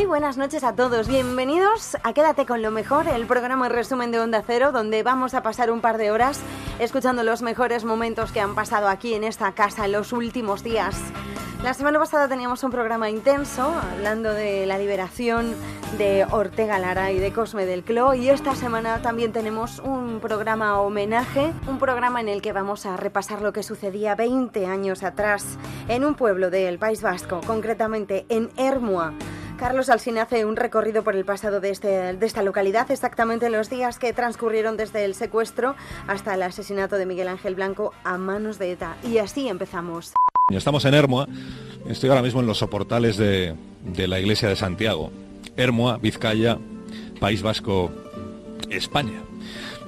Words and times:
Muy 0.00 0.06
buenas 0.06 0.38
noches 0.38 0.64
a 0.64 0.74
todos, 0.74 1.08
bienvenidos 1.08 1.94
a 2.02 2.14
Quédate 2.14 2.46
con 2.46 2.62
lo 2.62 2.70
mejor, 2.70 3.06
el 3.06 3.26
programa 3.26 3.66
en 3.66 3.72
resumen 3.72 4.10
de 4.10 4.18
Onda 4.18 4.42
Cero, 4.46 4.72
donde 4.72 5.02
vamos 5.02 5.34
a 5.34 5.42
pasar 5.42 5.70
un 5.70 5.82
par 5.82 5.98
de 5.98 6.10
horas 6.10 6.40
escuchando 6.78 7.22
los 7.22 7.42
mejores 7.42 7.84
momentos 7.84 8.32
que 8.32 8.40
han 8.40 8.54
pasado 8.54 8.88
aquí 8.88 9.12
en 9.12 9.24
esta 9.24 9.52
casa 9.52 9.84
en 9.84 9.92
los 9.92 10.14
últimos 10.14 10.62
días. 10.62 10.96
La 11.62 11.74
semana 11.74 11.98
pasada 11.98 12.28
teníamos 12.28 12.64
un 12.64 12.70
programa 12.70 13.10
intenso 13.10 13.74
hablando 13.92 14.32
de 14.32 14.64
la 14.64 14.78
liberación 14.78 15.54
de 15.98 16.24
Ortega 16.30 16.78
Lara 16.78 17.12
y 17.12 17.18
de 17.18 17.34
Cosme 17.34 17.66
del 17.66 17.84
Clo 17.84 18.14
y 18.14 18.30
esta 18.30 18.54
semana 18.54 19.02
también 19.02 19.32
tenemos 19.32 19.80
un 19.80 20.20
programa 20.20 20.80
homenaje, 20.80 21.52
un 21.68 21.78
programa 21.78 22.22
en 22.22 22.30
el 22.30 22.40
que 22.40 22.54
vamos 22.54 22.86
a 22.86 22.96
repasar 22.96 23.42
lo 23.42 23.52
que 23.52 23.62
sucedía 23.62 24.14
20 24.14 24.64
años 24.64 25.02
atrás 25.02 25.58
en 25.88 26.06
un 26.06 26.14
pueblo 26.14 26.48
del 26.48 26.78
País 26.78 27.02
Vasco, 27.02 27.42
concretamente 27.46 28.24
en 28.30 28.48
Hermua. 28.56 29.12
Carlos 29.60 29.90
Alsina 29.90 30.22
hace 30.22 30.46
un 30.46 30.56
recorrido 30.56 31.04
por 31.04 31.14
el 31.14 31.26
pasado 31.26 31.60
de, 31.60 31.68
este, 31.68 32.14
de 32.14 32.26
esta 32.26 32.42
localidad, 32.42 32.90
exactamente 32.90 33.50
los 33.50 33.68
días 33.68 33.98
que 33.98 34.14
transcurrieron 34.14 34.78
desde 34.78 35.04
el 35.04 35.14
secuestro 35.14 35.76
hasta 36.08 36.32
el 36.32 36.42
asesinato 36.42 36.96
de 36.96 37.04
Miguel 37.04 37.28
Ángel 37.28 37.56
Blanco 37.56 37.92
a 38.02 38.16
manos 38.16 38.58
de 38.58 38.72
ETA. 38.72 38.96
Y 39.04 39.18
así 39.18 39.48
empezamos. 39.48 40.14
Estamos 40.50 40.86
en 40.86 40.94
Hermoa, 40.94 41.28
estoy 41.86 42.08
ahora 42.08 42.22
mismo 42.22 42.40
en 42.40 42.46
los 42.46 42.56
soportales 42.56 43.18
de, 43.18 43.54
de 43.84 44.08
la 44.08 44.18
iglesia 44.18 44.48
de 44.48 44.56
Santiago. 44.56 45.12
Hermoa, 45.58 45.98
Vizcaya, 45.98 46.56
País 47.20 47.42
Vasco, 47.42 47.92
España. 48.70 49.20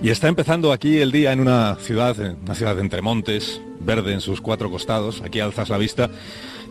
Y 0.02 0.10
está 0.10 0.28
empezando 0.28 0.70
aquí 0.70 0.98
el 0.98 1.12
día 1.12 1.32
en 1.32 1.40
una 1.40 1.76
ciudad, 1.76 2.14
una 2.18 2.54
ciudad 2.54 2.78
entre 2.78 3.00
montes, 3.00 3.62
verde 3.80 4.12
en 4.12 4.20
sus 4.20 4.42
cuatro 4.42 4.70
costados. 4.70 5.22
Aquí 5.22 5.40
alzas 5.40 5.70
la 5.70 5.78
vista 5.78 6.10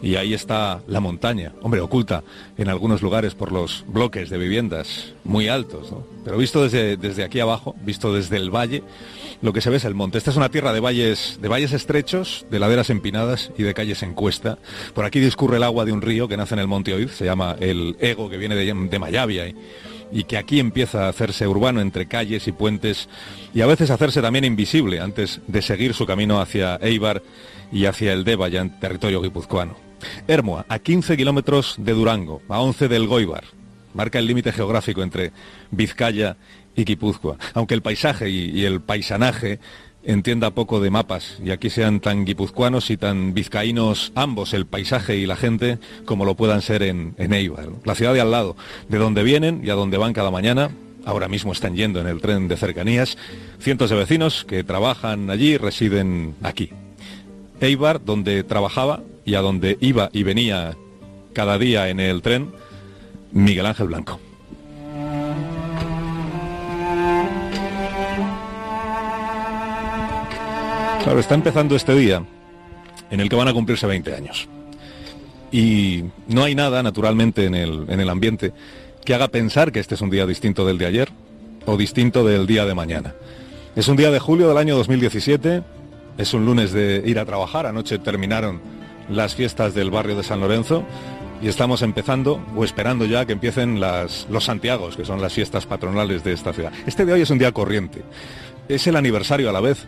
y 0.01 0.15
ahí 0.15 0.33
está 0.33 0.81
la 0.87 0.99
montaña, 0.99 1.53
hombre, 1.61 1.81
oculta 1.81 2.23
en 2.57 2.69
algunos 2.69 3.01
lugares 3.01 3.35
por 3.35 3.51
los 3.51 3.85
bloques 3.87 4.29
de 4.29 4.37
viviendas 4.37 5.13
muy 5.23 5.47
altos, 5.47 5.91
¿no? 5.91 6.03
Pero 6.23 6.37
visto 6.37 6.63
desde, 6.63 6.97
desde 6.97 7.23
aquí 7.23 7.39
abajo, 7.39 7.75
visto 7.83 8.13
desde 8.13 8.37
el 8.37 8.49
valle, 8.49 8.83
lo 9.41 9.53
que 9.53 9.61
se 9.61 9.69
ve 9.69 9.77
es 9.77 9.85
el 9.85 9.95
monte. 9.95 10.17
Esta 10.17 10.31
es 10.31 10.37
una 10.37 10.49
tierra 10.49 10.73
de 10.73 10.79
valles, 10.79 11.39
de 11.41 11.47
valles 11.47 11.73
estrechos, 11.73 12.45
de 12.51 12.59
laderas 12.59 12.89
empinadas 12.89 13.51
y 13.57 13.63
de 13.63 13.73
calles 13.73 14.03
en 14.03 14.13
cuesta. 14.13 14.59
Por 14.93 15.05
aquí 15.05 15.19
discurre 15.19 15.57
el 15.57 15.63
agua 15.63 15.85
de 15.85 15.91
un 15.91 16.01
río 16.01 16.27
que 16.27 16.37
nace 16.37 16.53
en 16.53 16.59
el 16.59 16.67
monte 16.67 16.93
Oid, 16.93 17.09
se 17.09 17.25
llama 17.25 17.55
el 17.59 17.95
Ego, 17.99 18.29
que 18.29 18.37
viene 18.37 18.55
de, 18.55 18.73
de 18.73 18.99
Mayavia. 18.99 19.47
Y, 19.47 19.55
y 20.11 20.25
que 20.25 20.37
aquí 20.37 20.59
empieza 20.59 21.05
a 21.05 21.09
hacerse 21.09 21.47
urbano 21.47 21.79
entre 21.79 22.05
calles 22.05 22.47
y 22.47 22.51
puentes 22.51 23.07
y 23.53 23.61
a 23.61 23.65
veces 23.65 23.89
hacerse 23.91 24.21
también 24.21 24.43
invisible 24.43 24.99
antes 24.99 25.39
de 25.47 25.61
seguir 25.61 25.93
su 25.93 26.05
camino 26.05 26.41
hacia 26.41 26.75
Eibar 26.75 27.23
y 27.71 27.85
hacia 27.85 28.11
el 28.11 28.25
Deva, 28.25 28.49
ya 28.49 28.61
en 28.61 28.77
territorio 28.79 29.21
guipuzcoano. 29.21 29.90
Hermoa, 30.27 30.65
a 30.67 30.79
15 30.79 31.17
kilómetros 31.17 31.75
de 31.77 31.93
Durango, 31.93 32.41
a 32.49 32.59
11 32.59 32.87
del 32.87 33.07
Goibar. 33.07 33.43
Marca 33.93 34.19
el 34.19 34.27
límite 34.27 34.51
geográfico 34.51 35.03
entre 35.03 35.31
Vizcaya 35.71 36.37
y 36.75 36.85
Guipúzcoa. 36.85 37.37
Aunque 37.53 37.73
el 37.73 37.81
paisaje 37.81 38.29
y, 38.29 38.65
el 38.65 38.81
paisanaje 38.81 39.59
entienda 40.03 40.51
poco 40.51 40.79
de 40.79 40.89
mapas 40.89 41.37
y 41.43 41.51
aquí 41.51 41.69
sean 41.69 41.99
tan 41.99 42.25
guipuzcoanos 42.25 42.89
y 42.89 42.97
tan 42.97 43.35
vizcaínos 43.35 44.11
ambos, 44.15 44.53
el 44.53 44.65
paisaje 44.65 45.17
y 45.17 45.27
la 45.27 45.35
gente, 45.35 45.77
como 46.05 46.25
lo 46.25 46.35
puedan 46.35 46.61
ser 46.61 46.81
en, 46.81 47.13
en 47.17 47.33
Eibar, 47.33 47.69
la 47.83 47.93
ciudad 47.93 48.13
de 48.13 48.21
al 48.21 48.31
lado, 48.31 48.55
de 48.89 48.97
donde 48.97 49.23
vienen 49.23 49.61
y 49.63 49.69
a 49.69 49.75
donde 49.75 49.97
van 49.97 50.13
cada 50.13 50.31
mañana. 50.31 50.71
Ahora 51.03 51.27
mismo 51.27 51.51
están 51.51 51.75
yendo 51.75 51.99
en 51.99 52.07
el 52.07 52.21
tren 52.21 52.47
de 52.47 52.57
cercanías 52.57 53.17
cientos 53.59 53.89
de 53.89 53.95
vecinos 53.95 54.45
que 54.45 54.63
trabajan 54.63 55.29
allí 55.29 55.53
y 55.53 55.57
residen 55.57 56.35
aquí. 56.43 56.69
Eibar, 57.59 58.03
donde 58.03 58.43
trabajaba 58.43 59.01
y 59.25 59.35
a 59.35 59.41
donde 59.41 59.77
iba 59.81 60.09
y 60.13 60.23
venía 60.23 60.75
cada 61.33 61.57
día 61.57 61.89
en 61.89 61.99
el 61.99 62.21
tren 62.21 62.51
Miguel 63.31 63.65
Ángel 63.65 63.87
Blanco. 63.87 64.19
Claro, 71.03 71.19
está 71.19 71.33
empezando 71.33 71.75
este 71.75 71.95
día 71.95 72.23
en 73.09 73.19
el 73.19 73.27
que 73.27 73.35
van 73.35 73.47
a 73.47 73.53
cumplirse 73.53 73.87
20 73.87 74.13
años. 74.13 74.47
Y 75.51 76.05
no 76.27 76.43
hay 76.43 76.55
nada, 76.55 76.83
naturalmente, 76.83 77.45
en 77.45 77.55
el, 77.55 77.85
en 77.89 77.99
el 77.99 78.09
ambiente 78.09 78.53
que 79.03 79.15
haga 79.15 79.27
pensar 79.27 79.71
que 79.71 79.79
este 79.79 79.95
es 79.95 80.01
un 80.01 80.09
día 80.09 80.25
distinto 80.25 80.65
del 80.65 80.77
de 80.77 80.85
ayer 80.85 81.09
o 81.65 81.75
distinto 81.75 82.23
del 82.23 82.47
día 82.47 82.65
de 82.65 82.75
mañana. 82.75 83.15
Es 83.75 83.87
un 83.87 83.97
día 83.97 84.11
de 84.11 84.19
julio 84.19 84.47
del 84.47 84.57
año 84.57 84.75
2017, 84.77 85.63
es 86.17 86.33
un 86.33 86.45
lunes 86.45 86.71
de 86.71 87.01
ir 87.05 87.19
a 87.19 87.25
trabajar, 87.25 87.65
anoche 87.65 87.97
terminaron 87.99 88.61
las 89.11 89.35
fiestas 89.35 89.73
del 89.73 89.91
barrio 89.91 90.15
de 90.15 90.23
San 90.23 90.39
Lorenzo 90.39 90.83
y 91.41 91.47
estamos 91.47 91.81
empezando 91.81 92.39
o 92.55 92.63
esperando 92.63 93.05
ya 93.05 93.25
que 93.25 93.33
empiecen 93.33 93.79
los 93.79 94.43
Santiagos, 94.43 94.95
que 94.95 95.05
son 95.05 95.21
las 95.21 95.33
fiestas 95.33 95.65
patronales 95.65 96.23
de 96.23 96.33
esta 96.33 96.53
ciudad. 96.53 96.71
Este 96.85 97.05
de 97.05 97.13
hoy 97.13 97.21
es 97.21 97.29
un 97.29 97.39
día 97.39 97.51
corriente, 97.51 98.03
es 98.67 98.85
el 98.87 98.95
aniversario 98.95 99.49
a 99.49 99.53
la 99.53 99.61
vez 99.61 99.85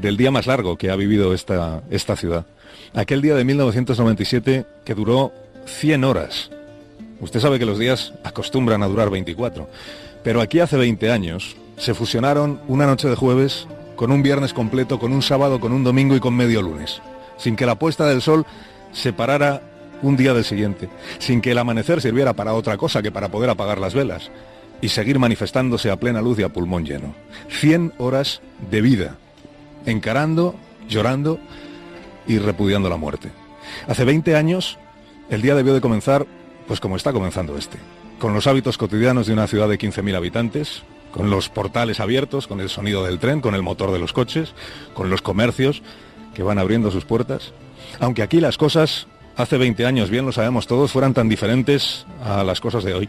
del 0.00 0.16
día 0.16 0.30
más 0.30 0.46
largo 0.46 0.76
que 0.76 0.90
ha 0.90 0.96
vivido 0.96 1.34
esta, 1.34 1.82
esta 1.90 2.16
ciudad. 2.16 2.46
Aquel 2.94 3.20
día 3.20 3.34
de 3.34 3.44
1997 3.44 4.66
que 4.84 4.94
duró 4.94 5.32
100 5.66 6.04
horas. 6.04 6.50
Usted 7.20 7.40
sabe 7.40 7.58
que 7.58 7.66
los 7.66 7.78
días 7.78 8.12
acostumbran 8.24 8.82
a 8.82 8.86
durar 8.86 9.10
24, 9.10 9.68
pero 10.22 10.40
aquí 10.40 10.60
hace 10.60 10.76
20 10.76 11.10
años 11.10 11.56
se 11.78 11.94
fusionaron 11.94 12.60
una 12.68 12.86
noche 12.86 13.08
de 13.08 13.16
jueves 13.16 13.66
con 13.96 14.12
un 14.12 14.22
viernes 14.22 14.52
completo, 14.52 14.98
con 14.98 15.12
un 15.12 15.22
sábado, 15.22 15.58
con 15.58 15.72
un 15.72 15.82
domingo 15.82 16.14
y 16.14 16.20
con 16.20 16.36
medio 16.36 16.62
lunes, 16.62 17.00
sin 17.36 17.56
que 17.56 17.66
la 17.66 17.78
puesta 17.78 18.06
del 18.06 18.22
sol 18.22 18.46
separara 18.92 19.62
un 20.02 20.16
día 20.16 20.34
del 20.34 20.44
siguiente, 20.44 20.88
sin 21.18 21.40
que 21.40 21.52
el 21.52 21.58
amanecer 21.58 22.00
sirviera 22.00 22.34
para 22.34 22.54
otra 22.54 22.76
cosa 22.76 23.02
que 23.02 23.12
para 23.12 23.28
poder 23.28 23.50
apagar 23.50 23.78
las 23.78 23.94
velas 23.94 24.30
y 24.80 24.88
seguir 24.88 25.18
manifestándose 25.18 25.90
a 25.90 25.96
plena 25.96 26.20
luz 26.20 26.38
y 26.38 26.42
a 26.42 26.48
pulmón 26.50 26.84
lleno. 26.84 27.14
100 27.48 27.94
horas 27.98 28.42
de 28.70 28.80
vida, 28.80 29.16
encarando, 29.86 30.54
llorando 30.88 31.38
y 32.26 32.38
repudiando 32.38 32.88
la 32.88 32.96
muerte. 32.96 33.30
Hace 33.88 34.04
20 34.04 34.36
años, 34.36 34.78
el 35.30 35.42
día 35.42 35.54
debió 35.54 35.74
de 35.74 35.80
comenzar, 35.80 36.26
pues 36.66 36.80
como 36.80 36.96
está 36.96 37.12
comenzando 37.12 37.56
este, 37.56 37.78
con 38.18 38.34
los 38.34 38.46
hábitos 38.46 38.78
cotidianos 38.78 39.26
de 39.26 39.32
una 39.32 39.46
ciudad 39.46 39.68
de 39.68 39.78
15.000 39.78 40.14
habitantes, 40.14 40.82
con 41.10 41.30
los 41.30 41.48
portales 41.48 42.00
abiertos, 42.00 42.46
con 42.46 42.60
el 42.60 42.68
sonido 42.68 43.02
del 43.02 43.18
tren, 43.18 43.40
con 43.40 43.54
el 43.54 43.62
motor 43.62 43.90
de 43.92 43.98
los 43.98 44.12
coches, 44.12 44.52
con 44.92 45.08
los 45.08 45.22
comercios 45.22 45.82
que 46.36 46.42
van 46.42 46.58
abriendo 46.58 46.90
sus 46.90 47.06
puertas. 47.06 47.54
Aunque 47.98 48.22
aquí 48.22 48.40
las 48.40 48.58
cosas, 48.58 49.06
hace 49.36 49.56
20 49.56 49.86
años, 49.86 50.10
bien 50.10 50.26
lo 50.26 50.32
sabemos 50.32 50.66
todos, 50.66 50.92
fueran 50.92 51.14
tan 51.14 51.30
diferentes 51.30 52.04
a 52.22 52.44
las 52.44 52.60
cosas 52.60 52.84
de 52.84 52.92
hoy, 52.92 53.08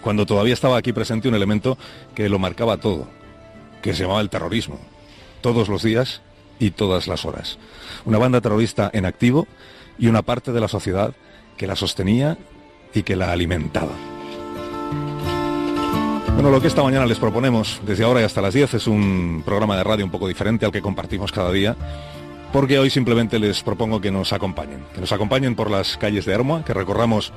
cuando 0.00 0.24
todavía 0.24 0.54
estaba 0.54 0.76
aquí 0.78 0.92
presente 0.92 1.28
un 1.28 1.34
elemento 1.34 1.76
que 2.14 2.28
lo 2.28 2.38
marcaba 2.38 2.76
todo, 2.76 3.08
que 3.82 3.92
se 3.92 4.02
llamaba 4.04 4.20
el 4.20 4.30
terrorismo, 4.30 4.78
todos 5.40 5.68
los 5.68 5.82
días 5.82 6.22
y 6.60 6.70
todas 6.70 7.08
las 7.08 7.24
horas. 7.24 7.58
Una 8.04 8.18
banda 8.18 8.40
terrorista 8.40 8.88
en 8.92 9.04
activo 9.04 9.48
y 9.98 10.06
una 10.06 10.22
parte 10.22 10.52
de 10.52 10.60
la 10.60 10.68
sociedad 10.68 11.12
que 11.56 11.66
la 11.66 11.74
sostenía 11.74 12.38
y 12.94 13.02
que 13.02 13.16
la 13.16 13.32
alimentaba. 13.32 13.92
Bueno, 16.34 16.50
lo 16.50 16.60
que 16.60 16.68
esta 16.68 16.84
mañana 16.84 17.04
les 17.04 17.18
proponemos 17.18 17.80
desde 17.84 18.04
ahora 18.04 18.20
y 18.20 18.24
hasta 18.24 18.40
las 18.40 18.54
10 18.54 18.74
es 18.74 18.86
un 18.86 19.42
programa 19.44 19.76
de 19.76 19.82
radio 19.82 20.04
un 20.04 20.10
poco 20.10 20.28
diferente 20.28 20.64
al 20.64 20.72
que 20.72 20.80
compartimos 20.80 21.32
cada 21.32 21.50
día, 21.50 21.76
porque 22.52 22.78
hoy 22.78 22.90
simplemente 22.90 23.38
les 23.38 23.62
propongo 23.62 24.00
que 24.00 24.10
nos 24.10 24.32
acompañen, 24.32 24.84
que 24.94 25.00
nos 25.00 25.12
acompañen 25.12 25.54
por 25.54 25.70
las 25.70 25.96
calles 25.96 26.24
de 26.24 26.32
Hermoa, 26.32 26.64
que 26.64 26.74
recorramos 26.74 27.32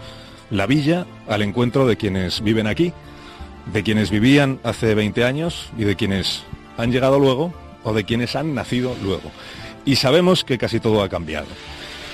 la 0.50 0.66
villa 0.66 1.06
al 1.28 1.42
encuentro 1.42 1.86
de 1.86 1.98
quienes 1.98 2.42
viven 2.42 2.68
aquí, 2.68 2.94
de 3.72 3.84
quienes 3.84 4.10
vivían 4.10 4.60
hace 4.64 4.96
20 4.96 5.24
años 5.24 5.70
y 5.78 5.84
de 5.84 5.96
quienes 5.96 6.44
han 6.78 6.92
llegado 6.92 7.20
luego 7.20 7.54
o 7.84 7.94
de 7.94 8.04
quienes 8.04 8.36
han 8.36 8.56
nacido 8.56 8.96
luego. 9.04 9.32
Y 9.86 9.98
sabemos 9.98 10.44
que 10.44 10.58
casi 10.58 10.80
todo 10.80 11.04
ha 11.04 11.10
cambiado. 11.10 11.48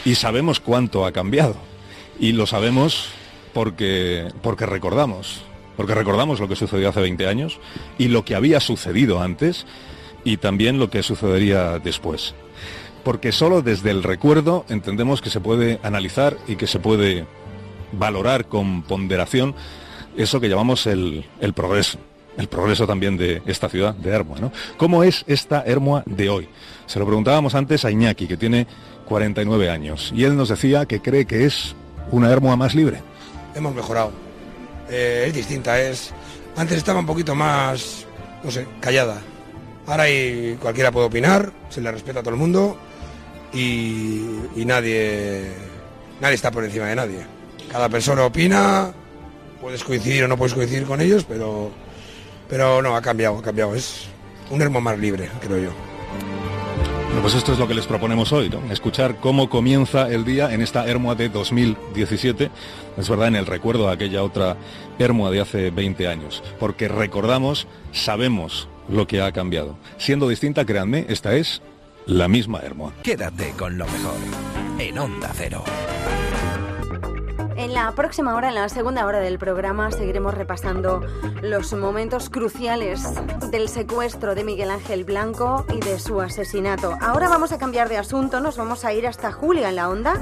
Y 0.06 0.16
sabemos 0.16 0.60
cuánto 0.60 1.06
ha 1.06 1.12
cambiado. 1.12 1.56
Y 2.20 2.32
lo 2.32 2.48
sabemos 2.48 3.10
porque, 3.54 4.28
porque 4.42 4.66
recordamos. 4.66 5.42
Porque 5.78 5.96
recordamos 5.96 6.40
lo 6.40 6.48
que 6.48 6.56
sucedió 6.56 6.90
hace 6.90 7.02
20 7.02 7.28
años 7.28 7.60
y 7.98 8.10
lo 8.10 8.26
que 8.26 8.36
había 8.36 8.60
sucedido 8.60 9.22
antes 9.22 9.66
y 10.26 10.38
también 10.38 10.80
lo 10.80 10.90
que 10.90 11.04
sucedería 11.04 11.80
después. 11.80 12.34
Porque 13.04 13.32
solo 13.32 13.62
desde 13.62 13.92
el 13.92 14.04
recuerdo 14.04 14.66
entendemos 14.70 15.22
que 15.22 15.30
se 15.30 15.40
puede 15.40 15.80
analizar 15.84 16.38
y 16.48 16.56
que 16.56 16.68
se 16.68 16.80
puede 16.80 17.26
valorar 17.92 18.46
con 18.46 18.84
ponderación 18.84 19.56
eso 20.18 20.40
que 20.40 20.50
llamamos 20.50 20.86
el, 20.86 21.26
progreso 21.56 21.98
el 22.38 22.48
progreso 22.48 22.86
también 22.86 23.18
de 23.18 23.42
esta 23.46 23.70
ciudad, 23.70 23.94
de 23.96 24.10
Hermoa. 24.10 24.40
¿no? 24.40 24.52
¿Cómo 24.78 25.04
es 25.04 25.24
esta 25.28 25.64
Hermoa 25.66 26.04
de 26.06 26.30
hoy? 26.30 26.50
Se 26.86 27.00
lo 27.00 27.06
preguntábamos 27.06 27.56
antes 27.56 27.86
a 27.86 27.92
Iñaki, 27.92 28.28
que 28.28 28.38
tiene 28.38 28.68
49 29.06 29.70
años, 29.70 30.12
y 30.16 30.24
él 30.24 30.36
nos 30.38 30.50
decía 30.50 30.86
que 30.86 31.02
cree 31.02 31.26
que 31.26 31.46
es 31.46 31.76
una 32.12 32.30
Hermoa 32.30 32.56
más 32.56 32.76
libre? 32.76 33.02
Hemos 33.56 33.74
mejorado. 33.76 34.12
Eh, 34.90 35.26
es 35.28 35.34
distinta, 35.34 35.80
es... 35.82 36.12
Antes 36.56 36.78
estaba 36.78 37.00
un 37.00 37.06
poquito 37.06 37.36
más, 37.36 38.06
no 38.44 38.52
sé, 38.52 38.68
callada. 38.80 39.22
Ahora 39.86 40.04
hay, 40.04 40.58
cualquiera 40.62 40.92
puede 40.92 41.08
opinar, 41.08 41.52
se 41.70 41.82
le 41.82 41.92
respeta 41.92 42.20
a 42.20 42.24
todo 42.24 42.34
el 42.34 42.40
mundo 42.40 42.78
y, 43.54 44.66
nadie, 44.66 45.52
nadie 46.22 46.36
está 46.36 46.52
por 46.52 46.64
encima 46.64 46.88
de 46.88 46.96
nadie. 46.96 47.26
Cada 47.72 47.90
persona 47.90 48.26
opina, 48.26 48.92
puedes 49.62 49.84
coincidir 49.84 50.24
o 50.24 50.28
no 50.28 50.38
puedes 50.38 50.54
coincidir 50.54 50.86
con 50.86 51.02
ellos, 51.02 51.26
pero, 51.28 51.72
pero 52.48 52.82
no, 52.82 52.96
ha 52.96 53.02
cambiado, 53.02 53.38
ha 53.38 53.42
cambiado. 53.42 53.76
Es 53.76 54.08
un 54.50 54.62
hermo 54.62 54.82
más 54.82 54.98
libre, 54.98 55.30
creo 55.42 55.58
yo. 55.58 55.72
Bueno, 57.06 57.22
pues 57.24 57.34
esto 57.34 57.54
es 57.54 57.60
lo 57.60 57.68
que 57.68 57.74
les 57.74 57.88
proponemos 57.88 58.32
hoy, 58.32 58.50
¿no? 58.50 58.72
Escuchar 58.72 59.16
cómo 59.16 59.50
comienza 59.50 60.08
el 60.10 60.26
día 60.26 60.54
en 60.54 60.62
esta 60.62 60.88
Hermoa 60.88 61.16
de 61.16 61.30
2017. 61.30 62.52
Es 62.98 63.10
verdad, 63.10 63.30
en 63.30 63.36
el 63.36 63.48
recuerdo 63.48 63.88
de 63.88 63.94
aquella 63.94 64.22
otra 64.24 64.58
Hermoa 65.00 65.32
de 65.32 65.42
hace 65.42 65.72
20 65.72 66.08
años. 66.08 66.44
Porque 66.60 66.88
recordamos, 66.88 67.68
sabemos 67.92 68.68
lo 68.88 69.08
que 69.08 69.22
ha 69.22 69.32
cambiado. 69.32 69.76
Siendo 69.98 70.30
distinta, 70.30 70.66
créanme, 70.66 71.08
esta 71.10 71.36
es 71.36 71.64
la 72.06 72.28
misma 72.28 72.60
Hermoa. 72.60 72.94
Quédate 73.04 73.52
con 73.58 73.78
lo 73.78 73.86
mejor 73.86 74.16
en 74.80 74.98
Onda 74.98 75.32
Cero. 75.36 75.64
En 77.70 77.76
la 77.76 77.92
próxima 77.92 78.34
hora, 78.34 78.50
en 78.50 78.56
la 78.56 78.68
segunda 78.68 79.06
hora 79.06 79.20
del 79.20 79.38
programa, 79.38 79.92
seguiremos 79.92 80.34
repasando 80.34 81.02
los 81.44 81.72
momentos 81.74 82.32
cruciales 82.32 83.04
del 83.52 83.70
secuestro 83.70 84.34
de 84.34 84.44
Miguel 84.44 84.72
Ángel 84.72 85.04
Blanco 85.04 85.68
y 85.72 85.80
de 85.80 86.00
su 86.00 86.20
asesinato. 86.20 86.98
Ahora 87.00 87.30
vamos 87.30 87.52
a 87.52 87.60
cambiar 87.60 87.88
de 87.88 88.00
asunto, 88.00 88.40
nos 88.40 88.58
vamos 88.58 88.86
a 88.86 88.94
ir 88.94 89.06
hasta 89.06 89.32
Julia 89.32 89.70
en 89.70 89.76
la 89.76 89.88
onda. 89.88 90.16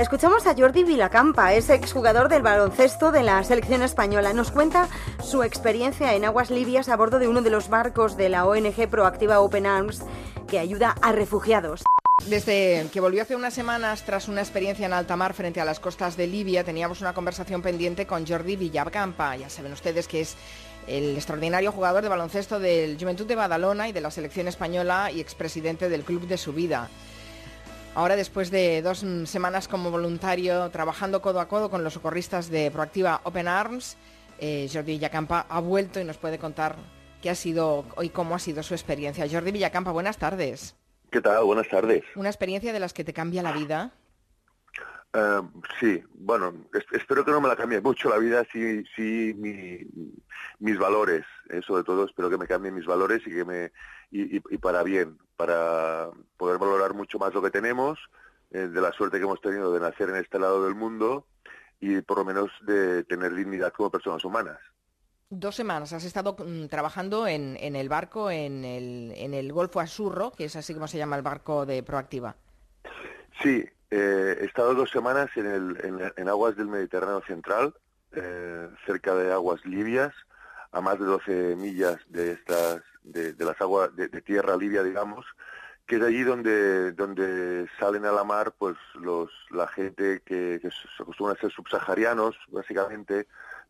Escuchamos 0.00 0.46
a 0.46 0.54
Jordi 0.56 0.84
Vilacampa, 0.84 1.52
es 1.52 1.68
exjugador 1.68 2.30
del 2.30 2.40
baloncesto 2.40 3.12
de 3.12 3.24
la 3.24 3.44
selección 3.44 3.82
española. 3.82 4.32
Nos 4.32 4.50
cuenta 4.50 4.88
su 5.22 5.42
experiencia 5.42 6.14
en 6.14 6.24
aguas 6.24 6.50
libias 6.50 6.88
a 6.88 6.96
bordo 6.96 7.18
de 7.18 7.28
uno 7.28 7.42
de 7.42 7.50
los 7.50 7.68
barcos 7.68 8.16
de 8.16 8.30
la 8.30 8.46
ONG 8.46 8.88
Proactiva 8.88 9.40
Open 9.40 9.66
Arms 9.66 10.02
que 10.48 10.58
ayuda 10.58 10.94
a 11.02 11.12
refugiados. 11.12 11.82
Desde 12.24 12.88
que 12.92 13.00
volvió 13.00 13.22
hace 13.22 13.36
unas 13.36 13.54
semanas 13.54 14.02
tras 14.04 14.26
una 14.26 14.40
experiencia 14.40 14.84
en 14.84 14.92
alta 14.92 15.14
mar 15.14 15.32
frente 15.32 15.60
a 15.60 15.64
las 15.64 15.78
costas 15.78 16.16
de 16.16 16.26
Libia, 16.26 16.64
teníamos 16.64 17.00
una 17.00 17.14
conversación 17.14 17.62
pendiente 17.62 18.04
con 18.04 18.26
Jordi 18.26 18.56
Villacampa. 18.56 19.36
Ya 19.36 19.48
saben 19.48 19.72
ustedes 19.72 20.08
que 20.08 20.22
es 20.22 20.34
el 20.88 21.14
extraordinario 21.14 21.70
jugador 21.70 22.02
de 22.02 22.08
baloncesto 22.08 22.58
del 22.58 22.98
Juventud 22.98 23.26
de 23.26 23.36
Badalona 23.36 23.88
y 23.88 23.92
de 23.92 24.00
la 24.00 24.10
selección 24.10 24.48
española 24.48 25.12
y 25.12 25.20
expresidente 25.20 25.88
del 25.88 26.02
club 26.02 26.26
de 26.26 26.36
su 26.36 26.52
vida. 26.52 26.88
Ahora, 27.94 28.16
después 28.16 28.50
de 28.50 28.82
dos 28.82 29.04
semanas 29.26 29.68
como 29.68 29.92
voluntario 29.92 30.68
trabajando 30.70 31.22
codo 31.22 31.38
a 31.38 31.48
codo 31.48 31.70
con 31.70 31.84
los 31.84 31.92
socorristas 31.92 32.50
de 32.50 32.72
Proactiva 32.72 33.20
Open 33.22 33.46
Arms, 33.46 33.96
eh, 34.40 34.68
Jordi 34.72 34.92
Villacampa 34.92 35.46
ha 35.48 35.60
vuelto 35.60 36.00
y 36.00 36.04
nos 36.04 36.16
puede 36.16 36.38
contar 36.38 36.74
qué 37.22 37.30
ha 37.30 37.36
sido 37.36 37.84
y 38.02 38.08
cómo 38.08 38.34
ha 38.34 38.40
sido 38.40 38.64
su 38.64 38.74
experiencia. 38.74 39.28
Jordi 39.30 39.52
Villacampa, 39.52 39.92
buenas 39.92 40.16
tardes. 40.16 40.74
¿Qué 41.16 41.22
tal? 41.22 41.44
Buenas 41.44 41.66
tardes. 41.70 42.04
¿Una 42.14 42.28
experiencia 42.28 42.74
de 42.74 42.78
las 42.78 42.92
que 42.92 43.02
te 43.02 43.14
cambia 43.14 43.42
la 43.42 43.52
vida? 43.52 43.90
Uh, 45.14 45.48
sí, 45.80 46.04
bueno, 46.12 46.52
es, 46.74 46.84
espero 46.92 47.24
que 47.24 47.30
no 47.30 47.40
me 47.40 47.48
la 47.48 47.56
cambie 47.56 47.80
mucho 47.80 48.10
la 48.10 48.18
vida, 48.18 48.44
sí, 48.52 48.84
sí 48.94 49.32
mi, 49.34 49.78
mis 50.58 50.78
valores, 50.78 51.24
eh, 51.48 51.62
sobre 51.66 51.84
todo 51.84 52.04
espero 52.04 52.28
que 52.28 52.36
me 52.36 52.46
cambien 52.46 52.74
mis 52.74 52.84
valores 52.84 53.22
y 53.26 53.30
que 53.30 53.46
me 53.46 53.72
y, 54.10 54.36
y, 54.36 54.42
y, 54.50 54.58
para 54.58 54.82
bien, 54.82 55.16
para 55.38 56.10
poder 56.36 56.58
valorar 56.58 56.92
mucho 56.92 57.18
más 57.18 57.32
lo 57.32 57.40
que 57.40 57.50
tenemos, 57.50 57.98
eh, 58.50 58.68
de 58.68 58.80
la 58.82 58.92
suerte 58.92 59.16
que 59.16 59.24
hemos 59.24 59.40
tenido 59.40 59.72
de 59.72 59.80
nacer 59.80 60.10
en 60.10 60.16
este 60.16 60.38
lado 60.38 60.66
del 60.66 60.74
mundo 60.74 61.26
y 61.80 62.02
por 62.02 62.18
lo 62.18 62.26
menos 62.26 62.50
de 62.66 63.04
tener 63.04 63.34
dignidad 63.34 63.72
como 63.72 63.90
personas 63.90 64.22
humanas. 64.22 64.58
Dos 65.28 65.56
semanas 65.56 65.92
has 65.92 66.04
estado 66.04 66.36
mm, 66.38 66.66
trabajando 66.66 67.26
en, 67.26 67.56
en, 67.60 67.74
el 67.74 67.88
barco, 67.88 68.30
en 68.30 68.64
el, 68.64 69.12
en 69.16 69.34
el 69.34 69.52
Golfo 69.52 69.80
Asurro, 69.80 70.30
que 70.30 70.44
es 70.44 70.54
así 70.54 70.72
como 70.72 70.86
se 70.86 70.98
llama 70.98 71.16
el 71.16 71.22
barco 71.22 71.66
de 71.66 71.82
Proactiva. 71.82 72.36
Sí, 73.42 73.64
eh, 73.90 74.38
he 74.40 74.44
estado 74.44 74.74
dos 74.74 74.90
semanas 74.90 75.28
en, 75.34 75.46
el, 75.46 76.12
en, 76.16 76.28
aguas 76.28 76.56
del 76.56 76.68
Mediterráneo 76.68 77.22
Central, 77.26 77.74
eh, 78.12 78.68
cerca 78.86 79.16
de 79.16 79.32
aguas 79.32 79.64
libias, 79.66 80.14
a 80.70 80.80
más 80.80 80.96
de 81.00 81.06
12 81.06 81.56
millas 81.56 81.98
de 82.08 82.32
estas, 82.32 82.82
de, 83.02 83.34
las 83.36 83.60
aguas 83.60 83.94
de, 83.96 84.08
tierra 84.22 84.56
libia, 84.56 84.84
digamos, 84.84 85.26
que 85.86 85.96
es 85.96 86.02
allí 86.02 86.22
donde, 86.22 86.92
donde 86.92 87.68
salen 87.80 88.04
a 88.04 88.12
la 88.12 88.22
mar, 88.22 88.54
pues 88.56 88.76
los, 88.94 89.30
la 89.50 89.66
gente 89.66 90.22
que, 90.24 90.60
que 90.62 90.70
se 90.70 91.02
acostumbra 91.02 91.34
a 91.34 91.40
ser 91.40 91.50
subsaharianos, 91.50 92.36
básicamente, 92.48 93.26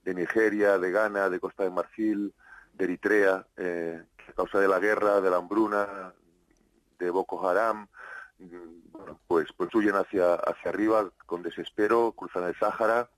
de 0.06 0.14
Nigeria, 0.14 0.78
de 0.78 0.92
Ghana, 0.92 1.28
de 1.28 1.40
Costa 1.40 1.64
de 1.64 1.70
Marfil, 1.70 2.32
de 2.74 2.84
Eritrea, 2.84 3.44
eh, 3.56 4.00
a 4.28 4.32
causa 4.34 4.60
de 4.60 4.68
la 4.68 4.78
guerra, 4.78 5.20
de 5.20 5.30
la 5.30 5.38
hambruna, 5.38 6.14
de 6.96 7.10
Boko 7.10 7.46
Haram, 7.46 7.88
pues, 9.26 9.52
pues 9.56 9.74
huyen 9.74 9.96
hacia, 9.96 10.34
hacia 10.34 10.70
arriba 10.70 11.10
con 11.26 11.42
desespero, 11.42 12.12
cruzan 12.12 12.44
el 12.44 12.56
Sáhara, 12.56 13.10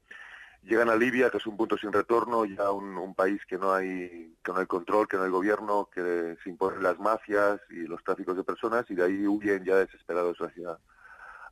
llegan 0.63 0.89
a 0.89 0.97
Libia, 0.97 1.29
que 1.29 1.37
es 1.37 1.47
un 1.47 1.59
punto 1.59 1.77
sin 1.77 1.93
retorno, 1.93 2.47
ya 2.47 2.71
un, 2.71 2.97
un, 2.97 3.15
país 3.15 3.45
que 3.47 3.59
no 3.59 3.75
hay 3.75 4.35
que 4.43 4.53
no 4.53 4.61
hay 4.61 4.67
control, 4.67 5.07
que 5.09 5.19
no 5.19 5.25
hay 5.25 5.31
gobierno, 5.31 5.91
que 5.93 6.39
se 6.43 6.49
imponen 6.49 6.83
las 6.83 6.99
mafias 6.99 7.61
y 7.69 7.87
los 7.87 8.03
tráficos 8.03 8.35
de 8.35 8.45
personas, 8.45 8.91
y 8.91 8.95
de 8.95 9.05
ahí 9.05 9.27
huyen 9.27 9.63
ya 9.63 9.77
desesperados 9.77 10.39
hacia, 10.39 10.79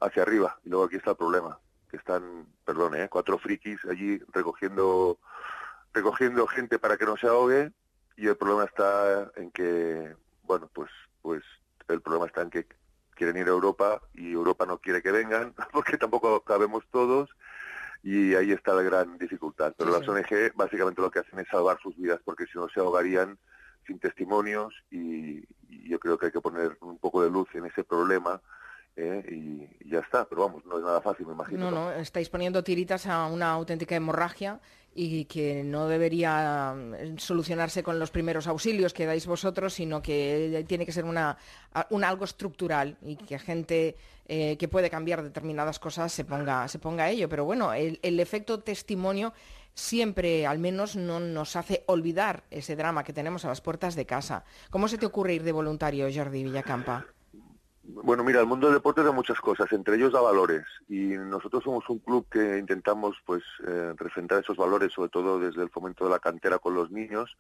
hacia 0.00 0.22
arriba. 0.22 0.58
Y 0.64 0.70
luego 0.70 0.86
aquí 0.86 0.96
está 0.96 1.10
el 1.10 1.16
problema 1.18 1.58
que 1.96 2.00
están, 2.00 2.46
perdón, 2.64 2.94
¿eh? 2.94 3.08
cuatro 3.08 3.38
frikis 3.38 3.82
allí 3.86 4.18
recogiendo 4.32 5.18
recogiendo 5.94 6.46
gente 6.46 6.78
para 6.78 6.98
que 6.98 7.06
no 7.06 7.16
se 7.16 7.26
ahogue 7.26 7.72
y 8.16 8.26
el 8.26 8.36
problema 8.36 8.64
está 8.64 9.30
en 9.36 9.50
que, 9.50 10.14
bueno, 10.42 10.68
pues 10.74 10.90
pues 11.22 11.42
el 11.88 12.02
problema 12.02 12.26
está 12.26 12.42
en 12.42 12.50
que 12.50 12.66
quieren 13.14 13.38
ir 13.38 13.46
a 13.46 13.50
Europa 13.50 14.02
y 14.14 14.32
Europa 14.32 14.66
no 14.66 14.78
quiere 14.78 15.02
que 15.02 15.10
vengan 15.10 15.54
porque 15.72 15.96
tampoco 15.96 16.40
cabemos 16.42 16.84
todos 16.90 17.30
y 18.02 18.34
ahí 18.34 18.52
está 18.52 18.74
la 18.74 18.82
gran 18.82 19.16
dificultad. 19.16 19.74
Pero 19.76 19.92
sí, 19.92 19.98
las 19.98 20.08
ONG 20.08 20.54
básicamente 20.54 21.00
lo 21.00 21.10
que 21.10 21.20
hacen 21.20 21.38
es 21.38 21.48
salvar 21.48 21.78
sus 21.80 21.96
vidas 21.96 22.20
porque 22.24 22.46
si 22.46 22.58
no 22.58 22.68
se 22.68 22.80
ahogarían 22.80 23.38
sin 23.86 23.98
testimonios 23.98 24.74
y, 24.90 25.38
y 25.68 25.88
yo 25.88 25.98
creo 25.98 26.18
que 26.18 26.26
hay 26.26 26.32
que 26.32 26.40
poner 26.40 26.76
un 26.80 26.98
poco 26.98 27.22
de 27.22 27.30
luz 27.30 27.48
en 27.54 27.64
ese 27.64 27.84
problema 27.84 28.40
¿eh? 28.96 29.24
y, 29.30 29.86
y, 29.86 29.90
ya 29.90 30.00
está. 30.00 30.24
Pero 30.24 30.42
vamos, 30.42 30.64
no 30.64 30.78
es 30.78 30.84
nada 30.84 31.00
fácil, 31.00 31.26
me 31.26 31.32
imagino. 31.32 31.70
No, 31.70 31.70
no, 31.70 31.92
estáis 31.92 32.28
poniendo 32.28 32.64
tiritas 32.64 33.06
a 33.06 33.26
una 33.26 33.52
auténtica 33.52 33.94
hemorragia 33.94 34.60
y 34.94 35.26
que 35.26 35.62
no 35.62 35.88
debería 35.88 36.74
mm, 36.74 37.18
solucionarse 37.18 37.82
con 37.82 37.98
los 37.98 38.10
primeros 38.10 38.46
auxilios 38.46 38.94
que 38.94 39.06
dais 39.06 39.26
vosotros, 39.26 39.74
sino 39.74 40.00
que 40.00 40.64
tiene 40.66 40.86
que 40.86 40.92
ser 40.92 41.04
una, 41.04 41.36
un 41.90 42.02
algo 42.02 42.24
estructural 42.24 42.96
y 43.02 43.16
que 43.16 43.38
gente 43.38 43.96
eh, 44.26 44.56
que 44.56 44.68
puede 44.68 44.90
cambiar 44.90 45.22
determinadas 45.22 45.78
cosas 45.78 46.12
se 46.12 46.24
ponga, 46.24 46.66
se 46.68 46.78
ponga 46.78 47.04
a 47.04 47.10
ello. 47.10 47.28
Pero 47.28 47.44
bueno, 47.44 47.74
el, 47.74 48.00
el 48.02 48.18
efecto 48.20 48.60
testimonio 48.60 49.34
siempre, 49.74 50.46
al 50.46 50.58
menos, 50.58 50.96
no 50.96 51.20
nos 51.20 51.54
hace 51.54 51.84
olvidar 51.86 52.44
ese 52.50 52.74
drama 52.74 53.04
que 53.04 53.12
tenemos 53.12 53.44
a 53.44 53.48
las 53.48 53.60
puertas 53.60 53.94
de 53.94 54.06
casa. 54.06 54.44
¿Cómo 54.70 54.88
se 54.88 54.96
te 54.96 55.04
ocurre 55.04 55.34
ir 55.34 55.42
de 55.42 55.52
voluntario, 55.52 56.08
Jordi 56.12 56.42
Villacampa? 56.42 57.06
Bueno, 57.88 58.24
mira, 58.24 58.40
el 58.40 58.46
mundo 58.46 58.66
del 58.66 58.76
deporte 58.76 59.04
da 59.04 59.12
muchas 59.12 59.40
cosas, 59.40 59.70
entre 59.72 59.96
ellos 59.96 60.12
da 60.12 60.20
valores. 60.20 60.66
Y 60.88 61.16
nosotros 61.16 61.62
somos 61.62 61.88
un 61.88 62.00
club 62.00 62.26
que 62.28 62.58
intentamos 62.58 63.16
pues 63.24 63.42
eh, 63.66 63.94
esos 64.40 64.56
valores, 64.56 64.92
sobre 64.92 65.08
todo 65.10 65.38
desde 65.38 65.62
el 65.62 65.70
fomento 65.70 66.04
de 66.04 66.10
la 66.10 66.18
cantera 66.18 66.58
con 66.58 66.74
los 66.74 66.90
niños 66.90 67.36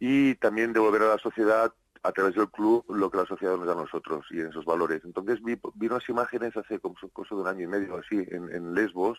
y 0.00 0.34
también 0.36 0.72
devolver 0.72 1.02
a 1.02 1.08
la 1.08 1.18
sociedad 1.18 1.72
a 2.02 2.12
través 2.12 2.34
del 2.34 2.48
club 2.50 2.84
lo 2.88 3.10
que 3.10 3.18
la 3.18 3.26
sociedad 3.26 3.56
nos 3.56 3.66
da 3.66 3.72
a 3.72 3.76
nosotros 3.76 4.26
y 4.30 4.40
esos 4.40 4.64
valores. 4.64 5.02
Entonces 5.04 5.42
vi, 5.42 5.60
vi 5.74 5.86
unas 5.86 6.08
imágenes 6.08 6.56
hace 6.56 6.80
como 6.80 6.94
cosa 7.12 7.34
de 7.34 7.40
un 7.42 7.48
año 7.48 7.62
y 7.62 7.66
medio 7.68 7.96
así 7.96 8.24
en, 8.30 8.52
en 8.52 8.74
Lesbos, 8.74 9.18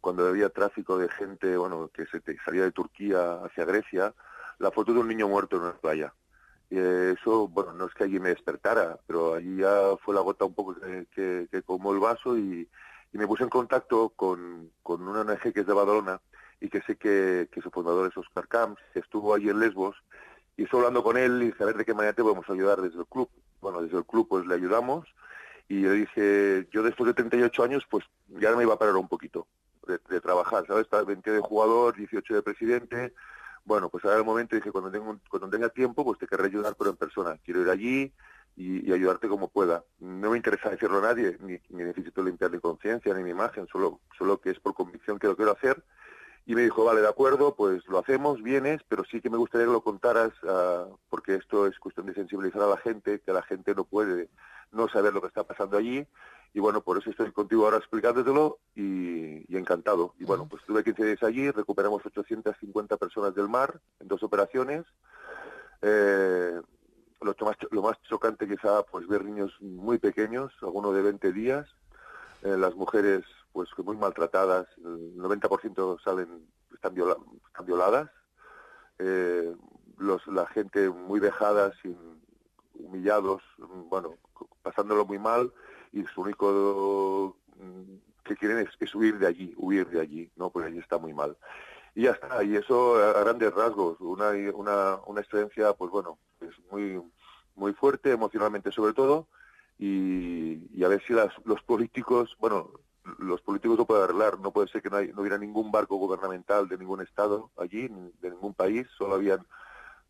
cuando 0.00 0.26
había 0.26 0.48
tráfico 0.48 0.98
de 0.98 1.08
gente, 1.08 1.56
bueno, 1.56 1.90
que 1.92 2.06
se 2.06 2.20
te, 2.20 2.36
salía 2.44 2.62
de 2.62 2.72
Turquía 2.72 3.42
hacia 3.44 3.64
Grecia, 3.64 4.14
la 4.58 4.70
foto 4.70 4.92
de 4.92 5.00
un 5.00 5.08
niño 5.08 5.28
muerto 5.28 5.56
en 5.56 5.62
una 5.62 5.72
playa 5.72 6.12
y 6.70 6.78
eso, 6.78 7.48
bueno, 7.48 7.72
no 7.72 7.86
es 7.86 7.94
que 7.94 8.04
allí 8.04 8.20
me 8.20 8.28
despertara, 8.28 8.96
pero 9.06 9.34
allí 9.34 9.56
ya 9.56 9.96
fue 10.04 10.14
la 10.14 10.20
gota 10.20 10.44
un 10.44 10.54
poco 10.54 10.76
que, 10.76 11.06
que, 11.12 11.48
que 11.50 11.56
el 11.56 11.98
vaso 11.98 12.38
y, 12.38 12.68
me 13.12 13.26
puse 13.26 13.42
en 13.42 13.48
contacto 13.48 14.10
con, 14.10 14.70
con 14.84 15.06
una 15.06 15.22
ONG 15.22 15.52
que 15.52 15.60
es 15.60 15.66
de 15.66 15.72
Badalona 15.72 16.20
y 16.60 16.68
que 16.68 16.80
sé 16.82 16.94
que, 16.94 17.48
que 17.50 17.60
su 17.60 17.68
fundador 17.70 18.08
es 18.08 18.16
Oscar 18.16 18.46
Camps, 18.46 18.80
que 18.92 19.00
estuvo 19.00 19.34
allí 19.34 19.50
en 19.50 19.58
Lesbos, 19.58 19.96
y 20.56 20.62
estoy 20.62 20.78
hablando 20.78 21.02
con 21.02 21.16
él 21.16 21.42
y 21.42 21.52
saber 21.58 21.76
de 21.76 21.84
qué 21.84 21.92
manera 21.92 22.12
te 22.12 22.22
podemos 22.22 22.48
ayudar 22.48 22.80
desde 22.80 23.00
el 23.00 23.06
club. 23.06 23.28
Bueno, 23.60 23.82
desde 23.82 23.98
el 23.98 24.04
club 24.04 24.28
pues 24.28 24.46
le 24.46 24.54
ayudamos 24.54 25.08
y 25.68 25.80
le 25.80 25.92
dije, 25.92 26.68
yo 26.70 26.84
después 26.84 27.08
de 27.08 27.14
38 27.14 27.64
años 27.64 27.84
pues 27.90 28.04
ya 28.28 28.54
me 28.54 28.62
iba 28.62 28.74
a 28.74 28.78
parar 28.78 28.94
un 28.94 29.08
poquito 29.08 29.48
de, 29.88 29.98
de 30.08 30.20
trabajar, 30.20 30.64
¿sabes? 30.68 30.84
Estaba 30.84 31.02
20 31.02 31.32
de 31.32 31.40
jugador, 31.40 31.96
18 31.96 32.32
de 32.32 32.42
presidente, 32.42 33.14
bueno, 33.70 33.88
pues 33.88 34.04
ahora 34.04 34.16
el 34.16 34.24
momento 34.24 34.56
dije, 34.56 34.72
cuando, 34.72 34.90
tengo, 34.90 35.16
cuando 35.28 35.48
tenga 35.48 35.68
tiempo, 35.68 36.02
pues 36.04 36.18
te 36.18 36.26
querré 36.26 36.46
ayudar, 36.46 36.74
pero 36.76 36.90
en 36.90 36.96
persona. 36.96 37.38
Quiero 37.44 37.62
ir 37.62 37.68
allí 37.70 38.12
y, 38.56 38.92
ayudarte 38.92 39.28
como 39.28 39.46
pueda. 39.46 39.84
No 40.00 40.32
me 40.32 40.36
interesa 40.36 40.70
decirlo 40.70 40.98
a 40.98 41.02
nadie, 41.02 41.38
ni, 41.38 41.60
necesito 41.68 42.20
limpiar 42.20 42.50
mi 42.50 42.58
conciencia 42.58 43.14
ni 43.14 43.22
mi 43.22 43.30
imagen, 43.30 43.68
solo, 43.68 44.00
solo 44.18 44.40
que 44.40 44.50
es 44.50 44.58
por 44.58 44.74
convicción 44.74 45.20
que 45.20 45.28
lo 45.28 45.36
quiero 45.36 45.52
hacer. 45.52 45.84
Y 46.46 46.54
me 46.54 46.62
dijo, 46.62 46.84
vale, 46.84 47.00
de 47.00 47.08
acuerdo, 47.08 47.54
pues 47.54 47.86
lo 47.86 47.98
hacemos, 47.98 48.42
vienes, 48.42 48.80
pero 48.88 49.04
sí 49.04 49.20
que 49.20 49.30
me 49.30 49.36
gustaría 49.36 49.66
que 49.66 49.72
lo 49.72 49.82
contaras, 49.82 50.32
ah, 50.48 50.86
porque 51.08 51.36
esto 51.36 51.66
es 51.66 51.78
cuestión 51.78 52.06
de 52.06 52.14
sensibilizar 52.14 52.62
a 52.62 52.68
la 52.68 52.76
gente, 52.76 53.20
que 53.20 53.32
la 53.32 53.42
gente 53.42 53.74
no 53.74 53.84
puede 53.84 54.28
no 54.72 54.88
saber 54.88 55.12
lo 55.12 55.20
que 55.20 55.28
está 55.28 55.44
pasando 55.44 55.76
allí. 55.76 56.06
Y 56.52 56.58
bueno, 56.58 56.80
por 56.80 56.98
eso 56.98 57.10
estoy 57.10 57.30
contigo 57.30 57.64
ahora 57.64 57.76
explicándotelo 57.76 58.58
y, 58.74 59.44
y 59.52 59.56
encantado. 59.56 60.14
Y 60.18 60.24
bueno, 60.24 60.48
pues 60.48 60.64
tuve 60.64 60.82
15 60.82 61.04
días 61.04 61.22
allí, 61.22 61.50
recuperamos 61.50 62.04
850 62.04 62.96
personas 62.96 63.34
del 63.36 63.48
mar 63.48 63.80
en 64.00 64.08
dos 64.08 64.22
operaciones. 64.24 64.84
Eh, 65.82 66.60
lo 67.20 67.34
más, 67.46 67.56
lo 67.70 67.82
más 67.82 68.00
chocante 68.02 68.48
quizá 68.48 68.82
pues 68.82 69.06
ver 69.06 69.24
niños 69.24 69.52
muy 69.60 69.98
pequeños, 69.98 70.52
algunos 70.62 70.94
de 70.94 71.02
20 71.02 71.32
días, 71.32 71.68
eh, 72.42 72.56
las 72.56 72.74
mujeres 72.74 73.24
pues 73.52 73.68
muy 73.78 73.96
maltratadas, 73.96 74.66
el 74.78 75.16
90% 75.16 76.00
salen 76.02 76.46
están, 76.72 76.94
están 77.46 77.66
violadas, 77.66 78.10
eh, 78.98 79.54
los, 79.98 80.26
la 80.28 80.46
gente 80.46 80.88
muy 80.88 81.20
vejada, 81.20 81.72
humillados, 82.74 83.42
bueno, 83.58 84.16
pasándolo 84.62 85.04
muy 85.04 85.18
mal 85.18 85.52
y 85.92 86.04
su 86.04 86.22
único 86.22 87.36
mm, 87.56 87.94
que 88.24 88.36
quieren 88.36 88.66
es, 88.78 88.94
huir 88.94 89.18
de 89.18 89.26
allí, 89.26 89.54
huir 89.56 89.88
de 89.88 90.00
allí, 90.00 90.30
¿no? 90.36 90.50
Porque 90.50 90.68
allí 90.68 90.78
está 90.78 90.98
muy 90.98 91.12
mal. 91.12 91.36
Y 91.94 92.02
ya 92.02 92.12
está, 92.12 92.42
y 92.44 92.56
eso 92.56 92.96
a 92.96 93.20
grandes 93.20 93.52
rasgos, 93.52 94.00
una, 94.00 94.30
una, 94.54 95.00
una 95.06 95.20
experiencia, 95.20 95.72
pues 95.74 95.90
bueno, 95.90 96.18
es 96.40 96.54
muy, 96.70 97.02
muy 97.56 97.72
fuerte 97.72 98.12
emocionalmente 98.12 98.70
sobre 98.70 98.92
todo, 98.92 99.26
y, 99.78 100.84
a 100.84 100.88
ver 100.88 101.02
si 101.06 101.14
las, 101.14 101.32
los 101.44 101.62
políticos, 101.62 102.36
bueno, 102.38 102.70
los 103.18 103.40
políticos 103.40 103.78
lo 103.78 103.84
pueden 103.84 104.04
arreglar, 104.04 104.38
no 104.38 104.50
puede 104.50 104.68
ser 104.68 104.82
que 104.82 104.90
no, 104.90 104.98
hubiera 105.20 105.38
ningún 105.38 105.70
barco 105.70 105.96
gubernamental 105.96 106.68
de 106.68 106.78
ningún 106.78 107.00
estado 107.00 107.50
allí, 107.56 107.88
de 108.20 108.30
ningún 108.30 108.54
país, 108.54 108.86
solo 108.96 109.14
habían 109.14 109.46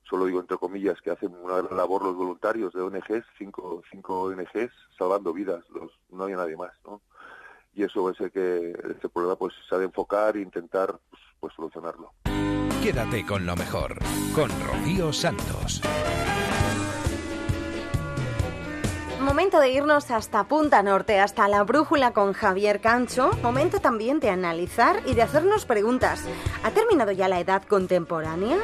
solo 0.09 0.26
digo 0.26 0.40
entre 0.40 0.57
comillas, 0.57 1.00
que 1.00 1.11
hacen 1.11 1.33
una 1.40 1.62
labor 1.62 2.02
los 2.02 2.16
voluntarios 2.16 2.73
de 2.73 2.83
ONGs, 2.83 3.25
cinco, 3.38 3.83
cinco 3.92 4.23
ONGs 4.23 4.73
salvando 4.99 5.33
vidas, 5.33 5.64
no 6.11 6.25
había 6.25 6.37
nadie 6.37 6.57
más, 6.57 6.73
¿no? 6.85 7.00
Y 7.73 7.85
eso 7.85 8.11
es 8.11 8.21
el 8.21 8.33
que 8.33 8.73
este 8.90 9.09
problema 9.09 9.37
pues 9.37 9.54
se 9.69 9.75
ha 9.75 9.78
de 9.78 9.85
enfocar 9.85 10.37
e 10.37 10.40
intentar 10.40 10.99
pues, 11.09 11.23
pues 11.38 11.54
solucionarlo. 11.54 12.12
Quédate 12.83 13.25
con 13.25 13.47
lo 13.47 13.54
mejor, 13.54 13.99
con 14.35 14.50
Rocío 14.66 15.12
Santos. 15.12 15.80
Momento 19.40 19.61
de 19.61 19.73
irnos 19.73 20.11
hasta 20.11 20.47
Punta 20.49 20.82
Norte, 20.82 21.18
hasta 21.18 21.49
la 21.49 21.62
brújula 21.62 22.12
con 22.12 22.35
Javier 22.35 22.82
Cancho. 22.82 23.30
Momento 23.42 23.80
también 23.80 24.20
de 24.20 24.28
analizar 24.28 25.02
y 25.06 25.14
de 25.14 25.23
hacernos 25.23 25.64
preguntas. 25.64 26.20
¿Ha 26.62 26.73
terminado 26.73 27.11
ya 27.12 27.26
la 27.26 27.40
edad 27.40 27.62
contemporánea? 27.62 28.59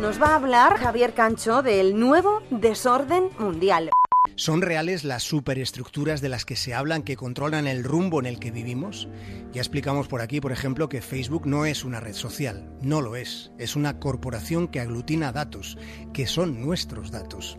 Nos 0.00 0.22
va 0.22 0.28
a 0.28 0.34
hablar 0.36 0.78
Javier 0.78 1.12
Cancho 1.12 1.64
del 1.64 1.98
nuevo 1.98 2.40
desorden 2.50 3.30
mundial. 3.40 3.90
¿Son 4.36 4.62
reales 4.62 5.02
las 5.02 5.24
superestructuras 5.24 6.20
de 6.20 6.28
las 6.28 6.44
que 6.44 6.54
se 6.54 6.72
hablan 6.72 7.02
que 7.02 7.16
controlan 7.16 7.66
el 7.66 7.82
rumbo 7.82 8.20
en 8.20 8.26
el 8.26 8.38
que 8.38 8.52
vivimos? 8.52 9.08
Ya 9.52 9.60
explicamos 9.60 10.06
por 10.06 10.20
aquí, 10.20 10.40
por 10.40 10.52
ejemplo, 10.52 10.88
que 10.88 11.02
Facebook 11.02 11.46
no 11.46 11.64
es 11.64 11.84
una 11.84 11.98
red 11.98 12.14
social, 12.14 12.70
no 12.80 13.00
lo 13.00 13.16
es, 13.16 13.50
es 13.58 13.74
una 13.74 13.98
corporación 13.98 14.68
que 14.68 14.78
aglutina 14.78 15.32
datos, 15.32 15.78
que 16.12 16.28
son 16.28 16.60
nuestros 16.60 17.10
datos. 17.10 17.58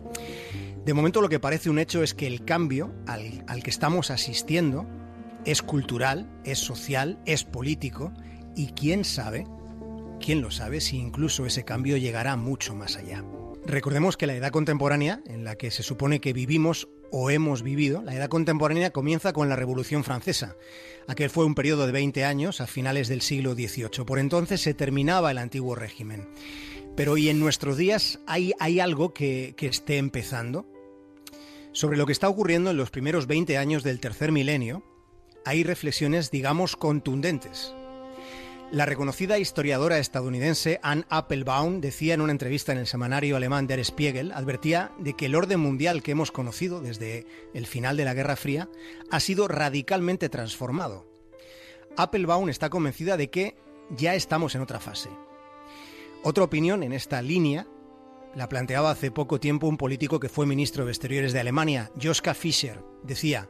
De 0.84 0.94
momento 0.94 1.20
lo 1.20 1.28
que 1.28 1.40
parece 1.40 1.70
un 1.70 1.78
hecho 1.78 2.02
es 2.02 2.14
que 2.14 2.26
el 2.26 2.44
cambio 2.44 2.94
al, 3.06 3.44
al 3.46 3.62
que 3.62 3.70
estamos 3.70 4.10
asistiendo 4.10 4.86
es 5.44 5.62
cultural, 5.62 6.28
es 6.44 6.58
social, 6.58 7.18
es 7.26 7.44
político 7.44 8.12
y 8.56 8.68
quién 8.68 9.04
sabe 9.04 9.46
quién 10.18 10.42
lo 10.42 10.50
sabe 10.50 10.80
si 10.80 10.96
incluso 10.96 11.46
ese 11.46 11.64
cambio 11.64 11.96
llegará 11.96 12.36
mucho 12.36 12.74
más 12.74 12.96
allá. 12.96 13.24
Recordemos 13.64 14.16
que 14.16 14.26
la 14.26 14.34
edad 14.34 14.50
contemporánea, 14.50 15.20
en 15.26 15.44
la 15.44 15.56
que 15.56 15.70
se 15.70 15.82
supone 15.82 16.20
que 16.20 16.32
vivimos 16.32 16.88
o 17.10 17.30
hemos 17.30 17.62
vivido, 17.62 18.02
la 18.02 18.14
edad 18.14 18.28
contemporánea 18.28 18.90
comienza 18.90 19.32
con 19.32 19.48
la 19.48 19.56
Revolución 19.56 20.04
Francesa. 20.04 20.56
Aquel 21.06 21.30
fue 21.30 21.44
un 21.44 21.54
periodo 21.54 21.86
de 21.86 21.92
20 21.92 22.24
años 22.24 22.60
a 22.60 22.66
finales 22.66 23.08
del 23.08 23.20
siglo 23.20 23.54
XVIII. 23.54 24.04
Por 24.06 24.18
entonces 24.18 24.60
se 24.60 24.74
terminaba 24.74 25.30
el 25.30 25.38
antiguo 25.38 25.74
régimen. 25.74 26.28
Pero 26.98 27.12
hoy 27.12 27.28
en 27.28 27.38
nuestros 27.38 27.76
días 27.76 28.18
hay, 28.26 28.54
hay 28.58 28.80
algo 28.80 29.14
que, 29.14 29.54
que 29.56 29.68
esté 29.68 29.98
empezando. 29.98 30.66
Sobre 31.70 31.96
lo 31.96 32.06
que 32.06 32.12
está 32.12 32.28
ocurriendo 32.28 32.72
en 32.72 32.76
los 32.76 32.90
primeros 32.90 33.28
20 33.28 33.56
años 33.56 33.84
del 33.84 34.00
tercer 34.00 34.32
milenio, 34.32 34.82
hay 35.44 35.62
reflexiones, 35.62 36.32
digamos, 36.32 36.74
contundentes. 36.74 37.72
La 38.72 38.84
reconocida 38.84 39.38
historiadora 39.38 40.00
estadounidense 40.00 40.80
Anne 40.82 41.04
Applebaum 41.08 41.80
decía 41.80 42.14
en 42.14 42.20
una 42.20 42.32
entrevista 42.32 42.72
en 42.72 42.78
el 42.78 42.88
semanario 42.88 43.36
alemán 43.36 43.68
Der 43.68 43.78
Spiegel, 43.84 44.32
advertía 44.32 44.90
de 44.98 45.14
que 45.14 45.26
el 45.26 45.36
orden 45.36 45.60
mundial 45.60 46.02
que 46.02 46.10
hemos 46.10 46.32
conocido 46.32 46.80
desde 46.80 47.26
el 47.54 47.68
final 47.68 47.96
de 47.96 48.06
la 48.06 48.14
Guerra 48.14 48.34
Fría 48.34 48.68
ha 49.08 49.20
sido 49.20 49.46
radicalmente 49.46 50.28
transformado. 50.28 51.06
Applebaum 51.96 52.48
está 52.48 52.70
convencida 52.70 53.16
de 53.16 53.30
que 53.30 53.54
ya 53.88 54.16
estamos 54.16 54.56
en 54.56 54.62
otra 54.62 54.80
fase. 54.80 55.10
Otra 56.24 56.44
opinión 56.44 56.82
en 56.82 56.92
esta 56.92 57.22
línea 57.22 57.66
la 58.34 58.48
planteaba 58.48 58.90
hace 58.90 59.10
poco 59.10 59.40
tiempo 59.40 59.68
un 59.68 59.76
político 59.76 60.20
que 60.20 60.28
fue 60.28 60.46
ministro 60.46 60.84
de 60.84 60.90
Exteriores 60.90 61.32
de 61.32 61.40
Alemania, 61.40 61.90
Joschka 62.00 62.34
Fischer. 62.34 62.80
Decía 63.02 63.48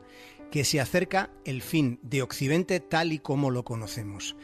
que 0.50 0.64
se 0.64 0.80
acerca 0.80 1.30
el 1.44 1.62
fin 1.62 1.98
de 2.02 2.22
Occidente 2.22 2.80
tal 2.80 3.12
y 3.12 3.18
como 3.18 3.50
lo 3.50 3.64
conocemos. 3.64 4.36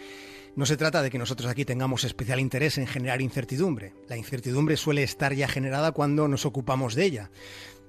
No 0.56 0.66
se 0.66 0.76
trata 0.76 1.02
de 1.02 1.10
que 1.10 1.18
nosotros 1.18 1.50
aquí 1.50 1.64
tengamos 1.64 2.04
especial 2.04 2.40
interés 2.40 2.78
en 2.78 2.86
generar 2.86 3.20
incertidumbre. 3.20 3.92
La 4.08 4.16
incertidumbre 4.16 4.76
suele 4.76 5.02
estar 5.02 5.34
ya 5.34 5.48
generada 5.48 5.92
cuando 5.92 6.28
nos 6.28 6.46
ocupamos 6.46 6.94
de 6.94 7.04
ella. 7.04 7.30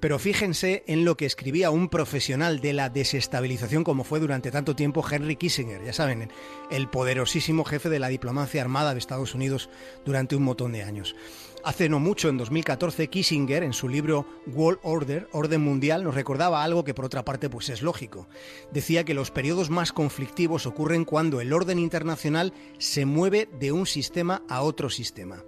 Pero 0.06 0.20
fíjense 0.20 0.84
en 0.86 1.04
lo 1.04 1.16
que 1.16 1.26
escribía 1.26 1.72
un 1.72 1.88
profesional 1.88 2.60
de 2.60 2.72
la 2.72 2.90
desestabilización 2.90 3.82
como 3.82 4.04
fue 4.04 4.20
durante 4.20 4.52
tanto 4.52 4.76
tiempo 4.76 5.04
Henry 5.04 5.34
Kissinger, 5.34 5.84
ya 5.84 5.92
saben, 5.92 6.30
el 6.70 6.88
poderosísimo 6.88 7.64
jefe 7.64 7.88
de 7.88 7.98
la 7.98 8.06
diplomacia 8.06 8.62
armada 8.62 8.92
de 8.92 9.00
Estados 9.00 9.34
Unidos 9.34 9.68
durante 10.04 10.36
un 10.36 10.44
montón 10.44 10.70
de 10.70 10.84
años. 10.84 11.16
Hace 11.64 11.88
no 11.88 11.98
mucho, 11.98 12.28
en 12.28 12.38
2014, 12.38 13.08
Kissinger, 13.08 13.64
en 13.64 13.72
su 13.72 13.88
libro 13.88 14.28
World 14.46 14.78
Order, 14.84 15.28
Orden 15.32 15.62
Mundial, 15.62 16.04
nos 16.04 16.14
recordaba 16.14 16.62
algo 16.62 16.84
que 16.84 16.94
por 16.94 17.04
otra 17.04 17.24
parte 17.24 17.50
pues 17.50 17.68
es 17.68 17.82
lógico. 17.82 18.28
Decía 18.70 19.02
que 19.02 19.12
los 19.12 19.32
periodos 19.32 19.70
más 19.70 19.92
conflictivos 19.92 20.66
ocurren 20.66 21.04
cuando 21.04 21.40
el 21.40 21.52
orden 21.52 21.80
internacional 21.80 22.52
se 22.78 23.06
mueve 23.06 23.48
de 23.58 23.72
un 23.72 23.86
sistema 23.86 24.44
a 24.48 24.62
otro 24.62 24.88
sistema. 24.88 25.42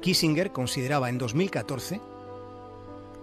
Kissinger 0.00 0.52
consideraba 0.52 1.10
en 1.10 1.18
2014 1.18 2.00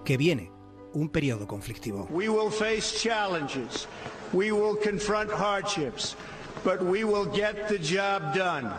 que 0.05 0.15
viene 0.15 0.51
un 0.93 1.09
periodo 1.09 1.45
conflictivo. 1.45 2.07
We 2.09 2.29
will 2.29 2.51
face 2.51 2.97
challenges. 2.97 3.87
We 4.31 4.51
will 4.51 4.77
confront 4.81 5.31
hardships, 5.31 6.15
but 6.63 6.81
we 6.81 7.03
will 7.03 7.29
get 7.29 7.67
the 7.67 7.77
job 7.77 8.33
done. 8.33 8.71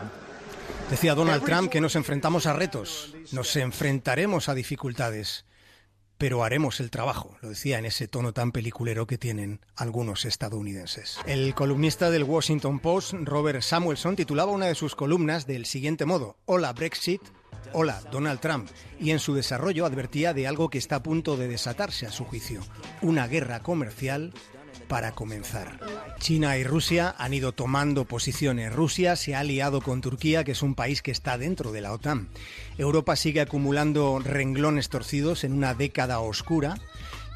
Decía 0.89 1.15
Donald 1.15 1.43
Trump 1.43 1.69
que 1.69 1.81
nos 1.81 1.95
enfrentamos 1.95 2.45
a 2.45 2.53
retos, 2.53 3.13
nos 3.31 3.55
enfrentaremos 3.57 4.49
a 4.49 4.55
dificultades, 4.55 5.45
pero 6.17 6.43
haremos 6.43 6.79
el 6.79 6.89
trabajo, 6.89 7.37
lo 7.41 7.49
decía 7.49 7.77
en 7.77 7.85
ese 7.85 8.07
tono 8.07 8.33
tan 8.33 8.51
peliculero 8.51 9.05
que 9.05 9.17
tienen 9.17 9.59
algunos 9.75 10.25
estadounidenses. 10.25 11.19
El 11.25 11.53
columnista 11.55 12.09
del 12.09 12.23
Washington 12.23 12.79
Post, 12.79 13.13
Robert 13.21 13.61
Samuelson, 13.61 14.15
titulaba 14.15 14.51
una 14.51 14.67
de 14.67 14.75
sus 14.75 14.95
columnas 14.95 15.45
del 15.45 15.65
siguiente 15.65 16.05
modo, 16.05 16.37
Hola 16.45 16.71
Brexit, 16.73 17.21
hola 17.73 18.01
Donald 18.11 18.39
Trump, 18.39 18.69
y 18.99 19.11
en 19.11 19.19
su 19.19 19.33
desarrollo 19.33 19.85
advertía 19.85 20.33
de 20.33 20.47
algo 20.47 20.69
que 20.69 20.77
está 20.77 20.97
a 20.97 21.03
punto 21.03 21.37
de 21.37 21.47
desatarse 21.47 22.05
a 22.05 22.11
su 22.11 22.25
juicio, 22.25 22.61
una 23.01 23.27
guerra 23.27 23.61
comercial 23.61 24.33
para 24.87 25.11
comenzar. 25.11 25.79
China 26.19 26.57
y 26.57 26.63
Rusia 26.63 27.13
han 27.17 27.33
ido 27.33 27.51
tomando 27.51 28.05
posiciones. 28.05 28.73
Rusia 28.73 29.15
se 29.15 29.35
ha 29.35 29.39
aliado 29.39 29.81
con 29.81 30.01
Turquía, 30.01 30.43
que 30.43 30.53
es 30.53 30.61
un 30.61 30.75
país 30.75 31.01
que 31.01 31.11
está 31.11 31.37
dentro 31.37 31.71
de 31.71 31.81
la 31.81 31.93
OTAN. 31.93 32.29
Europa 32.77 33.15
sigue 33.15 33.41
acumulando 33.41 34.19
renglones 34.19 34.89
torcidos 34.89 35.43
en 35.43 35.53
una 35.53 35.73
década 35.73 36.19
oscura. 36.19 36.77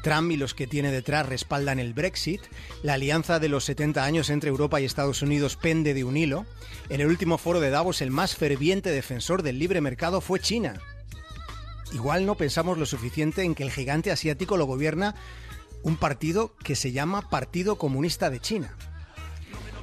Trump 0.02 0.30
y 0.30 0.36
los 0.36 0.54
que 0.54 0.66
tiene 0.66 0.90
detrás 0.90 1.26
respaldan 1.26 1.78
el 1.78 1.94
Brexit. 1.94 2.42
La 2.82 2.94
alianza 2.94 3.38
de 3.38 3.48
los 3.48 3.64
70 3.64 4.04
años 4.04 4.30
entre 4.30 4.50
Europa 4.50 4.80
y 4.80 4.84
Estados 4.84 5.22
Unidos 5.22 5.56
pende 5.56 5.94
de 5.94 6.04
un 6.04 6.16
hilo. 6.16 6.44
En 6.88 7.00
el 7.00 7.06
último 7.06 7.38
foro 7.38 7.60
de 7.60 7.70
Davos, 7.70 8.02
el 8.02 8.10
más 8.10 8.36
ferviente 8.36 8.90
defensor 8.90 9.42
del 9.42 9.58
libre 9.58 9.80
mercado 9.80 10.20
fue 10.20 10.40
China. 10.40 10.80
Igual 11.92 12.26
no 12.26 12.36
pensamos 12.36 12.78
lo 12.78 12.86
suficiente 12.86 13.42
en 13.42 13.54
que 13.54 13.62
el 13.62 13.70
gigante 13.70 14.10
asiático 14.10 14.56
lo 14.56 14.66
gobierna 14.66 15.14
un 15.82 15.96
partido 15.96 16.54
que 16.62 16.76
se 16.76 16.92
llama 16.92 17.28
Partido 17.28 17.76
Comunista 17.76 18.30
de 18.30 18.40
China. 18.40 18.76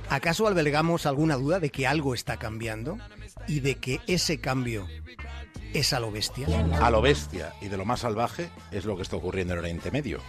¿Acaso 0.10 0.48
albergamos 0.48 1.06
alguna 1.06 1.36
duda 1.36 1.60
de 1.60 1.70
que 1.70 1.86
algo 1.86 2.14
está 2.14 2.38
cambiando 2.38 2.98
y 3.48 3.60
de 3.60 3.76
que 3.76 4.00
ese 4.08 4.40
cambio 4.40 4.88
es 5.74 5.94
a 5.94 6.00
lo 6.00 6.12
bestia. 6.12 6.48
A 6.82 6.90
lo 6.90 7.02
bestia 7.02 7.54
y 7.62 7.68
de 7.68 7.78
lo 7.78 7.86
más 7.86 8.02
salvaje 8.02 8.50
es 8.72 8.86
lo 8.86 8.96
que 8.96 9.04
está 9.04 9.16
ocurriendo 9.16 9.54
en 9.54 9.60
Oriente 9.60 9.92
Medio. 9.92 10.20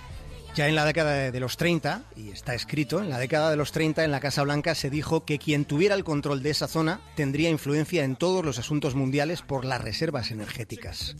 Ya 0.54 0.68
en 0.68 0.74
la 0.74 0.84
década 0.84 1.30
de 1.30 1.40
los 1.40 1.56
30, 1.56 2.02
y 2.16 2.30
está 2.30 2.54
escrito, 2.54 3.00
en 3.00 3.08
la 3.08 3.18
década 3.18 3.50
de 3.50 3.56
los 3.56 3.70
30 3.70 4.04
en 4.04 4.10
la 4.10 4.18
Casa 4.18 4.42
Blanca 4.42 4.74
se 4.74 4.90
dijo 4.90 5.24
que 5.24 5.38
quien 5.38 5.64
tuviera 5.64 5.94
el 5.94 6.02
control 6.02 6.42
de 6.42 6.50
esa 6.50 6.66
zona 6.66 7.00
tendría 7.14 7.50
influencia 7.50 8.02
en 8.02 8.16
todos 8.16 8.44
los 8.44 8.58
asuntos 8.58 8.96
mundiales 8.96 9.42
por 9.42 9.64
las 9.64 9.80
reservas 9.80 10.32
energéticas. 10.32 11.16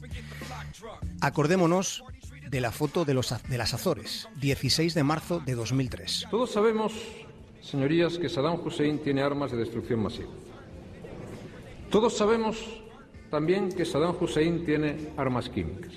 Acordémonos 1.21 2.03
de 2.51 2.61
la 2.61 2.73
foto 2.73 3.05
de, 3.05 3.15
los, 3.15 3.33
de 3.49 3.59
las 3.59 3.73
Azores, 3.73 4.29
16 4.41 4.95
de 4.95 5.05
marzo 5.05 5.39
de 5.39 5.55
2003. 5.55 6.27
Todos 6.29 6.51
sabemos, 6.51 6.93
señorías, 7.63 8.19
que 8.19 8.29
Saddam 8.29 8.59
Hussein 8.67 8.99
tiene 8.99 9.23
armas 9.23 9.53
de 9.53 9.59
destrucción 9.59 10.03
masiva. 10.03 10.31
Todos 11.89 12.17
sabemos 12.17 12.80
también 13.31 13.71
que 13.71 13.85
Saddam 13.85 14.17
Hussein 14.21 14.65
tiene 14.65 14.97
armas 15.17 15.49
químicas. 15.49 15.93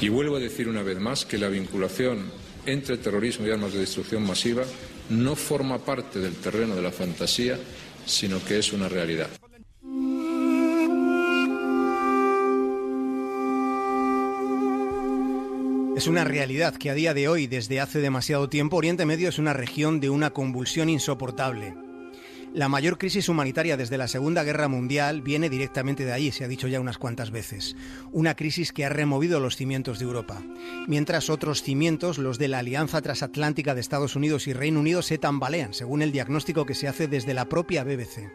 Y 0.00 0.08
vuelvo 0.08 0.36
a 0.36 0.40
decir 0.40 0.68
una 0.68 0.82
vez 0.82 0.98
más 0.98 1.24
que 1.24 1.38
la 1.38 1.48
vinculación 1.48 2.30
entre 2.66 2.96
terrorismo 2.96 3.46
y 3.46 3.50
armas 3.50 3.72
de 3.72 3.80
destrucción 3.80 4.26
masiva 4.26 4.64
no 5.10 5.36
forma 5.36 5.78
parte 5.78 6.18
del 6.18 6.34
terreno 6.34 6.74
de 6.74 6.82
la 6.82 6.90
fantasía, 6.90 7.58
sino 8.06 8.42
que 8.44 8.58
es 8.58 8.72
una 8.72 8.88
realidad. 8.88 9.28
Es 15.96 16.08
una 16.08 16.24
realidad 16.24 16.74
que 16.74 16.90
a 16.90 16.94
día 16.94 17.14
de 17.14 17.28
hoy, 17.28 17.46
desde 17.46 17.80
hace 17.80 18.00
demasiado 18.00 18.48
tiempo, 18.48 18.76
Oriente 18.76 19.06
Medio 19.06 19.28
es 19.28 19.38
una 19.38 19.52
región 19.52 20.00
de 20.00 20.10
una 20.10 20.30
convulsión 20.30 20.88
insoportable. 20.88 21.83
La 22.54 22.68
mayor 22.68 22.98
crisis 22.98 23.28
humanitaria 23.28 23.76
desde 23.76 23.98
la 23.98 24.06
Segunda 24.06 24.44
Guerra 24.44 24.68
Mundial 24.68 25.22
viene 25.22 25.50
directamente 25.50 26.04
de 26.04 26.12
allí, 26.12 26.30
se 26.30 26.44
ha 26.44 26.48
dicho 26.48 26.68
ya 26.68 26.78
unas 26.78 26.98
cuantas 26.98 27.32
veces. 27.32 27.74
Una 28.12 28.36
crisis 28.36 28.70
que 28.70 28.84
ha 28.84 28.88
removido 28.88 29.40
los 29.40 29.56
cimientos 29.56 29.98
de 29.98 30.04
Europa. 30.04 30.40
Mientras 30.86 31.30
otros 31.30 31.64
cimientos, 31.64 32.16
los 32.16 32.38
de 32.38 32.46
la 32.46 32.60
Alianza 32.60 33.02
Transatlántica 33.02 33.74
de 33.74 33.80
Estados 33.80 34.14
Unidos 34.14 34.46
y 34.46 34.52
Reino 34.52 34.78
Unido, 34.78 35.02
se 35.02 35.18
tambalean, 35.18 35.74
según 35.74 36.00
el 36.00 36.12
diagnóstico 36.12 36.64
que 36.64 36.76
se 36.76 36.86
hace 36.86 37.08
desde 37.08 37.34
la 37.34 37.48
propia 37.48 37.82
BBC. 37.82 38.30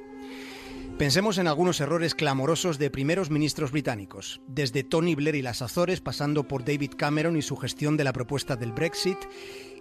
Pensemos 1.00 1.38
en 1.38 1.48
algunos 1.48 1.80
errores 1.80 2.14
clamorosos 2.14 2.78
de 2.78 2.90
primeros 2.90 3.30
ministros 3.30 3.72
británicos, 3.72 4.42
desde 4.48 4.84
Tony 4.84 5.16
Blair 5.16 5.36
y 5.36 5.42
las 5.42 5.62
Azores, 5.62 6.02
pasando 6.02 6.46
por 6.46 6.66
David 6.66 6.92
Cameron 6.98 7.38
y 7.38 7.42
su 7.42 7.56
gestión 7.56 7.96
de 7.96 8.04
la 8.04 8.12
propuesta 8.12 8.58
del 8.58 8.74
Brexit, 8.74 9.18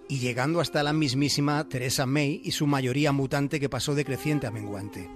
y 0.09 0.17
llegando 0.17 0.59
hasta 0.59 0.83
la 0.83 0.91
mismísima 0.91 1.69
Theresa 1.69 2.05
May 2.05 2.41
y 2.43 2.51
su 2.51 2.67
mayoría 2.67 3.13
mutante 3.13 3.59
que 3.59 3.69
pasó 3.69 3.95
de 3.95 4.03
creciente 4.03 4.47
a 4.47 4.51
menguante. 4.51 5.09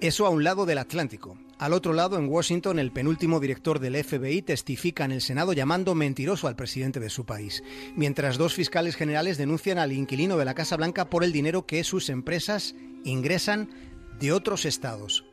Eso 0.00 0.26
a 0.26 0.30
un 0.30 0.44
lado 0.44 0.66
del 0.66 0.78
Atlántico. 0.78 1.38
Al 1.58 1.72
otro 1.72 1.92
lado, 1.92 2.18
en 2.18 2.28
Washington, 2.28 2.80
el 2.80 2.90
penúltimo 2.90 3.38
director 3.38 3.78
del 3.78 4.02
FBI 4.02 4.42
testifica 4.42 5.04
en 5.04 5.12
el 5.12 5.20
Senado 5.20 5.52
llamando 5.52 5.94
mentiroso 5.94 6.48
al 6.48 6.56
presidente 6.56 6.98
de 6.98 7.08
su 7.08 7.24
país, 7.24 7.62
mientras 7.94 8.36
dos 8.36 8.52
fiscales 8.52 8.96
generales 8.96 9.38
denuncian 9.38 9.78
al 9.78 9.92
inquilino 9.92 10.36
de 10.36 10.44
la 10.44 10.54
Casa 10.54 10.76
Blanca 10.76 11.08
por 11.08 11.22
el 11.22 11.32
dinero 11.32 11.66
que 11.66 11.84
sus 11.84 12.10
empresas 12.10 12.74
ingresan 13.04 13.70
de 14.18 14.32
otros 14.32 14.64
estados. 14.64 15.24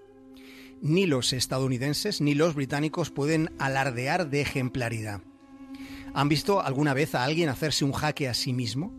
Ni 0.82 1.08
los 1.08 1.34
estadounidenses 1.34 2.22
ni 2.22 2.36
los 2.36 2.54
británicos 2.54 3.10
pueden 3.10 3.52
alardear 3.58 4.30
de 4.30 4.42
ejemplaridad. 4.42 5.24
¿Han 6.20 6.28
visto 6.28 6.62
alguna 6.62 6.94
vez 6.94 7.16
a 7.16 7.24
alguien 7.24 7.48
hacerse 7.48 7.86
un 7.86 7.94
jaque 7.94 8.28
a 8.28 8.34
sí 8.34 8.52
mismo? 8.52 8.92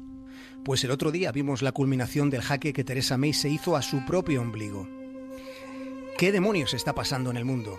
Pues 0.65 0.85
el 0.85 0.91
otro 0.91 1.11
día 1.11 1.31
vimos 1.33 1.61
la 1.61 1.71
culminación 1.71 2.31
del 2.31 2.41
jaque 2.41 2.73
que 2.73 2.83
Teresa 2.83 3.19
May 3.19 3.35
se 3.35 3.50
hizo 3.50 3.77
a 3.77 3.83
su 3.83 4.07
propio 4.07 4.41
ombligo. 4.41 4.89
¿Qué 6.17 6.33
demonios 6.33 6.73
está 6.73 6.95
pasando 6.95 7.31
en 7.31 7.37
el 7.37 7.45
mundo? 7.45 7.79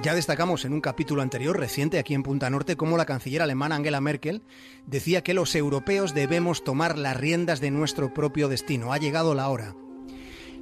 Ya 0.00 0.14
destacamos 0.14 0.64
en 0.64 0.72
un 0.72 0.80
capítulo 0.80 1.20
anterior 1.20 1.60
reciente 1.60 1.98
aquí 1.98 2.14
en 2.14 2.22
Punta 2.22 2.48
Norte 2.48 2.78
cómo 2.78 2.96
la 2.96 3.04
canciller 3.04 3.42
alemana 3.42 3.76
Angela 3.76 4.00
Merkel 4.00 4.42
decía 4.86 5.22
que 5.22 5.34
los 5.34 5.54
europeos 5.54 6.14
debemos 6.14 6.64
tomar 6.64 6.96
las 6.96 7.18
riendas 7.18 7.60
de 7.60 7.72
nuestro 7.72 8.14
propio 8.14 8.48
destino. 8.48 8.94
Ha 8.94 8.96
llegado 8.96 9.34
la 9.34 9.50
hora. 9.50 9.76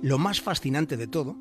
Lo 0.02 0.18
más 0.18 0.40
fascinante 0.40 0.96
de 0.96 1.06
todo 1.06 1.36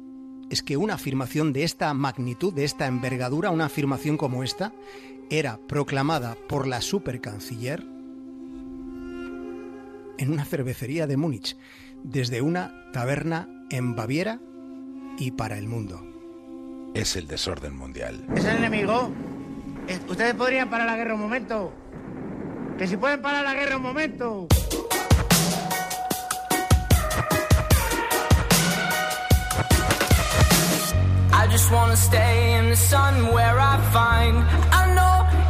es 0.51 0.61
que 0.61 0.75
una 0.75 0.95
afirmación 0.95 1.53
de 1.53 1.63
esta 1.63 1.93
magnitud, 1.93 2.53
de 2.53 2.65
esta 2.65 2.85
envergadura, 2.85 3.51
una 3.51 3.65
afirmación 3.65 4.17
como 4.17 4.43
esta, 4.43 4.73
era 5.31 5.57
proclamada 5.65 6.35
por 6.49 6.67
la 6.67 6.81
supercanciller 6.81 7.81
en 10.17 10.31
una 10.31 10.43
cervecería 10.43 11.07
de 11.07 11.15
Múnich, 11.15 11.57
desde 12.03 12.41
una 12.41 12.91
taberna 12.91 13.47
en 13.71 13.95
Baviera 13.95 14.39
y 15.17 15.31
para 15.31 15.57
el 15.57 15.67
mundo. 15.67 16.05
Es 16.93 17.15
el 17.15 17.27
desorden 17.27 17.75
mundial. 17.75 18.25
¿Es 18.35 18.43
el 18.43 18.57
enemigo? 18.57 19.09
¿Ustedes 20.09 20.35
podrían 20.35 20.69
parar 20.69 20.85
la 20.85 20.97
guerra 20.97 21.15
un 21.15 21.21
momento? 21.21 21.73
Que 22.77 22.85
si 22.85 22.97
pueden 22.97 23.21
parar 23.21 23.45
la 23.45 23.53
guerra 23.53 23.77
un 23.77 23.83
momento. 23.83 24.47
I 31.33 31.47
just 31.47 31.71
wanna 31.71 31.95
stay 31.95 32.59
in 32.59 32.69
the 32.69 32.75
sun 32.75 33.33
where 33.33 33.57
I 33.59 33.77
find 33.91 34.45
I 34.71 34.80
know 34.80 34.80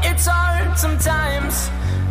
it's 0.04 0.28
hard 0.28 0.78
sometimes. 0.78 1.70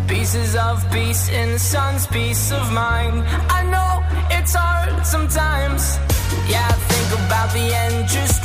Pieces 0.09 0.57
of 0.57 0.85
peace 0.91 1.29
in 1.29 1.53
the 1.53 1.59
sun's 1.59 2.07
peace 2.07 2.53
of 2.53 2.73
mind. 2.73 3.25
I 3.49 3.63
know 3.73 4.03
it's 4.37 4.55
hard 4.55 5.07
sometimes. 5.07 5.99
Yeah, 6.49 6.67
I 6.67 6.77
think 6.91 7.27
about 7.27 7.53
the 7.53 7.67
end 7.85 8.09
just 8.09 8.45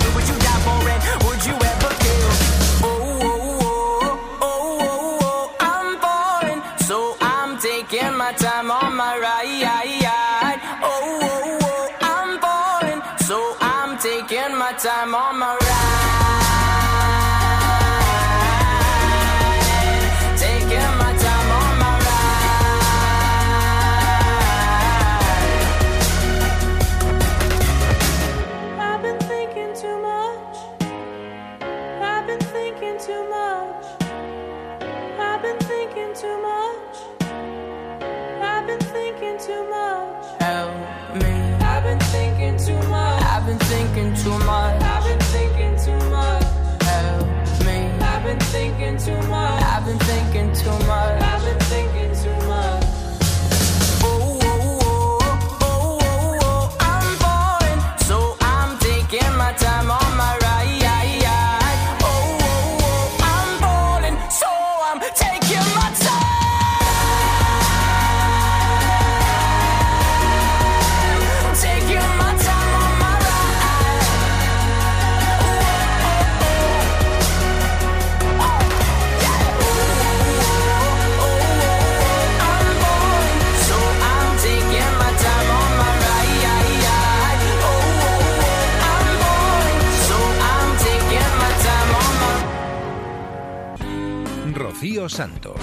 Rocío 95.01 95.09
Santos. 95.09 95.55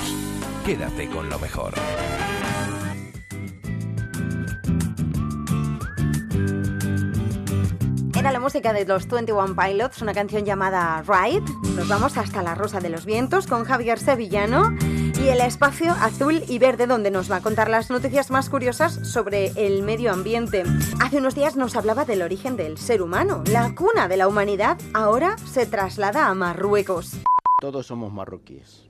Quédate 0.66 1.08
con 1.08 1.28
lo 1.28 1.38
mejor. 1.38 1.72
Era 8.18 8.32
la 8.32 8.40
música 8.40 8.72
de 8.72 8.84
los 8.84 9.06
21 9.06 9.54
Pilots, 9.54 10.02
una 10.02 10.12
canción 10.12 10.44
llamada 10.44 11.02
Ride. 11.02 11.44
Nos 11.76 11.86
vamos 11.86 12.16
hasta 12.18 12.42
la 12.42 12.56
Rosa 12.56 12.80
de 12.80 12.88
los 12.88 13.04
Vientos 13.06 13.46
con 13.46 13.64
Javier 13.64 14.00
Sevillano 14.00 14.76
y 14.80 15.28
el 15.28 15.40
espacio 15.40 15.92
azul 15.92 16.42
y 16.48 16.58
verde 16.58 16.88
donde 16.88 17.12
nos 17.12 17.30
va 17.30 17.36
a 17.36 17.40
contar 17.40 17.70
las 17.70 17.90
noticias 17.90 18.32
más 18.32 18.50
curiosas 18.50 18.94
sobre 19.08 19.52
el 19.54 19.82
medio 19.82 20.12
ambiente. 20.12 20.64
Hace 21.00 21.18
unos 21.18 21.36
días 21.36 21.54
nos 21.54 21.76
hablaba 21.76 22.04
del 22.04 22.22
origen 22.22 22.56
del 22.56 22.76
ser 22.76 23.02
humano. 23.02 23.44
La 23.46 23.72
cuna 23.76 24.08
de 24.08 24.16
la 24.16 24.26
humanidad 24.26 24.78
ahora 24.94 25.36
se 25.38 25.66
traslada 25.66 26.26
a 26.26 26.34
Marruecos. 26.34 27.18
Todos 27.60 27.86
somos 27.86 28.12
marroquíes. 28.12 28.87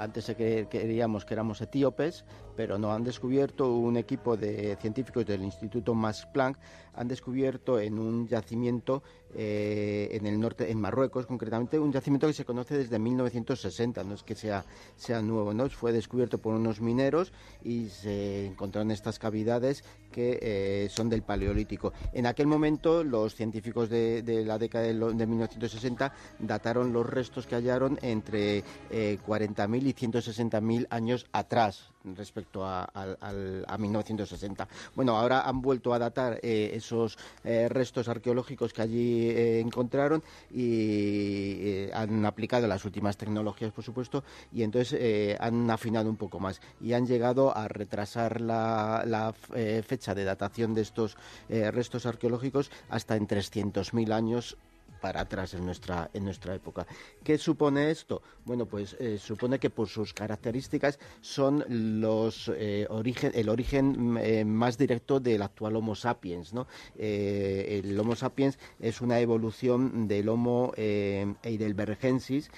Antes 0.00 0.24
se 0.24 0.34
cre- 0.34 0.66
creíamos 0.70 1.26
que 1.26 1.34
éramos 1.34 1.60
etíopes, 1.60 2.24
pero 2.56 2.78
no 2.78 2.90
han 2.90 3.04
descubierto 3.04 3.70
un 3.70 3.98
equipo 3.98 4.34
de 4.34 4.76
científicos 4.80 5.26
del 5.26 5.42
Instituto 5.42 5.92
Max 5.94 6.26
Planck 6.32 6.56
han 6.94 7.06
descubierto 7.06 7.78
en 7.78 7.98
un 7.98 8.26
yacimiento 8.26 9.02
eh, 9.34 10.08
en 10.12 10.26
el 10.26 10.40
norte, 10.40 10.70
en 10.70 10.80
Marruecos 10.80 11.26
concretamente, 11.26 11.78
un 11.78 11.92
yacimiento 11.92 12.26
que 12.26 12.32
se 12.32 12.46
conoce 12.46 12.78
desde 12.78 12.98
1960, 12.98 14.02
no 14.04 14.14
es 14.14 14.22
que 14.22 14.34
sea, 14.34 14.64
sea 14.96 15.20
nuevo, 15.20 15.52
¿no? 15.52 15.68
Fue 15.68 15.92
descubierto 15.92 16.38
por 16.38 16.54
unos 16.54 16.80
mineros 16.80 17.32
y 17.62 17.90
se 17.90 18.46
encontraron 18.46 18.90
estas 18.90 19.18
cavidades 19.18 19.84
que 20.10 20.38
eh, 20.42 20.88
son 20.90 21.08
del 21.08 21.22
Paleolítico. 21.22 21.92
En 22.12 22.26
aquel 22.26 22.46
momento 22.46 23.02
los 23.04 23.34
científicos 23.34 23.88
de, 23.88 24.22
de 24.22 24.44
la 24.44 24.58
década 24.58 24.84
de, 24.84 24.94
lo- 24.94 25.12
de 25.12 25.26
1960 25.26 26.12
dataron 26.40 26.92
los 26.92 27.06
restos 27.06 27.46
que 27.46 27.54
hallaron 27.54 27.98
entre 28.02 28.62
eh, 28.90 29.18
40.000 29.26 29.86
y 29.86 29.92
160.000 29.94 30.86
años 30.90 31.26
atrás 31.32 31.88
respecto 32.16 32.64
a, 32.64 32.84
al- 32.84 33.64
a 33.68 33.76
1960. 33.78 34.66
Bueno, 34.94 35.16
ahora 35.18 35.42
han 35.42 35.60
vuelto 35.60 35.92
a 35.92 35.98
datar 35.98 36.40
eh, 36.42 36.70
esos 36.74 37.18
eh, 37.44 37.68
restos 37.68 38.08
arqueológicos 38.08 38.72
que 38.72 38.82
allí 38.82 39.28
eh, 39.30 39.60
encontraron 39.60 40.22
y 40.50 41.56
eh, 41.60 41.90
han 41.92 42.24
aplicado 42.24 42.66
las 42.66 42.84
últimas 42.84 43.16
tecnologías, 43.16 43.72
por 43.72 43.84
supuesto, 43.84 44.24
y 44.52 44.62
entonces 44.62 44.98
eh, 45.00 45.36
han 45.40 45.70
afinado 45.70 46.08
un 46.08 46.16
poco 46.16 46.40
más 46.40 46.60
y 46.80 46.92
han 46.94 47.06
llegado 47.06 47.56
a 47.56 47.68
retrasar 47.68 48.40
la, 48.40 49.04
la, 49.06 49.34
eh, 49.54 49.82
fecha 50.00 50.14
de 50.14 50.24
datación 50.24 50.72
de 50.72 50.80
estos 50.80 51.18
eh, 51.50 51.70
restos 51.70 52.06
arqueológicos 52.06 52.70
hasta 52.88 53.16
en 53.16 53.28
300.000 53.28 54.12
años 54.12 54.56
para 55.00 55.22
atrás 55.22 55.54
en 55.54 55.64
nuestra 55.64 56.10
en 56.12 56.24
nuestra 56.24 56.54
época. 56.54 56.86
¿Qué 57.24 57.38
supone 57.38 57.90
esto? 57.90 58.22
Bueno, 58.44 58.66
pues 58.66 58.96
eh, 59.00 59.18
supone 59.18 59.58
que 59.58 59.70
por 59.70 59.88
sus 59.88 60.12
características 60.14 60.98
son 61.20 61.64
los 62.00 62.50
eh, 62.54 62.86
origen 62.90 63.32
el 63.34 63.48
origen 63.48 64.16
eh, 64.20 64.44
más 64.44 64.76
directo 64.78 65.20
del 65.20 65.42
actual 65.42 65.76
Homo 65.76 65.94
sapiens, 65.94 66.52
¿no? 66.52 66.66
El 66.98 67.98
Homo 67.98 68.14
sapiens 68.16 68.58
es 68.78 69.00
una 69.00 69.20
evolución 69.20 70.06
del 70.08 70.28
Homo 70.28 70.72
heidelbergensis, 70.76 72.50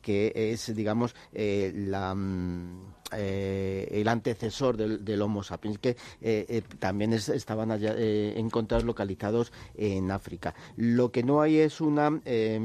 que 0.00 0.32
es 0.34 0.74
digamos 0.74 1.14
mm, 1.34 2.80
el 3.12 4.08
antecesor 4.08 4.76
del, 4.76 5.22
Homo 5.22 5.42
sapiens, 5.42 5.78
que 5.78 5.96
también 6.78 7.12
es- 7.12 7.28
estaban 7.28 7.70
encontrados 7.72 8.84
localizados 8.84 9.52
en 9.74 10.10
África. 10.10 10.54
Lo 10.76 11.12
que 11.12 11.22
no 11.22 11.42
hay 11.42 11.58
es 11.58 11.80
una 11.86 12.20
eh, 12.24 12.58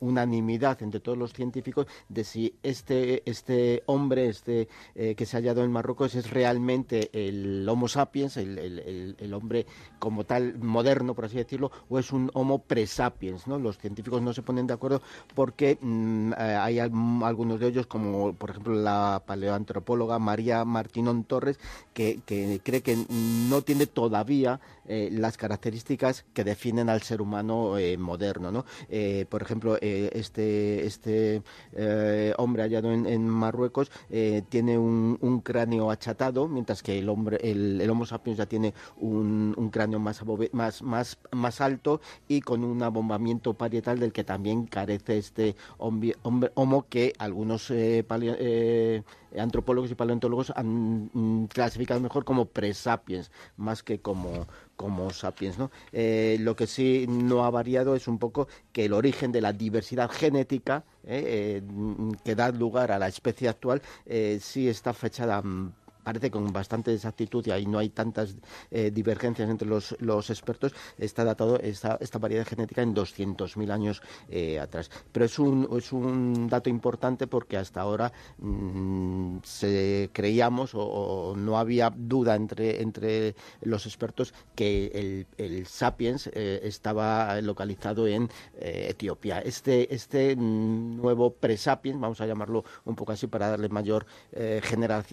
unanimidad 0.00 0.82
entre 0.82 1.00
todos 1.00 1.18
los 1.18 1.32
científicos 1.32 1.86
de 2.08 2.24
si 2.24 2.54
este, 2.62 3.22
este 3.28 3.82
hombre 3.86 4.28
este, 4.28 4.68
eh, 4.94 5.14
que 5.14 5.26
se 5.26 5.36
ha 5.36 5.40
hallado 5.40 5.64
en 5.64 5.72
Marruecos 5.72 6.14
es 6.14 6.30
realmente 6.30 7.10
el 7.12 7.68
Homo 7.68 7.88
sapiens, 7.88 8.36
el, 8.36 8.58
el- 8.58 9.34
hombre 9.34 9.66
como 9.98 10.24
tal 10.24 10.58
moderno, 10.58 11.14
por 11.14 11.26
así 11.26 11.36
decirlo, 11.36 11.70
o 11.88 11.98
es 11.98 12.12
un 12.12 12.30
Homo 12.34 12.60
presapiens. 12.60 13.46
¿no? 13.46 13.58
Los 13.58 13.78
científicos 13.78 14.22
no 14.22 14.32
se 14.32 14.42
ponen 14.42 14.66
de 14.66 14.74
acuerdo 14.74 15.02
porque 15.34 15.78
mm, 15.80 16.32
eh, 16.32 16.36
hay 16.38 16.78
al- 16.78 16.90
algunos 17.22 17.60
de 17.60 17.68
ellos, 17.68 17.86
como 17.86 18.32
por 18.32 18.50
ejemplo 18.50 18.74
la 18.74 19.22
paleoantropóloga 19.26 20.18
María 20.18 20.64
Martinón 20.64 21.24
Torres, 21.24 21.58
que, 21.92 22.20
que 22.26 22.60
cree 22.64 22.82
que 22.82 22.96
no 23.08 23.62
tiene 23.62 23.86
todavía 23.86 24.60
eh, 24.86 25.10
las 25.12 25.36
características 25.36 26.24
que 26.32 26.44
definen 26.44 26.88
al 26.88 27.02
ser 27.02 27.20
humano 27.20 27.76
eh, 27.78 27.96
Eh, 28.88 29.26
por 29.28 29.42
ejemplo, 29.42 29.76
eh, 29.80 30.10
este, 30.12 30.86
este 30.86 31.42
eh, 31.72 32.32
hombre 32.38 32.62
hallado 32.62 32.92
en, 32.92 33.28
Marruecos 33.28 33.90
tiene 34.48 34.78
un, 34.78 35.40
cráneo 35.44 35.90
achatado, 35.90 36.48
mientras 36.48 36.82
que 36.82 36.98
el 36.98 37.08
hombre, 37.08 37.38
el, 37.42 37.88
Homo 37.88 38.06
sapiens 38.06 38.38
ya 38.38 38.46
tiene 38.46 38.74
un, 38.98 39.70
cráneo 39.72 39.98
más, 39.98 40.22
más, 40.52 40.82
más, 40.82 41.18
más 41.32 41.60
alto 41.60 42.00
y 42.26 42.40
con 42.40 42.64
un 42.64 42.82
abombamiento 42.82 43.54
parietal 43.54 43.98
del 43.98 44.12
que 44.12 44.24
también 44.24 44.66
carece 44.66 45.18
este 45.18 45.56
hombre, 45.78 46.16
homo 46.22 46.86
que 46.88 47.12
algunos 47.18 47.72
antropólogos 49.36 49.90
y 49.90 49.94
paleontólogos 49.94 50.52
han 50.54 51.10
mm, 51.12 51.46
clasificado 51.46 52.00
mejor 52.00 52.24
como 52.24 52.46
presapiens, 52.46 53.30
más 53.56 53.82
que 53.82 54.00
como, 54.00 54.46
como 54.76 55.10
sapiens. 55.10 55.58
¿no? 55.58 55.70
Eh, 55.92 56.36
lo 56.40 56.56
que 56.56 56.66
sí 56.66 57.06
no 57.08 57.44
ha 57.44 57.50
variado 57.50 57.96
es 57.96 58.08
un 58.08 58.18
poco 58.18 58.48
que 58.72 58.86
el 58.86 58.92
origen 58.92 59.32
de 59.32 59.40
la 59.40 59.52
diversidad 59.52 60.10
genética 60.10 60.84
eh, 61.04 61.58
eh, 61.58 61.62
mm, 61.62 62.12
que 62.24 62.34
da 62.34 62.50
lugar 62.50 62.92
a 62.92 62.98
la 62.98 63.08
especie 63.08 63.48
actual 63.48 63.80
eh, 64.04 64.38
sí 64.42 64.68
está 64.68 64.92
fechada 64.92 65.40
mm, 65.40 65.72
parece 66.08 66.30
con 66.30 66.50
bastante 66.54 66.94
exactitud 66.94 67.44
y 67.46 67.50
ahí 67.50 67.66
no 67.66 67.78
hay 67.78 67.90
tantas 67.90 68.34
eh, 68.70 68.90
divergencias 68.90 69.50
entre 69.50 69.68
los, 69.68 69.94
los 70.00 70.30
expertos, 70.30 70.72
está 70.96 71.22
datado 71.22 71.60
esta, 71.60 71.98
esta 72.00 72.18
variedad 72.18 72.46
genética 72.46 72.80
en 72.80 72.94
200.000 72.94 73.70
años 73.70 74.00
eh, 74.30 74.58
atrás. 74.58 74.90
Pero 75.12 75.26
es 75.26 75.38
un, 75.38 75.68
es 75.76 75.92
un 75.92 76.48
dato 76.48 76.70
importante 76.70 77.26
porque 77.26 77.58
hasta 77.58 77.82
ahora 77.82 78.10
mm, 78.38 79.40
se 79.44 80.08
creíamos 80.14 80.70
o, 80.74 81.34
no 81.36 81.58
había 81.58 81.92
duda 81.94 82.36
entre, 82.36 82.80
entre 82.80 83.34
los 83.60 83.84
expertos 83.84 84.32
que 84.54 84.86
el, 84.94 85.26
el 85.36 85.66
sapiens 85.66 86.30
eh, 86.32 86.60
estaba 86.62 87.38
localizado 87.42 88.06
en 88.06 88.30
Etiopía. 88.58 89.40
Este, 89.40 89.94
este 89.94 90.34
nuevo 90.36 91.34
presapiens, 91.34 92.00
vamos 92.00 92.22
a 92.22 92.26
llamarlo 92.26 92.64
un 92.86 92.96
poco 92.96 93.12
así 93.12 93.26
para 93.26 93.50
darle 93.50 93.68
mayor 93.68 94.06
eh, 94.32 94.62
genera- 94.64 95.04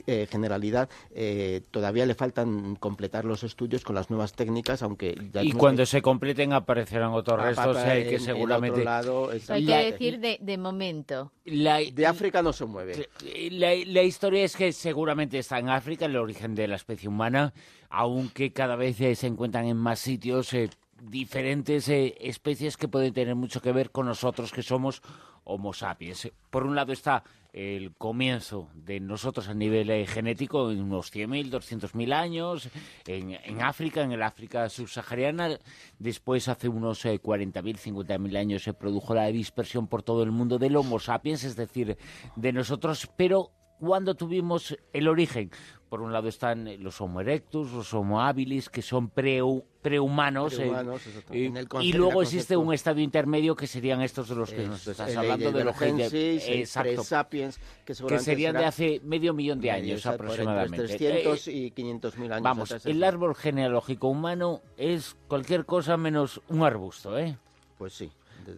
eh, 1.11 1.35
eh, 1.35 1.61
todavía 1.71 2.05
le 2.05 2.15
faltan 2.15 2.75
completar 2.75 3.25
los 3.25 3.43
estudios 3.43 3.83
con 3.83 3.95
las 3.95 4.09
nuevas 4.09 4.33
técnicas, 4.33 4.81
aunque 4.83 5.15
ya 5.33 5.43
Y 5.43 5.51
cuando 5.51 5.85
se 5.85 6.01
completen 6.01 6.53
aparecerán 6.53 7.11
otros 7.13 7.41
restos 7.41 7.77
pa- 7.77 7.95
eh, 7.95 8.01
en- 8.03 8.09
que 8.09 8.15
en 8.15 8.21
seguramente... 8.21 8.71
otro 8.79 8.83
lado, 8.83 9.29
Hay 9.49 9.65
que 9.65 9.75
decir 9.91 10.19
de, 10.19 10.37
de 10.41 10.57
momento. 10.57 11.31
de 11.45 12.05
África 12.07 12.41
no 12.41 12.53
se 12.53 12.65
mueve. 12.65 13.09
La, 13.51 13.73
la 13.85 14.03
historia 14.03 14.43
es 14.43 14.55
que 14.55 14.71
seguramente 14.71 15.37
está 15.39 15.59
en 15.59 15.69
África 15.69 16.05
el 16.05 16.15
origen 16.15 16.55
de 16.55 16.67
la 16.67 16.75
especie 16.75 17.09
humana, 17.09 17.53
aunque 17.89 18.51
cada 18.53 18.75
vez 18.75 18.99
eh, 19.01 19.15
se 19.15 19.27
encuentran 19.27 19.65
en 19.65 19.77
más 19.77 19.99
sitios 19.99 20.53
eh, 20.53 20.69
diferentes 21.01 21.87
eh, 21.89 22.15
especies 22.19 22.77
que 22.77 22.87
pueden 22.87 23.13
tener 23.13 23.35
mucho 23.35 23.61
que 23.61 23.71
ver 23.71 23.91
con 23.91 24.05
nosotros 24.05 24.51
que 24.51 24.63
somos 24.63 25.01
Homo 25.45 25.73
sapiens. 25.73 26.29
Por 26.49 26.65
un 26.65 26.75
lado 26.75 26.91
está 26.91 27.23
el 27.55 27.95
comienzo 27.95 28.67
de 28.73 28.99
nosotros 28.99 29.47
a 29.47 29.53
nivel 29.53 29.89
eh, 29.89 30.05
genético 30.05 30.71
en 30.71 30.81
unos 30.81 31.13
100.000, 31.13 31.49
200.000 31.49 32.13
años, 32.13 32.69
en, 33.07 33.61
África, 33.61 34.01
en 34.01 34.11
el 34.11 34.23
África 34.23 34.67
subsahariana. 34.67 35.57
Después, 35.97 36.49
hace 36.49 36.67
unos 36.67 37.05
eh, 37.05 37.21
40.000, 37.21 37.77
50.000 37.77 38.37
años, 38.37 38.63
se 38.63 38.73
produjo 38.73 39.15
la 39.15 39.27
dispersión 39.27 39.87
por 39.87 40.03
todo 40.03 40.23
el 40.23 40.31
mundo 40.31 40.57
del 40.59 40.75
Homo 40.75 40.99
sapiens, 40.99 41.45
es 41.45 41.55
decir, 41.55 41.97
de 42.35 42.51
nosotros, 42.51 43.09
pero 43.15 43.51
¿cuándo 43.85 44.15
tuvimos 44.15 44.77
el 44.91 45.07
origen? 45.07 45.51
Por 45.89 46.01
un 46.01 46.11
lado 46.11 46.27
están 46.27 46.67
los 46.83 46.99
Homo 46.99 47.21
erectus, 47.21 47.71
los 47.71 47.93
Homo 47.93 48.19
habilis, 48.21 48.69
que 48.69 48.81
son 48.81 49.09
prehumanos. 49.09 50.53
eh, 50.53 50.57
Prehumanos, 50.57 51.07
exacto. 51.07 51.33
eh, 51.33 51.53
y 51.81 51.93
luego 51.93 52.21
existe 52.23 52.57
un 52.57 52.73
estadio 52.73 53.03
intermedio 53.03 53.55
que 53.55 53.67
serían 53.67 54.01
estos 54.01 54.27
de 54.27 54.35
los 54.35 54.51
que 54.51 54.65
nos 54.67 54.85
estás 54.85 55.11
el 55.11 55.17
hablando, 55.19 55.51
de 55.51 55.63
los 55.63 55.79
Exacto. 55.81 56.89
presapiens, 56.89 57.59
que 57.85 57.93
que 57.93 58.19
serían 58.19 58.57
de 58.57 58.65
hace 58.65 58.99
medio 59.03 59.33
millón 59.33 59.61
de 59.61 59.71
Medio, 59.71 59.93
años 59.93 60.05
aproximadamente. 60.05 60.87
300 60.87 61.47
Eh, 61.47 61.51
y 61.51 61.71
500 61.71 62.17
mil 62.17 62.31
años. 62.33 62.43
Vamos, 62.43 62.71
atrás, 62.71 62.85
el 62.87 63.03
árbol 63.03 63.35
genealógico 63.35 64.07
humano 64.07 64.61
es 64.77 65.15
cualquier 65.27 65.65
cosa 65.65 65.95
menos 65.97 66.41
un 66.49 66.63
arbusto, 66.63 67.17
¿eh? 67.17 67.37
Pues 67.77 67.93
sí. 67.93 68.11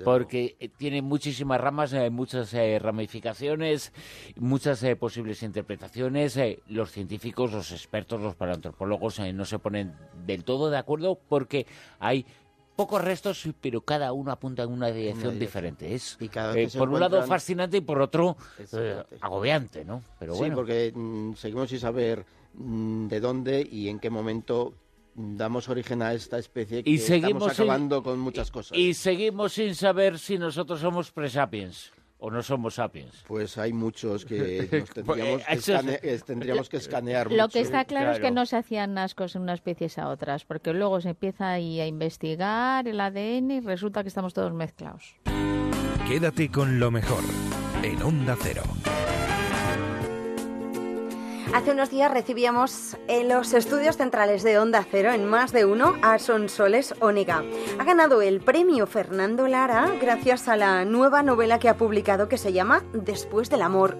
Porque 0.04 0.56
eh, 0.60 0.69
tiene 0.69 1.02
muchísimas 1.02 1.60
ramas, 1.60 1.93
eh, 1.93 2.10
muchas 2.10 2.54
eh, 2.54 2.80
ramificaciones, 2.80 3.93
muchas 4.36 4.82
eh, 4.84 4.95
posibles 4.95 5.43
interpretaciones. 5.43 6.39
los 6.67 6.91
científicos, 6.91 7.52
los 7.52 7.71
expertos, 7.71 8.21
los 8.21 8.36
paleoantropólogos 8.36 9.19
no 9.34 9.45
se 9.45 9.60
ponen 9.60 9.93
del 10.26 10.43
todo 10.43 10.69
de 10.69 10.78
acuerdo 10.78 11.19
porque 11.28 11.65
hay 12.00 12.26
pocos 12.78 13.04
restos, 13.04 13.50
pero 13.60 13.82
cada 13.82 14.13
uno 14.13 14.32
apunta 14.32 14.63
en 14.63 14.71
una 14.71 14.88
dirección 14.88 15.38
diferente. 15.38 15.93
Es, 15.93 16.15
Y 16.21 16.30
cada 16.30 16.58
eh, 16.58 16.69
por 16.78 16.88
un 16.88 17.00
lado, 17.00 17.21
fascinante 17.23 17.78
y 17.78 17.82
por 17.82 18.00
otro, 18.00 18.38
eh, 18.71 19.04
agobiante, 19.19 19.84
¿no? 19.84 20.04
Pero 20.19 20.36
sí, 20.36 20.50
porque 20.54 20.93
mm, 20.95 21.34
seguimos 21.34 21.69
sin 21.69 21.80
saber 21.80 22.23
mm, 22.54 23.08
de 23.08 23.19
dónde 23.19 23.67
y 23.69 23.89
en 23.89 24.00
qué 24.00 24.10
momento 24.10 24.73
damos 25.19 25.67
origen 25.67 26.01
a 26.03 26.13
esta 26.13 26.38
especie 26.38 26.84
que 26.84 26.89
Y 26.91 26.99
seguimos 26.99 27.30
estamos 27.32 27.53
sin- 27.56 27.63
acabando 27.65 28.03
con 28.03 28.19
muchas 28.19 28.51
cosas. 28.51 28.77
Y 28.77 28.93
seguimos 28.93 29.53
sin 29.53 29.73
saber 29.75 30.19
si 30.19 30.38
nosotros 30.38 30.80
somos 30.80 31.12
presapiens 31.12 31.91
o 32.19 32.30
no 32.32 32.41
somos 32.43 32.75
sapiens. 32.75 33.23
Pues 33.27 33.58
hay 33.58 33.73
muchos 33.73 34.25
que 34.25 34.67
nos 34.80 34.89
tendríamos, 34.91 35.43
que, 35.43 35.53
Eso 35.53 35.73
es- 35.73 35.80
escane- 35.86 35.99
eh, 36.03 36.19
tendríamos 36.25 36.69
que 36.69 36.77
escanear 36.77 37.32
Lo 37.32 37.43
mucho. 37.43 37.53
que 37.53 37.60
está 37.62 37.86
claro, 37.86 38.12
es 38.12 38.19
que 38.19 38.32
no 38.32 38.45
se 38.45 38.58
hacían 38.58 38.97
ascos 38.97 39.36
en 39.36 39.41
unas 39.41 39.56
especies 39.56 39.97
a 39.97 40.08
otras, 40.10 40.45
porque 40.45 40.71
luego 40.73 41.01
se 41.01 41.10
empieza 41.10 41.49
ahí 41.51 41.80
a 41.80 41.88
investigar 41.88 42.88
el 42.88 42.99
ADN 43.01 43.51
y 43.51 43.60
resulta 43.62 44.03
que 44.03 44.10
estamos 44.10 44.34
todos 44.36 44.53
mezclados. 44.53 45.15
Quédate 46.08 46.49
con 46.51 46.80
lo 46.80 46.89
mejor 46.91 47.23
en 47.84 48.01
Onda 48.01 48.38
Cero. 48.41 48.63
Hace 51.53 51.71
unos 51.71 51.89
días 51.89 52.12
recibíamos 52.12 52.97
en 53.07 53.29
los 53.29 53.53
estudios 53.53 53.97
centrales 53.97 54.43
de 54.43 54.60
Onda 54.60 54.86
Cero, 54.89 55.12
en 55.12 55.25
más 55.25 55.53
de 55.53 55.65
uno, 55.65 55.93
a 56.01 56.19
Sonsoles 56.19 56.93
Ónega. 56.99 57.43
Ha 57.79 57.83
ganado 57.83 58.21
el 58.21 58.41
premio 58.41 58.86
Fernando 58.86 59.47
Lara 59.47 59.91
gracias 59.99 60.47
a 60.49 60.57
la 60.57 60.86
nueva 60.86 61.23
novela 61.23 61.57
que 61.57 61.69
ha 61.69 61.77
publicado 61.77 62.27
que 62.27 62.38
se 62.38 62.53
llama 62.53 62.83
Después 62.93 63.49
del 63.49 63.62
amor. 63.62 63.97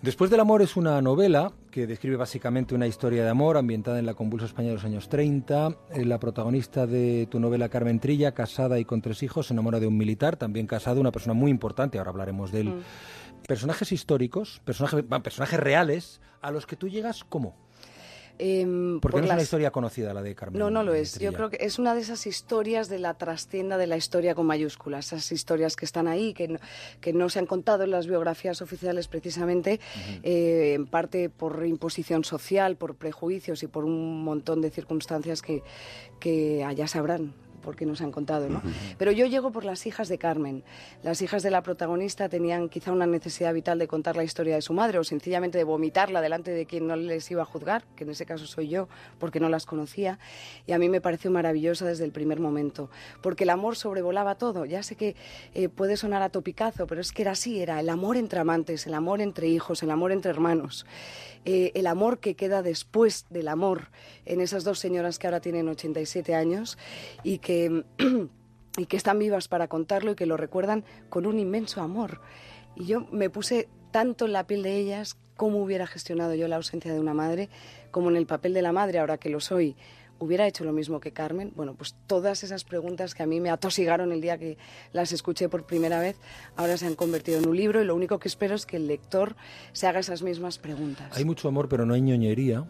Después 0.00 0.30
del 0.30 0.40
amor 0.40 0.62
es 0.62 0.76
una 0.76 1.02
novela 1.02 1.52
que 1.70 1.86
describe 1.86 2.16
básicamente 2.16 2.74
una 2.74 2.86
historia 2.86 3.24
de 3.24 3.30
amor 3.30 3.56
ambientada 3.56 3.98
en 3.98 4.06
la 4.06 4.14
convulsa 4.14 4.46
España 4.46 4.68
de 4.68 4.74
los 4.74 4.84
años 4.84 5.08
30. 5.08 5.76
Eh, 5.90 6.04
La 6.04 6.20
protagonista 6.20 6.86
de 6.86 7.26
tu 7.30 7.40
novela, 7.40 7.68
Carmen 7.68 7.98
Trilla, 7.98 8.32
casada 8.32 8.78
y 8.78 8.84
con 8.84 9.02
tres 9.02 9.22
hijos, 9.22 9.48
se 9.48 9.54
enamora 9.54 9.80
de 9.80 9.86
un 9.86 9.98
militar, 9.98 10.36
también 10.36 10.66
casado, 10.66 11.00
una 11.00 11.12
persona 11.12 11.34
muy 11.34 11.50
importante, 11.50 11.98
ahora 11.98 12.10
hablaremos 12.10 12.52
de 12.52 12.60
él. 12.60 12.68
Mm. 12.68 12.82
Personajes 13.46 13.92
históricos, 13.92 14.62
personajes 14.64 15.60
reales, 15.60 16.20
a 16.40 16.50
los 16.50 16.66
que 16.66 16.76
tú 16.76 16.88
llegas, 16.88 17.24
¿cómo? 17.24 17.54
Em, 18.38 19.00
Porque 19.00 19.14
por 19.14 19.20
no 19.22 19.26
es 19.26 19.32
una 19.32 19.42
historia 19.42 19.70
conocida 19.70 20.12
la 20.12 20.22
de 20.22 20.34
Carmen. 20.34 20.58
No, 20.58 20.70
no 20.70 20.82
lo 20.82 20.94
es. 20.94 21.18
Yo 21.18 21.32
creo 21.32 21.50
que 21.50 21.58
es 21.60 21.78
una 21.78 21.94
de 21.94 22.00
esas 22.00 22.26
historias 22.26 22.88
de 22.88 22.98
la 22.98 23.14
trastienda 23.14 23.78
de 23.78 23.86
la 23.86 23.96
historia 23.96 24.34
con 24.34 24.46
mayúsculas. 24.46 25.06
Esas 25.06 25.32
historias 25.32 25.76
que 25.76 25.84
están 25.84 26.06
ahí, 26.06 26.34
que 26.34 26.48
no, 26.48 26.58
que 27.00 27.12
no 27.12 27.28
se 27.28 27.38
han 27.38 27.46
contado 27.46 27.84
en 27.84 27.90
las 27.90 28.06
biografías 28.06 28.60
oficiales 28.60 29.08
precisamente, 29.08 29.80
eh, 30.22 30.74
en 30.74 30.86
parte 30.86 31.30
por 31.30 31.64
imposición 31.66 32.24
social, 32.24 32.76
por 32.76 32.96
prejuicios 32.96 33.62
y 33.62 33.68
por 33.68 33.84
un 33.84 34.22
montón 34.22 34.60
de 34.60 34.70
circunstancias 34.70 35.40
que, 35.40 35.62
que 36.20 36.62
allá 36.64 36.86
sabrán 36.88 37.32
porque 37.66 37.84
nos 37.84 38.00
han 38.00 38.12
contado, 38.12 38.48
¿no? 38.48 38.62
Pero 38.96 39.10
yo 39.10 39.26
llego 39.26 39.50
por 39.50 39.64
las 39.64 39.86
hijas 39.86 40.08
de 40.08 40.18
Carmen. 40.18 40.62
Las 41.02 41.20
hijas 41.20 41.42
de 41.42 41.50
la 41.50 41.64
protagonista 41.64 42.28
tenían 42.28 42.68
quizá 42.68 42.92
una 42.92 43.06
necesidad 43.06 43.52
vital 43.52 43.80
de 43.80 43.88
contar 43.88 44.16
la 44.16 44.22
historia 44.22 44.54
de 44.54 44.62
su 44.62 44.72
madre 44.72 45.00
o 45.00 45.04
sencillamente 45.04 45.58
de 45.58 45.64
vomitarla 45.64 46.20
delante 46.20 46.52
de 46.52 46.64
quien 46.64 46.86
no 46.86 46.94
les 46.94 47.28
iba 47.28 47.42
a 47.42 47.44
juzgar, 47.44 47.82
que 47.96 48.04
en 48.04 48.10
ese 48.10 48.24
caso 48.24 48.46
soy 48.46 48.68
yo, 48.68 48.88
porque 49.18 49.40
no 49.40 49.48
las 49.48 49.66
conocía. 49.66 50.20
Y 50.64 50.72
a 50.72 50.78
mí 50.78 50.88
me 50.88 51.00
pareció 51.00 51.32
maravillosa 51.32 51.86
desde 51.86 52.04
el 52.04 52.12
primer 52.12 52.38
momento, 52.38 52.88
porque 53.20 53.42
el 53.42 53.50
amor 53.50 53.74
sobrevolaba 53.74 54.36
todo. 54.36 54.64
Ya 54.64 54.84
sé 54.84 54.94
que 54.94 55.16
eh, 55.54 55.68
puede 55.68 55.96
sonar 55.96 56.22
a 56.22 56.28
topicazo, 56.28 56.86
pero 56.86 57.00
es 57.00 57.10
que 57.10 57.22
era 57.22 57.32
así, 57.32 57.60
era 57.60 57.80
el 57.80 57.88
amor 57.88 58.16
entre 58.16 58.38
amantes, 58.38 58.86
el 58.86 58.94
amor 58.94 59.20
entre 59.20 59.48
hijos, 59.48 59.82
el 59.82 59.90
amor 59.90 60.12
entre 60.12 60.30
hermanos, 60.30 60.86
eh, 61.46 61.72
el 61.74 61.86
amor 61.86 62.18
que 62.18 62.34
queda 62.34 62.60
después 62.62 63.24
del 63.30 63.48
amor 63.48 63.90
en 64.24 64.40
esas 64.40 64.64
dos 64.64 64.78
señoras 64.78 65.18
que 65.18 65.28
ahora 65.28 65.40
tienen 65.40 65.68
87 65.68 66.34
años 66.34 66.76
y 67.22 67.38
que 67.38 67.84
y 68.76 68.86
que 68.86 68.96
están 68.96 69.18
vivas 69.18 69.48
para 69.48 69.68
contarlo 69.68 70.12
y 70.12 70.14
que 70.16 70.26
lo 70.26 70.36
recuerdan 70.36 70.84
con 71.08 71.26
un 71.26 71.38
inmenso 71.38 71.80
amor. 71.80 72.20
Y 72.74 72.86
yo 72.86 73.06
me 73.10 73.30
puse 73.30 73.68
tanto 73.90 74.26
en 74.26 74.32
la 74.32 74.46
piel 74.46 74.62
de 74.62 74.76
ellas, 74.76 75.16
cómo 75.36 75.62
hubiera 75.62 75.86
gestionado 75.86 76.34
yo 76.34 76.48
la 76.48 76.56
ausencia 76.56 76.92
de 76.92 77.00
una 77.00 77.14
madre, 77.14 77.48
como 77.90 78.10
en 78.10 78.16
el 78.16 78.26
papel 78.26 78.52
de 78.52 78.62
la 78.62 78.72
madre, 78.72 78.98
ahora 78.98 79.18
que 79.18 79.30
lo 79.30 79.40
soy, 79.40 79.76
hubiera 80.18 80.46
hecho 80.46 80.64
lo 80.64 80.72
mismo 80.72 81.00
que 81.00 81.12
Carmen. 81.12 81.52
Bueno, 81.56 81.74
pues 81.74 81.94
todas 82.06 82.42
esas 82.44 82.64
preguntas 82.64 83.14
que 83.14 83.22
a 83.22 83.26
mí 83.26 83.40
me 83.40 83.50
atosigaron 83.50 84.12
el 84.12 84.20
día 84.20 84.38
que 84.38 84.58
las 84.92 85.12
escuché 85.12 85.48
por 85.48 85.64
primera 85.66 86.00
vez, 86.00 86.16
ahora 86.56 86.76
se 86.76 86.86
han 86.86 86.94
convertido 86.94 87.38
en 87.38 87.48
un 87.48 87.56
libro 87.56 87.80
y 87.82 87.84
lo 87.84 87.94
único 87.94 88.18
que 88.18 88.28
espero 88.28 88.54
es 88.54 88.66
que 88.66 88.76
el 88.76 88.86
lector 88.86 89.36
se 89.72 89.86
haga 89.86 90.00
esas 90.00 90.22
mismas 90.22 90.58
preguntas. 90.58 91.16
Hay 91.16 91.24
mucho 91.24 91.48
amor, 91.48 91.68
pero 91.68 91.86
no 91.86 91.94
hay 91.94 92.00
ñoñería. 92.02 92.64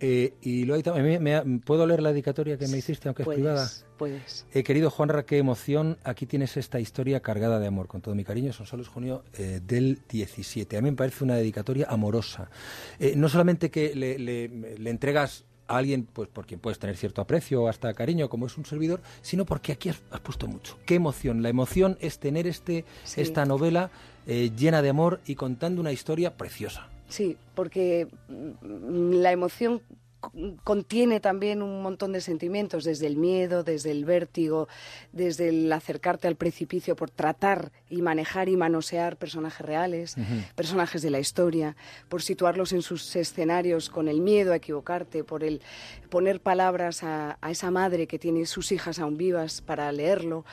Eh, 0.00 0.34
y 0.42 0.64
lo 0.64 0.74
hay 0.74 0.82
tam- 0.82 1.00
me- 1.00 1.20
me- 1.44 1.60
¿Puedo 1.60 1.86
leer 1.86 2.02
la 2.02 2.10
dedicatoria 2.10 2.58
que 2.58 2.68
me 2.68 2.76
hiciste, 2.76 3.08
aunque 3.08 3.22
es 3.22 3.24
Puedes, 3.24 3.40
privada? 3.40 3.70
Puedes. 3.96 4.44
Eh, 4.52 4.62
querido 4.62 4.90
Juanra, 4.90 5.24
qué 5.24 5.38
emoción. 5.38 5.96
Aquí 6.02 6.26
tienes 6.26 6.56
esta 6.58 6.78
historia 6.80 7.20
cargada 7.20 7.58
de 7.58 7.68
amor. 7.68 7.86
Con 7.86 8.02
todo 8.02 8.14
mi 8.14 8.24
cariño, 8.24 8.52
son 8.52 8.66
solos 8.66 8.88
junio 8.88 9.24
eh, 9.38 9.60
del 9.64 10.00
17. 10.08 10.76
A 10.76 10.82
mí 10.82 10.90
me 10.90 10.96
parece 10.96 11.24
una 11.24 11.36
dedicatoria 11.36 11.86
amorosa. 11.88 12.50
Eh, 12.98 13.14
no 13.16 13.28
solamente 13.30 13.70
que 13.70 13.94
le, 13.94 14.18
le- 14.18 14.48
le 14.76 14.90
entregas 14.90 15.44
a 15.66 15.76
alguien 15.78 16.04
pues 16.12 16.28
por 16.28 16.46
quien 16.46 16.60
puedes 16.60 16.78
tener 16.78 16.96
cierto 16.96 17.22
aprecio 17.22 17.62
o 17.62 17.68
hasta 17.68 17.92
cariño, 17.94 18.28
como 18.28 18.46
es 18.46 18.56
un 18.58 18.64
servidor, 18.66 19.00
sino 19.22 19.44
porque 19.44 19.72
aquí 19.72 19.88
has, 19.88 20.02
has 20.10 20.20
puesto 20.20 20.46
mucho. 20.46 20.78
Qué 20.86 20.94
emoción. 20.96 21.42
La 21.42 21.48
emoción 21.48 21.96
es 22.00 22.18
tener 22.18 22.46
este, 22.46 22.84
Sí. 23.04 23.20
esta 23.20 23.44
novela 23.44 23.90
eh, 24.26 24.50
llena 24.56 24.82
de 24.82 24.88
amor 24.90 25.20
y 25.26 25.34
contando 25.34 25.80
una 25.80 25.92
historia 25.92 26.36
preciosa. 26.36 26.88
Sí, 27.08 27.36
porque 27.54 28.08
mm, 28.28 29.12
la 29.14 29.32
emoción 29.32 29.82
contiene 30.62 31.20
también 31.20 31.62
un 31.62 31.82
montón 31.82 32.12
de 32.12 32.20
sentimientos, 32.20 32.84
desde 32.84 33.06
el 33.06 33.16
miedo, 33.16 33.64
desde 33.64 33.90
el 33.90 34.04
vértigo, 34.04 34.68
desde 35.12 35.48
el 35.48 35.72
acercarte 35.72 36.28
al 36.28 36.36
precipicio 36.36 36.96
por 36.96 37.10
tratar 37.10 37.72
y 37.88 38.02
manejar 38.02 38.48
y 38.48 38.56
manosear 38.56 39.16
personajes 39.16 39.64
reales, 39.64 40.16
personajes 40.54 41.02
de 41.02 41.10
la 41.10 41.20
historia, 41.20 41.76
por 42.08 42.22
situarlos 42.22 42.72
en 42.72 42.82
sus 42.82 43.14
escenarios 43.16 43.90
con 43.90 44.08
el 44.08 44.20
miedo 44.20 44.52
a 44.52 44.56
equivocarte, 44.56 45.24
por 45.24 45.44
el 45.44 45.60
poner 46.10 46.40
palabras 46.40 47.02
a, 47.02 47.38
a 47.40 47.50
esa 47.50 47.70
madre 47.70 48.06
que 48.06 48.18
tiene 48.18 48.46
sus 48.46 48.72
hijas 48.72 48.98
aún 48.98 49.16
vivas 49.16 49.60
para 49.60 49.90
leerlo. 49.92 50.44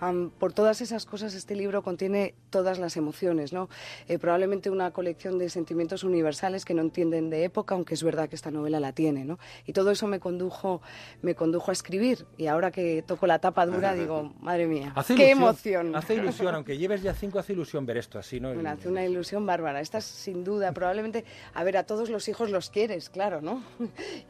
Am, 0.00 0.30
por 0.30 0.52
todas 0.52 0.80
esas 0.80 1.06
cosas 1.06 1.34
este 1.34 1.56
libro 1.56 1.82
contiene 1.82 2.34
todas 2.50 2.78
las 2.78 2.96
emociones, 2.96 3.52
¿no? 3.52 3.68
Eh, 4.08 4.18
probablemente 4.18 4.70
una 4.70 4.92
colección 4.92 5.38
de 5.38 5.50
sentimientos 5.50 6.04
universales 6.04 6.64
que 6.64 6.74
no 6.74 6.82
entienden 6.82 7.30
de 7.30 7.44
época, 7.44 7.74
aunque 7.74 7.94
es 7.94 8.02
verdad 8.02 8.28
que 8.28 8.36
esta 8.36 8.50
novela 8.50 8.80
la 8.80 8.92
tiene, 8.92 9.09
¿no? 9.12 9.38
Y 9.66 9.72
todo 9.72 9.90
eso 9.90 10.06
me 10.06 10.20
condujo, 10.20 10.80
me 11.22 11.34
condujo 11.34 11.70
a 11.70 11.72
escribir 11.72 12.26
y 12.36 12.46
ahora 12.46 12.70
que 12.70 13.02
toco 13.02 13.26
la 13.26 13.38
tapa 13.38 13.66
dura 13.66 13.94
digo, 13.94 14.32
madre 14.40 14.66
mía, 14.66 14.92
Hace 14.94 15.14
qué 15.14 15.30
ilusión, 15.30 15.86
emoción. 15.86 15.96
Hace 15.96 16.14
ilusión, 16.14 16.54
aunque 16.54 16.78
lleves 16.78 17.02
ya 17.02 17.14
cinco, 17.14 17.38
hace 17.38 17.52
ilusión 17.52 17.86
ver 17.86 17.98
esto 17.98 18.18
así, 18.18 18.40
¿no? 18.40 18.54
Me 18.54 18.68
hace 18.68 18.88
una 18.88 19.04
ilusión 19.04 19.46
bárbara. 19.46 19.80
Esta 19.80 19.98
es 19.98 20.04
sin 20.04 20.44
duda, 20.44 20.72
probablemente, 20.74 21.24
a 21.54 21.64
ver, 21.64 21.76
a 21.76 21.84
todos 21.84 22.10
los 22.10 22.28
hijos 22.28 22.50
los 22.50 22.70
quieres, 22.70 23.10
claro, 23.10 23.40
¿no? 23.40 23.62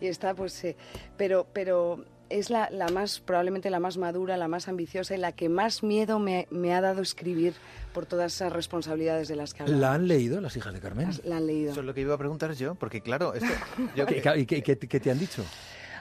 y 0.01 0.07
está, 0.07 0.35
pues, 0.35 0.65
eh, 0.65 0.77
pero, 1.17 1.47
pero 1.53 2.05
es 2.31 2.49
la, 2.49 2.71
la 2.71 2.89
más, 2.89 3.21
probablemente 3.21 3.69
la 3.71 3.81
más 3.81 3.99
madura, 3.99 4.37
la 4.37 4.49
más 4.49 4.69
ambiciosa 4.69 5.15
y 5.15 5.19
la 5.19 5.33
que 5.33 5.49
más 5.49 5.83
miedo 5.83 6.19
me, 6.19 6.47
me 6.51 6.73
ha 6.73 6.81
dado 6.81 7.03
escribir 7.03 7.53
por 7.93 8.07
todas 8.07 8.35
esas 8.35 8.53
responsabilidades 8.53 9.29
de 9.29 9.37
las 9.37 9.53
que 9.53 9.65
hablaba. 9.65 9.81
¿La 9.81 9.93
han 9.95 10.09
leído 10.09 10.41
las 10.41 10.57
hijas 10.57 10.73
de 10.73 10.81
Carmen? 10.81 11.11
La 11.25 11.37
han 11.39 11.47
leído. 11.47 11.73
Eso 11.73 11.81
es 11.81 11.87
lo 11.87 11.93
que 11.93 12.01
iba 12.03 12.15
a 12.15 12.19
preguntar 12.19 12.53
yo, 12.55 12.75
porque 12.77 13.01
claro, 13.03 13.35
esto, 13.35 13.49
yo 13.97 14.07
¿Qué, 14.07 14.23
que- 14.23 14.39
y 14.39 14.47
qué- 14.47 14.63
qué- 14.63 14.79
qué 14.79 15.01
te 15.01 15.11
han 15.11 15.19
dicho? 15.19 15.45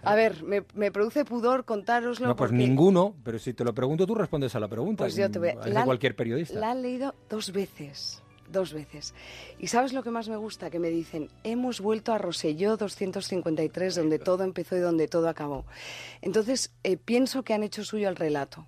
A 0.03 0.15
ver, 0.15 0.43
me, 0.43 0.63
me 0.75 0.91
produce 0.93 1.25
pudor 1.25 1.65
contároslo 1.65 2.27
No, 2.27 2.35
pues 2.35 2.51
porque- 2.51 2.63
ninguno, 2.63 3.15
pero 3.23 3.37
si 3.37 3.53
te 3.53 3.65
lo 3.65 3.73
pregunto 3.73 4.07
tú 4.07 4.15
respondes 4.15 4.55
a 4.55 4.59
la 4.61 4.67
pregunta. 4.69 5.03
Pues 5.03 5.15
yo 5.15 5.29
te 5.29 5.39
voy 5.39 5.49
a- 5.49 5.67
la 5.67 5.83
cualquier 5.83 6.15
periodista. 6.15 6.57
La 6.57 6.71
han 6.71 6.81
leído 6.81 7.15
dos 7.29 7.51
veces, 7.51 8.21
dos 8.51 8.73
veces. 8.73 9.13
¿Y 9.59 9.67
sabes 9.67 9.93
lo 9.93 10.03
que 10.03 10.11
más 10.11 10.29
me 10.29 10.37
gusta? 10.37 10.69
Que 10.69 10.79
me 10.79 10.89
dicen, 10.89 11.29
hemos 11.43 11.81
vuelto 11.81 12.13
a 12.13 12.17
Roselló 12.17 12.77
253, 12.77 13.95
donde 13.95 14.19
todo 14.19 14.43
empezó 14.43 14.75
y 14.75 14.79
donde 14.79 15.07
todo 15.07 15.29
acabó. 15.29 15.65
Entonces, 16.21 16.71
eh, 16.83 16.97
pienso 16.97 17.43
que 17.43 17.53
han 17.53 17.63
hecho 17.63 17.83
suyo 17.83 18.09
el 18.09 18.15
relato. 18.15 18.65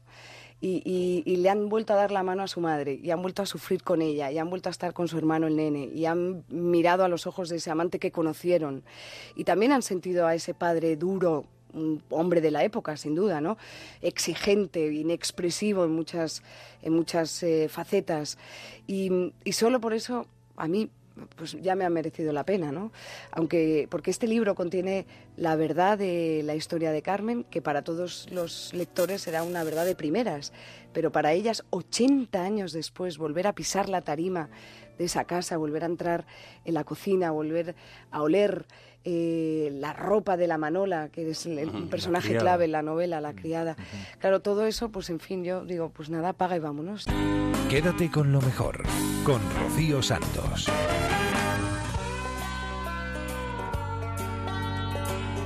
Y, 0.63 0.83
y- 0.85 1.23
y 1.25 1.37
le 1.37 1.49
han 1.49 1.69
vuelto 1.69 1.93
a 1.93 1.95
dar 1.95 2.11
la 2.11 2.21
mano 2.21 2.43
a 2.43 2.47
su 2.47 2.59
madre, 2.61 2.99
y 3.01 3.09
han 3.09 3.19
vuelto 3.23 3.41
a 3.41 3.47
sufrir 3.47 3.81
con 3.81 3.99
ella, 4.03 4.31
y 4.31 4.37
han 4.37 4.47
vuelto 4.47 4.69
a 4.69 4.71
estar 4.71 4.93
con 4.93 5.07
su 5.07 5.17
hermano 5.17 5.47
el 5.47 5.55
nene, 5.55 5.85
y 5.85 6.05
han 6.05 6.43
mirado 6.49 7.03
a 7.03 7.07
los 7.07 7.25
ojos 7.25 7.49
de 7.49 7.55
ese 7.55 7.71
amante 7.71 7.97
que 7.97 8.11
conocieron. 8.11 8.83
Y 9.35 9.43
también 9.43 9.71
han 9.71 9.81
sentido 9.81 10.27
a 10.27 10.35
ese 10.35 10.53
padre 10.53 10.95
duro, 10.97 11.47
un 11.73 12.01
hombre 12.09 12.41
de 12.41 12.51
la 12.51 12.63
época, 12.63 12.97
sin 12.97 13.15
duda, 13.15 13.41
¿no? 13.41 13.57
Exigente, 14.01 14.91
inexpresivo 14.93 15.85
en 15.85 15.91
muchas, 15.91 16.43
en 16.81 16.93
muchas 16.93 17.43
eh, 17.43 17.67
facetas. 17.69 18.37
Y, 18.87 19.33
y 19.43 19.53
solo 19.53 19.79
por 19.79 19.93
eso, 19.93 20.25
a 20.57 20.67
mí, 20.67 20.89
pues 21.35 21.57
ya 21.61 21.75
me 21.75 21.85
ha 21.85 21.89
merecido 21.89 22.33
la 22.33 22.45
pena, 22.45 22.71
¿no? 22.71 22.91
Aunque, 23.31 23.87
porque 23.89 24.11
este 24.11 24.27
libro 24.27 24.55
contiene 24.55 25.05
la 25.37 25.55
verdad 25.55 25.97
de 25.97 26.41
la 26.43 26.55
historia 26.55 26.91
de 26.91 27.01
Carmen, 27.01 27.43
que 27.45 27.61
para 27.61 27.83
todos 27.83 28.27
los 28.31 28.73
lectores 28.73 29.21
será 29.21 29.43
una 29.43 29.63
verdad 29.63 29.85
de 29.85 29.95
primeras, 29.95 30.53
pero 30.93 31.11
para 31.11 31.33
ellas, 31.33 31.63
80 31.69 32.41
años 32.41 32.73
después, 32.73 33.17
volver 33.17 33.47
a 33.47 33.53
pisar 33.53 33.89
la 33.89 34.01
tarima 34.01 34.49
de 34.97 35.05
esa 35.05 35.25
casa, 35.25 35.57
volver 35.57 35.83
a 35.83 35.87
entrar 35.87 36.25
en 36.65 36.73
la 36.73 36.83
cocina, 36.83 37.31
volver 37.31 37.75
a 38.11 38.21
oler 38.21 38.65
eh, 39.03 39.69
la 39.73 39.93
ropa 39.93 40.37
de 40.37 40.47
la 40.47 40.57
Manola, 40.57 41.09
que 41.09 41.29
es 41.29 41.45
el, 41.45 41.69
personaje 41.89 42.37
clave 42.37 42.65
en 42.65 42.71
la 42.71 42.81
novela, 42.81 43.21
la 43.21 43.33
criada. 43.33 43.75
Claro, 44.19 44.41
todo 44.41 44.65
eso, 44.65 44.89
pues 44.89 45.09
en 45.09 45.19
fin, 45.19 45.43
yo 45.43 45.65
digo, 45.65 45.89
pues 45.89 46.09
nada, 46.09 46.29
apaga 46.29 46.55
y 46.55 46.59
vámonos. 46.59 47.05
Quédate 47.69 48.11
con 48.11 48.31
lo 48.31 48.41
mejor, 48.41 48.83
con 49.23 49.41
Rocío 49.59 50.01
Santos. 50.01 50.69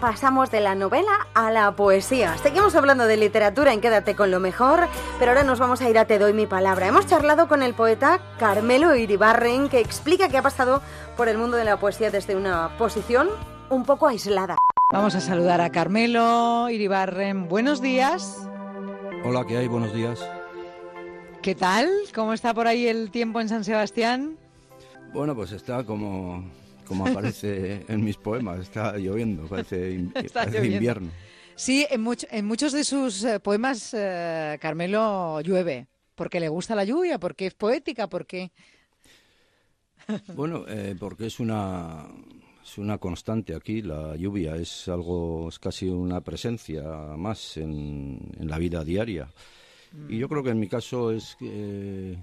Pasamos 0.01 0.51
de 0.51 0.59
la 0.59 0.75
novela 0.75 1.27
a 1.33 1.51
la 1.51 1.75
poesía. 1.75 2.37
Seguimos 2.37 2.75
hablando 2.75 3.07
de 3.07 3.17
literatura 3.17 3.73
en 3.73 3.81
Quédate 3.81 4.15
con 4.15 4.29
lo 4.29 4.39
mejor, 4.39 4.87
pero 5.17 5.31
ahora 5.31 5.43
nos 5.43 5.59
vamos 5.59 5.81
a 5.81 5.89
ir 5.89 5.97
a 5.97 6.05
Te 6.05 6.19
doy 6.19 6.33
mi 6.33 6.45
palabra. 6.45 6.87
Hemos 6.87 7.07
charlado 7.07 7.47
con 7.47 7.63
el 7.63 7.73
poeta 7.73 8.19
Carmelo 8.37 8.95
Iribarren, 8.95 9.69
que 9.69 9.79
explica 9.79 10.29
que 10.29 10.37
ha 10.37 10.41
pasado 10.41 10.81
por 11.15 11.29
el 11.29 11.37
mundo 11.37 11.57
de 11.57 11.63
la 11.63 11.77
poesía 11.77 12.11
desde 12.11 12.35
una 12.35 12.77
posición 12.77 13.29
un 13.69 13.83
poco 13.83 14.07
aislada. 14.07 14.57
Vamos 14.91 15.15
a 15.15 15.21
saludar 15.21 15.61
a 15.61 15.71
Carmelo 15.71 16.69
Iribarren. 16.69 17.47
Buenos 17.47 17.81
días. 17.81 18.47
Hola, 19.23 19.45
¿qué 19.47 19.57
hay? 19.57 19.67
Buenos 19.67 19.93
días. 19.93 20.19
¿Qué 21.41 21.55
tal? 21.55 21.89
¿Cómo 22.13 22.33
está 22.33 22.53
por 22.53 22.67
ahí 22.67 22.87
el 22.87 23.11
tiempo 23.11 23.39
en 23.39 23.49
San 23.49 23.63
Sebastián? 23.63 24.37
Bueno, 25.13 25.35
pues 25.35 25.51
está 25.51 25.83
como, 25.83 26.43
como 26.85 27.07
aparece 27.07 27.83
en 27.87 28.03
mis 28.03 28.17
poemas, 28.17 28.59
está 28.61 28.97
lloviendo, 28.97 29.45
parece, 29.47 29.91
in- 29.93 30.11
Está 30.15 30.41
parece 30.41 30.57
lloviendo. 30.57 30.75
invierno. 30.77 31.09
Sí, 31.55 31.85
en, 31.89 32.03
much- 32.03 32.27
en 32.31 32.45
muchos 32.45 32.71
de 32.73 32.83
sus 32.83 33.23
eh, 33.23 33.39
poemas 33.39 33.93
eh, 33.93 34.57
Carmelo 34.61 35.41
llueve. 35.41 35.87
Porque 36.15 36.39
le 36.39 36.47
gusta 36.47 36.75
la 36.75 36.85
lluvia, 36.85 37.19
porque 37.19 37.47
es 37.47 37.53
poética, 37.55 38.07
porque... 38.07 38.51
Bueno, 40.35 40.65
eh, 40.67 40.95
porque 40.99 41.25
es 41.25 41.39
una, 41.39 42.05
es 42.63 42.77
una 42.77 42.97
constante 42.99 43.55
aquí, 43.55 43.81
la 43.81 44.15
lluvia 44.15 44.55
es 44.55 44.87
algo, 44.87 45.49
es 45.49 45.57
casi 45.59 45.89
una 45.89 46.21
presencia 46.21 46.83
más 47.17 47.57
en, 47.57 48.19
en 48.39 48.47
la 48.49 48.57
vida 48.59 48.83
diaria. 48.83 49.27
Y 50.07 50.17
yo 50.19 50.29
creo 50.29 50.43
que 50.43 50.51
en 50.51 50.59
mi 50.59 50.67
caso 50.67 51.11
es 51.11 51.35
que 51.39 52.17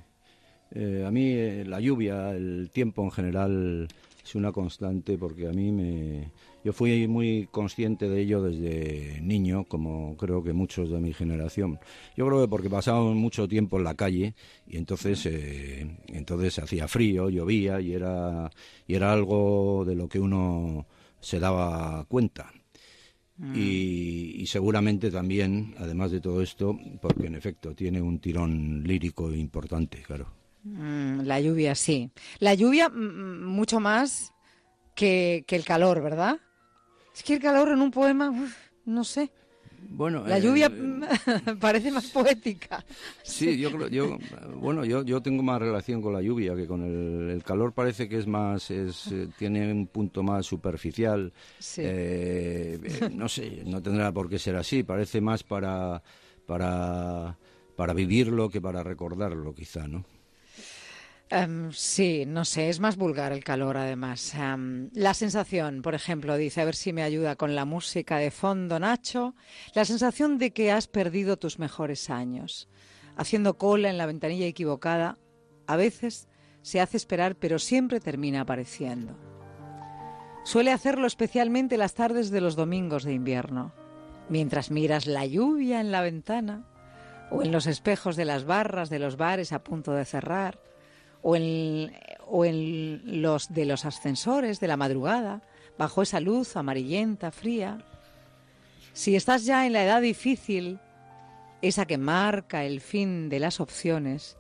eh, 0.71 1.05
a 1.07 1.11
mí 1.11 1.65
la 1.65 1.81
lluvia, 1.81 2.31
el 2.31 2.71
tiempo 2.73 3.03
en 3.03 3.11
general 3.11 3.89
es 4.25 4.35
una 4.35 4.53
constante 4.53 5.19
porque 5.19 5.49
a 5.49 5.53
mí 5.53 5.73
me... 5.73 6.31
Yo 6.65 6.73
fui 6.73 7.09
muy 7.09 7.49
consciente 7.51 8.09
de 8.09 8.21
ello 8.21 8.43
desde 8.43 9.21
niño, 9.21 9.65
como 9.65 10.17
creo 10.17 10.45
que 10.45 10.53
muchos 10.53 10.91
de 10.91 11.01
mi 11.01 11.13
generación. 11.13 11.81
Yo 12.17 12.27
creo 12.27 12.41
que 12.41 12.49
porque 12.49 12.71
pasábamos 12.71 13.17
mucho 13.17 13.49
tiempo 13.49 13.79
en 13.79 13.85
la 13.85 13.95
calle 13.95 14.35
y 14.67 14.77
entonces, 14.77 15.27
eh, 15.27 15.99
entonces 16.07 16.61
hacía 16.61 16.87
frío, 16.87 17.31
llovía 17.31 17.81
y 17.81 17.93
era, 17.93 18.49
y 18.87 18.95
era 18.95 19.13
algo 19.13 19.85
de 19.85 19.97
lo 19.97 20.09
que 20.09 20.21
uno 20.21 20.87
se 21.21 21.41
daba 21.41 22.05
cuenta. 22.05 22.53
Y, 23.57 24.37
y 24.41 24.47
seguramente 24.47 25.11
también, 25.11 25.75
además 25.79 26.13
de 26.13 26.21
todo 26.21 26.43
esto, 26.43 26.79
porque 27.01 27.27
en 27.27 27.35
efecto 27.35 27.75
tiene 27.75 28.01
un 28.01 28.21
tirón 28.21 28.85
lírico 28.85 29.35
importante, 29.35 30.01
claro. 30.03 30.42
Mm, 30.65 31.23
la 31.23 31.41
lluvia, 31.41 31.75
sí. 31.75 32.11
La 32.39 32.55
lluvia 32.55 32.89
mm, 32.89 33.45
mucho 33.45 33.81
más 33.81 34.33
que, 34.95 35.45
que 35.47 35.57
el 35.57 35.65
calor, 35.65 36.03
¿verdad? 36.03 36.39
Es 37.15 37.23
que 37.23 37.35
el 37.35 37.41
calor 37.41 37.69
en 37.69 37.81
un 37.81 37.91
poema, 37.91 38.31
uf, 38.31 38.57
no 38.85 39.05
sé. 39.05 39.31
Bueno, 39.89 40.27
La 40.27 40.39
eh, 40.39 40.43
lluvia 40.43 40.69
mm, 40.69 41.59
parece 41.61 41.91
más 41.91 42.07
poética. 42.07 42.85
Sí, 43.23 43.59
yo 43.59 43.71
creo, 43.73 43.89
yo, 43.89 44.19
bueno, 44.57 44.85
yo, 44.85 45.03
yo 45.03 45.21
tengo 45.21 45.43
más 45.43 45.61
relación 45.61 46.01
con 46.01 46.13
la 46.13 46.23
lluvia 46.23 46.55
que 46.55 46.67
con 46.67 46.83
el, 46.83 47.31
el 47.31 47.43
calor. 47.43 47.73
Parece 47.73 48.09
que 48.09 48.19
es 48.19 48.27
más, 48.27 48.71
es, 48.71 49.09
eh, 49.09 49.29
tiene 49.37 49.71
un 49.71 49.87
punto 49.89 50.23
más 50.23 50.47
superficial. 50.47 51.33
Sí. 51.59 51.83
Eh, 51.85 52.79
eh, 52.83 53.11
no 53.13 53.29
sé, 53.29 53.63
no 53.67 53.83
tendrá 53.83 54.13
por 54.13 54.29
qué 54.29 54.39
ser 54.39 54.57
así. 54.57 54.83
Parece 54.83 55.21
más 55.21 55.43
para, 55.43 56.03
para, 56.47 57.37
para 57.77 57.93
vivirlo 57.93 58.49
que 58.49 58.61
para 58.61 58.83
recordarlo, 58.83 59.55
quizá, 59.55 59.87
¿no? 59.89 60.05
Em, 61.35 61.73
sí, 61.73 62.25
no 62.27 62.45
sé, 62.45 62.69
es 62.69 62.79
más 62.79 62.99
vulgar 62.99 63.33
el 63.33 63.43
calor 63.43 63.79
además. 63.79 64.35
Em, 64.35 64.91
la 64.93 65.15
sensación, 65.15 65.81
por 65.81 65.95
ejemplo, 65.95 66.37
dice, 66.37 66.61
a 66.61 66.67
ver 66.67 66.75
si 66.75 66.93
me 66.93 67.03
ayuda 67.03 67.37
con 67.37 67.55
la 67.55 67.65
música 67.65 68.19
de 68.19 68.31
fondo, 68.31 68.79
Nacho, 68.79 69.35
la 69.75 69.87
sensación 69.87 70.37
de 70.37 70.51
que 70.51 70.71
has 70.71 70.89
perdido 70.89 71.39
tus 71.39 71.59
mejores 71.59 72.11
años, 72.11 72.69
haciendo 73.17 73.57
cola 73.57 73.89
en 73.89 73.97
la 73.97 74.05
ventanilla 74.05 74.45
equivocada, 74.45 75.17
a 75.67 75.77
veces 75.77 76.29
se 76.61 76.83
hace 76.83 76.99
esperar, 76.99 77.37
pero 77.37 77.59
siempre 77.59 77.99
termina 77.99 78.43
apareciendo. 78.43 79.17
Suele 80.45 80.71
hacerlo 80.71 81.07
especialmente 81.07 81.79
las 81.79 81.95
tardes 81.95 82.29
de 82.29 82.43
los 82.43 82.57
domingos 82.57 83.05
de 83.05 83.15
invierno, 83.15 83.73
mientras 84.29 84.71
miras 84.71 85.07
la 85.07 85.25
lluvia 85.25 85.81
en 85.81 85.93
la 85.93 86.03
ventana 86.03 86.67
o 87.31 87.43
en 87.43 87.53
los 87.53 87.67
espejos 87.67 88.17
de 88.17 88.27
las 88.27 88.45
barras 88.45 88.91
de 88.91 88.99
los 88.99 89.17
bares 89.17 89.55
a 89.55 89.65
punto 89.65 89.93
de 89.93 90.05
cerrar 90.05 90.61
o 91.23 91.37
en, 91.37 91.93
o 92.27 92.45
en 92.45 93.23
los 93.23 93.53
de 93.53 93.65
los 93.65 93.85
ascensores 93.85 94.61
de 94.61 94.69
la 94.69 94.77
madrugada, 94.77 95.43
bajo 95.79 96.03
esa 96.03 96.21
luz 96.21 96.57
amarillenta, 96.57 97.31
fría. 97.31 97.79
Si 98.93 99.17
estás 99.17 99.45
ya 99.45 99.67
en 99.67 99.73
la 99.73 99.85
edad 99.85 100.03
difícil, 100.03 100.79
esa 101.63 101.87
que 101.87 101.99
marca 101.99 102.65
el 102.65 102.81
fin 102.81 103.29
de 103.29 103.39
las 103.39 103.61
opciones, 103.61 104.37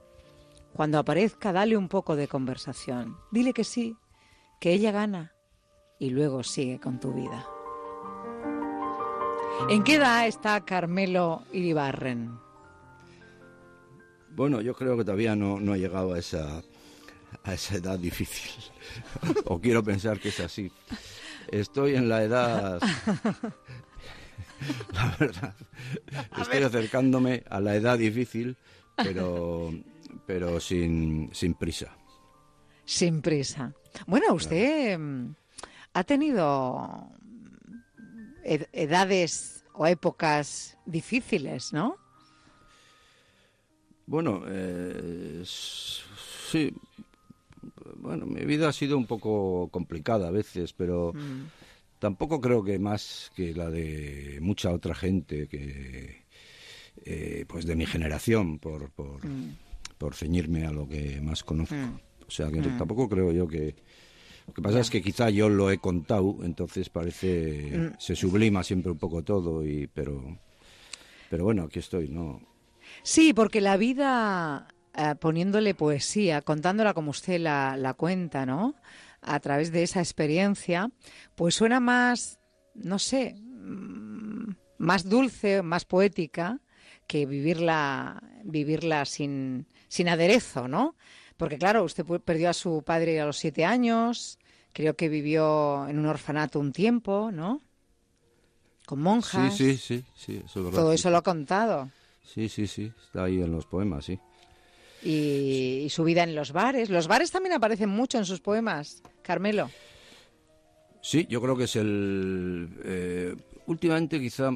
cuando 0.74 0.98
aparezca 0.98 1.52
dale 1.52 1.76
un 1.76 1.88
poco 1.88 2.16
de 2.16 2.28
conversación. 2.28 3.16
Dile 3.30 3.52
que 3.52 3.64
sí, 3.64 3.96
que 4.60 4.72
ella 4.72 4.90
gana 4.90 5.32
y 5.98 6.10
luego 6.10 6.42
sigue 6.42 6.80
con 6.80 6.98
tu 6.98 7.12
vida. 7.12 7.46
¿En 9.68 9.84
qué 9.84 9.94
edad 9.94 10.26
está 10.26 10.64
Carmelo 10.64 11.44
Iribarren? 11.52 12.38
Bueno, 14.30 14.60
yo 14.60 14.74
creo 14.74 14.96
que 14.96 15.04
todavía 15.04 15.36
no, 15.36 15.60
no 15.60 15.76
llegado 15.76 16.14
a 16.14 16.18
esa, 16.18 16.62
a 17.44 17.54
esa 17.54 17.76
edad 17.76 17.98
difícil. 17.98 18.62
o 19.46 19.60
quiero 19.60 19.82
pensar 19.82 20.18
que 20.18 20.28
es 20.28 20.40
así. 20.40 20.70
Estoy 21.48 21.94
en 21.96 22.08
la 22.08 22.22
edad... 22.22 22.80
La 24.92 25.16
verdad. 25.18 25.54
Estoy 26.38 26.62
acercándome 26.62 27.42
a 27.50 27.58
la 27.60 27.74
edad 27.74 27.98
difícil, 27.98 28.56
pero, 28.94 29.74
pero 30.24 30.60
sin, 30.60 31.30
sin 31.32 31.54
prisa. 31.54 31.96
Sin 32.84 33.22
prisa. 33.22 33.74
Bueno, 34.06 34.34
usted 34.34 34.96
mm, 34.96 35.34
ha 35.94 36.04
tenido 36.04 37.10
ed- 38.44 38.68
edades 38.72 39.64
o 39.74 39.84
épocas 39.86 40.78
difíciles, 40.86 41.72
¿no? 41.72 41.96
Bueno, 44.06 44.42
eh, 44.46 45.42
sí. 45.44 46.72
Bueno, 47.96 48.26
mi 48.26 48.44
vida 48.44 48.68
ha 48.68 48.72
sido 48.72 48.96
un 48.98 49.06
poco 49.06 49.68
complicada 49.70 50.28
a 50.28 50.30
veces, 50.30 50.72
pero 50.72 51.12
Mm. 51.14 51.46
tampoco 51.98 52.40
creo 52.40 52.62
que 52.64 52.78
más 52.78 53.30
que 53.36 53.54
la 53.54 53.70
de 53.70 54.38
mucha 54.40 54.72
otra 54.72 54.94
gente 54.94 55.46
que, 55.48 56.24
eh, 57.04 57.44
pues 57.48 57.64
de 57.66 57.76
mi 57.76 57.86
generación, 57.86 58.58
por, 58.58 58.90
por, 58.90 59.24
Mm. 59.26 59.56
por 59.98 60.14
ceñirme 60.14 60.66
a 60.66 60.72
lo 60.72 60.88
que 60.88 61.20
más 61.20 61.44
conozco. 61.44 61.74
Mm. 61.76 62.00
O 62.26 62.30
sea, 62.30 62.50
que 62.50 62.60
tampoco 62.62 63.08
creo 63.08 63.30
yo 63.32 63.46
que... 63.46 63.74
Lo 64.46 64.54
que 64.54 64.62
pasa 64.62 64.80
es 64.80 64.90
que 64.90 65.02
quizá 65.02 65.30
yo 65.30 65.48
lo 65.48 65.70
he 65.70 65.78
contado, 65.78 66.38
entonces 66.42 66.88
parece... 66.88 67.92
Se 67.98 68.16
sublima 68.16 68.62
siempre 68.64 68.90
un 68.90 68.98
poco 68.98 69.22
todo, 69.22 69.64
y 69.66 69.86
pero... 69.86 70.38
Pero 71.30 71.44
bueno, 71.44 71.62
aquí 71.64 71.78
estoy, 71.78 72.08
¿no? 72.08 72.40
Sí, 73.02 73.32
porque 73.32 73.60
la 73.60 73.76
vida, 73.76 74.66
eh, 74.94 75.14
poniéndole 75.18 75.74
poesía, 75.74 76.42
contándola 76.42 76.94
como 76.94 77.10
usted 77.10 77.40
la, 77.40 77.76
la 77.76 77.94
cuenta, 77.94 78.44
¿no? 78.44 78.74
A 79.20 79.40
través 79.40 79.72
de 79.72 79.82
esa 79.82 80.00
experiencia, 80.00 80.90
pues 81.34 81.54
suena 81.54 81.80
más, 81.80 82.38
no 82.74 82.98
sé, 82.98 83.34
mm, 83.40 84.50
más 84.78 85.08
dulce, 85.08 85.62
más 85.62 85.84
poética 85.84 86.60
que 87.06 87.26
vivirla, 87.26 88.22
vivirla 88.44 89.04
sin, 89.04 89.66
sin 89.88 90.08
aderezo, 90.08 90.68
¿no? 90.68 90.96
Porque 91.36 91.58
claro, 91.58 91.84
usted 91.84 92.04
perdió 92.24 92.50
a 92.50 92.52
su 92.52 92.82
padre 92.84 93.20
a 93.20 93.26
los 93.26 93.38
siete 93.38 93.64
años, 93.64 94.38
creo 94.72 94.94
que 94.94 95.08
vivió 95.08 95.88
en 95.88 95.98
un 95.98 96.06
orfanato 96.06 96.60
un 96.60 96.72
tiempo, 96.72 97.30
¿no? 97.32 97.62
Con 98.86 99.00
monjas. 99.00 99.56
Sí, 99.56 99.76
sí, 99.76 99.78
sí, 99.78 100.04
sí, 100.14 100.42
eso 100.44 100.60
es 100.60 100.64
verdad. 100.66 100.80
Todo 100.80 100.92
eso 100.92 101.10
lo 101.10 101.18
ha 101.18 101.22
contado. 101.22 101.90
Sí, 102.24 102.48
sí, 102.48 102.66
sí, 102.66 102.92
está 103.04 103.24
ahí 103.24 103.40
en 103.40 103.52
los 103.52 103.66
poemas, 103.66 104.04
sí. 104.04 104.18
Y, 105.02 105.82
y 105.84 105.88
su 105.90 106.04
vida 106.04 106.22
en 106.22 106.34
los 106.34 106.52
bares. 106.52 106.90
Los 106.90 107.08
bares 107.08 107.30
también 107.30 107.52
aparecen 107.54 107.88
mucho 107.88 108.18
en 108.18 108.24
sus 108.24 108.40
poemas, 108.40 109.02
Carmelo. 109.22 109.70
Sí, 111.00 111.26
yo 111.28 111.40
creo 111.42 111.56
que 111.56 111.64
es 111.64 111.76
el... 111.76 112.68
eh, 112.84 113.34
últimamente 113.66 114.20
quizá 114.20 114.50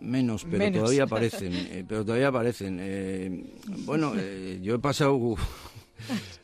menos, 0.00 0.44
pero 0.44 0.58
Menos. 0.58 0.80
todavía 0.80 1.02
aparecen. 1.04 1.52
eh, 1.54 1.84
pero 1.88 2.04
todavía 2.04 2.28
aparecen. 2.28 2.78
eh, 2.80 3.44
bueno, 3.84 4.12
eh, 4.16 4.58
yo 4.62 4.74
he 4.74 4.78
pasado 4.78 5.36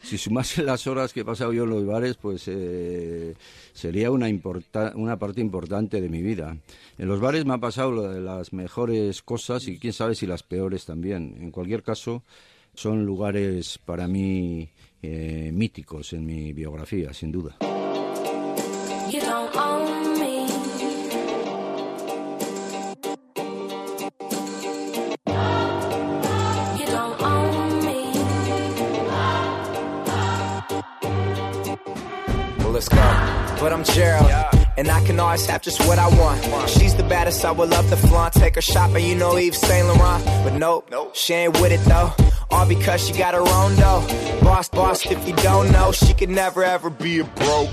si 0.02 0.16
sumase 0.16 0.62
las 0.62 0.86
horas 0.86 1.12
que 1.12 1.20
he 1.20 1.24
pasado 1.24 1.52
yo 1.52 1.64
en 1.64 1.70
los 1.70 1.84
bares, 1.84 2.16
pues 2.16 2.44
eh, 2.46 3.34
sería 3.72 4.12
una, 4.12 4.28
importa- 4.28 4.92
una 4.94 5.18
parte 5.18 5.40
importante 5.40 6.00
de 6.00 6.09
mi 6.09 6.22
vida. 6.22 6.56
En 6.96 7.09
los 7.09 7.18
bares 7.18 7.44
me 7.44 7.54
ha 7.54 7.59
pasado 7.59 7.90
lo 7.90 8.02
de 8.09 8.20
las 8.20 8.52
mejores 8.52 9.22
cosas 9.22 9.66
y 9.66 9.78
quién 9.80 9.92
sabe 9.92 10.14
si 10.14 10.28
las 10.28 10.44
peores 10.44 10.84
también. 10.84 11.34
En 11.40 11.50
cualquier 11.50 11.82
caso, 11.82 12.22
son 12.78 13.04
lugares 13.04 13.76
para 13.84 14.06
mí 14.06 14.70
eh, 15.02 15.50
míticos 15.52 16.12
en 16.12 16.24
mi 16.24 16.52
biografía, 16.52 17.12
sin 17.12 17.32
duda. 17.32 17.56
Let's 32.72 32.88
go. 32.88 32.96
But 33.60 33.72
I'm 33.72 33.82
Gerald, 33.82 34.30
and 34.76 34.88
I 34.88 35.04
can 35.04 35.18
always 35.18 35.44
have 35.46 35.62
just 35.62 35.80
what 35.88 35.98
I 35.98 36.06
want. 36.16 36.40
She's 36.70 36.94
the 36.94 37.02
baddest, 37.02 37.44
I 37.44 37.50
would 37.50 37.70
love 37.70 37.90
to 37.90 37.96
flaunt. 37.96 38.34
Take 38.34 38.54
her 38.54 38.62
shopping, 38.62 39.04
you 39.04 39.16
know 39.16 39.36
Eve 39.36 39.56
Saint 39.56 39.88
Laurent. 39.88 40.24
But 40.44 40.54
nope, 40.54 40.88
she 41.14 41.34
ain't 41.34 41.60
with 41.60 41.72
it 41.72 41.84
though. 41.84 42.27
All 42.51 42.66
because 42.66 43.07
she 43.07 43.12
got 43.12 43.34
her 43.34 43.40
own 43.40 43.76
dough. 43.76 44.07
Boss, 44.42 44.68
boss, 44.68 45.05
if 45.05 45.28
you 45.28 45.34
don't 45.36 45.70
know, 45.70 45.92
she 45.92 46.14
could 46.14 46.30
never 46.30 46.64
ever 46.64 46.88
be 46.88 47.20
a 47.20 47.24
broke. 47.24 47.70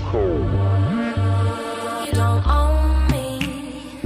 You 2.06 2.12
don't 2.12 2.46
own 2.46 3.06
me. 3.08 4.00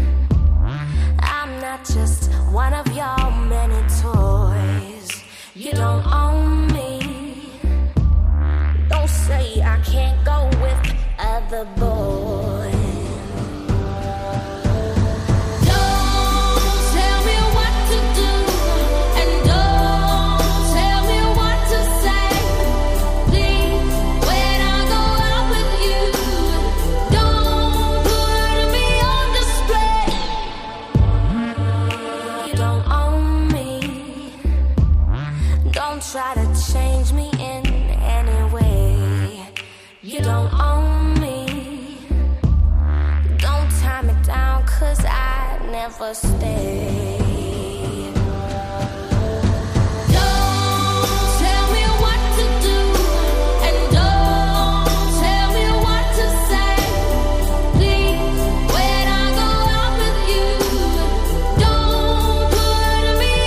I'm 1.19 1.61
not 1.61 1.85
just 1.85 2.31
one 2.53 2.73
of 2.73 2.87
your 2.95 3.31
many 3.49 3.83
toys. 4.01 5.25
You 5.55 5.73
don't 5.73 6.07
own 6.07 6.69
me. 6.69 7.51
Don't 8.89 9.09
say 9.11 9.61
I 9.63 9.81
can't 9.85 10.25
go 10.25 10.49
with 10.63 10.95
other 11.19 11.65
boys. 11.77 12.20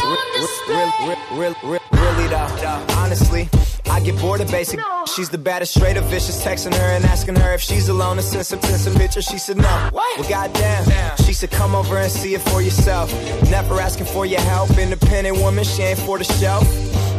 On 0.04 0.18
display. 0.34 0.76
Real, 0.76 1.18
real, 1.32 1.56
real, 1.64 1.82
really 1.92 2.28
though, 2.28 2.86
honestly, 2.98 3.50
I 3.94 4.00
get 4.00 4.20
bored 4.20 4.42
of 4.42 4.50
basic. 4.50 4.80
She's 5.06 5.30
the 5.30 5.38
baddest, 5.38 5.76
straight 5.76 5.98
up 5.98 6.06
vicious. 6.06 6.44
Texting 6.44 6.74
her 6.74 6.90
and 6.96 7.06
asking 7.06 7.36
her 7.36 7.54
if 7.54 7.62
she's 7.62 7.90
alone 7.90 8.18
and 8.18 8.26
send 8.26 8.46
some, 8.46 8.60
send 8.62 8.82
some 8.82 8.96
pictures. 8.96 9.26
She 9.26 9.38
said 9.38 9.58
no. 9.58 9.90
Well, 9.94 10.24
goddamn. 10.28 10.84
She 11.18 11.34
said 11.34 11.52
come 11.52 11.76
over 11.76 11.98
and 11.98 12.12
see 12.12 12.34
it 12.34 12.42
for 12.42 12.62
yourself. 12.64 13.14
Never 13.52 13.80
asking 13.80 14.08
for 14.08 14.26
your 14.26 14.42
help. 14.42 14.72
Independent 14.78 15.38
woman, 15.38 15.64
she 15.64 15.84
ain't 15.84 16.00
for 16.00 16.18
the 16.18 16.24
show. 16.24 16.62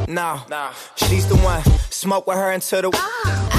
No, 0.08 0.40
she's 0.96 1.28
the 1.28 1.36
one. 1.36 1.62
Smoke 1.90 2.26
with 2.26 2.38
her 2.38 2.50
until 2.50 2.82
the. 2.82 2.90
Don't 2.90 3.53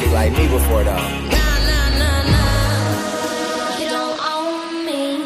never 0.00 0.10
met 0.10 0.10
somebody 0.10 0.10
like 0.12 0.32
me 0.32 0.48
before, 0.48 0.84
though. 0.84 1.08
You 3.78 3.88
don't 3.90 4.20
own 4.32 4.84
me. 4.86 5.18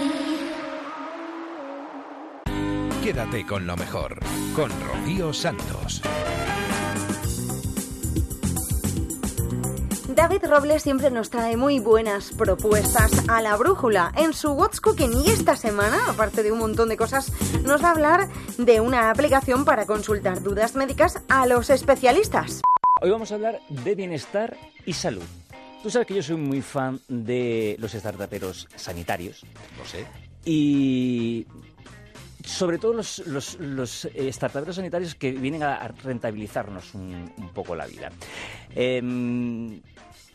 Quédate 3.02 3.46
con 3.46 3.66
lo 3.66 3.76
mejor, 3.76 4.18
con 4.54 4.70
Rocío 4.86 5.32
Santos. 5.32 6.02
David 10.14 10.46
Robles 10.48 10.82
siempre 10.82 11.10
nos 11.12 11.30
trae 11.30 11.56
muy 11.56 11.78
buenas 11.78 12.32
propuestas 12.32 13.12
a 13.28 13.40
la 13.40 13.56
brújula 13.56 14.12
en 14.16 14.32
su 14.32 14.50
What's 14.50 14.80
Cooking 14.80 15.12
y 15.12 15.30
esta 15.30 15.54
semana, 15.54 15.96
aparte 16.08 16.42
de 16.42 16.50
un 16.50 16.58
montón 16.58 16.88
de 16.88 16.96
cosas, 16.96 17.30
nos 17.62 17.80
va 17.84 17.88
a 17.88 17.92
hablar 17.92 18.28
de 18.56 18.80
una 18.80 19.10
aplicación 19.10 19.64
para 19.64 19.86
consultar 19.86 20.42
dudas 20.42 20.74
médicas 20.74 21.22
a 21.28 21.46
los 21.46 21.70
especialistas. 21.70 22.62
Hoy 23.00 23.10
vamos 23.10 23.30
a 23.30 23.36
hablar 23.36 23.60
de 23.68 23.94
bienestar 23.94 24.56
y 24.84 24.92
salud. 24.92 25.22
Tú 25.82 25.90
sabes 25.90 26.08
que 26.08 26.14
yo 26.14 26.22
soy 26.22 26.36
muy 26.36 26.62
fan 26.62 27.00
de 27.06 27.76
los 27.78 27.92
startuperos 27.92 28.66
sanitarios. 28.74 29.44
Lo 29.78 29.84
sé. 29.84 30.04
Y 30.44 31.46
sobre 32.44 32.78
todo 32.78 32.94
los, 32.94 33.18
los, 33.26 33.58
los 33.60 34.06
eh, 34.06 34.32
startuperos 34.32 34.76
sanitarios 34.76 35.14
que 35.14 35.30
vienen 35.30 35.62
a 35.62 35.86
rentabilizarnos 35.86 36.94
un, 36.94 37.32
un 37.36 37.48
poco 37.50 37.76
la 37.76 37.86
vida. 37.86 38.10
Em, 38.74 39.80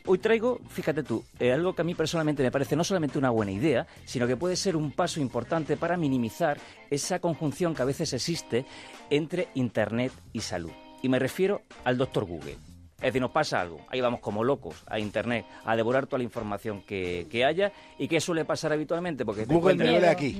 Hoy 0.05 0.17
traigo, 0.17 0.59
fíjate 0.67 1.01
tú, 1.01 1.23
eh, 1.39 1.53
algo 1.53 1.73
que 1.73 1.81
a 1.81 1.85
mí 1.85 1.95
personalmente 1.95 2.43
me 2.43 2.51
parece 2.51 2.75
no 2.75 2.83
solamente 2.83 3.17
una 3.17 3.29
buena 3.29 3.53
idea, 3.53 3.87
sino 4.03 4.27
que 4.27 4.35
puede 4.35 4.57
ser 4.57 4.75
un 4.75 4.91
paso 4.91 5.21
importante 5.21 5.77
para 5.77 5.95
minimizar 5.95 6.57
esa 6.89 7.19
conjunción 7.19 7.73
que 7.73 7.83
a 7.83 7.85
veces 7.85 8.11
existe 8.11 8.65
entre 9.09 9.47
Internet 9.53 10.11
y 10.33 10.41
salud. 10.41 10.71
Y 11.03 11.09
me 11.09 11.19
refiero 11.19 11.61
al 11.83 11.97
doctor 11.97 12.23
Google. 12.23 12.57
Es 12.97 13.07
decir, 13.07 13.21
nos 13.21 13.31
pasa 13.31 13.59
algo, 13.59 13.81
ahí 13.89 13.99
vamos 13.99 14.21
como 14.21 14.45
locos 14.45 14.81
a 14.87 14.97
Internet 14.97 15.45
a 15.65 15.75
devorar 15.75 16.07
toda 16.07 16.19
la 16.19 16.23
información 16.23 16.81
que, 16.83 17.27
que 17.29 17.43
haya. 17.43 17.73
¿Y 17.99 18.07
qué 18.07 18.21
suele 18.21 18.45
pasar 18.45 18.71
habitualmente? 18.71 19.25
Porque 19.25 19.45
te 19.45 19.53
Google 19.53 19.75
huele 19.75 20.07
aquí. 20.07 20.37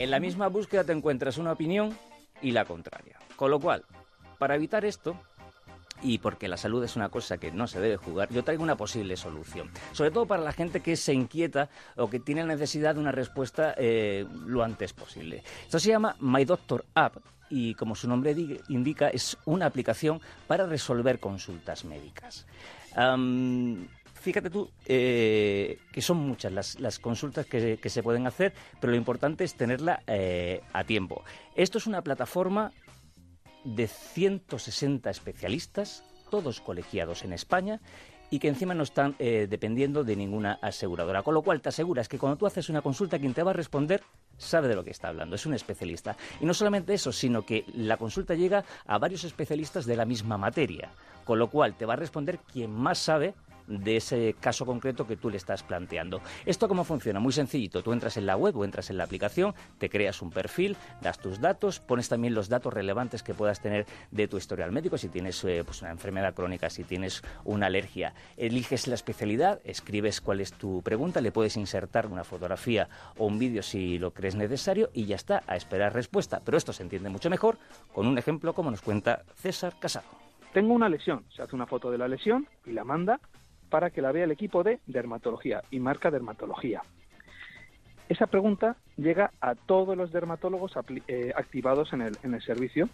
En 0.00 0.10
la 0.10 0.18
misma 0.18 0.48
búsqueda 0.48 0.82
te 0.82 0.90
encuentras 0.90 1.38
una 1.38 1.52
opinión 1.52 1.96
y 2.42 2.50
la 2.50 2.64
contraria. 2.64 3.16
Con 3.36 3.52
lo 3.52 3.60
cual, 3.60 3.84
para 4.38 4.56
evitar 4.56 4.84
esto, 4.84 5.16
y 6.02 6.18
porque 6.18 6.48
la 6.48 6.56
salud 6.56 6.82
es 6.82 6.96
una 6.96 7.10
cosa 7.10 7.38
que 7.38 7.52
no 7.52 7.68
se 7.68 7.78
debe 7.78 7.96
jugar, 7.96 8.28
yo 8.30 8.42
traigo 8.42 8.64
una 8.64 8.76
posible 8.76 9.16
solución. 9.16 9.70
Sobre 9.92 10.10
todo 10.10 10.26
para 10.26 10.42
la 10.42 10.52
gente 10.52 10.80
que 10.80 10.96
se 10.96 11.14
inquieta 11.14 11.68
o 11.96 12.10
que 12.10 12.18
tiene 12.18 12.44
necesidad 12.44 12.96
de 12.96 13.00
una 13.00 13.12
respuesta 13.12 13.76
eh, 13.76 14.26
lo 14.46 14.64
antes 14.64 14.92
posible. 14.92 15.44
Esto 15.62 15.78
se 15.78 15.90
llama 15.90 16.16
My 16.18 16.44
Doctor 16.44 16.84
App 16.94 17.18
y 17.50 17.74
como 17.74 17.94
su 17.94 18.08
nombre 18.08 18.34
di- 18.34 18.58
indica 18.68 19.08
es 19.10 19.36
una 19.44 19.66
aplicación 19.66 20.20
para 20.46 20.66
resolver 20.66 21.18
consultas 21.20 21.84
médicas. 21.84 22.46
Fíjate 24.14 24.50
tú 24.50 24.70
eh, 24.84 25.78
que 25.92 26.02
son 26.02 26.18
muchas 26.18 26.76
las, 26.78 26.98
consultas 26.98 27.46
que, 27.46 27.78
que 27.78 27.88
se 27.88 28.02
pueden 28.02 28.26
hacer, 28.26 28.52
pero 28.78 28.90
lo 28.90 28.96
importante 28.98 29.44
es 29.44 29.54
tenerla 29.54 30.02
eh, 30.06 30.60
a 30.74 30.84
tiempo. 30.84 31.24
Esto 31.54 31.78
es 31.78 31.86
una 31.86 32.02
plataforma 32.02 32.70
de 33.64 33.88
160 33.88 35.08
especialistas, 35.08 36.04
todos 36.30 36.60
colegiados 36.60 37.24
en 37.24 37.32
España, 37.32 37.80
y 38.30 38.38
que 38.38 38.48
encima 38.48 38.74
no 38.74 38.84
están 38.84 39.16
eh, 39.18 39.46
dependiendo 39.50 40.04
de 40.04 40.16
ninguna 40.16 40.58
aseguradora. 40.62 41.22
Con 41.22 41.34
lo 41.34 41.42
cual 41.42 41.60
te 41.60 41.68
aseguras 41.68 42.08
que 42.08 42.18
cuando 42.18 42.36
tú 42.36 42.46
haces 42.46 42.68
una 42.68 42.82
consulta, 42.82 43.18
quien 43.18 43.34
te 43.34 43.42
va 43.42 43.50
a 43.50 43.54
responder 43.54 44.02
sabe 44.38 44.68
de 44.68 44.74
lo 44.74 44.84
que 44.84 44.90
está 44.90 45.08
hablando, 45.08 45.36
es 45.36 45.44
un 45.46 45.54
especialista. 45.54 46.16
Y 46.40 46.46
no 46.46 46.54
solamente 46.54 46.94
eso, 46.94 47.12
sino 47.12 47.44
que 47.44 47.64
la 47.74 47.96
consulta 47.96 48.34
llega 48.34 48.64
a 48.86 48.98
varios 48.98 49.24
especialistas 49.24 49.84
de 49.84 49.96
la 49.96 50.06
misma 50.06 50.38
materia. 50.38 50.90
Con 51.24 51.38
lo 51.38 51.48
cual 51.48 51.74
te 51.74 51.84
va 51.84 51.92
a 51.92 51.96
responder 51.96 52.38
quien 52.38 52.70
más 52.70 52.98
sabe 52.98 53.34
de 53.70 53.96
ese 53.96 54.34
caso 54.38 54.66
concreto 54.66 55.06
que 55.06 55.16
tú 55.16 55.30
le 55.30 55.36
estás 55.36 55.62
planteando. 55.62 56.20
¿Esto 56.44 56.68
cómo 56.68 56.84
funciona? 56.84 57.20
Muy 57.20 57.32
sencillito. 57.32 57.82
Tú 57.82 57.92
entras 57.92 58.16
en 58.16 58.26
la 58.26 58.36
web 58.36 58.56
o 58.56 58.64
entras 58.64 58.90
en 58.90 58.98
la 58.98 59.04
aplicación, 59.04 59.54
te 59.78 59.88
creas 59.88 60.20
un 60.20 60.30
perfil, 60.30 60.76
das 61.00 61.18
tus 61.18 61.40
datos, 61.40 61.80
pones 61.80 62.08
también 62.08 62.34
los 62.34 62.48
datos 62.48 62.74
relevantes 62.74 63.22
que 63.22 63.32
puedas 63.32 63.60
tener 63.60 63.86
de 64.10 64.28
tu 64.28 64.36
historial 64.36 64.72
médico, 64.72 64.98
si 64.98 65.08
tienes 65.08 65.42
eh, 65.44 65.62
pues 65.64 65.82
una 65.82 65.90
enfermedad 65.90 66.34
crónica, 66.34 66.68
si 66.68 66.84
tienes 66.84 67.22
una 67.44 67.66
alergia. 67.66 68.14
Eliges 68.36 68.88
la 68.88 68.94
especialidad, 68.94 69.60
escribes 69.64 70.20
cuál 70.20 70.40
es 70.40 70.52
tu 70.52 70.82
pregunta, 70.82 71.20
le 71.20 71.32
puedes 71.32 71.56
insertar 71.56 72.06
una 72.06 72.24
fotografía 72.24 72.88
o 73.16 73.26
un 73.26 73.38
vídeo 73.38 73.62
si 73.62 73.98
lo 73.98 74.12
crees 74.12 74.34
necesario 74.34 74.90
y 74.92 75.06
ya 75.06 75.16
está, 75.16 75.42
a 75.46 75.56
esperar 75.56 75.94
respuesta. 75.94 76.40
Pero 76.44 76.58
esto 76.58 76.72
se 76.72 76.82
entiende 76.82 77.08
mucho 77.08 77.30
mejor 77.30 77.58
con 77.92 78.06
un 78.06 78.18
ejemplo 78.18 78.52
como 78.52 78.70
nos 78.70 78.82
cuenta 78.82 79.22
César 79.36 79.74
Casado. 79.78 80.08
Tengo 80.52 80.74
una 80.74 80.88
lesión, 80.88 81.24
se 81.34 81.42
hace 81.42 81.54
una 81.54 81.66
foto 81.66 81.90
de 81.92 81.98
la 81.98 82.08
lesión 82.08 82.46
y 82.66 82.72
la 82.72 82.82
manda 82.82 83.20
para 83.70 83.90
que 83.90 84.02
la 84.02 84.12
vea 84.12 84.24
el 84.24 84.30
equipo 84.32 84.62
de 84.62 84.80
dermatología 84.86 85.62
y 85.70 85.80
marca 85.80 86.10
dermatología. 86.10 86.82
Esa 88.08 88.26
pregunta 88.26 88.76
llega 88.96 89.30
a 89.40 89.54
todos 89.54 89.96
los 89.96 90.12
dermatólogos 90.12 90.72
eh, 91.06 91.32
activados 91.36 91.92
en 91.92 92.02
el, 92.02 92.18
en 92.24 92.40
servicio 92.40 92.88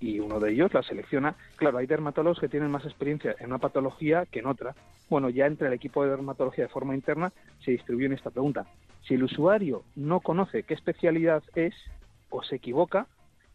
y 0.00 0.18
uno 0.20 0.40
de 0.40 0.52
ellos 0.52 0.74
la 0.74 0.82
selecciona. 0.82 1.36
Claro, 1.56 1.78
hay 1.78 1.86
dermatólogos 1.86 2.40
que 2.40 2.48
tienen 2.48 2.70
más 2.70 2.84
experiencia 2.84 3.36
en 3.38 3.46
una 3.46 3.58
patología 3.58 4.26
que 4.26 4.40
en 4.40 4.46
otra. 4.46 4.74
Bueno, 5.08 5.28
ya 5.28 5.46
entre 5.46 5.68
el 5.68 5.74
equipo 5.74 6.02
de 6.02 6.10
dermatología 6.10 6.64
de 6.64 6.70
forma 6.70 6.94
interna 6.94 7.32
se 7.64 7.70
distribuye 7.70 8.12
esta 8.12 8.30
pregunta. 8.30 8.66
Si 9.06 9.14
el 9.14 9.22
usuario 9.22 9.84
no 9.96 10.20
conoce 10.20 10.64
qué 10.64 10.74
especialidad 10.74 11.42
es 11.54 11.74
o 12.30 12.42
se 12.42 12.56
equivoca, 12.56 13.06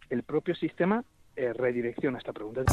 el 0.09 0.23
propio 0.23 0.55
sistema 0.55 1.03
eh, 1.35 1.53
redirecciona 1.53 2.17
esta 2.17 2.33
pregunta. 2.33 2.63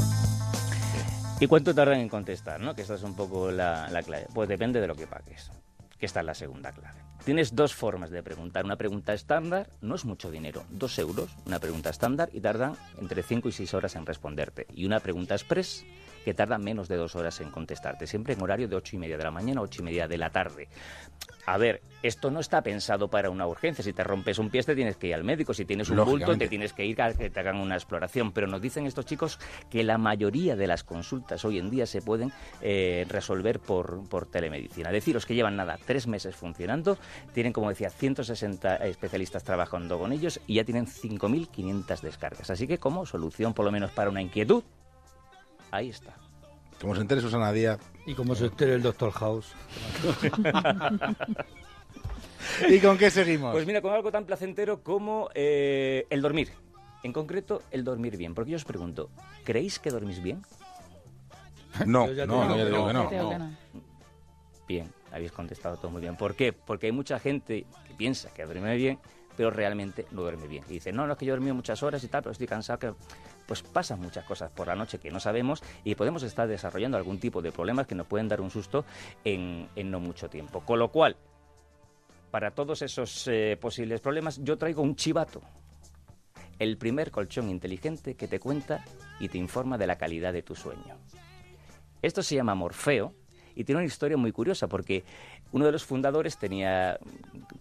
¿Y 1.41 1.47
cuánto 1.47 1.75
tardan 1.75 2.01
en 2.01 2.09
contestar? 2.11 2.61
¿no? 2.61 2.75
Que 2.75 2.83
esta 2.83 2.97
es 2.97 3.03
un 3.03 3.15
poco 3.15 3.51
la, 3.51 3.89
la 3.89 4.03
clave. 4.03 4.27
Pues 4.35 4.47
depende 4.47 4.79
de 4.79 4.87
lo 4.87 4.95
que 4.95 5.07
pagues. 5.07 5.51
Que 5.99 6.05
esta 6.05 6.21
es 6.21 6.27
la 6.27 6.35
segunda 6.35 6.71
clave. 6.71 6.99
Tienes 7.25 7.57
dos 7.57 7.75
formas 7.75 8.11
de 8.11 8.23
preguntar. 8.23 8.67
Una 8.67 8.77
pregunta 8.77 9.15
estándar 9.15 9.71
no 9.81 9.95
es 9.95 10.05
mucho 10.05 10.31
dinero, 10.31 10.65
dos 10.71 10.99
euros, 10.99 11.31
una 11.47 11.59
pregunta 11.59 11.89
estándar 11.89 12.29
y 12.33 12.41
tardan 12.41 12.77
entre 12.99 13.23
5 13.23 13.49
y 13.49 13.53
6 13.53 13.73
horas 13.73 13.97
en 13.97 14.05
responderte. 14.05 14.67
Y 14.75 14.85
una 14.85 15.01
pregunta 15.01 15.35
express 15.35 15.85
que 16.25 16.35
tarda 16.35 16.59
menos 16.59 16.89
de 16.89 16.97
dos 16.97 17.15
horas 17.17 17.41
en 17.41 17.51
contestarte, 17.51 18.07
siempre 18.07 18.35
en 18.35 18.43
horario 18.43 18.69
de 18.69 18.77
ocho 18.77 18.97
y 18.97 18.99
media 18.99 19.17
de 19.17 19.25
la 19.25 19.31
mañana 19.31 19.61
a 19.61 19.65
ocho 19.65 19.83
y 19.83 19.85
media 19.85 20.09
de 20.09 20.19
la 20.19 20.31
tarde. 20.31 20.69
A 21.47 21.59
ver, 21.59 21.83
esto 22.03 22.31
no 22.31 22.41
está 22.41 22.63
pensado 22.63 23.09
para 23.09 23.31
una 23.31 23.47
urgencia. 23.47 23.83
Si 23.83 23.93
te 23.93 24.05
rompes 24.05 24.39
un 24.39 24.51
pie, 24.51 24.63
te 24.63 24.75
tienes 24.75 24.97
que 24.97 25.09
ir 25.09 25.15
al 25.15 25.25
médico. 25.25 25.55
Si 25.55 25.65
tienes 25.65 25.89
un 25.91 26.05
bulto, 26.05 26.37
te 26.37 26.49
tienes 26.49 26.73
que 26.73 26.85
ir 26.85 27.01
a 27.03 27.13
que 27.13 27.31
te 27.31 27.41
hagan 27.41 27.57
una 27.57 27.75
exploración. 27.75 28.33
Pero 28.33 28.47
nos 28.47 28.61
dicen 28.61 28.87
estos 28.87 29.07
chicos 29.07 29.39
que 29.71 29.83
la 29.83 29.99
mayoría 29.99 30.55
de 30.55 30.67
las 30.67 30.85
consultas 30.85 31.45
hoy 31.45 31.59
en 31.59 31.71
día 31.71 31.87
se 31.87 32.03
pueden 32.03 32.33
eh, 32.61 33.07
resolver 33.09 33.59
por, 33.59 34.09
por 34.09 34.27
telemedicina. 34.27 34.93
Deciros 34.93 35.27
que 35.27 35.35
llevan 35.35 35.57
nada, 35.57 35.79
tres 35.85 36.07
meses 36.07 36.37
funcionando. 36.37 36.99
Tienen, 37.33 37.53
como 37.53 37.71
decía, 37.71 37.91
160 37.91 38.77
especialistas 38.77 39.43
trabajando 39.43 39.99
con 39.99 40.13
ellos 40.13 40.41
y 40.47 40.55
ya 40.55 40.65
tienen 40.65 40.87
5.500 40.87 42.01
descargas. 42.01 42.51
Así 42.51 42.67
que 42.67 42.79
como 42.79 43.07
solución, 43.07 43.55
por 43.55 43.65
lo 43.65 43.73
menos 43.73 43.91
para 43.91 44.11
una 44.11 44.23
inquietud, 44.23 44.63
ahí 45.71 45.89
está. 45.89 46.15
Como 46.81 46.95
se 46.95 47.03
entere 47.03 47.21
Susana 47.21 47.53
Díaz. 47.53 47.79
Y 48.07 48.15
como 48.15 48.35
se 48.35 48.47
entere 48.47 48.75
el 48.75 48.83
Doctor 48.83 49.13
House. 49.13 49.53
¿Y 52.69 52.79
con 52.81 52.97
qué 52.97 53.11
seguimos? 53.11 53.53
Pues 53.53 53.67
mira, 53.67 53.83
con 53.83 53.93
algo 53.93 54.11
tan 54.11 54.25
placentero 54.25 54.83
como 54.83 55.29
eh, 55.35 56.07
el 56.11 56.23
dormir. 56.23 56.51
En 57.03 57.13
concreto, 57.13 57.63
el 57.71 57.85
dormir 57.85 58.17
bien. 58.17 58.35
Porque 58.35 58.53
yo 58.53 58.57
os 58.57 58.65
pregunto, 58.65 59.11
¿creéis 59.45 59.79
que 59.79 59.91
dormís 59.91 60.23
bien? 60.23 60.43
No, 61.87 62.11
Yo 62.11 62.27
no, 62.27 62.47
no, 62.47 62.57
ya 62.57 62.65
digo 62.65 62.87
que 62.87 62.93
no. 62.93 63.09
Creo 63.09 63.31
que 63.31 63.39
no. 63.39 63.57
Bien, 64.67 64.93
habéis 65.13 65.33
contestado 65.33 65.77
todo 65.77 65.91
muy 65.91 66.01
bien. 66.01 66.17
¿Por 66.17 66.35
qué? 66.35 66.53
Porque 66.53 66.87
hay 66.87 66.93
mucha 66.93 67.19
gente 67.19 67.67
que 67.87 67.95
piensa 67.95 68.33
que 68.33 68.45
duerme 68.45 68.77
bien, 68.77 68.99
pero 69.37 69.51
realmente 69.51 70.07
no 70.11 70.23
duerme 70.23 70.47
bien. 70.47 70.65
Y 70.69 70.75
dice, 70.75 70.93
no, 70.93 71.07
no 71.07 71.13
es 71.13 71.19
que 71.19 71.27
yo 71.27 71.33
he 71.33 71.37
dormido 71.37 71.55
muchas 71.55 71.83
horas 71.83 72.03
y 72.05 72.09
tal, 72.09 72.23
pero 72.23 72.33
estoy 72.33 72.47
cansado. 72.47 72.79
Que... 72.79 72.93
Pues 73.51 73.65
pasan 73.65 73.99
muchas 73.99 74.25
cosas 74.25 74.49
por 74.53 74.69
la 74.69 74.77
noche 74.77 75.01
que 75.01 75.11
no 75.11 75.19
sabemos 75.19 75.61
y 75.83 75.97
podemos 75.97 76.23
estar 76.23 76.47
desarrollando 76.47 76.97
algún 76.97 77.19
tipo 77.19 77.43
de 77.43 77.51
problemas 77.51 77.89
que 77.89 77.97
nos 77.97 78.07
pueden 78.07 78.29
dar 78.29 78.41
un 78.41 78.49
susto 78.49 78.85
en, 79.25 79.69
no 79.75 79.99
mucho 79.99 80.31
tiempo. 80.31 80.61
Con 80.61 80.79
lo 80.79 80.93
cual, 80.93 81.17
para 82.31 82.53
todos 82.53 82.81
esos 82.83 83.27
eh, 83.27 83.59
posibles 83.61 84.01
problemas, 84.01 84.39
yo 84.45 84.57
traigo 84.57 84.83
un 84.83 84.95
chivato. 84.95 85.43
El 86.61 86.79
primer 86.79 87.11
colchón 87.11 87.51
inteligente 87.51 88.15
que 88.15 88.29
te 88.29 88.39
cuenta 88.39 88.85
y 89.19 89.29
te 89.29 89.39
informa 89.39 89.77
de 89.77 89.89
la 89.89 89.99
calidad 89.99 90.33
de 90.33 90.43
tu 90.43 90.55
sueño. 90.55 90.97
Esto 92.03 92.23
se 92.23 92.37
llama 92.37 92.55
Morfeo 92.55 93.15
y 93.57 93.65
tiene 93.65 93.81
una 93.81 93.87
historia 93.87 94.17
muy 94.17 94.31
curiosa 94.31 94.69
porque 94.69 95.03
uno 95.51 95.67
de 95.67 95.73
los 95.73 95.85
fundadores 95.85 96.39
tenía 96.39 97.01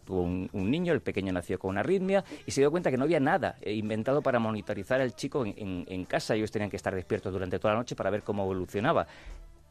un, 0.09 0.49
un 0.53 0.71
niño, 0.71 0.91
el 0.93 1.01
pequeño 1.01 1.31
nació 1.31 1.57
con 1.59 1.69
una 1.71 1.81
arritmia 1.81 2.23
y 2.45 2.51
se 2.51 2.61
dio 2.61 2.71
cuenta 2.71 2.89
que 2.91 2.97
no 2.97 3.03
había 3.05 3.19
nada 3.19 3.57
eh, 3.61 3.73
inventado 3.73 4.21
para 4.21 4.39
monitorizar 4.39 4.99
al 5.01 5.15
chico 5.15 5.45
en, 5.45 5.53
en- 5.57 5.85
en 5.87 6.05
casa. 6.05 6.35
Ellos 6.35 6.51
tenían 6.51 6.69
que 6.69 6.77
estar 6.77 6.93
despiertos 6.95 7.31
durante 7.31 7.59
toda 7.59 7.73
la 7.73 7.79
noche 7.79 7.95
para 7.95 8.09
ver 8.09 8.23
cómo 8.23 8.43
evolucionaba. 8.43 9.07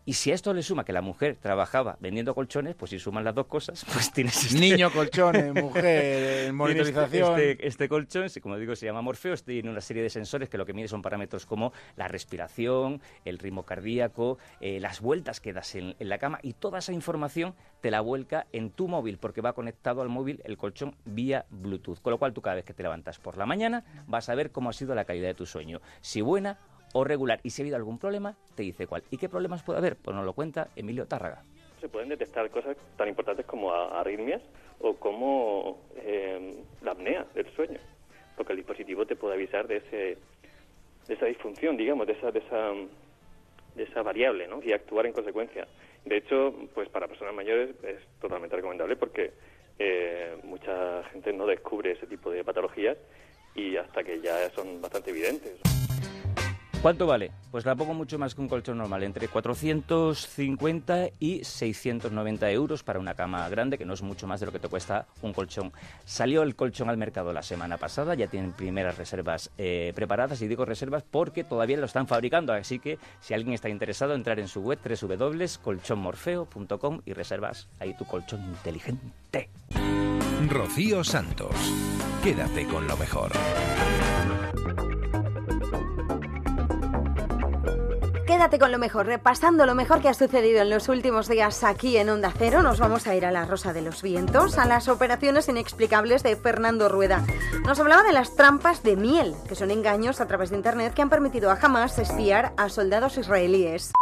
Y 0.05 0.14
si 0.14 0.30
a 0.30 0.34
esto 0.34 0.55
le 0.55 0.62
suma 0.62 0.84
que 0.84 0.92
la 0.94 1.03
mujer 1.03 1.36
trabajaba 1.40 1.99
vendiendo 2.01 2.34
colchones, 2.34 2.74
pues 2.74 2.90
si 2.90 2.99
suman 2.99 3.24
las 3.24 3.34
dos 3.34 3.46
cosas, 3.46 3.84
pues 3.92 4.11
tienes 4.12 4.42
este- 4.44 4.59
Niño, 4.59 4.90
colchones, 4.90 5.53
mujer, 5.53 5.84
eh, 6.49 6.53
monitorización. 6.53 7.30
Este, 7.32 7.51
este- 7.53 7.66
este 7.68 7.88
colchón, 7.88 8.26
como 8.42 8.57
digo, 8.57 8.74
se 8.74 8.86
llama 8.86 9.03
Morfeo, 9.03 9.36
tiene 9.36 9.68
una 9.70 9.80
serie 9.82 10.03
de 10.03 10.09
sensores 10.11 10.49
que 10.49 10.57
lo 10.57 10.64
que 10.64 10.72
mide 10.72 10.88
son 10.88 11.03
parámetros 11.03 11.44
como 11.44 11.72
la 11.96 12.09
respiración, 12.09 13.01
el 13.26 13.38
ritmo 13.38 13.64
cardíaco, 13.64 14.38
eh, 14.61 14.80
las 14.80 15.01
vueltas 15.01 15.40
que 15.40 15.53
das 15.53 15.74
en, 15.74 15.94
en 15.99 16.09
la 16.09 16.18
cama 16.18 16.38
y 16.42 16.55
toda 16.55 16.78
esa 16.78 16.92
información 16.92 17.55
te 17.82 17.90
la 17.90 18.01
vuelca 18.01 18.46
en 18.53 18.70
tu 18.70 18.88
móvil 18.88 19.18
porque 19.18 19.40
va 19.42 19.53
conectado 19.53 20.01
al 20.01 20.09
móvil 20.09 20.40
el 20.44 20.57
colchón 20.57 20.96
vía 21.05 21.44
Bluetooth. 21.51 22.01
Con 22.01 22.12
lo 22.12 22.18
cual 22.18 22.32
tú 22.32 22.40
cada 22.40 22.57
vez 22.57 22.64
que 22.64 22.72
te 22.74 22.82
levantas 22.82 23.18
por 23.18 23.36
la 23.36 23.44
mañana 23.46 23.84
vas 24.07 24.28
a 24.30 24.34
ver 24.34 24.53
cómo 24.53 24.70
ha 24.70 24.72
sido 24.72 24.94
la 24.94 25.05
calidad 25.05 25.28
de 25.28 25.34
tu 25.34 25.44
sueño. 25.46 25.80
Si 26.01 26.20
buena 26.22 26.59
o 26.93 27.05
regular. 27.05 27.41
Y 27.43 27.51
si 27.51 27.62
ha 27.62 27.64
habido 27.64 27.76
algún 27.76 27.99
problema, 27.99 28.36
te 28.55 28.62
dice 28.62 28.86
cuál. 28.86 29.03
¿Y 29.11 29.18
qué 29.18 29.28
problemas 29.28 29.62
puede 29.62 29.78
haber? 29.78 29.97
Pues 29.97 30.14
nos 30.14 30.24
lo 30.24 30.32
cuenta 30.32 30.68
Emilio 30.76 31.07
Tárraga. 31.07 31.43
Se 31.80 31.89
pueden 31.89 32.09
detectar 32.09 32.51
cosas 32.51 32.76
tan 32.97 33.09
importantes 33.09 33.47
como 33.47 33.72
arritmias 33.72 34.43
o 34.80 34.95
como 34.95 35.80
eh, 35.97 36.62
la 36.82 36.93
apnea 36.93 37.26
del 37.34 37.47
sueño, 37.55 37.78
porque 38.36 38.53
el 38.53 38.59
dispositivo 38.59 39.07
te 39.07 39.16
puede 39.16 39.34
avisar 39.34 39.66
de, 39.68 39.76
ese, 39.76 40.18
de 41.07 41.14
esa 41.14 41.26
disfunción, 41.26 41.76
digamos, 41.76 42.07
de 42.07 42.14
esa, 42.14 42.30
de 42.30 42.41
esa, 42.41 42.72
de 43.74 43.82
esa 43.82 44.03
variable, 44.03 44.49
¿no? 44.49 44.61
Y 44.62 44.72
actuar 44.72 45.07
en 45.07 45.12
consecuencia. 45.12 45.66
De 46.05 46.16
hecho, 46.16 46.55
pues 46.74 46.89
para 46.89 47.07
personas 47.07 47.34
mayores 47.34 47.70
es 47.82 48.01
totalmente 48.20 48.57
recomendable 48.57 48.97
porque 48.97 49.32
eh, 49.78 50.36
mucha 50.45 51.05
gente 51.12 51.32
no 51.32 51.47
descubre 51.47 51.93
ese 51.93 52.07
tipo 52.07 52.30
de 52.30 52.43
patologías 52.43 52.97
y 53.55 53.76
hasta 53.76 54.03
que 54.03 54.20
ya 54.20 54.51
son 54.51 54.80
bastante 54.80 55.11
evidentes. 55.11 55.61
¿Cuánto 56.81 57.09
vale? 57.09 57.33
Pues 57.51 57.64
pongo 57.64 57.93
mucho 57.93 58.20
más 58.20 58.37
que 58.37 58.41
un 58.41 58.49
colchón 58.49 58.79
normal, 58.79 59.03
entre 59.03 59.26
450 59.26 61.09
y 61.18 61.43
690 61.43 62.51
euros 62.53 62.85
para 62.85 63.01
una 63.01 63.14
cama 63.14 63.49
grande, 63.49 63.76
que 63.76 63.85
no 63.85 63.95
es 63.95 64.03
mucho 64.03 64.29
más 64.29 64.39
de 64.39 64.47
lo 64.47 64.53
que 64.53 64.61
te 64.61 64.68
cuesta 64.68 65.09
un 65.22 65.33
colchón. 65.33 65.72
Salió 66.05 66.43
el 66.43 66.55
colchón 66.55 66.89
al 66.89 66.97
mercado 66.97 67.33
la 67.33 67.43
semana 67.43 67.79
pasada, 67.79 68.14
ya 68.14 68.29
tienen 68.29 68.53
primeras 68.53 68.97
reservas 68.97 69.51
eh, 69.59 69.93
preparadas, 69.95 70.41
y 70.41 70.47
digo 70.47 70.64
reservas 70.64 71.03
porque 71.03 71.43
todavía 71.43 71.79
lo 71.79 71.87
están 71.87 72.07
fabricando, 72.07 72.53
así 72.53 72.79
que 72.79 73.01
si 73.20 73.35
alguien 73.35 73.55
está 73.55 73.68
interesado, 73.68 74.14
entrar 74.14 74.39
en 74.39 74.47
su 74.47 74.61
web 74.61 74.79
www.colchonmorfeo.com 74.79 77.01
y 77.05 77.12
reservas 77.12 77.68
ahí 77.81 77.95
tu 77.95 78.05
colchón 78.05 78.45
inteligente. 78.45 79.51
Rocío 80.49 81.03
Santos. 81.03 81.57
Quédate 82.22 82.66
con 82.66 82.87
lo 82.87 82.97
mejor. 82.97 83.33
Quédate 88.29 88.59
con 88.59 88.70
lo 88.70 88.79
mejor, 88.79 89.07
repasando 89.07 89.64
lo 89.64 89.74
mejor 89.74 90.03
que 90.03 90.11
ha 90.11 90.12
sucedido 90.12 90.61
en 90.61 90.68
los 90.68 90.91
últimos 90.91 91.31
días 91.31 91.64
aquí 91.64 91.97
en 91.97 92.11
Onda 92.11 92.31
Cero. 92.37 92.61
Nos 92.61 92.79
vamos 92.79 93.07
a 93.07 93.16
ir 93.16 93.24
a 93.24 93.31
la 93.31 93.47
Rosa 93.47 93.72
de 93.72 93.81
los 93.81 94.03
Vientos, 94.03 94.59
a 94.59 94.66
las 94.66 94.89
operaciones 94.89 95.49
inexplicables 95.49 96.22
de 96.22 96.37
Fernando 96.37 96.91
Rueda. 96.91 97.24
Nos 97.64 97.81
hablaba 97.81 98.03
de 98.03 98.12
las 98.12 98.37
trampas 98.37 98.83
de 98.83 98.97
miel, 98.97 99.33
que 99.49 99.55
son 99.55 99.70
engaños 99.70 100.20
a 100.20 100.26
través 100.26 100.51
de 100.51 100.57
Internet 100.57 100.93
que 100.93 101.01
han 101.01 101.09
permitido 101.09 101.51
a 101.51 101.55
Hamas 101.55 101.99
espiar 101.99 102.53
a 102.59 102.68
soldados 102.68 103.16
israelíes. 103.16 103.93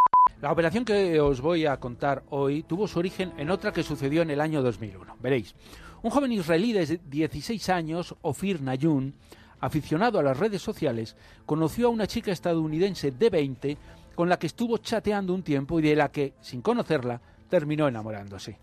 La 0.41 0.51
operación 0.51 0.83
que 0.83 1.21
os 1.21 1.39
voy 1.39 1.65
a 1.65 1.79
contar 1.79 2.23
hoy 2.29 2.63
tuvo 2.63 2.89
su 2.89 2.99
origen 2.99 3.31
en 3.37 3.49
otra 3.49 3.71
que 3.71 3.81
sucedió 3.81 4.23
en 4.23 4.29
el 4.29 4.41
año 4.41 4.61
2001. 4.61 5.15
Veréis, 5.21 5.55
un 6.01 6.11
joven 6.11 6.33
israelí 6.33 6.73
de 6.73 6.99
16 7.05 7.69
años, 7.69 8.13
Ofir 8.23 8.61
Nayun, 8.61 9.13
aficionado 9.59 10.19
a 10.19 10.23
las 10.23 10.37
redes 10.37 10.61
sociales, 10.61 11.15
conoció 11.45 11.87
a 11.87 11.91
una 11.91 12.07
chica 12.07 12.31
estadounidense 12.31 13.11
de 13.11 13.29
20 13.29 13.77
con 14.17 14.29
la 14.29 14.39
que 14.39 14.47
estuvo 14.47 14.79
chateando 14.79 15.31
un 15.31 15.43
tiempo 15.43 15.77
y 15.77 15.83
de 15.83 15.95
la 15.95 16.11
que, 16.11 16.33
sin 16.41 16.63
conocerla, 16.63 17.21
terminó 17.47 17.87
enamorándose. 17.87 18.57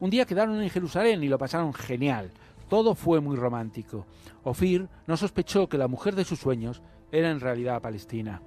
Un 0.00 0.08
día 0.08 0.24
quedaron 0.24 0.62
en 0.62 0.70
Jerusalén 0.70 1.22
y 1.22 1.28
lo 1.28 1.36
pasaron 1.36 1.74
genial. 1.74 2.30
Todo 2.70 2.94
fue 2.94 3.20
muy 3.20 3.36
romántico. 3.36 4.06
Ofir 4.44 4.88
no 5.06 5.18
sospechó 5.18 5.68
que 5.68 5.76
la 5.76 5.88
mujer 5.88 6.14
de 6.14 6.24
sus 6.24 6.38
sueños 6.38 6.80
era 7.12 7.30
en 7.30 7.40
realidad 7.40 7.82
palestina. 7.82 8.40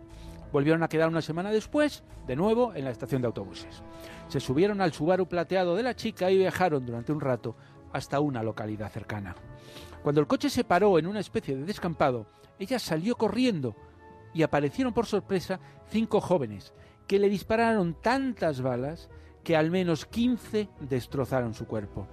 Volvieron 0.52 0.82
a 0.82 0.88
quedar 0.88 1.10
una 1.10 1.22
semana 1.22 1.52
después, 1.52 2.04
de 2.26 2.36
nuevo, 2.36 2.74
en 2.74 2.86
la 2.86 2.92
estación 2.92 3.22
de 3.22 3.28
autobuses. 3.28 3.84
Se 4.28 4.40
subieron 4.40 4.82
al 4.82 4.94
Subaru 4.94 5.28
plateado 5.28 5.76
de 5.76 5.84
la 5.84 5.96
chica 5.96 6.32
y 6.32 6.40
viajaron 6.40 6.88
durante 6.88 7.12
un 7.12 7.22
rato 7.22 7.56
hasta 7.94 8.20
una 8.20 8.42
localidad 8.42 8.92
cercana. 8.92 9.36
Cuando 10.02 10.22
el 10.22 10.28
coche 10.28 10.50
se 10.50 10.64
paró 10.64 10.98
en 10.98 11.06
una 11.06 11.20
especie 11.20 11.56
de 11.56 11.66
descampado, 11.66 12.26
ella 12.58 12.80
salió 12.80 13.16
corriendo 13.16 13.76
y 14.38 14.44
aparecieron 14.44 14.94
por 14.94 15.08
sorpresa 15.08 15.60
cinco 15.90 16.22
jóvenes 16.22 16.72
que 17.08 17.18
le 17.18 17.28
dispararon 17.28 17.96
tantas 17.96 18.62
balas 18.62 19.10
que 19.44 19.56
al 19.56 19.72
menos 19.72 20.06
15 20.06 20.70
destrozaron 20.80 21.56
su 21.56 21.66
cuerpo. 21.66 22.08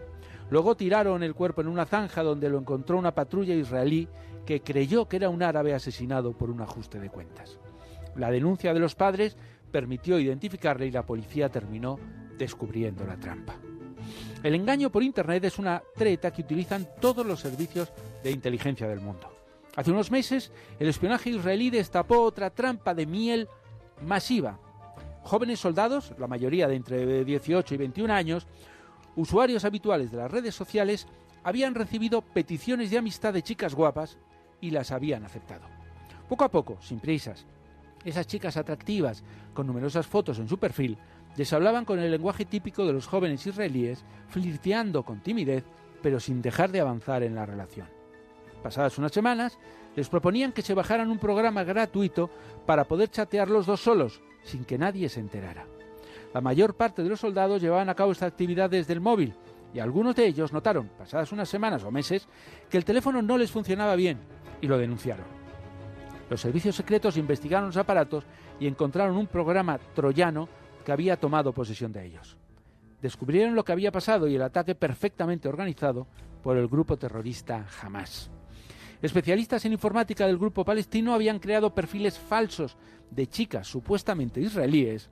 Luego 0.48 0.74
tiraron 0.74 1.22
el 1.22 1.34
cuerpo 1.34 1.60
en 1.60 1.68
una 1.68 1.84
zanja 1.84 2.22
donde 2.22 2.48
lo 2.48 2.58
encontró 2.58 2.96
una 2.96 3.14
patrulla 3.14 3.54
israelí 3.54 4.08
que 4.46 4.62
creyó 4.62 5.06
que 5.06 5.16
era 5.16 5.28
un 5.28 5.42
árabe 5.42 5.74
asesinado 5.74 6.32
por 6.32 6.50
un 6.50 6.62
ajuste 6.62 6.98
de 6.98 7.10
cuentas. 7.10 7.58
La 8.16 8.30
denuncia 8.30 8.72
de 8.72 8.80
los 8.80 8.94
padres 8.94 9.36
permitió 9.70 10.18
identificarle 10.18 10.86
y 10.86 10.92
la 10.92 11.04
policía 11.04 11.50
terminó 11.50 11.98
descubriendo 12.38 13.04
la 13.04 13.16
trampa. 13.16 13.56
El 14.42 14.54
engaño 14.54 14.90
por 14.90 15.02
Internet 15.02 15.44
es 15.44 15.58
una 15.58 15.82
treta 15.94 16.30
que 16.30 16.42
utilizan 16.42 16.88
todos 17.00 17.26
los 17.26 17.40
servicios 17.40 17.92
de 18.22 18.30
inteligencia 18.30 18.88
del 18.88 19.00
mundo. 19.00 19.33
Hace 19.76 19.90
unos 19.90 20.10
meses, 20.10 20.52
el 20.78 20.88
espionaje 20.88 21.30
israelí 21.30 21.70
destapó 21.70 22.20
otra 22.20 22.50
trampa 22.50 22.94
de 22.94 23.06
miel 23.06 23.48
masiva. 24.02 24.58
Jóvenes 25.22 25.58
soldados, 25.58 26.12
la 26.18 26.28
mayoría 26.28 26.68
de 26.68 26.76
entre 26.76 27.24
18 27.24 27.74
y 27.74 27.78
21 27.78 28.12
años, 28.12 28.46
usuarios 29.16 29.64
habituales 29.64 30.10
de 30.10 30.18
las 30.18 30.30
redes 30.30 30.54
sociales, 30.54 31.06
habían 31.42 31.74
recibido 31.74 32.22
peticiones 32.22 32.90
de 32.90 32.98
amistad 32.98 33.32
de 33.32 33.42
chicas 33.42 33.74
guapas 33.74 34.18
y 34.60 34.70
las 34.70 34.92
habían 34.92 35.24
aceptado. 35.24 35.66
Poco 36.28 36.44
a 36.44 36.50
poco, 36.50 36.78
sin 36.80 37.00
prisas, 37.00 37.44
esas 38.04 38.26
chicas 38.26 38.56
atractivas, 38.56 39.24
con 39.54 39.66
numerosas 39.66 40.06
fotos 40.06 40.38
en 40.38 40.48
su 40.48 40.58
perfil, 40.58 40.98
les 41.36 41.52
hablaban 41.52 41.84
con 41.84 41.98
el 41.98 42.10
lenguaje 42.10 42.44
típico 42.44 42.86
de 42.86 42.92
los 42.92 43.06
jóvenes 43.06 43.46
israelíes, 43.46 44.04
flirteando 44.28 45.02
con 45.02 45.20
timidez, 45.20 45.64
pero 46.02 46.20
sin 46.20 46.42
dejar 46.42 46.70
de 46.70 46.80
avanzar 46.80 47.22
en 47.22 47.34
la 47.34 47.44
relación. 47.44 47.93
Pasadas 48.64 48.96
unas 48.96 49.12
semanas, 49.12 49.58
les 49.94 50.08
proponían 50.08 50.50
que 50.50 50.62
se 50.62 50.72
bajaran 50.72 51.10
un 51.10 51.18
programa 51.18 51.64
gratuito 51.64 52.30
para 52.64 52.84
poder 52.84 53.10
chatear 53.10 53.50
los 53.50 53.66
dos 53.66 53.82
solos, 53.82 54.22
sin 54.42 54.64
que 54.64 54.78
nadie 54.78 55.10
se 55.10 55.20
enterara. 55.20 55.66
La 56.32 56.40
mayor 56.40 56.72
parte 56.74 57.02
de 57.02 57.10
los 57.10 57.20
soldados 57.20 57.60
llevaban 57.60 57.90
a 57.90 57.94
cabo 57.94 58.12
esta 58.12 58.24
actividad 58.24 58.70
desde 58.70 58.94
el 58.94 59.02
móvil, 59.02 59.34
y 59.74 59.80
algunos 59.80 60.16
de 60.16 60.24
ellos 60.24 60.50
notaron, 60.50 60.88
pasadas 60.96 61.30
unas 61.30 61.46
semanas 61.46 61.84
o 61.84 61.90
meses, 61.90 62.26
que 62.70 62.78
el 62.78 62.86
teléfono 62.86 63.20
no 63.20 63.36
les 63.36 63.50
funcionaba 63.50 63.96
bien, 63.96 64.20
y 64.62 64.66
lo 64.66 64.78
denunciaron. 64.78 65.26
Los 66.30 66.40
servicios 66.40 66.74
secretos 66.74 67.18
investigaron 67.18 67.66
los 67.66 67.76
aparatos 67.76 68.24
y 68.58 68.66
encontraron 68.66 69.18
un 69.18 69.26
programa 69.26 69.78
troyano 69.94 70.48
que 70.86 70.92
había 70.92 71.20
tomado 71.20 71.52
posesión 71.52 71.92
de 71.92 72.06
ellos. 72.06 72.38
Descubrieron 73.02 73.54
lo 73.54 73.62
que 73.62 73.72
había 73.72 73.92
pasado 73.92 74.26
y 74.26 74.36
el 74.36 74.42
ataque 74.42 74.74
perfectamente 74.74 75.50
organizado 75.50 76.06
por 76.42 76.56
el 76.56 76.66
grupo 76.66 76.96
terrorista 76.96 77.66
Hamas. 77.82 78.30
Especialistas 79.04 79.62
en 79.66 79.72
informática 79.74 80.26
del 80.26 80.38
grupo 80.38 80.64
palestino 80.64 81.12
habían 81.12 81.38
creado 81.38 81.74
perfiles 81.74 82.18
falsos 82.18 82.78
de 83.10 83.26
chicas 83.26 83.68
supuestamente 83.68 84.40
israelíes 84.40 85.10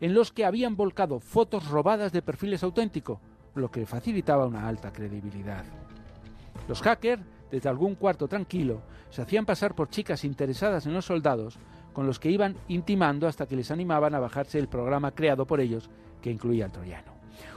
en 0.00 0.14
los 0.14 0.32
que 0.32 0.46
habían 0.46 0.76
volcado 0.76 1.20
fotos 1.20 1.68
robadas 1.68 2.10
de 2.10 2.22
perfiles 2.22 2.62
auténticos, 2.62 3.18
lo 3.54 3.70
que 3.70 3.84
facilitaba 3.84 4.46
una 4.46 4.66
alta 4.66 4.94
credibilidad. 4.94 5.62
Los 6.68 6.80
hackers, 6.80 7.22
desde 7.50 7.68
algún 7.68 7.96
cuarto 7.96 8.28
tranquilo, 8.28 8.80
se 9.10 9.20
hacían 9.20 9.44
pasar 9.44 9.74
por 9.74 9.90
chicas 9.90 10.24
interesadas 10.24 10.86
en 10.86 10.94
los 10.94 11.04
soldados, 11.04 11.58
con 11.92 12.06
los 12.06 12.18
que 12.18 12.30
iban 12.30 12.56
intimando 12.68 13.28
hasta 13.28 13.44
que 13.44 13.56
les 13.56 13.70
animaban 13.70 14.14
a 14.14 14.20
bajarse 14.20 14.58
el 14.58 14.68
programa 14.68 15.10
creado 15.10 15.46
por 15.46 15.60
ellos, 15.60 15.90
que 16.22 16.30
incluía 16.30 16.64
el 16.64 16.72
troyano. 16.72 17.12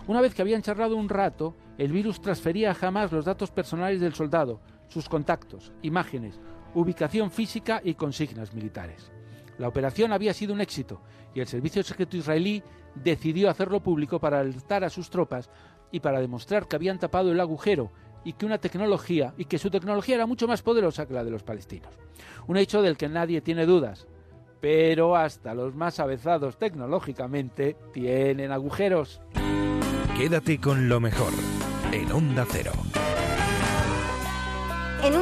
Una 0.05 0.19
vez 0.19 0.35
que 0.35 0.41
habían 0.41 0.63
charlado 0.63 0.97
un 0.97 1.07
rato, 1.07 1.55
el 1.77 1.93
virus 1.93 2.19
transfería 2.19 2.73
jamás 2.73 3.13
los 3.13 3.23
datos 3.23 3.51
personales 3.51 4.01
del 4.01 4.15
soldado, 4.15 4.59
sus 4.87 5.09
contactos, 5.09 5.73
imágenes, 5.81 6.39
ubicación 6.73 7.31
física 7.31 7.81
y 7.83 7.95
consignas 7.95 8.53
militares. 8.53 9.11
La 9.57 9.67
operación 9.67 10.11
había 10.11 10.33
sido 10.33 10.53
un 10.53 10.61
éxito 10.61 11.01
y 11.33 11.39
el 11.39 11.47
servicio 11.47 11.83
secreto 11.83 12.17
israelí 12.17 12.63
decidió 12.95 13.49
hacerlo 13.49 13.81
público 13.81 14.19
para 14.19 14.39
alertar 14.39 14.83
a 14.83 14.89
sus 14.89 15.09
tropas 15.09 15.49
y 15.91 15.99
para 15.99 16.19
demostrar 16.19 16.67
que 16.67 16.75
habían 16.75 16.99
tapado 16.99 17.31
el 17.31 17.39
agujero 17.39 17.91
y 18.23 18.33
que 18.33 18.45
una 18.45 18.57
tecnología 18.57 19.33
y 19.37 19.45
que 19.45 19.57
su 19.57 19.69
tecnología 19.69 20.15
era 20.15 20.25
mucho 20.25 20.47
más 20.47 20.61
poderosa 20.61 21.07
que 21.07 21.13
la 21.13 21.23
de 21.23 21.31
los 21.31 21.43
palestinos. 21.43 21.93
Un 22.47 22.57
hecho 22.57 22.81
del 22.81 22.97
que 22.97 23.09
nadie 23.09 23.41
tiene 23.41 23.65
dudas, 23.65 24.07
pero 24.59 25.15
hasta 25.15 25.53
los 25.53 25.75
más 25.75 25.99
avezados 25.99 26.57
tecnológicamente 26.57 27.77
tienen 27.93 28.51
agujeros. 28.51 29.21
Quédate 30.17 30.59
con 30.59 30.89
lo 30.89 30.99
mejor 30.99 31.31
en 31.91 32.11
Onda 32.11 32.45
Cero. 32.49 32.71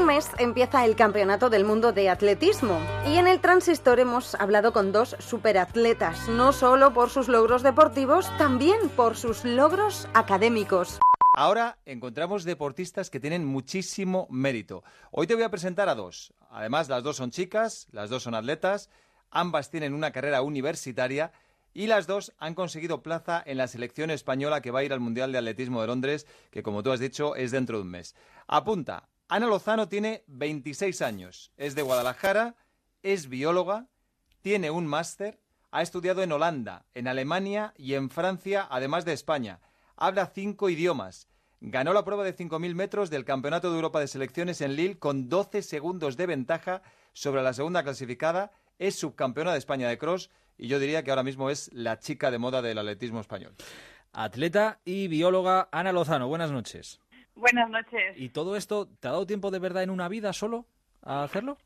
Mes 0.06 0.30
empieza 0.38 0.86
el 0.86 0.95
Campeonato 0.95 1.49
del 1.49 1.66
Mundo 1.66 1.91
de 1.91 2.10
Atletismo 2.12 2.80
y 3.08 3.18
en 3.18 3.26
el 3.28 3.41
Transistor 3.41 3.99
hemos 3.99 4.36
hablado 4.36 4.72
con 4.72 4.91
dos 4.91 5.16
superatletas, 5.18 6.30
no 6.30 6.53
solo 6.53 6.93
por 6.93 7.10
sus 7.10 7.28
logros 7.28 7.64
deportivos, 7.64 8.30
también 8.38 8.89
por 8.95 9.18
sus 9.18 9.43
logros 9.43 10.08
académicos. 10.14 10.99
Ahora 11.36 11.80
encontramos 11.86 12.43
deportistas 12.43 13.10
que 13.10 13.20
tienen 13.20 13.45
muchísimo 13.45 14.28
mérito. 14.30 14.84
Hoy 15.10 15.26
te 15.26 15.34
voy 15.34 15.43
a 15.43 15.49
presentar 15.49 15.89
a 15.89 15.95
dos. 15.95 16.36
Además, 16.51 16.88
las 16.88 17.01
dos 17.01 17.16
son 17.18 17.32
chicas, 17.32 17.88
las 17.91 18.12
dos 18.12 18.22
son 18.22 18.36
atletas, 18.36 18.91
ambas 19.32 19.72
tienen 19.72 19.95
una 19.95 20.12
carrera 20.12 20.43
universitaria 20.43 21.32
y 21.74 21.88
las 21.88 22.06
dos 22.06 22.32
han 22.38 22.53
conseguido 22.53 23.01
plaza 23.01 23.41
en 23.43 23.58
la 23.58 23.68
selección 23.68 24.12
española 24.12 24.62
que 24.62 24.70
va 24.70 24.82
a 24.82 24.84
ir 24.84 24.93
al 24.93 24.99
Mundial 24.99 25.32
de 25.32 25.39
Atletismo 25.39 25.82
de 25.82 25.88
Londres, 25.88 26.28
que 26.51 26.62
como 26.62 26.84
tú 26.84 26.91
has 26.91 26.99
dicho 26.99 27.36
es 27.36 27.49
dentro 27.49 27.78
de 27.78 27.84
un 27.84 27.89
mes. 27.89 28.16
Apunta, 28.47 29.10
Ana 29.28 29.47
Lozano 29.47 29.89
tiene 29.89 30.23
26 30.28 31.01
años, 31.01 31.51
es 31.57 31.73
de 31.73 31.82
Guadalajara, 31.82 32.55
es 33.01 33.28
bióloga, 33.28 33.88
tiene 34.41 34.69
un 34.69 34.86
máster, 34.86 35.39
ha 35.71 35.82
estudiado 35.82 36.21
en 36.21 36.32
Holanda, 36.32 36.86
en 36.93 37.07
Alemania 37.07 37.73
y 37.76 37.95
en 37.95 38.11
Francia, 38.11 38.67
además 38.69 39.03
de 39.03 39.13
España. 39.13 39.61
Habla 39.97 40.28
cinco 40.28 40.69
idiomas. 40.69 41.28
Ganó 41.59 41.91
la 41.93 42.05
prueba 42.05 42.23
de 42.23 42.36
5.000 42.36 42.76
metros 42.76 43.09
del 43.09 43.26
Campeonato 43.26 43.71
de 43.71 43.78
Europa 43.78 43.99
de 43.99 44.07
Selecciones 44.07 44.61
en 44.61 44.76
Lille 44.76 44.99
con 44.99 45.28
12 45.28 45.63
segundos 45.63 46.17
de 46.17 46.28
ventaja 46.28 46.84
sobre 47.13 47.41
la 47.41 47.53
segunda 47.53 47.82
clasificada. 47.82 48.51
Es 48.78 48.99
subcampeona 48.99 49.53
de 49.53 49.57
España 49.57 49.89
de 49.89 49.97
cross 49.97 50.30
y 50.55 50.67
yo 50.67 50.78
diría 50.78 51.03
que 51.03 51.09
ahora 51.09 51.23
mismo 51.23 51.49
es 51.49 51.73
la 51.73 51.97
chica 51.97 52.30
de 52.30 52.38
moda 52.38 52.61
del 52.61 52.78
atletismo 52.78 53.21
español. 53.21 53.55
Atleta 54.11 54.80
y 54.86 55.07
bióloga 55.07 55.67
Ana 55.71 55.91
Lozano, 55.91 56.28
buenas 56.28 56.51
noches. 56.51 56.99
Buenas 57.36 57.69
noches. 57.69 58.15
¿Y 58.17 58.29
todo 58.29 58.55
esto 58.55 58.88
te 58.99 59.07
ha 59.07 59.11
dado 59.11 59.25
tiempo 59.27 59.51
de 59.51 59.59
verdad 59.59 59.83
en 59.83 59.89
una 59.89 60.07
vida 60.07 60.33
solo 60.33 60.65
a 61.03 61.23
hacerlo? 61.23 61.57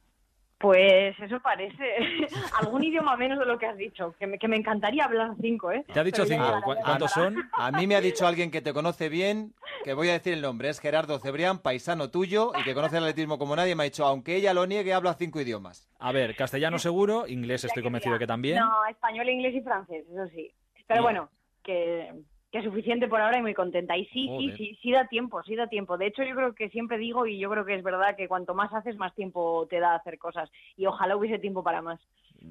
Pues 0.58 1.18
eso 1.22 1.40
parece. 1.40 1.96
Algún 2.60 2.84
idioma 2.84 3.16
menos 3.16 3.40
de 3.40 3.46
lo 3.46 3.58
que 3.58 3.66
has 3.66 3.78
dicho. 3.78 4.14
Que 4.20 4.28
me, 4.28 4.38
que 4.38 4.48
me 4.50 4.58
encantaría 4.58 5.06
hablar 5.06 5.32
cinco, 5.40 5.72
¿eh? 5.72 5.86
Te 5.94 6.00
ha 6.00 6.04
dicho 6.04 6.24
Pero 6.24 6.36
cinco. 6.36 6.44
llegará, 6.44 6.62
¿Cu- 6.62 6.76
ya 6.76 6.82
¿Cuántos 6.84 7.12
son? 7.12 7.50
A 7.54 7.72
mí 7.72 7.88
me 7.88 7.96
ha 7.96 8.02
dicho 8.02 8.28
alguien 8.28 8.52
que 8.52 8.62
te 8.62 8.74
conoce 8.74 9.08
bien, 9.08 9.54
que 9.86 9.94
voy 9.94 10.10
a 10.10 10.14
decir 10.14 10.34
el 10.34 10.42
nombre, 10.42 10.68
es 10.68 10.82
Gerardo 10.82 11.18
Cebrián, 11.20 11.60
paisano 11.60 12.10
tuyo 12.10 12.52
y 12.60 12.64
que 12.66 12.74
conoce 12.74 12.98
el 12.98 13.04
atletismo 13.04 13.38
como 13.40 13.56
nadie. 13.56 13.74
Me 13.76 13.84
ha 13.84 13.86
dicho, 13.86 14.06
aunque 14.06 14.36
ella 14.36 14.54
lo 14.54 14.66
niegue, 14.66 14.94
habla 14.94 15.14
cinco 15.14 15.40
idiomas. 15.40 15.88
A 15.98 16.12
ver, 16.12 16.36
castellano 16.36 16.78
seguro, 16.78 17.26
inglés 17.28 17.64
estoy 17.64 17.82
convencido 17.84 18.20
que 18.20 18.28
también. 18.28 18.58
No, 18.60 18.86
español, 18.90 19.30
inglés 19.30 19.56
y 19.56 19.62
francés, 19.62 20.06
eso 20.12 20.28
sí. 20.36 20.52
Pero 20.88 21.04
bueno, 21.04 21.30
que, 21.64 22.14
que 22.52 22.64
suficiente 22.64 23.08
por 23.08 23.22
ahora 23.22 23.38
y 23.38 23.42
muy 23.42 23.54
contenta. 23.54 23.96
Y 23.98 24.06
sí, 24.06 24.26
sí, 24.26 24.28
Joder. 24.28 24.58
sí, 24.58 24.80
sí 24.82 24.92
da 24.92 25.08
tiempo, 25.08 25.44
sí 25.44 25.56
da 25.56 25.68
tiempo. 25.68 25.98
De 25.98 26.08
hecho, 26.08 26.24
yo 26.24 26.36
creo 26.36 26.56
que 26.56 26.70
siempre 26.70 26.98
digo, 26.98 27.26
y 27.28 27.38
yo 27.40 27.50
creo 27.50 27.66
que 27.66 27.76
es 27.76 27.84
verdad, 27.84 28.16
que 28.16 28.28
cuanto 28.28 28.54
más 28.56 28.74
haces, 28.74 28.98
más 28.98 29.14
tiempo 29.14 29.68
te 29.70 29.80
da 29.80 29.96
hacer 29.96 30.18
cosas. 30.18 30.50
Y 30.76 30.86
ojalá 30.86 31.16
hubiese 31.16 31.38
tiempo 31.40 31.64
para 31.64 31.82
más. 31.82 32.00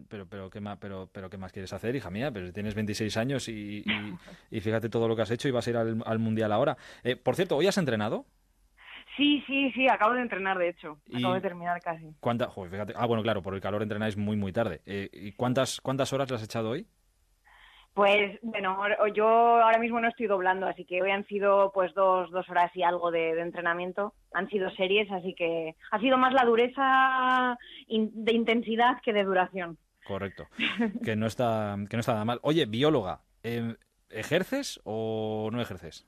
Pero, 0.08 0.26
pero, 0.28 0.50
¿qué 0.50 0.60
más, 0.60 0.78
pero, 0.78 1.08
pero, 1.12 1.30
¿qué 1.30 1.38
más 1.38 1.50
quieres 1.52 1.72
hacer, 1.72 1.96
hija 1.96 2.10
mía? 2.10 2.30
Pero 2.30 2.52
tienes 2.52 2.74
26 2.74 3.16
años 3.16 3.48
y, 3.48 3.82
y- 3.84 4.14
y 4.56 4.60
fíjate 4.60 4.88
todo 4.88 5.08
lo 5.08 5.16
que 5.16 5.22
has 5.22 5.30
hecho 5.30 5.48
y 5.48 5.50
vas 5.50 5.66
a 5.66 5.70
ir 5.70 5.76
al, 5.76 6.02
al 6.04 6.18
Mundial 6.18 6.52
ahora. 6.52 6.76
Eh, 7.02 7.16
por 7.16 7.34
cierto, 7.36 7.56
¿hoy 7.56 7.66
has 7.66 7.78
entrenado? 7.78 8.26
Sí, 9.16 9.42
sí, 9.46 9.72
sí, 9.72 9.88
acabo 9.88 10.14
de 10.14 10.22
entrenar, 10.22 10.58
de 10.58 10.68
hecho. 10.68 10.98
Acabo 11.12 11.34
de 11.34 11.40
terminar 11.40 11.80
casi. 11.80 12.06
¿Cuánta, 12.20 12.46
joder, 12.48 12.70
fíjate. 12.70 12.92
Ah, 12.96 13.06
bueno, 13.06 13.22
claro, 13.22 13.42
por 13.42 13.54
el 13.54 13.60
calor 13.60 13.82
entrenáis 13.82 14.16
muy, 14.16 14.36
muy 14.36 14.52
tarde. 14.52 14.80
Eh, 14.86 15.08
¿Y 15.12 15.32
cuántas, 15.32 15.80
cuántas 15.80 16.12
horas 16.12 16.30
le 16.30 16.36
has 16.36 16.42
echado 16.44 16.70
hoy? 16.70 16.86
Pues 17.98 18.38
bueno, 18.42 18.78
yo 19.12 19.26
ahora 19.26 19.78
mismo 19.80 19.98
no 20.00 20.06
estoy 20.06 20.28
doblando, 20.28 20.68
así 20.68 20.84
que 20.84 21.02
hoy 21.02 21.10
han 21.10 21.26
sido 21.26 21.72
pues 21.74 21.92
dos, 21.94 22.30
dos 22.30 22.48
horas 22.48 22.70
y 22.76 22.84
algo 22.84 23.10
de, 23.10 23.34
de 23.34 23.40
entrenamiento. 23.40 24.14
Han 24.32 24.48
sido 24.48 24.70
series, 24.70 25.10
así 25.10 25.34
que 25.34 25.74
ha 25.90 25.98
sido 25.98 26.16
más 26.16 26.32
la 26.32 26.44
dureza 26.44 27.58
in- 27.88 28.12
de 28.14 28.32
intensidad 28.34 29.00
que 29.02 29.12
de 29.12 29.24
duración. 29.24 29.78
Correcto. 30.06 30.46
Que 31.04 31.16
no 31.16 31.26
está, 31.26 31.76
que 31.90 31.96
no 31.96 32.00
está 32.00 32.12
nada 32.12 32.24
mal. 32.24 32.38
Oye, 32.42 32.66
bióloga, 32.66 33.22
eh, 33.42 33.74
¿ejerces 34.10 34.80
o 34.84 35.48
no 35.50 35.60
ejerces? 35.60 36.06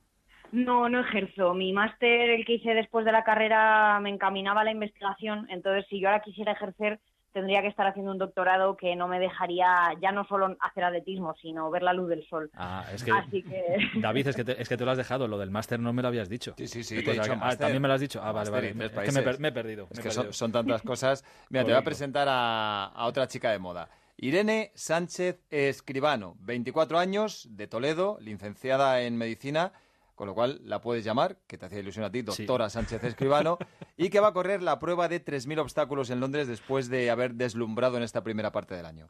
No, 0.53 0.87
no 0.87 1.01
ejerzo. 1.01 1.53
Mi 1.53 1.73
máster, 1.73 2.29
el 2.29 2.45
que 2.45 2.53
hice 2.53 2.73
después 2.73 3.03
de 3.03 3.11
la 3.11 3.25
carrera, 3.25 3.99
me 3.99 4.11
encaminaba 4.11 4.61
a 4.61 4.63
la 4.63 4.71
investigación. 4.71 5.45
Entonces, 5.49 5.85
si 5.89 5.99
yo 5.99 6.07
ahora 6.07 6.21
quisiera 6.23 6.53
ejercer, 6.53 7.01
tendría 7.33 7.61
que 7.61 7.67
estar 7.67 7.87
haciendo 7.87 8.11
un 8.11 8.17
doctorado 8.17 8.75
que 8.77 8.95
no 8.95 9.07
me 9.07 9.19
dejaría 9.19 9.93
ya 10.01 10.11
no 10.11 10.25
solo 10.25 10.55
hacer 10.59 10.83
atletismo, 10.83 11.35
sino 11.41 11.69
ver 11.69 11.83
la 11.83 11.93
luz 11.93 12.09
del 12.09 12.27
sol. 12.27 12.49
Ah, 12.55 12.85
es 12.93 13.03
que, 13.03 13.11
Así 13.11 13.43
que... 13.43 13.77
David, 13.99 14.27
es 14.27 14.35
que, 14.35 14.43
te, 14.43 14.61
es 14.61 14.67
que 14.67 14.77
te 14.77 14.85
lo 14.85 14.91
has 14.91 14.97
dejado. 14.97 15.27
Lo 15.27 15.37
del 15.37 15.51
máster 15.51 15.79
no 15.79 15.93
me 15.93 16.01
lo 16.01 16.07
habías 16.09 16.29
dicho. 16.29 16.53
Sí, 16.57 16.67
sí, 16.67 16.83
sí. 16.83 17.03
Te 17.03 17.11
he 17.11 17.13
dicho 17.13 17.33
ah, 17.41 17.55
también 17.55 17.81
me 17.81 17.87
lo 17.87 17.93
has 17.93 18.01
dicho. 18.01 18.19
Ah, 18.23 18.31
vale, 18.31 18.49
vale. 18.49 18.69
Es 18.69 18.73
que 18.73 19.11
me, 19.39 19.47
he 19.47 19.51
perdido. 19.51 19.87
Es 19.91 19.97
me 19.97 20.03
que 20.03 20.11
son, 20.11 20.23
perdido. 20.23 20.33
son 20.33 20.51
tantas 20.51 20.81
cosas. 20.83 21.23
Mira, 21.49 21.63
te 21.63 21.71
voy 21.71 21.79
a 21.79 21.83
presentar 21.83 22.27
a, 22.29 22.85
a 22.85 23.05
otra 23.05 23.27
chica 23.27 23.51
de 23.51 23.59
moda. 23.59 23.89
Irene 24.17 24.71
Sánchez 24.75 25.39
Escribano, 25.49 26.35
24 26.41 26.99
años, 26.99 27.47
de 27.51 27.67
Toledo, 27.67 28.17
licenciada 28.21 29.01
en 29.01 29.17
medicina, 29.17 29.73
con 30.21 30.27
lo 30.27 30.35
cual 30.35 30.59
la 30.65 30.81
puedes 30.81 31.03
llamar, 31.03 31.37
que 31.47 31.57
te 31.57 31.65
hacía 31.65 31.79
ilusión 31.79 32.05
a 32.05 32.11
ti, 32.11 32.21
doctora 32.21 32.69
Sánchez 32.69 33.03
Escribano, 33.03 33.57
y 33.97 34.11
que 34.11 34.19
va 34.19 34.27
a 34.27 34.33
correr 34.33 34.61
la 34.61 34.77
prueba 34.77 35.07
de 35.07 35.25
3.000 35.25 35.57
obstáculos 35.57 36.11
en 36.11 36.19
Londres 36.19 36.47
después 36.47 36.89
de 36.91 37.09
haber 37.09 37.33
deslumbrado 37.33 37.97
en 37.97 38.03
esta 38.03 38.23
primera 38.23 38.51
parte 38.51 38.75
del 38.75 38.85
año. 38.85 39.09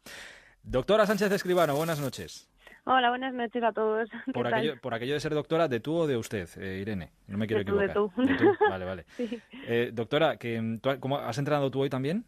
Doctora 0.63 1.05
Sánchez 1.05 1.29
Escribano, 1.33 1.75
buenas 1.75 1.99
noches. 1.99 2.49
Hola, 2.85 3.09
buenas 3.09 3.33
noches 3.33 3.61
a 3.61 3.73
todos. 3.73 4.09
¿Qué 4.25 4.31
Por 4.31 4.43
tal? 4.45 4.53
aquello, 4.53 4.79
por 4.79 4.93
aquello 4.93 5.13
de 5.15 5.19
ser 5.19 5.33
doctora, 5.33 5.67
¿de 5.67 5.81
tú 5.81 5.97
o 5.97 6.07
de 6.07 6.15
usted, 6.15 6.47
eh, 6.57 6.79
Irene? 6.79 7.11
No 7.27 7.37
me 7.37 7.45
quiero 7.45 7.59
De 7.61 7.65
tú, 7.89 8.09
de 8.15 8.37
tú. 8.37 8.49
Vale, 8.69 8.85
vale. 8.85 9.05
Sí. 9.17 9.37
Eh, 9.67 9.91
doctora, 9.93 10.37
que, 10.37 10.61
mm, 10.61 10.79
¿tú, 10.79 10.91
¿cómo, 11.01 11.17
¿has 11.17 11.37
entrenado 11.37 11.69
tú 11.69 11.81
hoy 11.81 11.89
también? 11.89 12.23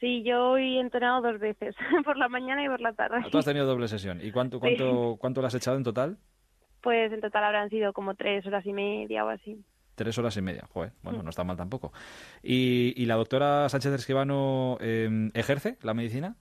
Sí, 0.00 0.22
yo 0.22 0.50
hoy 0.50 0.76
he 0.76 0.80
entrenado 0.80 1.22
dos 1.22 1.40
veces, 1.40 1.74
por 2.04 2.18
la 2.18 2.28
mañana 2.28 2.62
y 2.62 2.68
por 2.68 2.82
la 2.82 2.92
tarde. 2.92 3.22
Ah, 3.24 3.28
Tú 3.32 3.38
has 3.38 3.46
tenido 3.46 3.64
doble 3.64 3.88
sesión. 3.88 4.20
¿Y 4.22 4.32
cuánto, 4.32 4.58
Sí. 4.58 4.60
cuánto, 4.60 5.16
cuánto 5.18 5.46
has 5.46 5.54
echado 5.54 5.78
en 5.78 5.84
total? 5.84 6.18
Pues 6.82 7.12
en 7.12 7.20
total 7.20 7.44
habrán 7.44 7.70
sido 7.70 7.92
como 7.92 8.14
tres 8.14 8.46
horas 8.46 8.66
y 8.66 8.72
media 8.72 9.24
o 9.24 9.28
así. 9.28 9.58
Tres 9.94 10.16
horas 10.18 10.36
y 10.36 10.42
media. 10.42 10.64
Joder, 10.72 10.92
bueno, 11.02 11.20
Mm. 11.20 11.24
no 11.24 11.30
está 11.30 11.44
mal 11.44 11.56
tampoco. 11.56 11.92
¿Y, 12.42 12.92
y 12.96 13.06
la 13.06 13.14
doctora 13.16 13.68
Sánchez 13.68 13.92
Escribano 13.92 14.76
eh, 14.80 15.30
ejerce 15.34 15.76
la 15.82 15.94
medicina? 15.94 16.34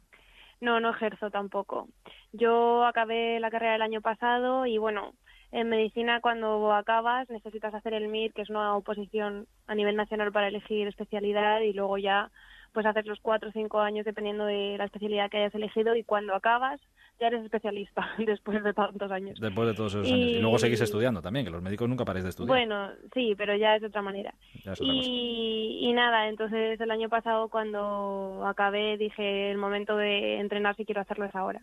No, 0.61 0.79
no 0.79 0.89
ejerzo 0.91 1.31
tampoco. 1.31 1.89
Yo 2.33 2.85
acabé 2.85 3.39
la 3.39 3.49
carrera 3.51 3.75
el 3.75 3.81
año 3.81 4.01
pasado 4.01 4.65
y 4.65 4.77
bueno, 4.77 5.13
en 5.51 5.67
medicina 5.69 6.21
cuando 6.21 6.71
acabas 6.73 7.29
necesitas 7.29 7.73
hacer 7.73 7.93
el 7.93 8.05
MIR, 8.07 8.31
que 8.33 8.43
es 8.43 8.49
una 8.49 8.75
oposición 8.77 9.47
a 9.67 9.75
nivel 9.75 9.95
nacional 9.95 10.31
para 10.31 10.47
elegir 10.47 10.87
especialidad 10.87 11.59
y 11.61 11.73
luego 11.73 11.97
ya 11.97 12.31
pues 12.73 12.85
haces 12.85 13.05
los 13.05 13.19
cuatro 13.21 13.49
o 13.49 13.51
cinco 13.51 13.79
años 13.79 14.05
dependiendo 14.05 14.45
de 14.45 14.75
la 14.77 14.85
especialidad 14.85 15.29
que 15.29 15.37
hayas 15.37 15.55
elegido 15.55 15.95
y 15.95 16.03
cuando 16.03 16.33
acabas 16.35 16.79
ya 17.19 17.27
eres 17.27 17.43
especialista 17.43 18.09
después 18.17 18.63
de 18.63 18.73
tantos 18.73 19.11
años. 19.11 19.39
Después 19.39 19.67
de 19.67 19.73
todos 19.75 19.93
esos 19.93 20.07
Y- 20.07 20.13
años. 20.13 20.29
Y 20.31 20.39
luego 20.39 20.57
seguís 20.57 20.81
estudiando 20.81 21.21
también, 21.21 21.45
que 21.45 21.51
los 21.51 21.61
médicos 21.61 21.87
nunca 21.87 22.03
paráis 22.05 22.23
de 22.23 22.29
estudiar. 22.31 22.47
Bueno, 22.49 22.89
sí, 23.13 23.35
pero 23.37 23.55
ya 23.55 23.75
es 23.75 23.81
de 23.81 23.87
otra 23.87 24.01
manera. 24.01 24.33
Ya 24.65 24.71
es 24.73 24.81
otra 24.81 24.93
cosa. 24.93 25.07
Y, 25.09 25.79
y 25.81 25.93
nada, 25.93 26.27
entonces 26.29 26.79
el 26.81 26.89
año 26.91 27.09
pasado 27.09 27.49
cuando 27.49 28.43
acabé 28.47 28.97
dije 28.97 29.51
el 29.51 29.57
momento 29.57 29.97
de 29.97 30.39
entrenar 30.39 30.75
si 30.75 30.85
quiero 30.85 31.01
hacerlo 31.01 31.25
es 31.25 31.35
ahora. 31.35 31.61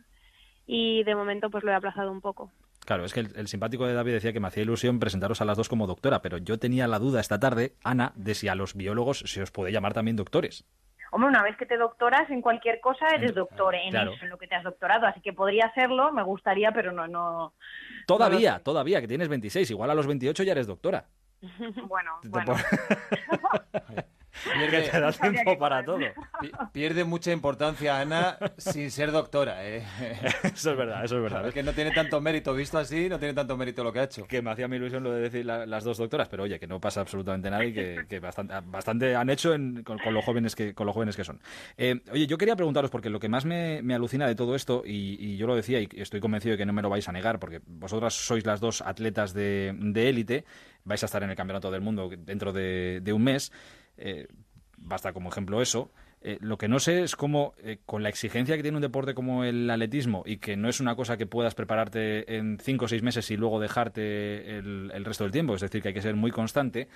Y 0.67 1.03
de 1.05 1.15
momento 1.15 1.51
pues 1.51 1.65
lo 1.65 1.71
he 1.71 1.75
aplazado 1.75 2.13
un 2.13 2.21
poco. 2.21 2.53
Claro, 2.85 3.05
es 3.05 3.13
que 3.13 3.21
el, 3.21 3.29
el 3.37 3.49
simpático 3.49 3.87
de 3.87 3.93
David 3.95 4.13
decía 4.13 4.33
que 4.33 4.41
me 4.41 4.49
hacía 4.49 4.63
ilusión 4.63 4.99
presentaros 5.01 5.41
a 5.41 5.45
las 5.45 5.57
dos 5.59 5.69
como 5.69 5.87
doctora, 5.87 6.23
pero 6.23 6.39
yo 6.39 6.59
tenía 6.59 6.87
la 6.87 6.99
duda 6.99 7.21
esta 7.21 7.39
tarde, 7.41 7.73
Ana, 7.85 8.13
de 8.17 8.35
si 8.35 8.49
a 8.49 8.55
los 8.55 8.75
biólogos 8.75 9.19
se 9.27 9.43
os 9.43 9.51
puede 9.51 9.73
llamar 9.73 9.93
también 9.93 10.17
doctores. 10.17 10.65
Hombre, 11.11 11.29
una 11.29 11.43
vez 11.43 11.57
que 11.57 11.67
te 11.67 11.77
doctoras 11.77 12.29
en 12.31 12.43
cualquier 12.43 12.81
cosa, 12.81 13.07
eres 13.15 13.35
doctor 13.35 13.75
en 13.75 13.91
claro. 13.91 14.13
eso, 14.13 14.25
en 14.25 14.31
lo 14.31 14.39
que 14.39 14.47
te 14.47 14.55
has 14.55 14.65
doctorado. 14.65 15.07
Así 15.07 15.21
que 15.21 15.33
podría 15.33 15.67
hacerlo, 15.67 16.13
me 16.13 16.23
gustaría, 16.23 16.73
pero 16.73 16.93
no, 16.93 17.07
no. 17.07 17.55
Todavía, 18.07 18.61
todavía, 18.63 19.01
que 19.01 19.09
tienes 19.09 19.29
26, 19.29 19.71
igual 19.71 19.91
a 19.91 19.95
los 19.95 20.07
28 20.07 20.43
ya 20.43 20.53
eres 20.53 20.67
doctora. 20.67 21.07
Bueno, 21.87 22.19
Te 22.23 22.29
bueno. 24.45 24.71
Que 24.71 24.81
te 24.83 25.01
da 25.01 25.13
tiempo 25.13 25.59
para 25.59 25.85
todo. 25.85 25.99
Pi- 26.41 26.51
Pierde 26.73 27.05
mucha 27.05 27.33
importancia 27.33 28.01
Ana 28.01 28.39
sin 28.57 28.91
ser 28.91 29.11
doctora, 29.13 29.67
¿eh? 29.67 29.83
Eso 30.45 30.71
es 30.73 30.77
verdad, 30.77 31.05
eso 31.05 31.17
es 31.17 31.23
verdad. 31.23 31.49
Es 31.49 31.55
que 31.55 31.63
no 31.63 31.73
tiene 31.73 31.91
tanto 31.93 32.21
mérito, 32.21 32.55
visto 32.55 32.79
así, 32.79 33.09
no 33.09 33.19
tiene 33.19 33.35
tanto 33.35 33.57
mérito 33.57 33.83
lo 33.85 33.93
que 33.93 34.01
ha 34.01 34.05
hecho. 34.05 34.27
Que 34.27 34.43
me 34.43 34.51
hacía 34.51 34.69
mi 34.69 34.77
ilusión 34.77 35.03
lo 35.03 35.13
de 35.13 35.23
decir 35.23 35.45
la- 35.47 35.67
las 35.67 35.85
dos 35.85 35.99
doctoras, 35.99 36.29
pero 36.29 36.45
oye, 36.45 36.59
que 36.59 36.67
no 36.67 36.81
pasa 36.81 37.01
absolutamente 37.01 37.51
nada 37.51 37.65
y 37.65 37.73
que, 37.73 38.05
que 38.09 38.21
bastante, 38.21 38.55
bastante 38.67 39.15
han 39.17 39.31
hecho 39.31 39.55
en- 39.55 39.83
con, 39.83 39.99
con 39.99 40.15
los 40.15 40.25
jóvenes 40.25 40.55
que, 40.55 40.75
con 40.75 40.87
los 40.87 40.95
jóvenes 40.95 41.17
que 41.17 41.25
son. 41.25 41.41
Eh, 41.77 42.01
oye, 42.13 42.27
yo 42.27 42.39
quería 42.39 42.57
preguntaros, 42.57 42.91
porque 42.91 43.11
lo 43.11 43.21
que 43.21 43.29
más 43.29 43.45
me, 43.45 43.83
me 43.83 43.95
alucina 43.95 44.27
de 44.27 44.35
todo 44.35 44.55
esto, 44.55 44.83
y, 44.85 45.17
y 45.19 45.37
yo 45.37 45.47
lo 45.47 45.57
decía 45.57 45.81
y 45.81 45.89
estoy 45.97 46.21
convencido 46.21 46.53
de 46.53 46.59
que 46.59 46.67
no 46.67 46.73
me 46.73 46.83
lo 46.83 46.89
vais 46.91 47.09
a 47.09 47.13
negar, 47.13 47.39
porque 47.39 47.61
vosotras 47.67 48.15
sois 48.15 48.45
las 48.47 48.61
dos 48.61 48.81
atletas 48.83 49.33
de 49.35 49.75
de 49.79 50.09
élite, 50.09 50.45
vais 50.85 51.03
a 51.03 51.07
estar 51.07 51.23
en 51.23 51.31
el 51.31 51.37
Campeonato 51.37 51.71
del 51.71 51.81
Mundo 51.81 52.11
dentro 52.17 52.53
de, 52.53 53.01
de 53.03 53.13
un 53.13 53.23
mes, 53.25 53.53
eh, 53.99 54.29
basta 54.77 55.13
como 55.13 55.29
ejemplo 55.29 55.61
eso. 55.61 55.91
Eh, 56.21 56.39
lo 56.41 56.59
que 56.59 56.67
no 56.67 56.81
sé 56.81 57.03
es 57.03 57.15
cómo, 57.15 57.55
eh, 57.59 57.79
con 57.87 58.03
la 58.03 58.09
exigencia 58.09 58.57
que 58.57 58.63
tiene 58.63 58.77
un 58.77 58.83
deporte 58.83 59.15
como 59.15 59.45
el 59.45 59.71
atletismo 59.71 60.25
y 60.27 60.39
que 60.39 60.57
no 60.57 60.69
es 60.69 60.81
una 60.81 60.97
cosa 60.97 61.17
que 61.17 61.27
puedas 61.27 61.55
prepararte 61.55 62.37
en 62.37 62.59
cinco 62.59 62.87
o 62.87 62.89
seis 62.89 63.03
meses 63.03 63.31
y 63.31 63.37
luego 63.37 63.61
dejarte 63.61 64.59
el, 64.59 65.05
resto 65.05 65.25
del 65.25 65.33
tiempo, 65.33 65.55
es 65.55 65.61
decir, 65.61 65.81
que 65.81 65.89
hay 65.89 65.95
que 65.95 66.03
ser 66.03 66.17
muy 66.17 66.33
constante, 66.33 66.89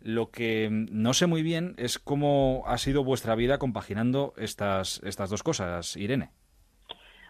lo 0.00 0.30
que 0.30 0.68
no 0.70 1.14
sé 1.14 1.26
muy 1.26 1.42
bien 1.42 1.74
es 1.78 1.98
cómo 1.98 2.62
ha 2.66 2.78
sido 2.78 3.02
vuestra 3.02 3.34
vida 3.34 3.58
compaginando 3.58 4.34
estas, 4.36 5.00
estas 5.04 5.30
dos 5.30 5.42
cosas, 5.42 5.96
Irene. 5.96 6.30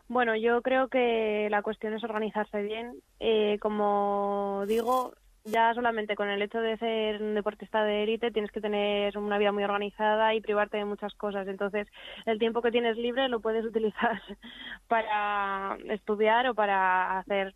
Bueno, 0.08 0.36
yo 0.36 0.60
creo 0.60 0.88
que 0.88 1.48
la 1.50 1.62
cuestión 1.62 1.94
es 1.94 2.04
organizarse 2.04 2.62
bien. 2.62 3.00
Como 3.60 4.64
digo, 4.66 5.14
ya 5.44 5.72
solamente 5.74 6.16
con 6.16 6.28
el 6.28 6.42
hecho 6.42 6.60
de 6.60 6.76
ser 6.76 7.22
un 7.22 7.34
deportista 7.34 7.84
de 7.84 8.02
élite 8.02 8.30
tienes 8.30 8.50
que 8.50 8.60
tener 8.60 9.16
una 9.16 9.38
vida 9.38 9.52
muy 9.52 9.64
organizada 9.64 10.34
y 10.34 10.40
privarte 10.40 10.76
de 10.76 10.84
muchas 10.84 11.14
cosas. 11.14 11.48
Entonces, 11.48 11.88
el 12.26 12.38
tiempo 12.38 12.62
que 12.62 12.70
tienes 12.70 12.96
libre 12.96 13.28
lo 13.28 13.40
puedes 13.40 13.64
utilizar 13.70 14.20
para 14.88 15.76
estudiar 15.88 16.46
o 16.48 16.54
para 16.54 17.18
hacer 17.18 17.54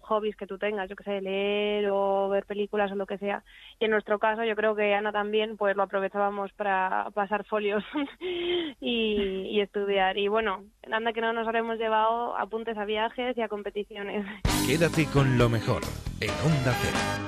hobbies 0.00 0.36
que 0.36 0.46
tú 0.46 0.58
tengas, 0.58 0.88
yo 0.88 0.96
que 0.96 1.04
sé, 1.04 1.20
leer 1.20 1.90
o 1.90 2.28
ver 2.28 2.46
películas 2.46 2.90
o 2.92 2.94
lo 2.94 3.06
que 3.06 3.18
sea. 3.18 3.42
Y 3.78 3.84
en 3.84 3.90
nuestro 3.90 4.18
caso, 4.18 4.44
yo 4.44 4.56
creo 4.56 4.74
que 4.74 4.94
Ana 4.94 5.12
también, 5.12 5.56
pues 5.56 5.76
lo 5.76 5.82
aprovechábamos 5.82 6.52
para 6.52 7.10
pasar 7.14 7.44
folios 7.44 7.84
y, 8.80 9.48
y 9.50 9.60
estudiar. 9.60 10.16
Y 10.18 10.28
bueno, 10.28 10.64
anda 10.90 11.12
que 11.12 11.20
no 11.20 11.32
nos 11.32 11.46
habremos 11.46 11.78
llevado 11.78 12.36
apuntes 12.36 12.76
a 12.76 12.84
viajes 12.84 13.36
y 13.36 13.42
a 13.42 13.48
competiciones. 13.48 14.24
Quédate 14.66 15.06
con 15.06 15.38
lo 15.38 15.48
mejor 15.48 15.82
en 16.20 16.30
Onda 16.44 16.74
Cero. 16.82 17.27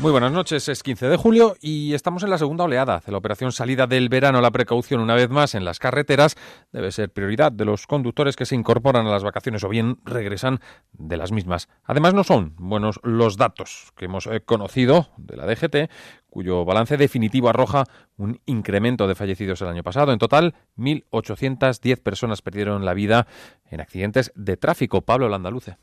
Muy 0.00 0.12
buenas 0.12 0.32
noches, 0.32 0.66
es 0.70 0.82
15 0.82 1.08
de 1.08 1.16
julio 1.18 1.56
y 1.60 1.92
estamos 1.92 2.22
en 2.22 2.30
la 2.30 2.38
segunda 2.38 2.64
oleada 2.64 3.02
de 3.04 3.12
la 3.12 3.18
operación 3.18 3.52
salida 3.52 3.86
del 3.86 4.08
verano. 4.08 4.40
La 4.40 4.50
precaución 4.50 5.02
una 5.02 5.14
vez 5.14 5.28
más 5.28 5.54
en 5.54 5.66
las 5.66 5.78
carreteras 5.78 6.36
debe 6.72 6.90
ser 6.90 7.12
prioridad 7.12 7.52
de 7.52 7.66
los 7.66 7.86
conductores 7.86 8.34
que 8.34 8.46
se 8.46 8.54
incorporan 8.54 9.06
a 9.06 9.10
las 9.10 9.24
vacaciones 9.24 9.62
o 9.62 9.68
bien 9.68 9.98
regresan 10.06 10.60
de 10.94 11.18
las 11.18 11.32
mismas. 11.32 11.68
Además 11.84 12.14
no 12.14 12.24
son 12.24 12.54
buenos 12.56 12.98
los 13.02 13.36
datos 13.36 13.92
que 13.94 14.06
hemos 14.06 14.26
eh, 14.26 14.40
conocido 14.40 15.10
de 15.18 15.36
la 15.36 15.44
DGT, 15.44 15.90
cuyo 16.30 16.64
balance 16.64 16.96
definitivo 16.96 17.50
arroja 17.50 17.84
un 18.16 18.40
incremento 18.46 19.06
de 19.06 19.14
fallecidos 19.14 19.60
el 19.60 19.68
año 19.68 19.82
pasado. 19.82 20.14
En 20.14 20.18
total, 20.18 20.54
1.810 20.78 22.02
personas 22.02 22.40
perdieron 22.40 22.86
la 22.86 22.94
vida 22.94 23.26
en 23.66 23.82
accidentes 23.82 24.32
de 24.34 24.56
tráfico. 24.56 25.02
Pablo 25.02 25.28
Landaluce. 25.28 25.76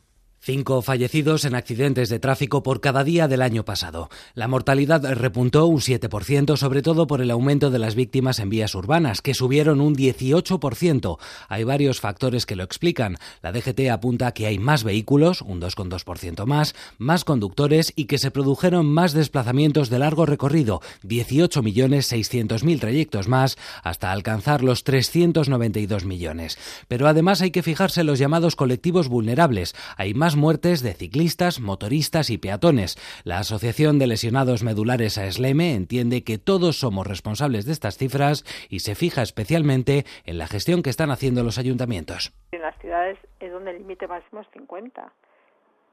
Cinco 0.47 0.81
fallecidos 0.81 1.43
en 1.43 1.55
accidentes 1.55 2.07
de 2.07 2.19
tráfico 2.19 2.63
por 2.63 2.79
cada 2.79 3.03
día 3.03 3.27
del 3.27 3.41
año 3.41 3.65
pasado. 3.65 4.09
La 4.33 4.47
mortalidad 4.47 5.03
repuntó 5.13 5.65
un 5.65 5.81
7%, 5.81 6.55
sobre 6.55 6.81
todo 6.81 7.05
por 7.05 7.19
el 7.19 7.31
aumento 7.31 7.69
de 7.69 7.79
las 7.79 7.95
víctimas 7.95 8.39
en 8.39 8.49
vías 8.49 8.73
urbanas, 8.73 9.21
que 9.21 9.33
subieron 9.33 9.81
un 9.81 9.93
18%. 9.93 11.17
Hay 11.49 11.65
varios 11.65 11.99
factores 11.99 12.45
que 12.45 12.55
lo 12.55 12.63
explican. 12.63 13.17
La 13.41 13.51
DGT 13.51 13.89
apunta 13.91 14.31
que 14.31 14.47
hay 14.47 14.57
más 14.57 14.85
vehículos, 14.85 15.41
un 15.41 15.59
2,2% 15.59 16.45
más, 16.45 16.75
más 16.97 17.25
conductores 17.25 17.91
y 17.97 18.05
que 18.05 18.17
se 18.17 18.31
produjeron 18.31 18.85
más 18.85 19.11
desplazamientos 19.11 19.89
de 19.89 19.99
largo 19.99 20.25
recorrido, 20.25 20.79
18.600.000 21.03 22.79
trayectos 22.79 23.27
más, 23.27 23.57
hasta 23.83 24.13
alcanzar 24.13 24.63
los 24.63 24.85
392 24.85 26.05
millones. 26.05 26.57
Pero 26.87 27.09
además 27.09 27.41
hay 27.41 27.51
que 27.51 27.63
fijarse 27.63 27.99
en 27.99 28.07
los 28.07 28.17
llamados 28.17 28.55
colectivos 28.55 29.09
vulnerables. 29.09 29.75
Hay 29.97 30.13
más 30.13 30.36
muertes 30.38 30.81
de 30.81 30.93
ciclistas, 30.93 31.59
motoristas 31.59 32.29
y 32.29 32.38
peatones. 32.38 32.95
La 33.25 33.39
Asociación 33.39 33.99
de 33.99 34.07
Lesionados 34.07 34.63
Medulares 34.63 35.17
ASLEME 35.17 35.73
entiende 35.73 36.23
que 36.23 36.38
todos 36.38 36.79
somos 36.79 37.05
responsables 37.05 37.65
de 37.65 37.73
estas 37.73 37.97
cifras 37.97 38.45
y 38.69 38.79
se 38.79 38.95
fija 38.95 39.21
especialmente 39.21 40.05
en 40.25 40.38
la 40.38 40.47
gestión 40.47 40.83
que 40.83 40.89
están 40.89 41.11
haciendo 41.11 41.43
los 41.43 41.57
ayuntamientos. 41.57 42.33
En 42.51 42.61
las 42.61 42.77
ciudades 42.77 43.17
es 43.39 43.51
donde 43.51 43.71
el 43.71 43.79
límite 43.79 44.07
máximo 44.07 44.41
es 44.41 44.47
50 44.53 45.11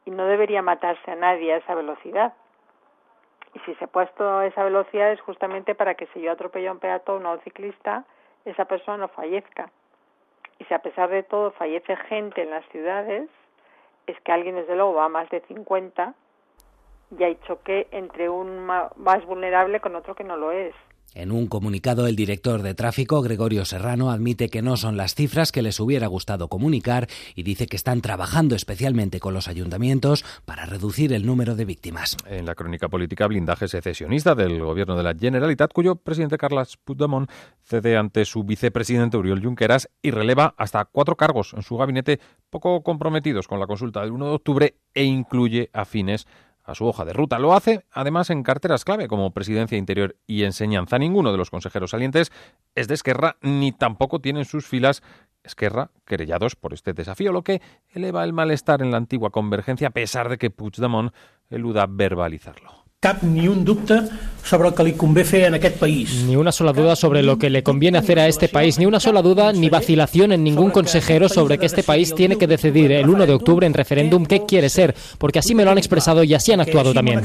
y 0.05 0.11
no 0.11 0.26
debería 0.26 0.62
matarse 0.62 1.11
a 1.11 1.16
nadie 1.16 1.55
a 1.55 1.57
esa 1.57 1.74
velocidad. 1.74 2.34
Y 3.55 3.59
si 3.61 3.74
se 3.76 3.84
ha 3.84 3.88
puesto 3.88 4.42
esa 4.42 4.64
velocidad 4.64 5.12
es 5.12 5.20
justamente 5.20 5.74
para 5.74 5.95
que 5.95 6.07
si 6.12 6.20
yo 6.20 6.32
atropello 6.32 6.70
a 6.70 6.72
un 6.72 6.80
peatón 6.80 7.24
o 7.24 7.30
a 7.30 7.32
un 7.34 7.40
ciclista, 7.40 8.05
esa 8.45 8.66
persona 8.66 8.99
no 8.99 9.09
fallezca. 9.09 9.70
Y 10.59 10.64
si 10.64 10.74
a 10.74 10.80
pesar 10.80 11.11
de 11.11 11.22
todo 11.22 11.53
fallece 11.53 11.97
gente 11.97 12.42
en 12.42 12.51
las 12.51 12.66
ciudades, 12.68 13.28
es 14.07 14.20
que 14.20 14.32
alguien 14.32 14.57
desde 14.57 14.76
luego 14.76 14.94
va 14.94 15.07
a 15.07 15.09
más 15.09 15.28
de 15.30 15.40
50 15.42 16.14
y 17.18 17.22
hay 17.22 17.36
choque 17.46 17.86
entre 17.90 18.28
un 18.28 18.64
más 18.64 19.24
vulnerable 19.26 19.80
con 19.80 19.94
otro 19.94 20.14
que 20.14 20.24
no 20.24 20.36
lo 20.36 20.52
es. 20.52 20.74
En 21.14 21.30
un 21.30 21.46
comunicado, 21.46 22.09
el 22.09 22.16
director 22.16 22.62
de 22.62 22.74
tráfico, 22.74 23.22
Gregorio 23.22 23.64
Serrano, 23.64 24.11
admite 24.11 24.48
que 24.48 24.62
no 24.62 24.76
son 24.76 24.96
las 24.96 25.14
cifras 25.14 25.52
que 25.52 25.62
les 25.62 25.78
hubiera 25.78 26.09
gustado 26.09 26.48
comunicar 26.48 27.07
y 27.36 27.44
dice 27.44 27.68
que 27.68 27.76
están 27.76 28.00
trabajando 28.00 28.57
especialmente 28.57 29.20
con 29.20 29.32
los 29.32 29.46
ayuntamientos 29.46 30.24
para 30.44 30.66
reducir 30.66 31.12
el 31.12 31.24
número 31.24 31.55
de 31.55 31.64
víctimas. 31.66 32.16
En 32.26 32.46
la 32.46 32.57
crónica 32.57 32.88
política, 32.88 33.28
blindaje 33.28 33.68
secesionista 33.68 34.34
del 34.34 34.61
gobierno 34.61 34.96
de 34.96 35.05
la 35.05 35.14
Generalitat, 35.14 35.72
cuyo 35.72 35.94
presidente 35.94 36.36
Carles 36.36 36.76
Puigdemont 36.78 37.30
cede 37.62 37.96
ante 37.96 38.24
su 38.24 38.42
vicepresidente 38.42 39.16
Oriol 39.16 39.40
Junqueras 39.40 39.88
y 40.02 40.11
releva 40.11 40.55
hasta 40.59 40.84
cuatro 40.84 41.16
cargos 41.16 41.55
en 41.55 41.62
su 41.62 41.76
gabinete 41.76 42.18
poco 42.50 42.82
comprometidos 42.82 43.46
con 43.46 43.61
la 43.61 43.68
consulta 43.68 44.00
del 44.00 44.11
1 44.11 44.26
de 44.26 44.34
octubre 44.34 44.74
e 44.94 45.05
incluye 45.05 45.70
afines 45.72 46.26
a 46.65 46.75
su 46.75 46.87
hoja 46.87 47.05
de 47.05 47.12
ruta. 47.12 47.39
Lo 47.39 47.55
hace, 47.55 47.85
además, 47.93 48.31
en 48.31 48.43
carteras 48.43 48.85
clave 48.85 49.07
como 49.09 49.33
Presidencia 49.33 49.79
Interior 49.79 50.17
y 50.27 50.45
Enseñanza. 50.45 50.99
Ninguno 50.99 51.31
de 51.31 51.39
los 51.39 51.51
consejeros 51.51 51.91
salientes 51.91 52.33
es 52.75 52.89
de 52.89 52.95
Esquerra, 52.95 53.37
ni 53.43 53.73
tampoco 53.73 54.21
tiene 54.21 54.41
en 54.41 54.45
sus 54.47 54.67
filas 54.67 55.03
Esquerra 55.43 55.91
querellados 56.07 56.57
por 56.57 56.73
este 56.73 56.95
desafío, 56.95 57.31
lo 57.31 57.43
que 57.43 57.61
eleva 57.91 58.25
el 58.25 58.33
malestar 58.33 58.81
en 58.81 58.91
la 58.91 58.97
antigua 58.97 59.31
convergencia, 59.31 59.89
a 59.89 59.91
pesar 59.91 60.31
de 60.31 60.39
que 60.39 60.51
Puigdemont 60.51 61.12
eluda 61.51 61.87
verbalizarlo. 61.87 62.84
Cap 63.05 63.22
ni 63.22 63.48
un 63.48 63.66
dubte 63.66 64.00
sobre 64.42 64.68
el 64.68 64.74
que 64.74 64.84
li 64.86 64.92
convé 64.96 65.24
fer 65.28 65.42
en 65.50 65.57
aquest 65.59 65.76
país. 65.80 66.14
Ni 66.24 66.36
una 66.40 66.52
sola 66.52 66.72
duda 66.72 66.96
sobre 66.96 67.22
lo 67.22 67.36
que 67.38 67.50
le 67.50 67.62
conviene 67.62 67.98
hacer 67.98 68.18
a 68.18 68.28
este 68.28 68.48
país, 68.48 68.78
ni 68.78 68.86
una 68.86 69.00
sola 69.00 69.20
duda 69.20 69.52
ni 69.52 69.68
vacilación 69.68 70.32
en 70.32 70.42
ningún 70.42 70.70
consejero 70.70 71.28
sobre 71.28 71.59
que 71.59 71.66
este 71.66 71.82
país 71.82 72.14
tiene 72.14 72.36
que 72.36 72.46
decidir 72.46 72.92
el 72.92 73.09
1 73.09 73.26
de 73.26 73.34
octubre 73.34 73.66
en 73.66 73.74
referéndum 73.74 74.24
qué 74.24 74.46
quiere 74.46 74.70
ser, 74.70 74.94
porque 75.18 75.38
así 75.38 75.55
me 75.55 75.64
lo 75.64 75.70
han 75.70 75.78
expresado 75.78 76.24
y 76.24 76.32
así 76.32 76.52
han 76.52 76.61
actuado 76.61 76.94
también. 76.94 77.20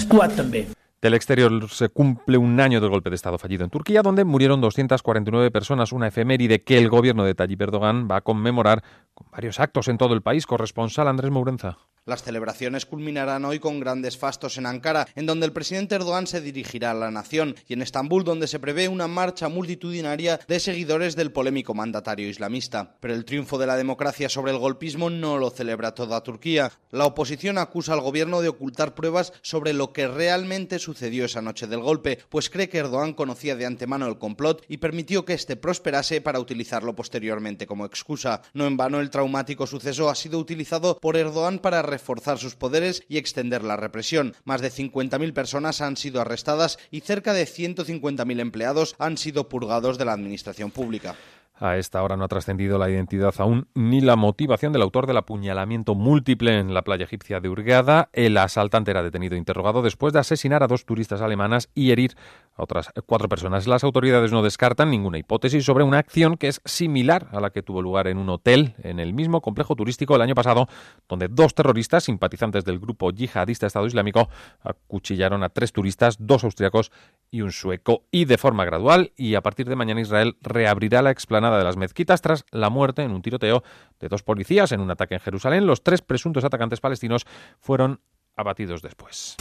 Del 1.01 1.13
exterior 1.13 1.69
se 1.69 1.87
cumple 1.87 2.37
un 2.37 2.59
año 2.59 2.81
del 2.81 2.89
golpe 2.89 3.09
de 3.09 3.15
Estado 3.15 3.37
fallido 3.37 3.63
en 3.63 3.69
Turquía, 3.69 4.01
donde 4.01 4.25
murieron 4.25 4.59
249 4.59 5.49
personas, 5.49 5.93
una 5.93 6.07
efeméride 6.07 6.63
que 6.63 6.77
el 6.77 6.89
gobierno 6.89 7.23
de 7.23 7.35
Tayyip 7.35 7.61
Erdogan 7.61 8.09
va 8.11 8.17
a 8.17 8.21
conmemorar 8.21 8.83
con 9.13 9.27
varios 9.31 9.61
actos 9.61 9.87
en 9.87 9.97
todo 9.97 10.13
el 10.13 10.21
país. 10.21 10.45
Corresponsal 10.45 11.07
Andrés 11.07 11.31
Mourenza. 11.31 11.77
Las 12.09 12.23
celebraciones 12.23 12.87
culminarán 12.87 13.45
hoy 13.45 13.59
con 13.59 13.79
grandes 13.79 14.17
fastos 14.17 14.57
en 14.57 14.65
Ankara, 14.65 15.07
en 15.13 15.27
donde 15.27 15.45
el 15.45 15.53
presidente 15.53 15.93
Erdogan 15.93 16.25
se 16.25 16.41
dirigirá 16.41 16.89
a 16.89 16.95
la 16.95 17.11
nación, 17.11 17.55
y 17.67 17.73
en 17.73 17.83
Estambul, 17.83 18.23
donde 18.23 18.47
se 18.47 18.57
prevé 18.57 18.87
una 18.87 19.07
marcha 19.07 19.47
multitudinaria 19.47 20.39
de 20.47 20.59
seguidores 20.59 21.15
del 21.15 21.31
polémico 21.31 21.75
mandatario 21.75 22.27
islamista. 22.27 22.95
Pero 22.99 23.13
el 23.13 23.25
triunfo 23.25 23.59
de 23.59 23.67
la 23.67 23.77
democracia 23.77 24.27
sobre 24.27 24.51
el 24.51 24.57
golpismo 24.57 25.11
no 25.11 25.37
lo 25.37 25.51
celebra 25.51 25.93
toda 25.93 26.23
Turquía. 26.23 26.71
La 26.89 27.05
oposición 27.05 27.59
acusa 27.59 27.93
al 27.93 28.01
gobierno 28.01 28.41
de 28.41 28.49
ocultar 28.49 28.95
pruebas 28.95 29.31
sobre 29.43 29.73
lo 29.73 29.93
que 29.93 30.07
realmente 30.07 30.79
sucedió 30.79 31.25
esa 31.25 31.43
noche 31.43 31.67
del 31.67 31.81
golpe, 31.81 32.17
pues 32.29 32.49
cree 32.49 32.69
que 32.69 32.79
Erdogan 32.79 33.13
conocía 33.13 33.55
de 33.55 33.67
antemano 33.67 34.07
el 34.07 34.17
complot 34.17 34.65
y 34.67 34.77
permitió 34.77 35.25
que 35.25 35.33
éste 35.33 35.57
prosperase 35.57 36.21
para 36.21 36.39
utilizarlo 36.39 36.95
posteriormente 36.95 37.67
como 37.67 37.85
excusa. 37.85 38.41
No 38.55 38.65
en 38.65 38.77
vano 38.77 38.99
el 38.99 39.11
traumático 39.11 39.67
suceso 39.67 40.09
ha 40.09 40.15
sido 40.15 40.39
utilizado 40.39 40.97
por 40.99 41.15
Erdogan 41.15 41.59
para 41.59 41.83
reforzar 41.99 42.37
sus 42.37 42.55
poderes 42.55 43.03
y 43.09 43.17
extender 43.17 43.63
la 43.63 43.77
represión. 43.77 44.33
Más 44.45 44.61
de 44.61 44.71
50.000 44.71 45.33
personas 45.33 45.81
han 45.81 45.97
sido 45.97 46.21
arrestadas 46.21 46.79
y 46.91 47.01
cerca 47.01 47.33
de 47.33 47.45
150.000 47.45 48.39
empleados 48.39 48.95
han 48.97 49.17
sido 49.17 49.49
purgados 49.49 49.97
de 49.97 50.05
la 50.05 50.13
administración 50.13 50.71
pública. 50.71 51.15
A 51.61 51.75
esta 51.75 52.01
hora 52.01 52.15
no 52.15 52.23
ha 52.23 52.29
trascendido 52.29 52.77
la 52.77 52.89
identidad 52.89 53.33
aún 53.37 53.67
ni 53.75 53.99
la 53.99 54.15
motivación 54.15 54.71
del 54.71 54.81
autor 54.81 55.07
del 55.07 55.17
apuñalamiento 55.17 55.93
múltiple 55.93 56.57
en 56.57 56.73
la 56.73 56.83
playa 56.83 57.03
egipcia 57.03 57.41
de 57.41 57.49
Hurghada. 57.49 58.07
El 58.13 58.37
asaltante 58.37 58.91
era 58.91 59.03
detenido 59.03 59.35
e 59.35 59.37
interrogado 59.37 59.81
después 59.81 60.13
de 60.13 60.19
asesinar 60.19 60.63
a 60.63 60.67
dos 60.67 60.85
turistas 60.85 61.21
alemanas 61.21 61.69
y 61.75 61.91
herir 61.91 62.15
a 62.55 62.63
otras 62.63 62.91
cuatro 63.05 63.27
personas. 63.27 63.67
Las 63.67 63.83
autoridades 63.83 64.31
no 64.31 64.41
descartan 64.41 64.89
ninguna 64.89 65.17
hipótesis 65.17 65.65
sobre 65.65 65.83
una 65.83 65.97
acción 65.97 66.37
que 66.37 66.47
es 66.47 66.61
similar 66.63 67.27
a 67.33 67.41
la 67.41 67.49
que 67.49 67.61
tuvo 67.61 67.81
lugar 67.81 68.07
en 68.07 68.19
un 68.19 68.29
hotel 68.29 68.75
en 68.81 69.01
el 69.01 69.13
mismo 69.13 69.41
complejo 69.41 69.75
turístico 69.75 70.15
el 70.15 70.21
año 70.21 70.35
pasado, 70.35 70.69
donde 71.09 71.27
dos 71.27 71.53
terroristas 71.53 72.05
simpatizantes 72.05 72.63
del 72.63 72.79
grupo 72.79 73.11
yihadista 73.11 73.67
Estado 73.67 73.85
Islámico 73.85 74.29
acuchillaron 74.61 75.43
a 75.43 75.49
tres 75.49 75.73
turistas, 75.73 76.15
dos 76.21 76.45
austriacos 76.45 76.89
y 77.29 77.41
un 77.41 77.51
sueco. 77.51 78.05
Y 78.11 78.23
de 78.23 78.37
forma 78.37 78.63
gradual, 78.63 79.11
y 79.17 79.35
a 79.35 79.41
partir 79.41 79.67
de 79.67 79.75
mañana 79.75 79.99
Israel 79.99 80.37
reabrirá 80.41 81.01
la 81.01 81.11
explanada 81.11 81.48
de 81.57 81.63
las 81.63 81.77
mezquitas 81.77 82.21
tras 82.21 82.45
la 82.51 82.69
muerte 82.69 83.03
en 83.03 83.11
un 83.11 83.21
tiroteo 83.21 83.63
de 83.99 84.07
dos 84.07 84.23
policías 84.23 84.71
en 84.71 84.81
un 84.81 84.91
ataque 84.91 85.15
en 85.15 85.19
Jerusalén. 85.19 85.65
Los 85.65 85.83
tres 85.83 86.01
presuntos 86.01 86.43
atacantes 86.43 86.79
palestinos 86.79 87.25
fueron 87.59 88.01
abatidos 88.35 88.81
después. 88.81 89.35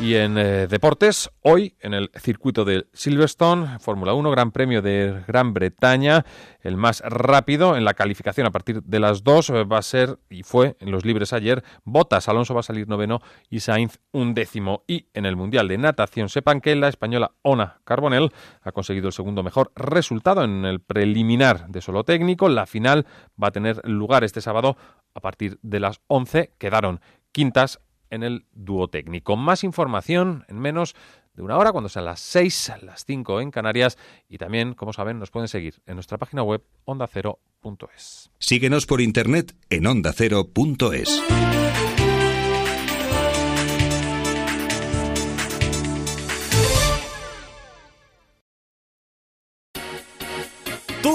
Y 0.00 0.16
en 0.16 0.36
eh, 0.36 0.66
deportes, 0.66 1.30
hoy 1.42 1.76
en 1.78 1.94
el 1.94 2.10
circuito 2.18 2.64
de 2.64 2.88
Silverstone, 2.92 3.78
Fórmula 3.78 4.12
1, 4.12 4.28
Gran 4.32 4.50
Premio 4.50 4.82
de 4.82 5.22
Gran 5.28 5.54
Bretaña, 5.54 6.26
el 6.62 6.76
más 6.76 7.00
rápido 7.00 7.76
en 7.76 7.84
la 7.84 7.94
calificación 7.94 8.44
a 8.44 8.50
partir 8.50 8.82
de 8.82 8.98
las 8.98 9.22
dos 9.22 9.50
eh, 9.50 9.62
va 9.62 9.78
a 9.78 9.82
ser, 9.82 10.18
y 10.28 10.42
fue 10.42 10.76
en 10.80 10.90
los 10.90 11.04
libres 11.04 11.32
ayer, 11.32 11.62
Botas, 11.84 12.28
Alonso 12.28 12.54
va 12.54 12.60
a 12.60 12.64
salir 12.64 12.88
noveno 12.88 13.20
y 13.48 13.60
Sainz 13.60 14.00
un 14.10 14.34
décimo. 14.34 14.82
Y 14.88 15.06
en 15.14 15.26
el 15.26 15.36
Mundial 15.36 15.68
de 15.68 15.78
Natación, 15.78 16.28
sepan 16.28 16.60
que 16.60 16.74
la 16.74 16.88
española 16.88 17.30
Ona 17.42 17.78
Carbonell 17.84 18.32
ha 18.62 18.72
conseguido 18.72 19.06
el 19.06 19.12
segundo 19.12 19.44
mejor 19.44 19.70
resultado 19.76 20.42
en 20.42 20.64
el 20.64 20.80
preliminar 20.80 21.68
de 21.68 21.80
solo 21.80 22.02
técnico. 22.02 22.48
La 22.48 22.66
final 22.66 23.06
va 23.40 23.48
a 23.48 23.52
tener 23.52 23.80
lugar 23.88 24.24
este 24.24 24.40
sábado 24.40 24.76
a 25.14 25.20
partir 25.20 25.60
de 25.62 25.78
las 25.78 26.00
11. 26.08 26.50
Quedaron 26.58 27.00
quintas 27.30 27.80
en 28.14 28.22
el 28.22 28.46
dúo 28.52 28.88
técnico. 28.88 29.36
Más 29.36 29.64
información 29.64 30.44
en 30.48 30.58
menos 30.58 30.94
de 31.34 31.42
una 31.42 31.58
hora, 31.58 31.72
cuando 31.72 31.88
sean 31.88 32.04
las 32.04 32.20
6, 32.20 32.72
las 32.82 33.04
5 33.04 33.40
en 33.40 33.50
Canarias. 33.50 33.98
Y 34.28 34.38
también, 34.38 34.74
como 34.74 34.92
saben, 34.92 35.18
nos 35.18 35.30
pueden 35.30 35.48
seguir 35.48 35.82
en 35.86 35.94
nuestra 35.94 36.18
página 36.18 36.42
web 36.42 36.62
ondacero.es. 36.84 38.30
Síguenos 38.38 38.86
por 38.86 39.00
internet 39.00 39.54
en 39.68 39.86
ondacero.es. 39.86 41.22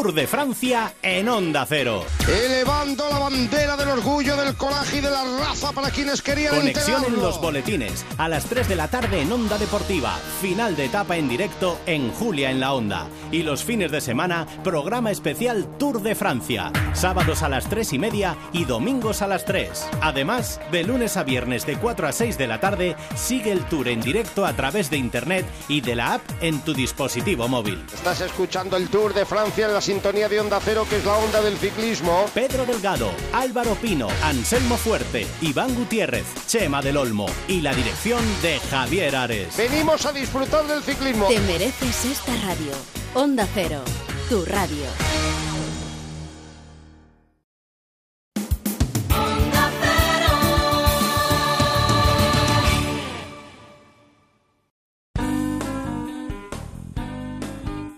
Tour 0.01 0.13
de 0.13 0.27
Francia 0.27 0.93
en 1.01 1.27
Onda 1.27 1.65
Cero. 1.67 2.05
Elevando 2.25 3.09
la 3.09 3.19
bandera 3.19 3.75
del 3.75 3.89
orgullo, 3.89 4.37
del 4.37 4.55
coraje 4.55 4.99
y 4.99 5.01
de 5.01 5.09
la 5.09 5.25
raza 5.39 5.73
para 5.73 5.89
quienes 5.89 6.21
querían 6.21 6.55
Conexión 6.55 6.99
en 6.99 7.03
enterarlo. 7.07 7.27
los 7.27 7.41
boletines. 7.41 8.05
A 8.17 8.29
las 8.29 8.45
3 8.45 8.69
de 8.69 8.77
la 8.77 8.87
tarde 8.87 9.19
en 9.19 9.29
Onda 9.29 9.57
Deportiva. 9.57 10.17
Final 10.39 10.77
de 10.77 10.85
etapa 10.85 11.17
en 11.17 11.27
directo 11.27 11.77
en 11.85 12.13
Julia 12.13 12.49
en 12.49 12.61
la 12.61 12.71
Onda. 12.73 13.07
Y 13.33 13.43
los 13.43 13.65
fines 13.65 13.91
de 13.91 13.99
semana, 13.99 14.47
programa 14.63 15.11
especial 15.11 15.67
Tour 15.77 16.01
de 16.01 16.15
Francia. 16.15 16.71
Sábados 16.93 17.43
a 17.43 17.49
las 17.49 17.67
3 17.67 17.91
y 17.91 17.99
media 17.99 18.37
y 18.53 18.63
domingos 18.63 19.21
a 19.21 19.27
las 19.27 19.43
3. 19.43 19.85
Además, 19.99 20.61
de 20.71 20.83
lunes 20.85 21.17
a 21.17 21.23
viernes 21.23 21.65
de 21.65 21.75
4 21.75 22.07
a 22.07 22.13
6 22.13 22.37
de 22.37 22.47
la 22.47 22.61
tarde, 22.61 22.95
sigue 23.17 23.51
el 23.51 23.65
tour 23.65 23.89
en 23.89 23.99
directo 23.99 24.45
a 24.45 24.53
través 24.53 24.89
de 24.89 24.95
internet 24.95 25.45
y 25.67 25.81
de 25.81 25.95
la 25.95 26.13
app 26.13 26.21
en 26.39 26.61
tu 26.61 26.73
dispositivo 26.73 27.49
móvil. 27.49 27.83
Estás 27.93 28.21
escuchando 28.21 28.77
el 28.77 28.87
Tour 28.87 29.13
de 29.13 29.25
Francia 29.25 29.65
en 29.65 29.73
la 29.73 29.81
sintonía 29.89 30.29
de 30.29 30.39
Onda 30.39 30.59
Cero, 30.63 30.85
que 30.87 30.97
es 30.97 31.05
la 31.05 31.17
onda 31.17 31.41
del 31.41 31.57
ciclismo. 31.57 32.25
Pedro 32.35 32.63
Delgado, 32.63 33.09
Álvaro 33.33 33.73
Pino, 33.73 34.07
Anselmo 34.21 34.77
Fuerte, 34.77 35.25
Iván 35.41 35.73
Gutiérrez, 35.73 36.25
Chema 36.45 36.79
del 36.79 36.95
Olmo 36.95 37.25
y 37.47 37.61
la 37.61 37.73
dirección 37.73 38.23
de 38.43 38.59
Javier 38.69 39.15
Ares. 39.15 39.57
Venimos 39.57 40.05
a 40.05 40.11
disfrutar 40.11 40.67
del 40.67 40.83
ciclismo. 40.83 41.27
Te 41.27 41.39
mereces 41.39 42.05
esta 42.05 42.35
radio. 42.45 42.71
Onda 43.15 43.47
Cero, 43.51 43.81
tu 44.29 44.45
radio. 44.45 44.85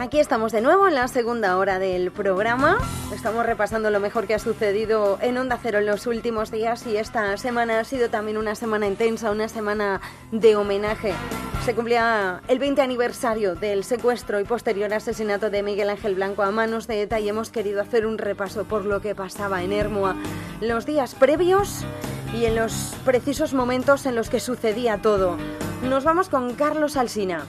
Aquí 0.00 0.18
estamos 0.18 0.50
de 0.50 0.62
nuevo 0.62 0.88
en 0.88 0.94
la 0.94 1.08
segunda 1.08 1.58
hora 1.58 1.78
del 1.78 2.10
programa. 2.10 2.78
Estamos 3.12 3.44
repasando 3.44 3.90
lo 3.90 4.00
mejor 4.00 4.26
que 4.26 4.32
ha 4.32 4.38
sucedido 4.38 5.18
en 5.20 5.36
Onda 5.36 5.58
Cero 5.62 5.78
en 5.78 5.84
los 5.84 6.06
últimos 6.06 6.50
días 6.50 6.86
y 6.86 6.96
esta 6.96 7.36
semana 7.36 7.80
ha 7.80 7.84
sido 7.84 8.08
también 8.08 8.38
una 8.38 8.54
semana 8.54 8.86
intensa, 8.86 9.30
una 9.30 9.46
semana 9.46 10.00
de 10.32 10.56
homenaje. 10.56 11.12
Se 11.66 11.74
cumplía 11.74 12.40
el 12.48 12.58
20 12.58 12.80
aniversario 12.80 13.56
del 13.56 13.84
secuestro 13.84 14.40
y 14.40 14.44
posterior 14.44 14.90
asesinato 14.94 15.50
de 15.50 15.62
Miguel 15.62 15.90
Ángel 15.90 16.14
Blanco 16.14 16.44
a 16.44 16.50
manos 16.50 16.86
de 16.86 17.02
ETA 17.02 17.20
y 17.20 17.28
hemos 17.28 17.50
querido 17.50 17.82
hacer 17.82 18.06
un 18.06 18.16
repaso 18.16 18.64
por 18.64 18.86
lo 18.86 19.02
que 19.02 19.14
pasaba 19.14 19.62
en 19.62 19.74
Hermoa 19.74 20.16
los 20.62 20.86
días 20.86 21.14
previos 21.14 21.84
y 22.34 22.46
en 22.46 22.56
los 22.56 22.96
precisos 23.04 23.52
momentos 23.52 24.06
en 24.06 24.14
los 24.14 24.30
que 24.30 24.40
sucedía 24.40 25.02
todo. 25.02 25.36
Nos 25.82 26.04
vamos 26.04 26.30
con 26.30 26.54
Carlos 26.54 26.96
Alsina. 26.96 27.44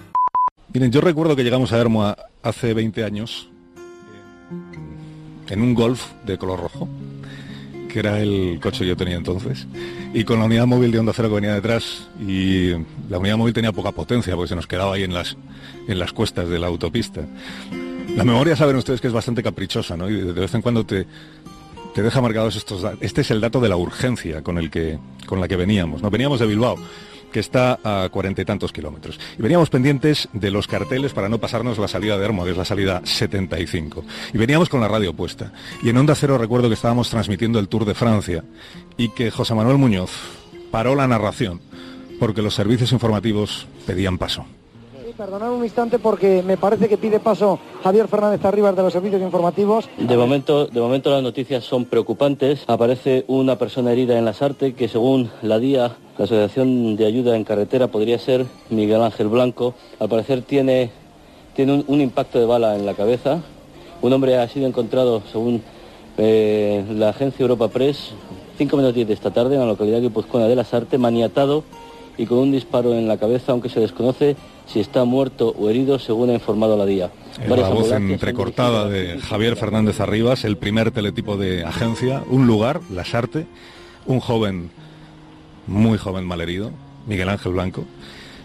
Miren, 0.74 0.90
yo 0.90 1.02
recuerdo 1.02 1.36
que 1.36 1.44
llegamos 1.44 1.74
a 1.74 1.78
Hermoa 1.78 2.18
hace 2.44 2.74
20 2.74 3.04
años 3.04 3.50
en 5.50 5.62
un 5.62 5.74
Golf 5.74 6.02
de 6.26 6.38
color 6.38 6.62
rojo, 6.62 6.88
que 7.90 8.00
era 8.00 8.22
el 8.22 8.58
coche 8.62 8.80
que 8.80 8.88
yo 8.88 8.96
tenía 8.96 9.18
entonces, 9.18 9.68
y 10.14 10.24
con 10.24 10.40
la 10.40 10.46
unidad 10.46 10.68
móvil 10.68 10.92
de 10.92 11.00
Onda 11.00 11.12
Cero 11.14 11.28
que 11.28 11.36
venía 11.36 11.54
detrás, 11.54 12.08
y 12.26 12.70
la 13.10 13.20
unidad 13.20 13.36
móvil 13.36 13.54
tenía 13.54 13.74
poca 13.74 13.92
potencia 13.92 14.34
porque 14.36 14.48
se 14.48 14.56
nos 14.56 14.66
quedaba 14.66 14.96
ahí 14.96 15.04
en 15.04 15.14
las, 15.14 15.36
en 15.90 16.00
las 16.00 16.14
cuestas 16.14 16.48
de 16.48 16.58
la 16.58 16.68
autopista. 16.68 17.22
La 18.16 18.24
memoria 18.24 18.56
saben 18.56 18.78
ustedes 18.78 19.02
que 19.02 19.08
es 19.08 19.14
bastante 19.14 19.44
caprichosa, 19.44 19.98
¿no? 19.98 20.10
Y 20.10 20.22
de 20.22 20.32
vez 20.32 20.54
en 20.54 20.62
cuando 20.62 20.86
te, 20.86 21.06
te 21.94 22.02
deja 22.02 22.22
marcados 22.22 22.56
estos. 22.56 22.86
Este 23.02 23.22
es 23.22 23.32
el 23.32 23.42
dato 23.42 23.60
de 23.60 23.68
la 23.68 23.76
urgencia 23.76 24.42
con, 24.42 24.58
el 24.58 24.70
que, 24.70 25.00
con 25.26 25.42
la 25.42 25.50
que 25.50 25.58
veníamos, 25.58 26.02
¿no? 26.02 26.10
Veníamos 26.10 26.40
de 26.40 26.46
Bilbao 26.46 26.78
que 27.32 27.40
está 27.40 27.80
a 27.84 28.10
cuarenta 28.10 28.42
y 28.42 28.46
tantos 28.46 28.72
kilómetros. 28.72 29.20
Y 29.38 29.42
veníamos 29.42 29.70
pendientes 29.70 30.30
de 30.34 30.52
los 30.52 30.68
carteles 30.68 31.14
para 31.14 31.30
no 31.30 31.40
pasarnos 31.40 31.78
la 31.78 31.88
salida 31.88 32.18
de 32.18 32.26
Hermo, 32.26 32.46
es 32.46 32.58
la 32.58 32.66
salida 32.66 33.02
75. 33.04 34.04
Y 34.34 34.38
veníamos 34.38 34.70
con 34.70 34.82
la 34.82 34.88
radio 34.88 35.14
puesta. 35.14 35.52
Y 35.82 35.90
en 35.90 35.98
Onda 35.98 36.16
Cero 36.16 36.38
recuerdo 36.38 36.68
que 36.68 36.76
estábamos 36.76 37.10
transmitiendo 37.10 37.60
el 37.60 37.68
Tour 37.68 37.86
de 37.86 37.96
Francia 37.96 38.44
y 38.98 39.10
que 39.10 39.32
José 39.32 39.56
Manuel 39.56 39.78
Muñoz 39.78 40.12
paró 40.70 40.96
la 40.96 41.08
narración 41.08 41.62
porque 42.20 42.42
los 42.42 42.54
servicios 42.54 42.92
informativos 42.92 43.68
pedían 43.88 44.18
paso. 44.18 44.46
Perdonad 45.22 45.54
un 45.54 45.64
instante 45.64 46.00
porque 46.00 46.42
me 46.42 46.58
parece 46.58 46.90
que 46.90 46.98
pide 46.98 47.20
paso 47.20 47.60
Javier 47.84 48.08
Fernández 48.08 48.44
Arribas 48.44 48.76
de 48.76 48.82
los 48.82 48.92
servicios 48.92 49.22
informativos. 49.22 49.88
De 50.00 50.18
momento, 50.18 50.66
de 50.66 50.82
momento 50.82 51.12
las 51.12 51.22
noticias 51.22 51.64
son 51.64 51.86
preocupantes. 51.86 52.64
Aparece 52.66 53.24
una 53.28 53.56
persona 53.56 53.92
herida 53.92 54.18
en 54.18 54.26
la 54.26 54.34
Sarte 54.34 54.74
que 54.74 54.88
según 54.88 55.30
la 55.44 55.60
DIA, 55.60 55.96
la 56.18 56.26
Asociación 56.26 56.96
de 56.96 57.06
Ayuda 57.06 57.36
en 57.36 57.44
Carretera, 57.44 57.90
podría 57.90 58.18
ser 58.18 58.48
Miguel 58.72 59.04
Ángel 59.04 59.28
Blanco. 59.28 59.76
Al 60.00 60.10
parecer 60.10 60.42
tiene, 60.42 60.90
tiene 61.56 61.84
un, 61.86 62.02
impacto 62.02 62.40
de 62.40 62.48
bala 62.48 62.76
en 62.76 62.88
la 62.88 62.96
cabeza. 62.96 63.44
Un 64.02 64.14
hombre 64.14 64.40
ha 64.40 64.48
sido 64.48 64.66
encontrado, 64.66 65.22
según 65.32 65.62
eh, 66.18 66.84
la 66.96 67.10
agencia 67.10 67.44
Europa 67.44 67.68
Press, 67.68 68.14
5 68.58 68.76
menos 68.76 68.96
10 68.96 69.08
de 69.08 69.14
esta 69.14 69.30
tarde 69.30 69.54
en 69.54 69.62
la 69.62 69.68
localidad 69.68 70.02
guipuzcoana 70.02 70.48
de 70.48 70.56
la 70.56 70.64
Sarte, 70.64 70.98
maniatado 70.98 71.64
y 72.18 72.26
con 72.26 72.40
un 72.40 72.52
disparo 72.52 72.94
en 72.94 73.08
la 73.08 73.18
cabeza, 73.18 73.52
aunque 73.52 73.70
se 73.70 73.80
desconoce 73.80 74.36
si 74.66 74.80
está 74.80 75.04
muerto 75.04 75.54
o 75.58 75.70
herido, 75.70 76.00
según 76.00 76.30
ha 76.30 76.34
informado 76.34 76.78
la 76.78 76.86
DIA. 76.86 77.12
La 77.48 77.70
voz 77.70 77.92
entrecortada 77.92 78.88
de 78.88 79.20
Javier 79.20 79.56
Fernández 79.56 80.00
Arribas, 80.00 80.46
el 80.46 80.58
primer 80.58 80.92
teletipo 80.92 81.38
de 81.38 81.64
agencia, 81.66 82.24
un 82.30 82.48
lugar, 82.48 82.82
La 82.92 83.06
Sarte, 83.06 83.46
un 84.06 84.20
joven, 84.20 84.70
muy 85.68 85.98
joven 85.98 86.26
malherido, 86.26 86.72
Miguel 87.08 87.30
Ángel 87.30 87.54
Blanco, 87.54 87.86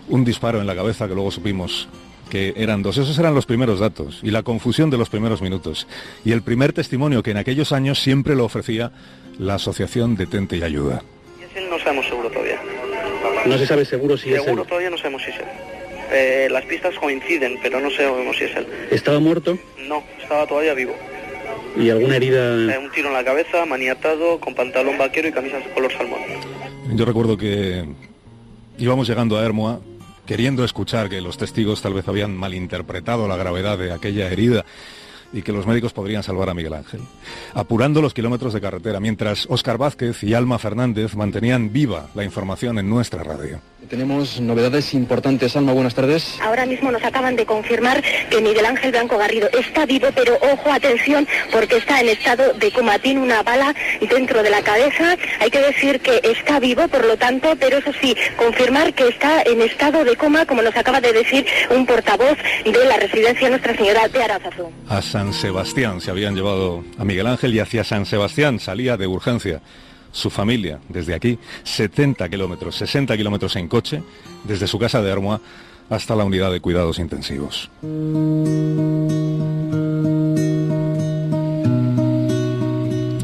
un 0.09 0.25
disparo 0.25 0.61
en 0.61 0.67
la 0.67 0.75
cabeza 0.75 1.09
que 1.09 1.15
luego 1.15 1.31
supimos 1.31 1.89
que 2.31 2.55
eran 2.57 2.83
dos. 2.83 2.99
Esos 2.99 3.19
eran 3.19 3.35
los 3.35 3.47
primeros 3.47 3.81
datos 3.81 4.21
y 4.23 4.31
la 4.31 4.43
confusión 4.43 4.91
de 4.91 4.99
los 4.99 5.09
primeros 5.09 5.43
minutos. 5.43 5.87
Y 6.25 6.33
el 6.33 6.43
primer 6.43 6.73
testimonio 6.73 7.23
que 7.23 7.31
en 7.31 7.37
aquellos 7.37 7.73
años 7.73 8.01
siempre 8.01 8.35
lo 8.35 8.45
ofrecía 8.45 8.93
la 9.39 9.55
Asociación 9.55 10.17
Detente 10.17 10.57
y 10.57 10.63
Ayuda. 10.63 11.03
No 11.71 11.79
sabemos 11.79 12.07
seguro 12.07 12.29
todavía. 12.31 12.46
No 13.47 13.59
se 13.59 13.67
sabe 13.67 13.85
seguro 13.85 14.17
si 14.17 14.33
es 14.33 14.43
Seguro 14.43 14.63
él. 14.63 14.69
todavía 14.69 14.91
no 14.91 14.99
sabemos 14.99 15.23
si 15.23 15.31
es 15.31 15.37
él. 15.39 15.45
Eh, 16.13 16.49
las 16.51 16.65
pistas 16.65 16.95
coinciden, 16.99 17.59
pero 17.63 17.81
no 17.81 17.91
sabemos 17.91 18.37
si 18.37 18.45
es 18.45 18.57
él. 18.57 18.67
¿Estaba 18.91 19.19
muerto? 19.19 19.59
No, 19.89 20.03
estaba 20.21 20.47
todavía 20.47 20.75
vivo. 20.75 20.95
¿Y 21.77 21.91
alguna 21.91 22.17
herida? 22.17 22.75
Eh, 22.75 22.79
un 22.79 22.91
tiro 22.91 23.09
en 23.09 23.15
la 23.15 23.25
cabeza, 23.25 23.67
maniatado, 23.67 24.41
con 24.41 24.55
pantalón 24.55 24.97
vaquero 24.99 25.29
y 25.29 25.33
camisas 25.33 25.65
de 25.65 25.71
color 25.73 25.93
salmón. 25.93 26.21
Yo 26.95 27.05
recuerdo 27.05 27.37
que 27.37 27.85
íbamos 28.79 29.09
llegando 29.09 29.37
a 29.37 29.45
Hermoa 29.45 29.81
queriendo 30.27 30.65
escuchar 30.65 31.09
que 31.09 31.21
los 31.21 31.37
testigos 31.39 31.83
tal 31.83 31.95
vez 31.95 32.09
habían 32.09 32.35
malinterpretado 32.37 33.29
la 33.29 33.37
gravedad 33.37 33.79
de 33.79 33.93
aquella 33.93 34.29
herida 34.31 34.65
y 35.33 35.43
que 35.43 35.53
los 35.53 35.67
médicos 35.67 35.93
podrían 35.93 36.23
salvar 36.23 36.51
a 36.51 36.55
Miguel 36.55 36.75
Ángel. 36.75 37.01
Apurando 37.55 38.03
los 38.03 38.15
kilómetros 38.15 38.53
de 38.53 38.61
carretera, 38.61 39.01
mientras 39.01 39.47
Óscar 39.49 39.79
Vázquez 39.79 40.23
y 40.23 40.35
Alma 40.35 40.59
Fernández 40.59 41.15
mantenían 41.15 41.73
viva 41.73 42.09
la 42.15 42.25
información 42.25 42.79
en 42.79 42.89
nuestra 42.89 43.23
radio. 43.23 43.61
Tenemos 43.89 44.41
novedades 44.41 44.95
importantes. 44.95 45.57
Alma, 45.57 45.73
buenas 45.73 45.95
tardes. 45.95 46.39
Ahora 46.43 46.67
mismo 46.67 46.91
nos 46.91 47.05
acaban 47.05 47.37
de 47.37 47.47
confirmar 47.47 48.03
que 48.31 48.41
Miguel 48.41 48.67
Ángel 48.67 48.91
Blanco 48.91 49.17
Garrido 49.17 49.49
está 49.53 49.87
vivo, 49.87 50.09
pero 50.15 50.37
ojo, 50.41 50.73
atención, 50.73 51.27
porque 51.53 51.77
está 51.77 52.01
en 52.01 52.09
estado 52.09 52.53
de 52.55 52.73
coma. 52.73 52.99
Tiene 52.99 53.21
una 53.21 53.43
bala 53.43 53.75
dentro 54.01 54.43
de 54.43 54.51
la 54.51 54.63
cabeza. 54.63 55.17
Hay 55.41 55.51
que 55.51 55.61
decir 55.61 56.01
que 56.01 56.21
está 56.25 56.59
vivo, 56.59 56.89
por 56.89 57.05
lo 57.05 57.17
tanto, 57.17 57.55
pero 57.61 57.79
eso 57.79 57.93
sí, 58.01 58.17
confirmar 58.37 58.93
que 58.95 59.09
está 59.09 59.43
en 59.43 59.61
estado 59.61 60.05
de 60.05 60.17
coma, 60.17 60.47
como 60.47 60.63
nos 60.63 60.77
acaba 60.77 61.01
de 61.01 61.13
decir 61.13 61.47
un 61.71 61.87
portavoz 61.87 62.39
de 62.65 62.85
la 62.85 62.97
residencia 62.97 63.49
Nuestra 63.49 63.77
Señora 63.77 64.09
de 64.09 64.23
Arázazú. 64.23 64.71
A 64.89 65.01
San 65.01 65.33
Sebastián 65.33 66.01
se 66.01 66.11
habían 66.11 66.35
llevado 66.35 66.85
a 66.99 67.05
Miguel 67.05 67.27
Ángel 67.27 67.55
y 67.55 67.61
hacia 67.61 67.85
San 67.85 68.07
Sebastián 68.07 68.59
salía 68.59 68.97
de 68.97 69.07
urgencia 69.07 69.61
su 70.17 70.31
familia 70.31 70.81
desde 70.89 71.15
aquí 71.15 71.39
70 71.63 72.29
kilómetros, 72.29 72.77
60 72.77 73.17
kilómetros 73.17 73.55
en 73.57 73.69
coche, 73.69 74.03
desde 74.45 74.67
su 74.67 74.79
casa 74.79 75.03
de 75.03 75.13
Armoa 75.13 75.41
hasta 75.91 76.17
la 76.17 76.25
unidad 76.25 76.51
de 76.51 76.61
cuidados 76.61 76.99
intensivos. 76.99 77.71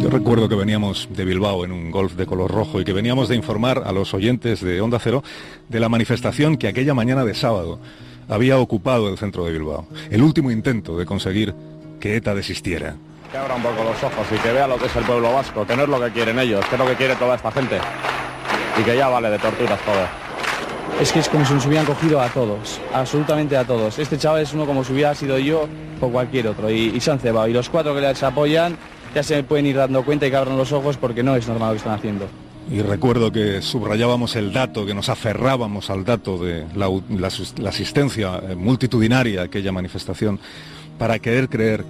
Yo 0.00 0.10
recuerdo 0.10 0.48
que 0.48 0.54
veníamos 0.54 1.08
de 1.16 1.24
Bilbao 1.24 1.64
en 1.64 1.72
un 1.72 1.90
golf 1.90 2.14
de 2.14 2.26
color 2.26 2.50
rojo 2.50 2.80
y 2.80 2.84
que 2.84 2.92
veníamos 2.92 3.28
de 3.28 3.36
informar 3.36 3.82
a 3.86 3.92
los 3.92 4.12
oyentes 4.12 4.60
de 4.60 4.80
Onda 4.80 4.98
Cero 4.98 5.24
de 5.70 5.80
la 5.80 5.88
manifestación 5.88 6.58
que 6.58 6.68
aquella 6.68 6.92
mañana 6.92 7.24
de 7.24 7.34
sábado 7.34 7.80
había 8.28 8.58
ocupado 8.58 9.08
el 9.08 9.16
centro 9.16 9.46
de 9.46 9.52
Bilbao. 9.52 9.86
El 10.10 10.22
último 10.22 10.50
intento 10.50 10.98
de 10.98 11.06
conseguir 11.06 11.54
que 12.00 12.16
ETA 12.16 12.34
desistiera. 12.34 12.96
Que 13.32 13.38
abra 13.38 13.54
un 13.54 13.62
poco 13.62 13.82
los 13.82 13.96
ojos 14.04 14.26
y 14.30 14.38
que 14.40 14.52
vea 14.52 14.66
lo 14.66 14.76
que 14.76 14.84
es 14.84 14.94
el 14.94 15.04
pueblo 15.04 15.32
vasco, 15.32 15.66
que 15.66 15.74
no 15.74 15.84
es 15.84 15.88
lo 15.88 15.98
que 15.98 16.10
quieren 16.10 16.38
ellos, 16.38 16.62
que 16.66 16.74
es 16.74 16.78
lo 16.78 16.86
que 16.86 16.96
quiere 16.96 17.16
toda 17.16 17.36
esta 17.36 17.50
gente. 17.50 17.78
Y 18.78 18.82
que 18.82 18.94
ya 18.94 19.08
vale 19.08 19.30
de 19.30 19.38
torturas 19.38 19.80
todo. 19.86 20.06
Es 21.00 21.10
que 21.12 21.20
es 21.20 21.30
como 21.30 21.46
si 21.46 21.54
nos 21.54 21.64
hubieran 21.64 21.86
cogido 21.86 22.20
a 22.20 22.28
todos, 22.28 22.78
absolutamente 22.92 23.56
a 23.56 23.64
todos. 23.64 23.98
Este 23.98 24.18
chaval 24.18 24.42
es 24.42 24.52
uno 24.52 24.66
como 24.66 24.84
si 24.84 24.92
hubiera 24.92 25.14
sido 25.14 25.38
yo 25.38 25.66
o 25.98 26.08
cualquier 26.10 26.48
otro 26.48 26.70
y, 26.70 26.92
y 26.94 27.00
se 27.00 27.10
han 27.10 27.20
cebado. 27.20 27.48
Y 27.48 27.54
los 27.54 27.70
cuatro 27.70 27.94
que 27.94 28.02
les 28.02 28.22
apoyan 28.22 28.76
ya 29.14 29.22
se 29.22 29.42
pueden 29.44 29.64
ir 29.64 29.76
dando 29.76 30.04
cuenta 30.04 30.26
y 30.26 30.30
que 30.30 30.36
abran 30.36 30.58
los 30.58 30.70
ojos 30.72 30.98
porque 30.98 31.22
no 31.22 31.34
es 31.34 31.48
normal 31.48 31.68
lo 31.68 31.72
que 31.72 31.78
están 31.78 31.94
haciendo. 31.94 32.26
Y 32.70 32.82
recuerdo 32.82 33.32
que 33.32 33.62
subrayábamos 33.62 34.36
el 34.36 34.52
dato, 34.52 34.84
que 34.84 34.94
nos 34.94 35.08
aferrábamos 35.08 35.88
al 35.88 36.04
dato 36.04 36.36
de 36.36 36.66
la, 36.74 36.88
la, 37.08 37.28
la 37.58 37.68
asistencia 37.70 38.40
eh, 38.46 38.54
multitudinaria 38.54 39.40
a 39.40 39.44
aquella 39.44 39.72
manifestación 39.72 40.38
para 41.02 41.18
querer 41.18 41.48
creer 41.48 41.84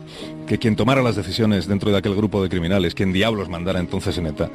que 0.46 0.56
quien 0.56 0.74
tomara 0.74 1.02
las 1.02 1.16
decisiones 1.16 1.66
dentro 1.66 1.90
de 1.90 1.98
aquel 1.98 2.14
grupo 2.16 2.42
de 2.42 2.48
criminales, 2.48 2.94
quien 2.94 3.12
diablos 3.12 3.50
mandara 3.50 3.78
entonces 3.78 4.16
en 4.16 4.26
ETA, 4.26 4.48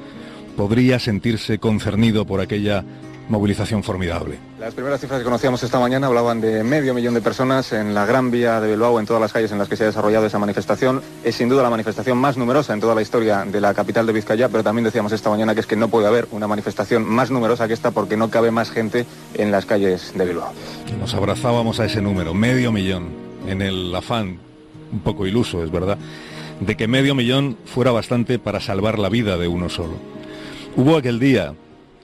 podría 0.55 0.97
sentirse 0.97 1.60
concernido 1.60 2.26
por 2.26 2.41
aquella 2.41 2.84
movilización 3.30 3.84
formidable. 3.84 4.39
Las 4.60 4.74
primeras 4.74 4.99
cifras 4.99 5.20
que 5.20 5.26
conocíamos 5.26 5.62
esta 5.62 5.80
mañana 5.80 6.08
hablaban 6.08 6.41
de 6.41 6.64
medio 6.64 6.95
millón 6.95 7.14
de 7.14 7.22
personas 7.22 7.72
en 7.72 7.93
la 7.93 8.08
Gran 8.08 8.32
Vía 8.32 8.60
de 8.60 8.72
Bilbao, 8.72 8.99
en 8.99 9.05
todas 9.05 9.22
las 9.22 9.32
calles 9.32 9.51
en 9.51 9.60
las 9.60 9.70
que 9.70 9.76
se 9.76 9.84
ha 9.84 9.86
desarrollado 9.86 10.26
esa 10.26 10.39
manifestación. 10.39 11.03
Es 11.24 11.36
sin 11.36 11.49
duda 11.49 11.62
la 11.62 11.70
manifestación 11.70 12.18
más 12.18 12.36
numerosa 12.36 12.74
en 12.74 12.80
toda 12.80 12.95
la 12.95 13.03
historia 13.03 13.45
de 13.45 13.62
la 13.62 13.76
capital 13.76 14.08
de 14.08 14.14
Vizcaya, 14.14 14.49
pero 14.49 14.64
también 14.64 14.86
decíamos 14.86 15.12
esta 15.12 15.30
mañana 15.30 15.53
que 15.53 15.60
es 15.60 15.68
que 15.68 15.76
no 15.76 15.88
puede 15.88 16.08
haber 16.08 16.28
una 16.32 16.47
manifestación 16.47 17.08
más 17.08 17.30
numerosa 17.30 17.68
que 17.68 17.76
esta 17.76 17.91
porque 17.91 18.18
no 18.18 18.32
cabe 18.32 18.49
más 18.49 18.72
gente 18.72 19.05
en 19.36 19.51
las 19.51 19.68
calles 19.68 20.14
de 20.16 20.26
Bilbao. 20.26 20.51
Nos 20.99 21.14
abrazábamos 21.14 21.80
a 21.80 21.86
ese 21.86 22.01
número, 22.01 22.34
medio 22.34 22.72
millón, 22.72 23.28
en 23.45 23.62
el 23.62 23.93
afán, 23.95 24.46
un 24.91 24.99
poco 24.99 25.27
iluso, 25.27 25.63
es 25.63 25.71
verdad, 25.71 25.97
de 26.59 26.75
que 26.75 26.88
medio 26.88 27.15
millón 27.15 27.57
fuera 27.65 27.91
bastante 27.91 28.39
para 28.39 28.59
salvar 28.59 28.99
la 28.99 29.09
vida 29.09 29.38
de 29.38 29.47
uno 29.47 29.69
solo. 29.69 29.95
Hubo 30.75 30.97
aquel 30.97 31.19
día 31.19 31.53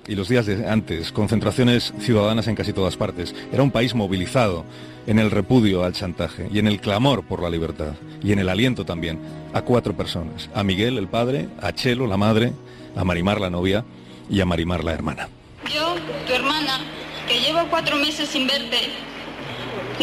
y 0.08 0.16
los 0.16 0.28
días 0.28 0.48
antes, 0.68 1.12
concentraciones 1.12 1.94
ciudadanas 2.00 2.48
en 2.48 2.56
casi 2.56 2.74
todas 2.74 2.98
partes. 2.98 3.34
Era 3.52 3.64
un 3.64 3.72
país 3.72 3.96
movilizado 3.96 4.66
en 5.08 5.20
el 5.20 5.32
repudio 5.32 5.84
al 5.84 5.94
chantaje 5.94 6.48
y 6.52 6.60
en 6.60 6.68
el 6.68 6.80
clamor 6.80 7.24
por 7.24 7.42
la 7.42 7.50
libertad 7.50 7.94
y 8.22 8.32
en 8.32 8.40
el 8.40 8.50
aliento 8.50 8.86
también 8.86 9.20
a 9.54 9.62
cuatro 9.62 9.96
personas, 9.96 10.50
a 10.54 10.64
Miguel 10.64 10.98
el 10.98 11.08
padre, 11.08 11.48
a 11.62 11.74
Chelo 11.74 12.08
la 12.08 12.18
madre, 12.18 12.54
a 12.96 13.04
Marimar 13.04 13.40
la 13.40 13.50
novia 13.50 13.86
y 14.30 14.42
a 14.42 14.46
Marimar 14.46 14.84
la 14.84 14.94
hermana. 14.94 15.30
Yo, 15.74 15.96
tu 16.28 16.34
hermana, 16.34 16.80
que 17.28 17.40
llevo 17.40 17.62
cuatro 17.70 17.96
meses 17.98 18.30
sin 18.30 18.48
verte, 18.48 18.78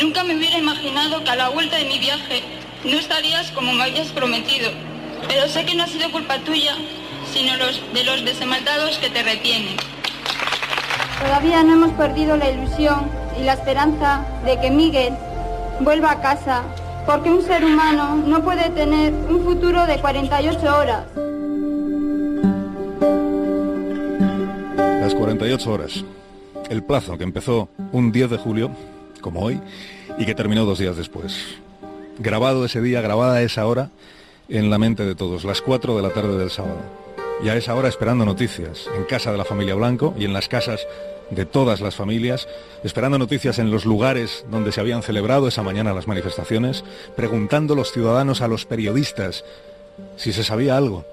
nunca 0.01 0.25
me 0.25 0.37
hubiera 0.37 0.59
imaginado 0.59 1.23
que 1.23 1.31
a 1.31 1.37
la 1.37 1.49
vuelta 1.51 1.77
de 1.77 1.85
mi 1.85 1.99
viaje 1.99 2.43
no 2.85 2.99
estarías 2.99 3.51
como 3.53 3.73
me 3.73 3.83
habías 3.85 4.09
prometido, 4.09 4.71
pero 5.29 5.49
sé 5.49 5.65
que 5.65 5.75
no 5.75 5.85
ha 5.85 5.87
sido 5.87 6.11
culpa 6.11 6.39
tuya 6.39 6.77
sino 7.33 7.57
los 7.57 7.81
de 7.95 8.05
los 8.05 8.25
desemaltados 8.25 8.99
que 8.99 9.09
te 9.09 9.23
retienen. 9.23 9.77
Todavía 11.21 11.63
no 11.63 11.75
hemos 11.75 11.93
perdido 11.93 12.37
la 12.37 12.51
ilusión 12.51 13.11
y 13.39 13.45
la 13.45 13.55
esperanza 13.55 14.25
de 14.45 14.59
que 14.61 14.71
Miguel 14.71 15.15
vuelva 15.81 16.13
a 16.13 16.21
casa, 16.21 16.63
porque 17.07 17.31
un 17.31 17.43
ser 17.43 17.65
humano 17.65 18.17
no 18.17 18.43
puede 18.43 18.71
tener 18.71 19.13
un 19.13 19.45
futuro 19.45 19.87
de 19.87 19.99
48 19.99 20.77
horas. 20.77 21.05
Las 24.77 25.15
48 25.15 25.73
horas. 25.73 26.05
El 26.69 26.83
plazo 26.85 27.19
que 27.19 27.25
empezó 27.25 27.69
un 27.93 28.13
10 28.13 28.31
de 28.31 28.37
julio, 28.39 28.71
como 29.21 29.41
hoy, 29.41 29.61
y 30.19 30.25
que 30.25 30.35
terminó 30.35 30.65
dos 30.65 30.79
días 30.79 30.97
después. 30.97 31.61
Grabado 32.23 32.67
ese 32.67 32.83
día, 32.83 33.01
grabada 33.01 33.41
esa 33.41 33.67
hora 33.67 33.89
en 34.51 34.69
la 34.69 34.77
mente 34.77 35.07
de 35.07 35.15
todos, 35.15 35.45
las 35.45 35.63
4 35.63 35.97
de 35.97 36.03
la 36.03 36.11
tarde 36.11 36.37
del 36.37 36.51
sábado. 36.51 36.83
Y 37.43 37.49
a 37.49 37.57
esa 37.57 37.75
hora 37.75 37.89
esperando 37.89 38.27
noticias 38.27 38.91
en 38.95 39.05
casa 39.05 39.33
de 39.33 39.39
la 39.39 39.47
familia 39.47 39.75
Blanco 39.75 40.15
y 40.19 40.27
en 40.27 40.35
las 40.35 40.47
casas 40.47 40.87
de 41.31 41.47
todas 41.47 41.81
las 41.81 41.95
familias, 41.97 42.47
esperando 42.85 43.17
noticias 43.17 43.59
en 43.59 43.71
los 43.71 43.87
lugares 43.87 44.45
donde 44.51 44.71
se 44.71 44.83
habían 44.83 45.03
celebrado 45.03 45.49
esa 45.49 45.63
mañana 45.63 45.95
las 45.95 46.09
manifestaciones, 46.09 46.85
preguntando 47.17 47.75
los 47.75 47.91
ciudadanos 47.91 48.43
a 48.43 48.49
los 48.49 48.67
periodistas 48.67 49.47
si 50.17 50.35
se 50.35 50.45
sabía 50.45 50.77
algo 50.77 51.07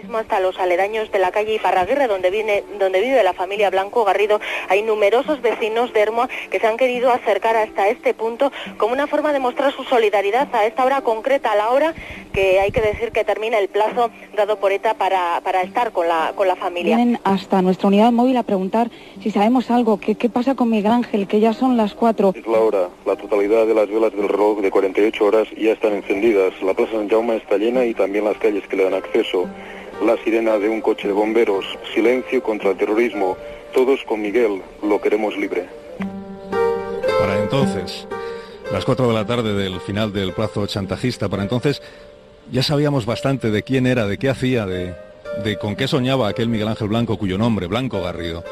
mismo 0.00 0.18
hasta 0.18 0.40
los 0.40 0.58
aledaños 0.58 1.10
de 1.12 1.18
la 1.18 1.30
calle 1.30 1.54
Iparraguirre, 1.54 2.06
donde, 2.06 2.30
viene, 2.30 2.64
donde 2.78 3.00
vive 3.00 3.22
la 3.22 3.34
familia 3.34 3.70
Blanco 3.70 4.04
Garrido, 4.04 4.40
hay 4.68 4.82
numerosos 4.82 5.42
vecinos 5.42 5.92
de 5.92 6.00
Hermoa 6.00 6.28
que 6.50 6.58
se 6.58 6.66
han 6.66 6.76
querido 6.76 7.10
acercar 7.10 7.56
hasta 7.56 7.88
este 7.88 8.14
punto 8.14 8.50
como 8.78 8.92
una 8.92 9.06
forma 9.06 9.32
de 9.32 9.40
mostrar 9.40 9.72
su 9.74 9.84
solidaridad 9.84 10.48
a 10.54 10.64
esta 10.64 10.84
hora 10.84 11.02
concreta, 11.02 11.52
a 11.52 11.56
la 11.56 11.70
hora 11.70 11.94
que 12.32 12.60
hay 12.60 12.70
que 12.70 12.80
decir 12.80 13.12
que 13.12 13.24
termina 13.24 13.58
el 13.58 13.68
plazo 13.68 14.10
dado 14.36 14.58
por 14.58 14.72
ETA 14.72 14.94
para, 14.94 15.40
para 15.42 15.62
estar 15.62 15.92
con 15.92 16.08
la, 16.08 16.32
con 16.34 16.48
la 16.48 16.56
familia. 16.56 16.96
Vienen 16.96 17.18
hasta 17.24 17.60
nuestra 17.60 17.88
unidad 17.88 18.12
móvil 18.12 18.36
a 18.36 18.42
preguntar 18.42 18.90
si 19.22 19.30
sabemos 19.30 19.70
algo, 19.70 19.98
qué, 19.98 20.14
qué 20.14 20.28
pasa 20.28 20.54
con 20.54 20.70
Miguel 20.70 20.92
Ángel, 20.92 21.26
que 21.26 21.40
ya 21.40 21.52
son 21.52 21.76
las 21.76 21.94
cuatro. 21.94 22.32
Es 22.34 22.46
la 22.46 22.58
hora, 22.58 22.88
la 23.04 23.16
totalidad 23.16 23.66
de 23.66 23.74
las 23.74 23.88
velas 23.88 24.12
del 24.12 24.28
reloj 24.28 24.60
de 24.60 24.70
48 24.70 25.24
horas 25.24 25.48
ya 25.58 25.72
están 25.72 25.92
encendidas. 25.92 26.54
La 26.62 26.74
Plaza 26.74 26.92
San 26.92 27.08
Jaume 27.08 27.36
está 27.36 27.58
llena 27.58 27.84
y 27.84 27.94
también 27.94 28.24
las 28.24 28.38
calles 28.38 28.66
que 28.68 28.76
le 28.76 28.84
dan 28.84 28.94
acceso 28.94 29.46
la 30.04 30.16
sirena 30.24 30.58
de 30.58 30.68
un 30.68 30.80
coche 30.80 31.08
de 31.08 31.14
bomberos, 31.14 31.64
silencio 31.94 32.42
contra 32.42 32.70
el 32.70 32.76
terrorismo, 32.76 33.36
todos 33.74 34.02
con 34.04 34.22
Miguel, 34.22 34.62
lo 34.82 35.00
queremos 35.00 35.36
libre. 35.36 35.66
Para 37.18 37.42
entonces, 37.42 38.06
las 38.72 38.84
4 38.84 39.08
de 39.08 39.14
la 39.14 39.26
tarde 39.26 39.52
del 39.54 39.80
final 39.80 40.12
del 40.12 40.32
plazo 40.32 40.66
chantajista, 40.66 41.28
para 41.28 41.42
entonces 41.42 41.82
ya 42.50 42.62
sabíamos 42.62 43.04
bastante 43.06 43.50
de 43.50 43.62
quién 43.62 43.86
era, 43.86 44.06
de 44.06 44.18
qué 44.18 44.30
hacía, 44.30 44.66
de, 44.66 44.94
de 45.44 45.58
con 45.58 45.76
qué 45.76 45.86
soñaba 45.86 46.28
aquel 46.28 46.48
Miguel 46.48 46.68
Ángel 46.68 46.88
Blanco, 46.88 47.18
cuyo 47.18 47.36
nombre, 47.36 47.66
Blanco 47.66 48.02
Garrido, 48.02 48.42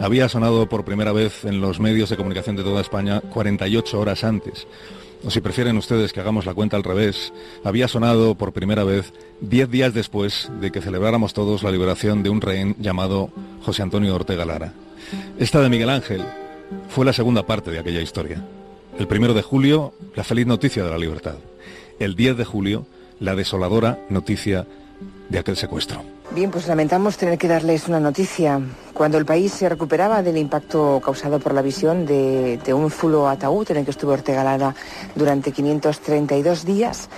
había 0.00 0.28
sonado 0.28 0.68
por 0.68 0.84
primera 0.84 1.12
vez 1.12 1.44
en 1.44 1.60
los 1.60 1.80
medios 1.80 2.10
de 2.10 2.16
comunicación 2.16 2.56
de 2.56 2.64
toda 2.64 2.80
España 2.80 3.20
48 3.20 4.00
horas 4.00 4.24
antes 4.24 4.66
o 5.24 5.30
si 5.30 5.40
prefieren 5.40 5.76
ustedes 5.76 6.12
que 6.12 6.20
hagamos 6.20 6.46
la 6.46 6.54
cuenta 6.54 6.76
al 6.76 6.84
revés, 6.84 7.32
había 7.64 7.88
sonado 7.88 8.34
por 8.34 8.52
primera 8.52 8.84
vez 8.84 9.12
diez 9.40 9.70
días 9.70 9.94
después 9.94 10.50
de 10.60 10.70
que 10.70 10.80
celebráramos 10.80 11.34
todos 11.34 11.62
la 11.62 11.70
liberación 11.70 12.22
de 12.22 12.30
un 12.30 12.40
rehén 12.40 12.76
llamado 12.78 13.30
José 13.62 13.82
Antonio 13.82 14.14
Ortega 14.14 14.44
Lara. 14.44 14.72
Esta 15.38 15.60
de 15.60 15.68
Miguel 15.68 15.90
Ángel 15.90 16.24
fue 16.88 17.04
la 17.04 17.12
segunda 17.12 17.46
parte 17.46 17.70
de 17.70 17.78
aquella 17.78 18.00
historia. 18.00 18.44
El 18.98 19.06
primero 19.06 19.34
de 19.34 19.42
julio, 19.42 19.94
la 20.14 20.24
feliz 20.24 20.46
noticia 20.46 20.84
de 20.84 20.90
la 20.90 20.98
libertad. 20.98 21.36
El 21.98 22.14
10 22.14 22.36
de 22.36 22.44
julio, 22.44 22.86
la 23.20 23.34
desoladora 23.34 23.98
noticia 24.08 24.66
de 25.28 25.38
aquel 25.38 25.56
secuestro. 25.56 26.17
Bien, 26.30 26.50
pues 26.50 26.68
lamentamos 26.68 27.16
tener 27.16 27.38
que 27.38 27.48
darles 27.48 27.88
una 27.88 28.00
noticia. 28.00 28.60
Cuando 28.92 29.16
el 29.16 29.24
país 29.24 29.50
se 29.50 29.68
recuperaba 29.68 30.22
del 30.22 30.36
impacto 30.36 31.00
causado 31.02 31.40
por 31.40 31.54
la 31.54 31.62
visión 31.62 32.04
de, 32.04 32.60
un 32.74 32.90
fulo 32.90 33.28
ataúd 33.28 33.70
en 33.70 33.78
el 33.78 33.84
que 33.84 33.92
estuvo 33.92 34.12
Ortega 34.12 34.44
Lara 34.44 34.74
durante 35.14 35.52
532 35.52 36.66
días, 36.66 37.08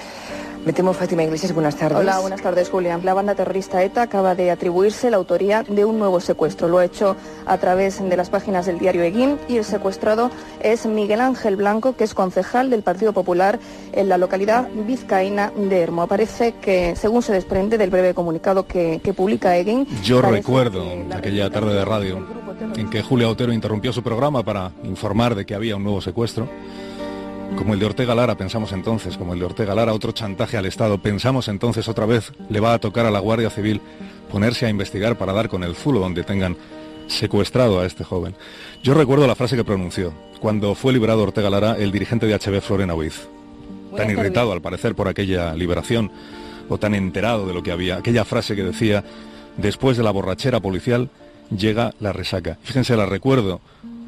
me 0.64 0.72
temo 0.72 0.92
Fátima 0.92 1.22
Iglesias, 1.22 1.54
buenas 1.54 1.76
tardes. 1.76 1.98
Hola, 1.98 2.18
buenas 2.20 2.42
tardes, 2.42 2.68
Julián. 2.68 3.00
La 3.04 3.14
banda 3.14 3.34
terrorista 3.34 3.82
ETA 3.82 4.02
acaba 4.02 4.34
de 4.34 4.50
atribuirse 4.50 5.10
la 5.10 5.16
autoría 5.16 5.62
de 5.62 5.84
un 5.84 5.98
nuevo 5.98 6.20
secuestro. 6.20 6.68
Lo 6.68 6.78
ha 6.78 6.84
hecho 6.84 7.16
a 7.46 7.58
través 7.58 8.02
de 8.06 8.16
las 8.16 8.30
páginas 8.30 8.66
del 8.66 8.78
diario 8.78 9.02
Eguín 9.02 9.38
y 9.48 9.56
el 9.56 9.64
secuestrado 9.64 10.30
es 10.60 10.86
Miguel 10.86 11.20
Ángel 11.20 11.56
Blanco, 11.56 11.96
que 11.96 12.04
es 12.04 12.14
concejal 12.14 12.70
del 12.70 12.82
Partido 12.82 13.12
Popular 13.12 13.58
en 13.92 14.08
la 14.08 14.18
localidad 14.18 14.68
vizcaína 14.86 15.52
de 15.56 15.80
Hermo. 15.80 16.06
Parece 16.06 16.52
que, 16.60 16.94
según 16.96 17.22
se 17.22 17.32
desprende 17.32 17.78
del 17.78 17.90
breve 17.90 18.14
comunicado 18.14 18.66
que, 18.66 19.00
publica 19.16 19.56
Eguín... 19.56 19.86
Yo 20.02 20.22
recuerdo 20.22 20.84
aquella 21.12 21.50
tarde 21.50 21.74
de 21.74 21.84
radio 21.84 22.26
en 22.76 22.90
que 22.90 23.02
Julia 23.02 23.28
Otero 23.28 23.52
interrumpió 23.52 23.92
su 23.92 24.02
programa 24.02 24.42
para 24.42 24.72
informar 24.84 25.34
de 25.34 25.46
que 25.46 25.54
había 25.54 25.76
un 25.76 25.84
nuevo 25.84 26.00
secuestro 26.00 26.48
como 27.56 27.74
el 27.74 27.80
de 27.80 27.86
Ortega 27.86 28.14
Lara, 28.14 28.36
pensamos 28.36 28.72
entonces, 28.72 29.16
como 29.16 29.34
el 29.34 29.40
de 29.40 29.46
Ortega 29.46 29.74
Lara, 29.74 29.92
otro 29.92 30.12
chantaje 30.12 30.56
al 30.56 30.66
Estado, 30.66 30.98
pensamos 30.98 31.48
entonces 31.48 31.88
otra 31.88 32.06
vez, 32.06 32.32
le 32.48 32.60
va 32.60 32.74
a 32.74 32.78
tocar 32.78 33.06
a 33.06 33.10
la 33.10 33.18
Guardia 33.18 33.50
Civil 33.50 33.80
ponerse 34.30 34.66
a 34.66 34.70
investigar 34.70 35.16
para 35.16 35.32
dar 35.32 35.48
con 35.48 35.64
el 35.64 35.74
zulo 35.74 36.00
donde 36.00 36.24
tengan 36.24 36.56
secuestrado 37.06 37.80
a 37.80 37.86
este 37.86 38.04
joven. 38.04 38.34
Yo 38.82 38.94
recuerdo 38.94 39.26
la 39.26 39.34
frase 39.34 39.56
que 39.56 39.64
pronunció 39.64 40.12
cuando 40.40 40.74
fue 40.74 40.92
liberado 40.92 41.22
Ortega 41.22 41.50
Lara, 41.50 41.76
el 41.76 41.92
dirigente 41.92 42.26
de 42.26 42.34
HB 42.34 42.60
Florena 42.60 42.94
Huiz. 42.94 43.28
Tan 43.96 44.10
irritado 44.10 44.52
al 44.52 44.62
parecer 44.62 44.94
por 44.94 45.08
aquella 45.08 45.54
liberación, 45.54 46.10
o 46.68 46.78
tan 46.78 46.94
enterado 46.94 47.46
de 47.46 47.52
lo 47.52 47.62
que 47.62 47.72
había, 47.72 47.96
aquella 47.96 48.24
frase 48.24 48.54
que 48.54 48.62
decía, 48.62 49.04
después 49.56 49.96
de 49.96 50.04
la 50.04 50.12
borrachera 50.12 50.60
policial 50.60 51.10
llega 51.54 51.92
la 51.98 52.12
resaca. 52.12 52.58
Fíjense, 52.62 52.96
la 52.96 53.06
recuerdo 53.06 53.60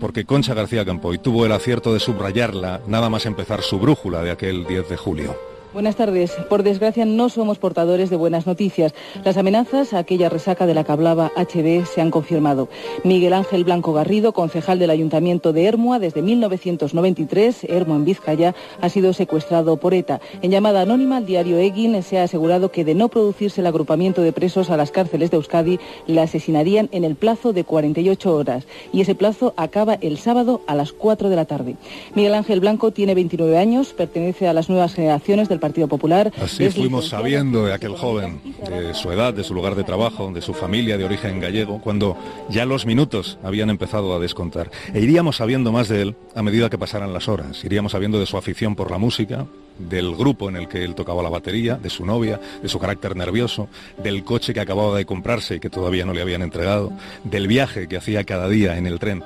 porque 0.03 0.25
Concha 0.25 0.53
García 0.53 0.85
Campoy 0.85 1.19
tuvo 1.19 1.47
el 1.47 1.53
acierto 1.53 1.95
de 1.95 2.01
subrayarla 2.01 2.81
nada 2.89 3.09
más 3.09 3.25
empezar 3.25 3.63
su 3.63 3.79
brújula 3.79 4.25
de 4.25 4.33
aquel 4.33 4.67
10 4.67 4.89
de 4.89 4.97
julio. 4.97 5.52
Buenas 5.73 5.97
tardes. 5.97 6.33
Por 6.51 6.63
desgracia 6.63 7.07
no 7.07 7.31
somos 7.31 7.59
portadores 7.59 8.11
de 8.11 8.17
buenas 8.17 8.47
noticias. 8.47 8.93
Las 9.25 9.39
amenazas 9.39 9.95
a 9.95 10.01
aquella 10.01 10.29
resaca 10.29 10.67
de 10.67 10.75
la 10.75 10.85
que 10.85 10.93
hablaba 10.93 11.33
HB 11.35 11.87
se 11.87 12.03
han 12.03 12.11
confirmado. 12.11 12.69
Miguel 13.05 13.33
Ángel 13.33 13.65
Blanco 13.65 13.95
Garrido, 13.95 14.35
concejal 14.35 14.79
del 14.79 14.91
Ayuntamiento 14.91 15.55
de 15.55 15.65
Hermua 15.65 15.99
desde 15.99 16.21
1993, 16.21 17.65
Hermo 17.65 17.97
en 17.97 18.05
Vizcaya, 18.05 18.55
ha 18.83 18.89
sido 18.91 19.15
secuestrado 19.15 19.79
por 19.79 19.95
ETA. 19.95 20.21
En 20.43 20.51
llamada 20.51 20.83
anónima 20.83 21.17
al 21.17 21.25
diario 21.25 21.57
Egin 21.57 22.03
se 22.03 22.19
ha 22.19 22.25
asegurado 22.25 22.71
que 22.71 22.85
de 22.85 22.95
no 22.95 23.09
producirse 23.09 23.63
el 23.63 23.67
agrupamiento 23.67 24.21
de 24.21 24.33
presos 24.33 24.69
a 24.69 24.77
las 24.77 24.91
cárceles 24.91 25.31
de 25.31 25.39
Euskadi, 25.39 25.81
le 26.07 26.21
asesinarían 26.21 26.91
en 26.93 27.05
el 27.05 27.17
plazo 27.17 27.55
de 27.55 27.65
48 27.65 28.37
horas. 28.37 28.67
Y 28.93 29.01
ese 29.01 29.15
plazo 29.15 29.55
acaba 29.57 29.95
el 29.95 30.19
sábado 30.19 30.61
a 30.67 30.75
las 30.75 30.93
4 30.93 31.31
de 31.31 31.37
la 31.37 31.47
tarde. 31.47 31.77
Miguel 32.15 32.35
Ángel 32.35 32.61
Blanco 32.61 32.91
tiene 32.91 33.15
29 33.15 33.57
años, 33.57 33.95
pertenece 33.95 34.49
a 34.49 34.53
las 34.53 34.69
nuevas 34.69 34.93
generaciones 34.93 35.49
del 35.49 35.62
Partido 35.63 35.87
Popular. 35.87 36.33
Así 36.43 36.69
fuimos 36.71 37.09
sabiendo 37.09 37.65
de 37.65 37.73
aquel 37.73 37.95
joven, 37.95 38.41
de 38.69 38.95
su 38.95 39.13
edad, 39.13 39.33
de 39.33 39.45
su 39.45 39.55
lugar 39.55 39.77
de 39.77 39.85
trabajo, 39.85 40.33
de 40.33 40.43
su 40.43 40.55
familia 40.55 40.99
de 40.99 41.05
origen 41.05 41.39
gallego, 41.39 41.81
cuando 41.81 42.19
ya 42.51 42.67
los 42.67 42.85
minutos 42.85 43.39
habían 43.45 43.71
empezado 43.71 44.13
a 44.13 44.19
descontar. 44.19 44.73
E 44.93 45.01
iríamos 45.01 45.37
sabiendo 45.37 45.71
más 45.71 45.89
de 45.89 46.03
él 46.03 46.17
a 46.35 46.43
medida 46.43 46.69
que 46.69 46.79
pasaran 46.79 47.13
las 47.13 47.29
horas. 47.29 47.65
Iríamos 47.65 47.93
sabiendo 47.93 48.19
de 48.19 48.27
su 48.27 48.37
afición 48.37 48.75
por 48.75 48.91
la 48.91 48.99
música, 48.99 49.47
del 49.79 50.17
grupo 50.17 50.49
en 50.49 50.57
el 50.57 50.67
que 50.67 50.83
él 50.83 50.97
tocaba 50.97 51.23
la 51.23 51.29
batería, 51.29 51.77
de 51.77 51.91
su 51.91 52.05
novia, 52.05 52.41
de 52.61 52.69
su 52.69 52.81
carácter 52.81 53.15
nervioso, 53.15 53.69
del 54.03 54.25
coche 54.25 54.53
que 54.53 54.61
acababa 54.61 54.97
de 54.97 55.07
comprarse 55.07 55.55
y 55.55 55.61
que 55.61 55.71
todavía 55.71 56.05
no 56.05 56.13
le 56.13 56.23
habían 56.23 56.43
entregado, 56.43 56.93
del 57.23 57.47
viaje 57.47 57.87
que 57.87 57.97
hacía 57.97 58.25
cada 58.25 58.49
día 58.49 58.77
en 58.77 58.89
el 58.89 58.99
tren 58.99 59.23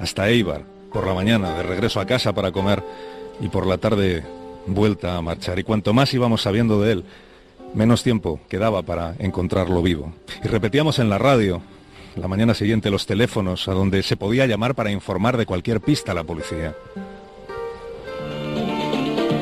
hasta 0.00 0.28
Eibar, 0.28 0.62
por 0.92 1.06
la 1.06 1.14
mañana, 1.14 1.56
de 1.56 1.62
regreso 1.62 2.00
a 2.00 2.06
casa 2.06 2.32
para 2.32 2.50
comer 2.50 2.82
y 3.40 3.46
por 3.48 3.64
la 3.64 3.78
tarde 3.78 4.24
vuelta 4.66 5.16
a 5.16 5.22
marchar. 5.22 5.58
Y 5.58 5.64
cuanto 5.64 5.92
más 5.92 6.12
íbamos 6.14 6.42
sabiendo 6.42 6.80
de 6.80 6.92
él, 6.92 7.04
menos 7.74 8.02
tiempo 8.02 8.40
quedaba 8.48 8.82
para 8.82 9.14
encontrarlo 9.18 9.82
vivo. 9.82 10.12
Y 10.44 10.48
repetíamos 10.48 10.98
en 10.98 11.08
la 11.08 11.18
radio, 11.18 11.60
la 12.16 12.28
mañana 12.28 12.54
siguiente, 12.54 12.90
los 12.90 13.06
teléfonos 13.06 13.68
a 13.68 13.72
donde 13.72 14.02
se 14.02 14.16
podía 14.16 14.46
llamar 14.46 14.74
para 14.74 14.90
informar 14.90 15.36
de 15.36 15.46
cualquier 15.46 15.80
pista 15.80 16.12
a 16.12 16.14
la 16.14 16.24
policía. 16.24 16.74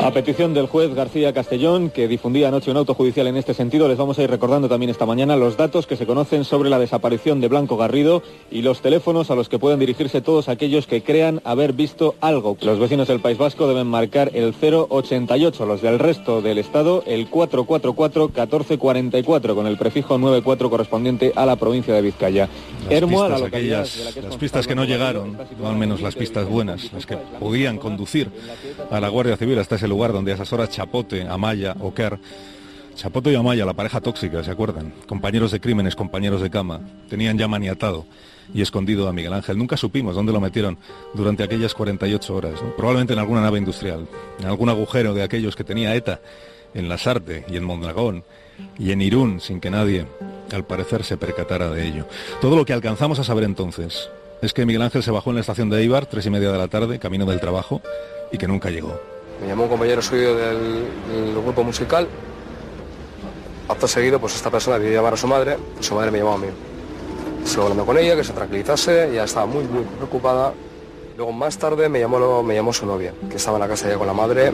A 0.02 0.10
petición 0.12 0.52
del 0.55 0.66
juez 0.68 0.94
García 0.94 1.32
Castellón, 1.32 1.90
que 1.90 2.06
difundía 2.06 2.47
anoche 2.48 2.70
un 2.70 2.77
auto 2.77 2.94
judicial 2.94 3.27
en 3.27 3.36
este 3.36 3.55
sentido, 3.55 3.89
les 3.89 3.98
vamos 3.98 4.16
a 4.18 4.23
ir 4.23 4.31
recordando 4.31 4.68
también 4.68 4.89
esta 4.90 5.05
mañana 5.05 5.35
los 5.36 5.56
datos 5.56 5.89
que 5.89 5.97
se 5.97 6.06
conocen 6.06 6.44
sobre 6.44 6.70
la 6.70 6.78
desaparición 6.78 7.40
de 7.40 7.48
Blanco 7.48 7.77
Garrido 7.77 8.23
y 8.48 8.62
los 8.62 8.82
teléfonos 8.82 9.32
a 9.32 9.35
los 9.35 9.48
que 9.48 9.59
pueden 9.59 9.81
dirigirse 9.81 10.20
todos 10.20 10.48
aquellos 10.48 10.86
que 10.86 11.02
crean 11.02 11.40
haber 11.44 11.73
visto 11.73 12.14
algo. 12.20 12.56
Los 12.60 12.78
vecinos 12.78 13.09
del 13.09 13.18
País 13.18 13.36
Vasco 13.36 13.66
deben 13.66 13.89
marcar 13.89 14.31
el 14.35 14.55
088, 14.55 15.66
los 15.66 15.82
del 15.82 15.98
resto 15.98 16.40
del 16.40 16.59
Estado 16.59 17.02
el 17.05 17.28
444-1444, 17.28 19.55
con 19.56 19.66
el 19.66 19.77
prefijo 19.77 20.18
94 20.18 20.70
correspondiente 20.70 21.32
a 21.35 21.44
la 21.47 21.56
provincia 21.56 21.93
de 21.94 22.02
Vizcaya. 22.02 22.48
Las 22.89 23.01
pistas 23.01 23.40
localidad 23.40 23.81
aquellas- 23.81 23.98
de 23.98 24.05
la 24.05 24.12
que 24.12 24.18
es 24.20 24.24
las 24.27 24.36
pistas 24.36 24.66
que 24.68 24.74
no 24.77 24.85
llegaron, 24.85 25.36
o 25.60 25.66
al 25.66 25.74
menos 25.77 26.01
las 26.01 26.14
pistas 26.14 26.48
buenas, 26.48 26.93
las 26.93 27.06
que 27.06 27.16
podían 27.40 27.78
conducir 27.78 28.31
a 28.89 29.01
la 29.01 29.09
Guardia 29.09 29.36
Civil 29.36 29.59
hasta 29.59 29.74
ese 29.74 29.85
lugar 29.88 30.12
donde 30.12 30.32
a 30.32 30.34
esas 30.34 30.52
horas 30.52 30.70
Chapote, 30.70 31.26
Amaya, 31.28 31.76
Oker, 31.80 32.18
Chapote 32.94 33.30
y 33.30 33.34
Amaya, 33.34 33.66
la 33.66 33.74
pareja 33.74 34.00
tóxica, 34.00 34.42
¿se 34.42 34.50
acuerdan? 34.50 34.92
Compañeros 35.06 35.52
de 35.52 35.60
crímenes, 35.60 35.94
compañeros 35.94 36.40
de 36.40 36.50
cama, 36.50 36.80
tenían 37.08 37.36
ya 37.36 37.46
maniatado 37.46 38.06
y 38.54 38.62
escondido 38.62 39.08
a 39.08 39.12
Miguel 39.12 39.34
Ángel. 39.34 39.58
Nunca 39.58 39.76
supimos 39.76 40.14
dónde 40.14 40.32
lo 40.32 40.40
metieron 40.40 40.78
durante 41.14 41.42
aquellas 41.42 41.74
48 41.74 42.34
horas, 42.34 42.54
probablemente 42.76 43.12
en 43.12 43.18
alguna 43.18 43.42
nave 43.42 43.58
industrial, 43.58 44.06
en 44.38 44.46
algún 44.46 44.68
agujero 44.68 45.14
de 45.14 45.22
aquellos 45.22 45.56
que 45.56 45.64
tenía 45.64 45.94
ETA 45.94 46.20
en 46.74 46.88
Lasarte 46.88 47.44
y 47.48 47.56
en 47.56 47.64
Mondragón 47.64 48.24
y 48.78 48.92
en 48.92 49.02
Irún 49.02 49.40
sin 49.40 49.60
que 49.60 49.70
nadie, 49.70 50.06
al 50.52 50.64
parecer, 50.64 51.04
se 51.04 51.16
percatara 51.16 51.70
de 51.70 51.86
ello. 51.86 52.06
Todo 52.40 52.56
lo 52.56 52.64
que 52.64 52.72
alcanzamos 52.72 53.18
a 53.18 53.24
saber 53.24 53.44
entonces 53.44 54.08
es 54.42 54.52
que 54.52 54.66
Miguel 54.66 54.82
Ángel 54.82 55.02
se 55.02 55.10
bajó 55.10 55.30
en 55.30 55.36
la 55.36 55.40
estación 55.40 55.70
de 55.70 55.80
Eibar, 55.80 56.06
tres 56.06 56.26
y 56.26 56.30
media 56.30 56.52
de 56.52 56.58
la 56.58 56.68
tarde, 56.68 56.98
camino 56.98 57.26
del 57.26 57.40
trabajo, 57.40 57.80
y 58.32 58.38
que 58.38 58.48
nunca 58.48 58.70
llegó. 58.70 59.15
Me 59.40 59.48
llamó 59.48 59.64
un 59.64 59.68
compañero 59.68 60.00
suyo 60.00 60.34
del, 60.34 60.86
grupo 61.42 61.62
musical. 61.62 62.08
Acto 63.68 63.88
seguido, 63.88 64.18
pues 64.18 64.34
esta 64.34 64.50
persona 64.50 64.78
decidió 64.78 64.98
llamar 64.98 65.14
a 65.14 65.16
su 65.16 65.26
madre 65.26 65.56
y 65.78 65.82
su 65.82 65.94
madre 65.94 66.10
me 66.10 66.18
llamó 66.18 66.32
a 66.32 66.38
mí. 66.38 66.46
Estuve 67.44 67.62
hablando 67.62 67.84
con 67.84 67.98
ella, 67.98 68.16
que 68.16 68.24
se 68.24 68.32
tranquilizase, 68.32 69.10
ella 69.10 69.24
estaba 69.24 69.46
muy, 69.46 69.64
muy 69.64 69.82
preocupada. 69.82 70.52
Luego 71.16 71.32
más 71.32 71.58
tarde 71.58 71.88
me 71.88 72.00
llamó, 72.00 72.42
me 72.42 72.54
llamó 72.54 72.72
su 72.72 72.86
novia, 72.86 73.12
que 73.28 73.36
estaba 73.36 73.56
en 73.56 73.62
la 73.62 73.68
casa 73.68 73.88
ya 73.88 73.96
con 73.96 74.06
la 74.06 74.12
madre. 74.12 74.52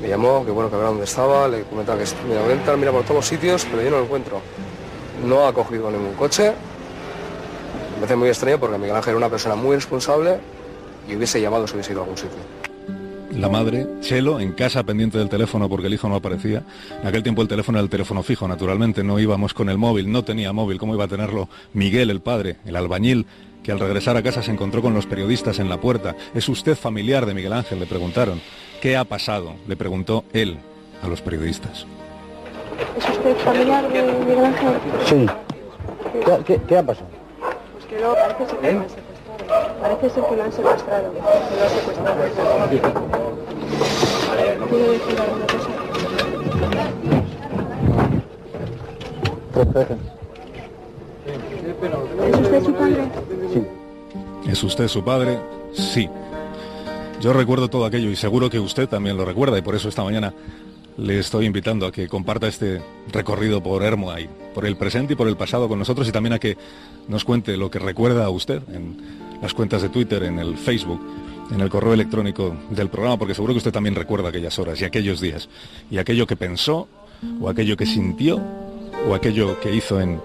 Me 0.00 0.08
llamó, 0.08 0.44
que 0.44 0.50
bueno, 0.50 0.70
que 0.70 0.76
ver 0.76 0.86
dónde 0.86 1.04
estaba, 1.04 1.48
le 1.48 1.62
comentaba 1.62 1.98
que 1.98 2.04
mira, 2.28 2.42
voy 2.42 2.52
a 2.52 2.76
mira 2.76 2.92
por 2.92 3.02
todos 3.02 3.16
los 3.16 3.26
sitios, 3.26 3.66
pero 3.70 3.82
yo 3.82 3.90
no 3.90 3.98
lo 3.98 4.04
encuentro. 4.04 4.40
No 5.24 5.46
ha 5.46 5.52
cogido 5.52 5.90
ningún 5.90 6.14
coche. 6.14 6.52
Me 7.94 7.96
parece 7.96 8.16
muy 8.16 8.28
extraño 8.28 8.58
porque 8.58 8.76
Miguel 8.76 8.96
Ángel 8.96 9.12
era 9.12 9.18
una 9.18 9.30
persona 9.30 9.54
muy 9.54 9.74
responsable 9.74 10.38
y 11.08 11.16
hubiese 11.16 11.40
llamado 11.40 11.66
si 11.66 11.74
hubiese 11.74 11.92
ido 11.92 12.00
a 12.00 12.04
algún 12.04 12.18
sitio. 12.18 12.38
La 13.36 13.50
madre, 13.50 13.86
Chelo, 14.00 14.40
en 14.40 14.52
casa 14.52 14.82
pendiente 14.82 15.18
del 15.18 15.28
teléfono 15.28 15.68
porque 15.68 15.88
el 15.88 15.94
hijo 15.94 16.08
no 16.08 16.16
aparecía. 16.16 16.62
En 17.02 17.06
aquel 17.06 17.22
tiempo 17.22 17.42
el 17.42 17.48
teléfono 17.48 17.76
era 17.76 17.82
el 17.84 17.90
teléfono 17.90 18.22
fijo, 18.22 18.48
naturalmente, 18.48 19.04
no 19.04 19.18
íbamos 19.18 19.52
con 19.52 19.68
el 19.68 19.76
móvil, 19.76 20.10
no 20.10 20.24
tenía 20.24 20.54
móvil, 20.54 20.78
¿cómo 20.78 20.94
iba 20.94 21.04
a 21.04 21.08
tenerlo 21.08 21.50
Miguel, 21.74 22.08
el 22.08 22.20
padre, 22.20 22.56
el 22.64 22.76
albañil, 22.76 23.26
que 23.62 23.72
al 23.72 23.78
regresar 23.78 24.16
a 24.16 24.22
casa 24.22 24.42
se 24.42 24.52
encontró 24.52 24.80
con 24.80 24.94
los 24.94 25.04
periodistas 25.04 25.58
en 25.58 25.68
la 25.68 25.78
puerta? 25.78 26.16
¿Es 26.34 26.48
usted 26.48 26.76
familiar 26.76 27.26
de 27.26 27.34
Miguel 27.34 27.52
Ángel? 27.52 27.78
Le 27.78 27.86
preguntaron. 27.86 28.40
¿Qué 28.80 28.96
ha 28.96 29.04
pasado? 29.04 29.54
Le 29.68 29.76
preguntó 29.76 30.24
él 30.32 30.56
a 31.02 31.08
los 31.08 31.20
periodistas. 31.20 31.86
¿Es 32.96 33.08
usted 33.08 33.36
familiar 33.38 33.86
de 33.92 34.02
Miguel 34.02 34.44
Ángel? 34.46 34.68
Sí. 35.04 35.26
¿Qué, 36.24 36.44
qué, 36.46 36.60
qué 36.66 36.78
ha 36.78 36.86
pasado? 36.86 37.08
Pues 37.74 37.84
que 37.84 37.98
luego 37.98 38.14
parece 38.14 38.56
que 38.56 38.72
lo 38.72 38.88
secuestrado. 38.88 39.05
Parece 39.80 40.10
ser 40.10 40.24
que 40.24 40.36
lo 40.36 40.42
han 40.42 40.52
secuestrado. 40.52 41.12
Que 41.12 41.20
lo 41.20 41.28
han 41.62 41.70
secuestrado. 41.70 42.16
¿Quiere 44.68 44.88
decir 44.90 45.20
alguna 45.20 45.46
cosa? 45.46 45.70
¿Es 52.26 52.38
usted 52.38 52.62
su 52.62 52.74
padre? 52.74 53.02
¿Es 54.46 54.64
usted 54.64 54.88
su 54.88 55.04
padre? 55.04 55.38
Sí. 55.72 56.08
Yo 57.20 57.32
recuerdo 57.32 57.68
todo 57.68 57.86
aquello 57.86 58.10
y 58.10 58.16
seguro 58.16 58.50
que 58.50 58.58
usted 58.58 58.88
también 58.88 59.16
lo 59.16 59.24
recuerda 59.24 59.58
y 59.58 59.62
por 59.62 59.74
eso 59.74 59.88
esta 59.88 60.04
mañana 60.04 60.34
le 60.98 61.18
estoy 61.18 61.46
invitando 61.46 61.86
a 61.86 61.92
que 61.92 62.08
comparta 62.08 62.48
este 62.48 62.80
recorrido 63.12 63.62
por 63.62 63.82
Hermoa 63.82 64.20
y 64.20 64.28
por 64.54 64.66
el 64.66 64.76
presente 64.76 65.12
y 65.12 65.16
por 65.16 65.28
el 65.28 65.36
pasado 65.36 65.68
con 65.68 65.78
nosotros 65.78 66.08
y 66.08 66.12
también 66.12 66.32
a 66.32 66.38
que 66.38 66.56
nos 67.08 67.24
cuente 67.24 67.56
lo 67.56 67.70
que 67.70 67.78
recuerda 67.78 68.24
a 68.24 68.30
usted 68.30 68.62
en 68.72 68.96
las 69.42 69.52
cuentas 69.52 69.82
de 69.82 69.90
Twitter, 69.90 70.22
en 70.22 70.38
el 70.38 70.56
Facebook, 70.56 71.00
en 71.52 71.60
el 71.60 71.68
correo 71.68 71.92
electrónico 71.92 72.56
del 72.70 72.88
programa, 72.88 73.18
porque 73.18 73.34
seguro 73.34 73.52
que 73.52 73.58
usted 73.58 73.72
también 73.72 73.94
recuerda 73.94 74.30
aquellas 74.30 74.58
horas 74.58 74.80
y 74.80 74.84
aquellos 74.84 75.20
días 75.20 75.48
y 75.90 75.98
aquello 75.98 76.26
que 76.26 76.36
pensó 76.36 76.88
o 77.40 77.48
aquello 77.48 77.76
que 77.76 77.86
sintió 77.86 78.40
o 79.08 79.14
aquello 79.14 79.60
que 79.60 79.74
hizo 79.74 80.00
en, 80.00 80.20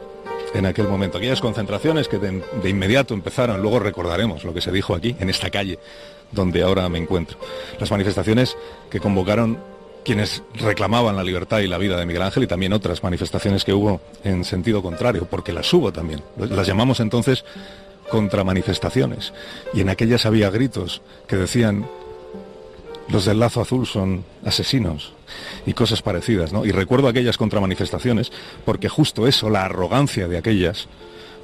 en 0.54 0.66
aquel 0.66 0.88
momento. 0.88 1.18
Aquellas 1.18 1.42
concentraciones 1.42 2.08
que 2.08 2.18
de, 2.18 2.42
de 2.64 2.70
inmediato 2.70 3.14
empezaron, 3.14 3.62
luego 3.62 3.80
recordaremos 3.80 4.46
lo 4.46 4.54
que 4.54 4.62
se 4.62 4.72
dijo 4.72 4.96
aquí, 4.96 5.16
en 5.20 5.30
esta 5.30 5.50
calle 5.50 5.78
donde 6.32 6.64
ahora 6.64 6.88
me 6.88 6.98
encuentro. 6.98 7.38
Las 7.78 7.92
manifestaciones 7.92 8.58
que 8.90 9.02
convocaron 9.02 9.58
quienes 10.04 10.44
reclamaban 10.56 11.16
la 11.16 11.24
libertad 11.24 11.60
y 11.60 11.68
la 11.68 11.78
vida 11.78 11.98
de 11.98 12.06
Miguel 12.06 12.24
Ángel 12.24 12.44
y 12.44 12.48
también 12.48 12.74
otras 12.74 13.04
manifestaciones 13.04 13.64
que 13.64 13.74
hubo 13.74 14.02
en 14.24 14.44
sentido 14.44 14.82
contrario, 14.82 15.28
porque 15.30 15.54
las 15.54 15.72
hubo 15.74 15.92
también. 15.92 16.22
Las 16.38 16.68
llamamos 16.68 17.00
entonces 17.00 17.46
contramanifestaciones. 18.10 19.34
Y 19.74 19.82
en 19.82 19.90
aquellas 19.90 20.26
había 20.26 20.50
gritos 20.50 21.02
que 21.28 21.38
decían 21.38 21.86
los 23.10 23.26
del 23.26 23.40
lazo 23.40 23.62
azul 23.62 23.86
son 23.86 24.24
asesinos 24.46 25.14
y 25.66 25.74
cosas 25.74 26.02
parecidas, 26.02 26.54
¿no? 26.54 26.66
Y 26.66 26.72
recuerdo 26.72 27.08
aquellas 27.08 27.38
contramanifestaciones 27.38 28.32
porque 28.66 28.90
justo 28.90 29.28
eso, 29.28 29.50
la 29.50 29.66
arrogancia 29.66 30.28
de 30.28 30.38
aquellas, 30.38 30.88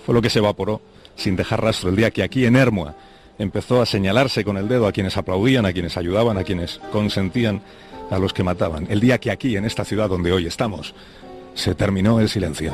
fue 0.05 0.15
lo 0.15 0.21
que 0.21 0.29
se 0.29 0.39
evaporó 0.39 0.81
sin 1.15 1.35
dejar 1.35 1.61
rastro 1.61 1.89
el 1.89 1.95
día 1.95 2.11
que 2.11 2.23
aquí 2.23 2.45
en 2.45 2.55
Hermua 2.55 2.95
empezó 3.39 3.81
a 3.81 3.85
señalarse 3.85 4.43
con 4.43 4.57
el 4.57 4.67
dedo 4.67 4.87
a 4.87 4.91
quienes 4.91 5.17
aplaudían, 5.17 5.65
a 5.65 5.73
quienes 5.73 5.97
ayudaban, 5.97 6.37
a 6.37 6.43
quienes 6.43 6.79
consentían, 6.91 7.61
a 8.09 8.19
los 8.19 8.33
que 8.33 8.43
mataban. 8.43 8.87
El 8.89 8.99
día 8.99 9.19
que 9.19 9.31
aquí, 9.31 9.55
en 9.55 9.65
esta 9.65 9.85
ciudad 9.85 10.09
donde 10.09 10.31
hoy 10.31 10.47
estamos, 10.47 10.93
se 11.53 11.75
terminó 11.75 12.19
el 12.19 12.29
silencio. 12.29 12.73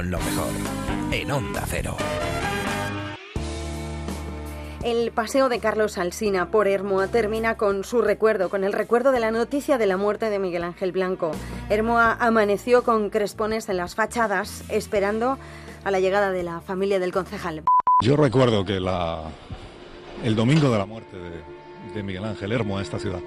Con 0.00 0.10
lo 0.10 0.18
mejor 0.18 0.48
en 1.12 1.30
Onda 1.30 1.62
Cero. 1.66 1.94
El 4.82 5.10
paseo 5.10 5.50
de 5.50 5.58
Carlos 5.58 5.98
Alsina 5.98 6.50
por 6.50 6.68
Hermoa 6.68 7.08
termina 7.08 7.58
con 7.58 7.84
su 7.84 8.00
recuerdo, 8.00 8.48
con 8.48 8.64
el 8.64 8.72
recuerdo 8.72 9.12
de 9.12 9.20
la 9.20 9.30
noticia 9.30 9.76
de 9.76 9.86
la 9.86 9.98
muerte 9.98 10.30
de 10.30 10.38
Miguel 10.38 10.64
Ángel 10.64 10.92
Blanco. 10.92 11.32
Hermoa 11.68 12.16
amaneció 12.18 12.82
con 12.82 13.10
crespones 13.10 13.68
en 13.68 13.76
las 13.76 13.94
fachadas, 13.94 14.64
esperando 14.70 15.36
a 15.84 15.90
la 15.90 16.00
llegada 16.00 16.30
de 16.30 16.44
la 16.44 16.62
familia 16.62 16.98
del 16.98 17.12
concejal. 17.12 17.64
Yo 18.02 18.16
recuerdo 18.16 18.64
que 18.64 18.80
la, 18.80 19.24
el 20.24 20.34
domingo 20.34 20.70
de 20.70 20.78
la 20.78 20.86
muerte 20.86 21.18
de, 21.18 21.92
de 21.94 22.02
Miguel 22.02 22.24
Ángel 22.24 22.52
Hermoa, 22.52 22.80
esta 22.80 22.98
ciudad, 22.98 23.20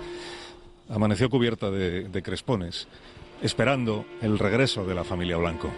amaneció 0.90 1.30
cubierta 1.30 1.70
de, 1.70 2.10
de 2.10 2.24
crespones, 2.24 2.88
esperando 3.44 4.06
el 4.24 4.40
regreso 4.40 4.88
de 4.88 4.96
la 4.96 5.04
familia 5.04 5.38
Blanco. 5.38 5.70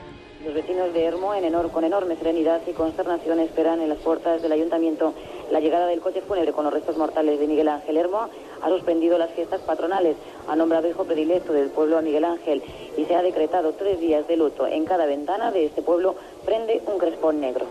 Los 0.45 0.53
vecinos 0.53 0.93
de 0.93 1.03
Hermo, 1.05 1.34
en 1.34 1.43
enor- 1.43 1.72
con 1.72 1.84
enorme 1.84 2.15
serenidad 2.17 2.61
y 2.67 2.72
consternación, 2.73 3.39
esperan 3.39 3.81
en 3.81 3.89
las 3.89 3.97
puertas 3.97 4.43
del 4.43 4.51
ayuntamiento 4.51 5.13
la 5.51 5.59
llegada 5.59 5.88
del 5.88 6.01
coche 6.01 6.22
fúnebre 6.22 6.51
con 6.53 6.65
los 6.65 6.73
restos 6.73 6.97
mortales 6.97 7.39
de 7.39 7.47
Miguel 7.47 7.67
Ángel 7.67 7.97
Hermo. 7.97 8.30
Ha 8.61 8.69
suspendido 8.69 9.17
las 9.17 9.31
fiestas 9.31 9.61
patronales, 9.61 10.15
ha 10.47 10.55
nombrado 10.55 10.88
hijo 10.88 11.03
predilecto 11.03 11.51
del 11.51 11.69
pueblo 11.69 11.97
a 11.97 12.01
Miguel 12.03 12.26
Ángel 12.26 12.61
y 12.95 13.05
se 13.05 13.15
ha 13.15 13.23
decretado 13.23 13.73
tres 13.73 13.99
días 13.99 14.27
de 14.27 14.38
luto. 14.38 14.67
En 14.67 14.85
cada 14.85 15.07
ventana 15.07 15.51
de 15.51 15.65
este 15.65 15.81
pueblo 15.81 16.15
prende 16.45 16.81
un 16.85 16.99
crespón 16.99 17.39
negro. 17.41 17.65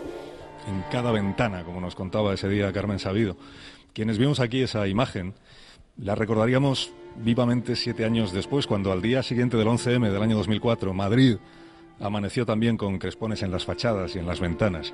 en 0.67 0.83
cada 0.91 1.11
ventana, 1.11 1.63
como 1.63 1.79
nos 1.79 1.93
contaba 1.95 2.33
ese 2.33 2.49
día 2.49 2.73
Carmen 2.73 2.97
Sabido. 2.99 3.35
Quienes 3.93 4.17
vimos 4.17 4.39
aquí 4.39 4.63
esa 4.63 4.87
imagen, 4.87 5.33
la 5.97 6.15
recordaríamos 6.15 6.91
vivamente 7.17 7.75
siete 7.75 8.03
años 8.03 8.33
después, 8.33 8.65
cuando 8.67 8.91
al 8.91 9.01
día 9.01 9.21
siguiente 9.23 9.55
del 9.57 9.67
11M 9.67 10.09
del 10.11 10.21
año 10.23 10.35
2004, 10.37 10.91
Madrid 10.93 11.37
amaneció 11.99 12.45
también 12.45 12.77
con 12.77 12.97
crespones 12.97 13.43
en 13.43 13.51
las 13.51 13.65
fachadas 13.65 14.15
y 14.15 14.19
en 14.19 14.27
las 14.27 14.39
ventanas 14.39 14.93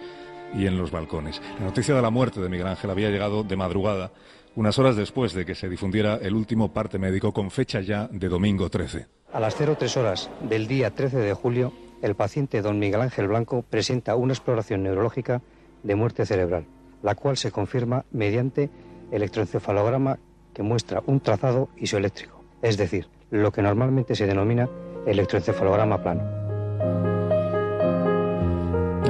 y 0.53 0.65
en 0.67 0.77
los 0.77 0.91
balcones. 0.91 1.41
La 1.59 1.65
noticia 1.65 1.95
de 1.95 2.01
la 2.01 2.09
muerte 2.09 2.41
de 2.41 2.49
Miguel 2.49 2.67
Ángel 2.67 2.89
había 2.89 3.09
llegado 3.09 3.43
de 3.43 3.55
madrugada, 3.55 4.11
unas 4.55 4.77
horas 4.79 4.95
después 4.95 5.33
de 5.33 5.45
que 5.45 5.55
se 5.55 5.69
difundiera 5.69 6.15
el 6.21 6.35
último 6.35 6.73
parte 6.73 6.99
médico 6.99 7.31
con 7.31 7.51
fecha 7.51 7.81
ya 7.81 8.07
de 8.11 8.27
domingo 8.27 8.69
13. 8.69 9.07
A 9.31 9.39
las 9.39 9.55
03 9.55 9.97
horas 9.97 10.29
del 10.41 10.67
día 10.67 10.93
13 10.93 11.17
de 11.17 11.33
julio, 11.33 11.71
el 12.01 12.15
paciente 12.15 12.61
don 12.61 12.79
Miguel 12.79 13.01
Ángel 13.01 13.27
Blanco 13.27 13.63
presenta 13.69 14.15
una 14.15 14.33
exploración 14.33 14.83
neurológica 14.83 15.41
de 15.83 15.95
muerte 15.95 16.25
cerebral, 16.25 16.65
la 17.01 17.15
cual 17.15 17.37
se 17.37 17.51
confirma 17.51 18.05
mediante 18.11 18.69
electroencefalograma 19.11 20.19
que 20.53 20.63
muestra 20.63 21.01
un 21.05 21.21
trazado 21.21 21.69
isoeléctrico, 21.77 22.43
es 22.61 22.77
decir, 22.77 23.07
lo 23.29 23.51
que 23.51 23.61
normalmente 23.61 24.15
se 24.15 24.27
denomina 24.27 24.69
electroencefalograma 25.05 26.03
plano. 26.03 26.40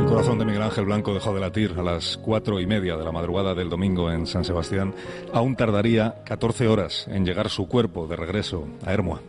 El 0.01 0.07
corazón 0.07 0.39
de 0.39 0.45
Miguel 0.45 0.63
Ángel 0.63 0.85
Blanco 0.85 1.13
dejó 1.13 1.31
de 1.31 1.39
latir 1.39 1.75
a 1.77 1.83
las 1.83 2.17
cuatro 2.17 2.59
y 2.59 2.65
media 2.65 2.97
de 2.97 3.05
la 3.05 3.11
madrugada 3.11 3.53
del 3.53 3.69
domingo 3.69 4.11
en 4.11 4.25
San 4.25 4.43
Sebastián. 4.43 4.95
Aún 5.31 5.55
tardaría 5.55 6.15
14 6.25 6.67
horas 6.67 7.07
en 7.07 7.23
llegar 7.23 7.49
su 7.49 7.67
cuerpo 7.67 8.07
de 8.07 8.15
regreso 8.15 8.67
a 8.83 8.93
Hermoa. 8.93 9.21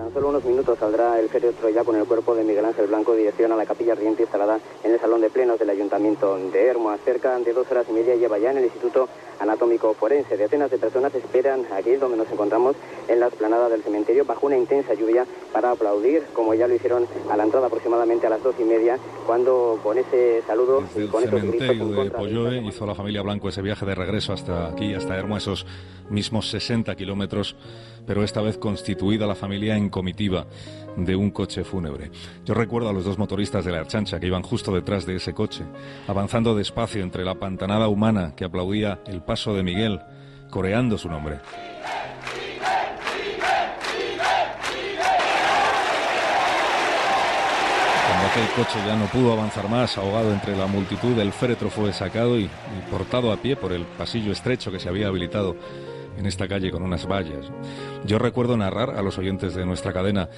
Tan 0.00 0.14
solo 0.14 0.30
unos 0.30 0.44
minutos 0.46 0.78
saldrá 0.78 1.20
el 1.20 1.28
féretro 1.28 1.68
ya 1.68 1.84
con 1.84 1.94
el 1.94 2.06
cuerpo 2.06 2.34
de 2.34 2.42
Miguel 2.42 2.64
Ángel 2.64 2.86
Blanco 2.86 3.14
dirección 3.14 3.52
a 3.52 3.56
la 3.56 3.66
capilla 3.66 3.92
ardiente 3.92 4.22
instalada 4.22 4.58
en 4.82 4.92
el 4.92 4.98
salón 4.98 5.20
de 5.20 5.28
plenos 5.28 5.58
del 5.58 5.68
ayuntamiento 5.68 6.38
de 6.38 6.68
Hermoa. 6.68 6.96
Cerca 7.04 7.38
de 7.38 7.52
dos 7.52 7.70
horas 7.70 7.84
y 7.86 7.92
media 7.92 8.16
lleva 8.16 8.38
ya 8.38 8.50
en 8.50 8.56
el 8.56 8.64
Instituto 8.64 9.10
Anatómico 9.40 9.92
Forense. 9.92 10.38
Decenas 10.38 10.70
de 10.70 10.78
personas 10.78 11.14
esperan 11.14 11.66
aquí 11.70 11.96
donde 11.96 12.16
nos 12.16 12.30
encontramos 12.30 12.76
en 13.08 13.20
la 13.20 13.26
explanada 13.26 13.68
del 13.68 13.82
cementerio 13.82 14.24
bajo 14.24 14.46
una 14.46 14.56
intensa 14.56 14.94
lluvia 14.94 15.26
para 15.52 15.72
aplaudir, 15.72 16.24
como 16.32 16.54
ya 16.54 16.66
lo 16.66 16.74
hicieron 16.74 17.06
a 17.30 17.36
la 17.36 17.44
entrada 17.44 17.66
aproximadamente 17.66 18.26
a 18.26 18.30
las 18.30 18.42
dos 18.42 18.54
y 18.58 18.64
media, 18.64 18.98
cuando 19.26 19.78
con 19.82 19.98
ese 19.98 20.40
saludo 20.46 20.82
y 20.96 21.00
El 21.00 21.08
con 21.10 21.22
cementerio 21.24 21.72
en 21.72 22.04
de 22.04 22.10
Polloe 22.10 22.56
hizo 22.62 22.84
a 22.84 22.86
la 22.86 22.94
familia 22.94 23.20
Blanco 23.20 23.50
ese 23.50 23.60
viaje 23.60 23.84
de 23.84 23.94
regreso 23.94 24.32
hasta 24.32 24.68
aquí, 24.68 24.94
hasta 24.94 25.14
Hermoa, 25.14 25.36
esos 25.36 25.66
mismos 26.08 26.48
60 26.48 26.96
kilómetros, 26.96 27.54
pero 28.06 28.24
esta 28.24 28.40
vez 28.40 28.58
constituida 28.58 29.26
la 29.26 29.34
familia 29.34 29.76
en 29.76 29.88
comitiva 29.88 30.46
de 30.96 31.16
un 31.16 31.30
coche 31.30 31.64
fúnebre. 31.64 32.10
Yo 32.44 32.54
recuerdo 32.54 32.88
a 32.88 32.92
los 32.92 33.04
dos 33.04 33.18
motoristas 33.18 33.64
de 33.64 33.72
la 33.72 33.80
Archancha 33.80 34.18
que 34.20 34.26
iban 34.26 34.42
justo 34.42 34.72
detrás 34.72 35.06
de 35.06 35.16
ese 35.16 35.34
coche, 35.34 35.64
avanzando 36.06 36.54
despacio 36.54 37.02
entre 37.02 37.24
la 37.24 37.36
pantanada 37.36 37.88
humana 37.88 38.34
que 38.36 38.44
aplaudía 38.44 39.00
el 39.06 39.22
paso 39.22 39.54
de 39.54 39.62
Miguel, 39.62 40.00
coreando 40.50 40.98
su 40.98 41.08
nombre. 41.08 41.38
Cuando 48.08 48.26
aquel 48.26 48.48
coche 48.56 48.78
ya 48.86 48.96
no 48.96 49.06
pudo 49.06 49.32
avanzar 49.32 49.68
más, 49.68 49.96
ahogado 49.96 50.32
entre 50.32 50.56
la 50.56 50.66
multitud, 50.66 51.18
el 51.18 51.32
féretro 51.32 51.70
fue 51.70 51.92
sacado 51.92 52.38
y, 52.38 52.44
y 52.44 52.90
portado 52.90 53.32
a 53.32 53.36
pie 53.36 53.56
por 53.56 53.72
el 53.72 53.84
pasillo 53.84 54.32
estrecho 54.32 54.72
que 54.72 54.80
se 54.80 54.88
había 54.88 55.06
habilitado 55.06 55.56
en 56.16 56.26
esta 56.26 56.48
calle 56.48 56.70
con 56.70 56.82
unas 56.82 57.06
vallas. 57.06 57.50
Yo 58.04 58.18
recuerdo 58.18 58.56
narrar 58.56 58.90
a 58.90 59.02
los 59.02 59.18
oyentes 59.18 59.54
de 59.54 59.66
nuestra 59.66 59.92
cadena 59.92 60.28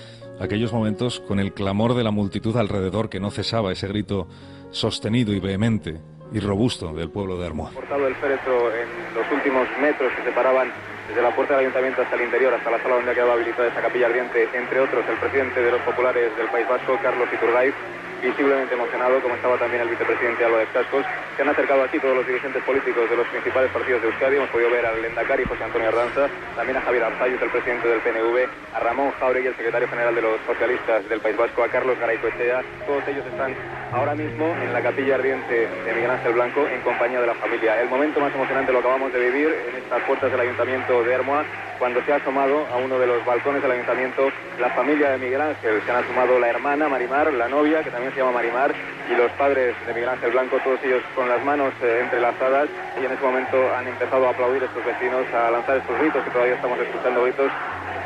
aquellos 0.41 0.73
momentos 0.73 1.21
con 1.21 1.39
el 1.41 1.53
clamor 1.53 1.95
de 1.95 2.05
la 2.05 2.11
multitud 2.11 2.57
alrededor 2.57 3.09
que 3.09 3.21
no 3.21 3.31
cesaba 3.31 3.73
ese 3.73 3.89
grito 3.89 4.29
sostenido 4.71 5.33
y 5.33 5.41
vehemente 5.41 6.01
y 6.33 6.41
robusto 6.41 6.93
del 6.95 7.11
pueblo 7.11 7.39
de 7.39 7.47
Hermoa. 7.47 7.71
portado 7.71 8.07
el 8.07 8.15
féretro 8.17 8.75
en 8.75 9.15
los 9.15 9.31
últimos 9.33 9.69
metros 9.81 10.13
que 10.17 10.25
separaban 10.25 10.73
desde 11.09 11.23
la 11.23 11.35
puerta 11.35 11.55
del 11.55 11.67
ayuntamiento 11.67 12.03
hasta 12.03 12.17
el 12.17 12.23
interior, 12.23 12.55
hasta 12.55 12.71
la 12.71 12.83
sala 12.83 12.97
donde 12.97 13.11
ha 13.11 13.15
quedado 13.15 13.33
habilitada 13.33 13.69
esta 13.69 13.83
capilla 13.83 14.07
ardiente, 14.07 14.49
entre 14.53 14.81
otros 14.81 15.05
el 15.09 15.17
presidente 15.17 15.61
de 15.61 15.71
los 15.71 15.81
populares 15.83 16.37
del 16.37 16.49
País 16.49 16.69
Vasco, 16.69 16.99
Carlos 17.03 17.29
Iturgaiz, 17.33 17.75
visiblemente 18.23 18.75
emocionado, 18.75 19.21
como 19.21 19.35
estaba 19.35 19.59
también 19.59 19.83
el 19.83 19.89
vicepresidente 19.89 20.45
Álvarez 20.45 20.69
Cascos. 20.73 21.05
Se 21.37 21.43
han 21.43 21.49
acercado 21.49 21.83
aquí 21.83 21.99
todos 21.99 22.17
los 22.17 22.27
dirigentes 22.27 22.63
políticos 22.63 23.11
de 23.11 23.17
los 23.17 23.27
principales 23.27 23.71
partidos 23.73 24.01
de 24.01 24.09
Euskadi. 24.09 24.37
Hemos 24.37 24.51
podido 24.51 24.71
ver 24.71 24.87
al 24.87 25.03
Lendakari 25.03 25.45
José 25.45 25.65
Antonio 25.65 25.89
Arranza, 25.89 26.29
también 26.55 26.79
a 26.79 26.83
Javier 26.83 27.05
Arzayus, 27.05 27.43
el 27.43 27.51
presidente 27.51 27.89
del 27.89 28.01
PNV, 28.01 28.49
a 28.75 28.81
Ramón 28.81 29.11
Jauregui, 29.19 29.49
el 29.49 29.57
secretario 29.57 29.89
general 29.89 30.15
de 30.15 30.23
los 30.23 30.41
socialistas 30.47 31.09
del 31.09 31.21
País 31.21 31.37
Vasco, 31.37 31.65
a 31.65 31.69
Carlos 31.69 31.99
Garaycoechea. 31.99 32.63
Todos 32.87 33.03
ellos 33.09 33.27
están 33.27 33.55
ahora 33.93 34.15
mismo 34.15 34.55
en 34.63 34.73
la 34.73 34.81
capilla 34.81 35.17
ardiente 35.17 35.69
de 35.85 35.93
Miguel 35.93 36.11
Ángel 36.11 36.33
Blanco 36.33 36.67
en 36.67 36.81
compañía 36.83 37.21
de 37.21 37.27
la 37.27 37.35
familia. 37.35 37.81
El 37.81 37.89
momento 37.89 38.21
más 38.21 38.33
emocionante 38.35 38.73
lo 38.73 38.79
acabamos 38.79 39.13
de 39.13 39.19
vivir 39.19 39.49
en 39.69 39.77
estas 39.77 40.01
puertas 40.03 40.31
del 40.31 40.41
ayuntamiento 40.41 40.92
de 41.01 41.15
Hermoa, 41.15 41.45
cuando 41.79 42.03
se 42.05 42.13
ha 42.13 42.17
asomado 42.17 42.67
a 42.73 42.77
uno 42.77 42.99
de 42.99 43.07
los 43.07 43.25
balcones 43.25 43.63
del 43.63 43.73
ayuntamiento 43.73 44.31
la 44.61 44.69
familia 44.71 45.11
de 45.11 45.19
Miguel 45.19 45.41
Ángel. 45.41 45.81
Se 45.85 45.91
han 45.91 46.05
asomado 46.05 46.39
la 46.39 46.49
hermana 46.49 46.89
Marimar, 46.89 47.33
la 47.33 47.49
novia, 47.49 47.83
que 47.83 47.91
también 47.91 48.13
se 48.13 48.21
llama 48.21 48.33
Marimar, 48.33 48.73
y 49.11 49.15
los 49.15 49.31
padres 49.33 49.75
de 49.87 49.95
Miguel 49.95 50.11
Ángel 50.11 50.31
Blanco, 50.33 50.59
todos 50.63 50.79
ellos 50.85 51.03
con 51.15 51.29
las 51.29 51.43
manos 51.45 51.73
eh, 51.83 52.01
entrelazadas, 52.03 52.69
y 53.01 53.05
en 53.07 53.13
ese 53.13 53.23
momento 53.25 53.57
han 53.75 53.89
empezado 53.89 54.27
a 54.27 54.31
aplaudir 54.31 54.63
estos 54.63 54.85
vecinos, 54.85 55.25
a 55.33 55.51
lanzar 55.51 55.79
estos 55.79 55.99
gritos, 55.99 56.23
que 56.23 56.31
todavía 56.31 56.55
estamos 56.55 56.79
escuchando 56.79 57.23
gritos 57.23 57.51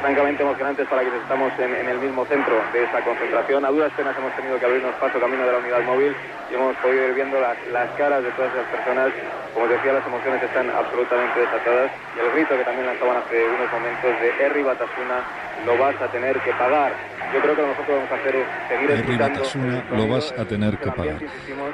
francamente 0.01 0.43
emocionantes 0.43 0.87
para 0.89 1.03
quienes 1.03 1.23
estamos 1.23 1.53
en, 1.59 1.75
en 1.75 1.89
el 1.89 1.99
mismo 1.99 2.25
centro 2.27 2.55
de 2.73 2.85
esa 2.85 3.01
concentración. 3.01 3.65
A 3.65 3.71
duras 3.71 3.93
penas 3.97 4.17
hemos 4.17 4.33
tenido 4.37 4.59
que 4.59 4.67
abrirnos 4.67 4.95
paso 4.97 5.19
camino 5.19 5.45
de 5.47 5.53
la 5.53 5.59
unidad 5.59 5.83
móvil 5.83 6.15
y 6.51 6.55
hemos 6.55 6.77
podido 6.77 7.09
ir 7.09 7.15
viendo 7.15 7.41
las, 7.41 7.57
las 7.73 7.91
caras 7.97 8.23
de 8.23 8.31
todas 8.33 8.53
esas 8.53 8.67
personas. 8.67 9.09
Como 9.55 9.67
decía, 9.69 9.95
las 9.95 10.07
emociones 10.07 10.43
están 10.43 10.69
absolutamente 10.69 11.41
desatadas 11.41 11.91
y 12.15 12.21
el 12.21 12.31
grito 12.33 12.57
que 12.59 12.65
también 12.65 12.76
lanzaban 12.83 13.17
hace 13.19 13.45
unos 13.45 13.73
momentos 13.73 14.21
de 14.21 14.45
Herri 14.45 14.63
Batasuna, 14.63 15.25
lo 15.65 15.79
vas 15.79 16.01
a 16.01 16.09
tener 16.09 16.41
que 16.41 16.53
pagar. 16.53 16.93
Yo 17.35 17.41
creo 17.41 17.57
que 17.57 17.63
lo 17.63 17.69
que 17.69 17.75
nosotros 17.75 17.97
vamos 17.97 18.13
a 18.13 18.15
hacer 18.15 18.37
es 18.37 18.47
seguir 18.69 18.91
escuchando. 18.91 19.35
Batasuna, 19.35 19.85
lo 19.91 20.09
vas 20.09 20.35
a 20.39 20.45
tener 20.45 20.79
que 20.79 20.93
pagar. 20.93 21.21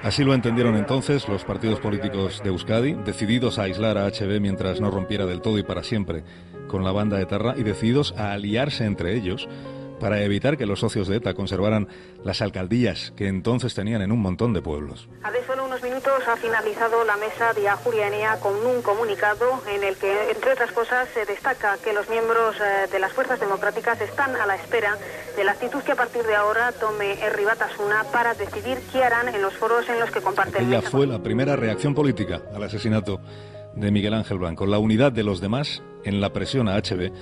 Así 0.03 0.25
lo 0.25 0.35
entendieron 0.35 0.77
entonces 0.77 1.29
los 1.29 1.45
partidos 1.45 1.81
políticos 1.81 2.43
de 2.43 2.49
Euskadi, 2.49 2.95
decididos 2.95 3.59
a 3.59 3.65
aislar 3.65 3.99
a 3.99 4.07
HB 4.07 4.41
mientras 4.41 4.81
no 4.81 4.91
rompiera 4.91 5.27
del 5.27 5.41
todo 5.41 5.59
y 5.59 5.63
para 5.63 5.83
siempre 5.83 6.25
con 6.69 6.85
la 6.85 6.93
banda 6.93 7.21
etarra 7.21 7.55
y 7.57 7.63
decididos 7.63 8.15
a 8.17 8.33
aliarse 8.33 8.85
entre 8.85 9.15
ellos 9.15 9.49
para 10.03 10.21
evitar 10.21 10.59
que 10.59 10.67
los 10.67 10.81
socios 10.81 11.07
de 11.07 11.19
ETA 11.19 11.33
conservaran 11.33 11.87
las 12.25 12.43
alcaldías 12.43 13.13
que 13.17 13.29
entonces 13.29 13.73
tenían 13.73 14.03
en 14.03 14.11
un 14.11 14.19
montón 14.19 14.53
de 14.53 14.61
pueblos. 14.61 15.09
Hace 15.23 15.47
solo 15.47 15.65
unos 15.65 15.81
minutos 15.81 16.13
ha 16.27 16.37
finalizado 16.37 17.05
la 17.05 17.17
mesa 17.19 17.53
de 17.53 17.69
Ajuria 17.69 18.09
Enea 18.09 18.41
con 18.41 18.53
un 18.67 18.83
comunicado 18.83 19.63
en 19.73 19.85
el 19.85 19.95
que, 19.95 20.33
entre 20.33 20.55
otras 20.55 20.73
cosas, 20.73 21.09
se 21.15 21.25
destaca 21.25 21.79
que 21.85 21.93
los 21.93 22.09
miembros 22.11 22.57
eh, 22.57 22.89
de 22.91 22.99
las 22.99 23.13
fuerzas 23.13 23.39
democráticas 23.39 24.01
están 24.01 24.35
a 24.35 24.45
la 24.45 24.57
espera 24.57 24.99
de 25.37 25.45
la 25.45 25.53
actitud 25.53 25.81
que 25.83 25.93
a 25.93 25.97
partir 25.97 26.25
de 26.25 26.35
ahora 26.35 26.73
tome 26.73 27.13
Herri 27.23 27.45
Batasuna 27.45 28.03
para 28.13 28.35
decidir 28.35 28.79
qué 28.91 29.05
harán 29.05 29.29
en 29.29 29.41
los 29.41 29.55
foros 29.55 29.89
en 29.89 30.01
los 30.01 30.11
que 30.11 30.21
comparten 30.21 30.67
Ella 30.67 30.83
fue 30.83 31.07
la 31.07 31.23
primera 31.23 31.55
reacción 31.55 31.95
política 31.95 32.43
al 32.53 32.65
asesinato 32.65 33.21
de 33.77 33.93
Miguel 33.93 34.15
Ángel 34.15 34.39
Blanco, 34.39 34.67
la 34.67 34.79
unidad 34.81 35.13
de 35.13 35.23
los 35.23 35.41
demás 35.41 35.81
en 36.05 36.21
la 36.21 36.33
presión 36.33 36.69
a 36.69 36.77
HB 36.77 37.13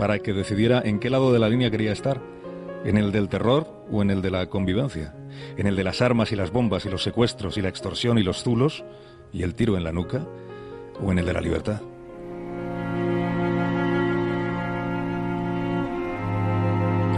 para 0.00 0.18
que 0.20 0.32
decidiera 0.32 0.80
en 0.82 0.98
qué 0.98 1.10
lado 1.10 1.30
de 1.30 1.38
la 1.38 1.50
línea 1.50 1.70
quería 1.70 1.92
estar, 1.92 2.22
en 2.86 2.96
el 2.96 3.12
del 3.12 3.28
terror 3.28 3.84
o 3.92 4.00
en 4.00 4.10
el 4.10 4.22
de 4.22 4.30
la 4.30 4.46
convivencia, 4.46 5.14
en 5.58 5.66
el 5.66 5.76
de 5.76 5.84
las 5.84 6.00
armas 6.00 6.32
y 6.32 6.36
las 6.36 6.50
bombas 6.50 6.86
y 6.86 6.88
los 6.88 7.02
secuestros 7.02 7.58
y 7.58 7.60
la 7.60 7.68
extorsión 7.68 8.16
y 8.16 8.22
los 8.22 8.42
zulos 8.42 8.82
y 9.30 9.42
el 9.42 9.54
tiro 9.54 9.76
en 9.76 9.84
la 9.84 9.92
nuca 9.92 10.26
o 11.04 11.12
en 11.12 11.18
el 11.18 11.26
de 11.26 11.32
la 11.34 11.42
libertad. 11.42 11.82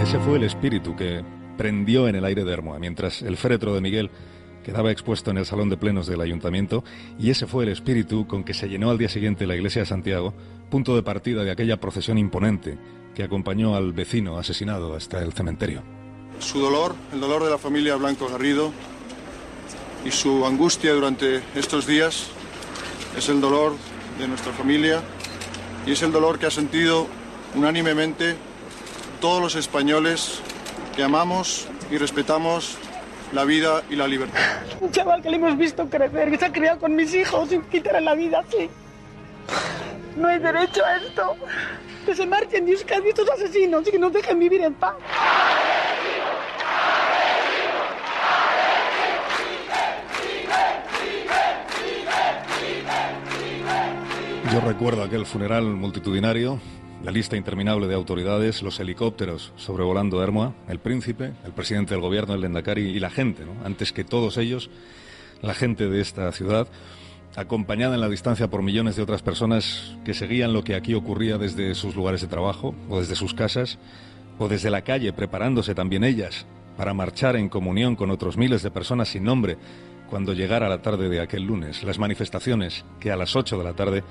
Ese 0.03 0.19
fue 0.19 0.39
el 0.39 0.43
espíritu 0.43 0.97
que 0.97 1.23
prendió 1.57 2.09
en 2.09 2.17
el 2.17 2.25
aire 2.25 2.43
de 2.43 2.53
Hermoa, 2.53 2.81
mientras 2.81 3.23
el 3.23 3.37
féretro 3.37 3.77
de 3.77 3.81
Miguel 3.81 4.11
quedaba 4.63 4.91
expuesto 4.91 5.31
en 5.31 5.39
el 5.39 5.47
salón 5.47 5.69
de 5.69 5.77
plenos 5.77 6.07
del 6.07 6.21
ayuntamiento, 6.21 6.85
y 7.19 7.31
ese 7.31 7.47
fue 7.47 7.65
el 7.65 7.71
espíritu 7.71 8.27
con 8.27 8.45
que 8.45 8.55
se 8.55 8.69
llenó 8.69 8.91
al 8.91 8.99
día 8.99 9.09
siguiente 9.09 9.47
la 9.47 9.57
iglesia 9.57 9.83
de 9.83 9.87
Santiago, 9.87 10.35
punto 10.71 10.95
de 10.95 11.03
partida 11.03 11.45
de 11.45 11.51
aquella 11.51 11.79
procesión 11.79 12.19
imponente 12.19 12.79
que 13.15 13.23
acompañó 13.23 13.77
al 13.77 13.93
vecino 13.93 14.39
asesinado 14.39 14.95
hasta 14.95 15.23
el 15.23 15.33
cementerio. 15.33 15.83
Su 16.39 16.61
dolor, 16.61 16.95
el 17.13 17.21
dolor 17.21 17.45
de 17.45 17.51
la 17.51 17.59
familia 17.59 17.97
Blanco 17.97 18.29
Garrido 18.29 18.73
y 20.05 20.11
su 20.11 20.47
angustia 20.47 20.93
durante 20.93 21.43
estos 21.55 21.87
días 21.87 22.29
es 23.17 23.29
el 23.29 23.41
dolor 23.41 23.75
de 24.19 24.29
nuestra 24.29 24.53
familia 24.53 25.03
y 25.87 25.93
es 25.93 26.03
el 26.03 26.13
dolor 26.13 26.39
que 26.39 26.47
ha 26.47 26.51
sentido 26.51 27.07
unánimemente 27.55 28.37
todos 29.21 29.41
los 29.41 29.55
españoles 29.55 30.41
que 30.97 31.03
amamos 31.03 31.69
y 31.91 31.99
respetamos 31.99 32.77
la 33.33 33.45
vida 33.45 33.83
y 33.89 33.97
la 33.97 34.07
libertad. 34.07 34.41
Un 34.81 34.91
chaval 34.91 35.23
que 35.23 35.31
le 35.31 35.37
hemos 35.37 35.57
visto 35.57 35.89
crecer, 35.89 36.31
que 36.31 36.39
se 36.39 36.45
ha 36.45 36.53
criado 36.53 36.79
con 36.79 36.95
mis 36.95 37.15
hijos 37.15 37.49
sin 37.49 37.63
quitarle 37.63 38.03
la 38.03 38.15
vida 38.15 38.45
así. 38.47 38.69
No 40.17 40.29
hay 40.29 40.39
derecho 40.39 40.85
a 40.85 40.97
esto. 40.97 41.37
Que 42.05 42.15
se 42.15 42.27
marchen 42.27 42.67
de 42.67 42.73
Euskadi 42.73 43.09
estos 43.09 43.31
asesinos 43.31 43.87
y 43.87 43.93
que 43.93 43.99
nos 43.99 44.13
dejen 44.13 44.39
vivir 44.39 44.61
en 44.63 44.75
paz. 44.75 44.95
Yo 54.53 54.61
recuerdo 54.61 55.03
aquel 55.03 55.25
funeral 55.25 55.65
multitudinario, 55.65 56.61
la 57.05 57.11
lista 57.11 57.37
interminable 57.37 57.89
de 57.89 57.95
autoridades, 57.95 58.63
los 58.63 58.79
helicópteros 58.79 59.53
sobrevolando 59.57 60.23
Hermoa, 60.23 60.55
el 60.69 60.79
príncipe, 60.79 61.33
el 61.45 61.53
presidente 61.53 61.95
del 61.95 62.01
gobierno, 62.01 62.35
el 62.35 62.41
Lendakari 62.41 62.83
y 62.83 63.01
la 63.01 63.11
gente, 63.11 63.43
antes 63.65 63.93
que 63.93 64.05
todos 64.05 64.37
ellos, 64.37 64.71
la 65.41 65.55
gente 65.55 65.89
de 65.89 66.01
esta 66.01 66.31
ciudad, 66.31 66.69
acompañada 67.35 67.95
en 67.95 68.01
la 68.01 68.09
distancia 68.09 68.49
por 68.49 68.63
millones 68.63 68.95
de 68.95 69.03
otras 69.03 69.23
personas 69.23 69.97
que 70.05 70.15
seguían 70.15 70.53
lo 70.53 70.63
que 70.63 70.77
aquí 70.77 70.95
ocurría 70.95 71.39
desde 71.39 71.75
sus 71.75 71.97
lugares 71.97 72.21
de 72.21 72.29
trabajo 72.29 72.75
o 72.89 73.01
desde 73.01 73.17
sus 73.17 73.35
casas 73.35 73.79
o 74.39 74.49
desde 74.49 74.71
la 74.71 74.83
calle, 74.83 75.13
preparándose 75.13 75.75
también 75.75 76.05
ellas 76.05 76.47
para 76.77 76.95
marchar 76.95 77.37
en 77.37 77.49
comunión 77.49 77.97
con 77.97 78.11
otros 78.11 78.37
miles 78.37 78.63
de 78.63 78.71
personas 78.71 79.09
sin 79.09 79.25
nombre 79.25 79.57
cuando 80.09 80.35
llegara 80.35 80.69
la 80.69 80.83
tarde 80.83 81.09
de 81.09 81.21
aquel 81.21 81.45
lunes, 81.45 81.83
las 81.83 81.99
manifestaciones 81.99 82.85
que 83.01 83.11
a 83.11 83.17
las 83.17 83.35
8 83.35 83.57
de 83.57 83.65
la 83.65 83.73
tarde 83.73 84.05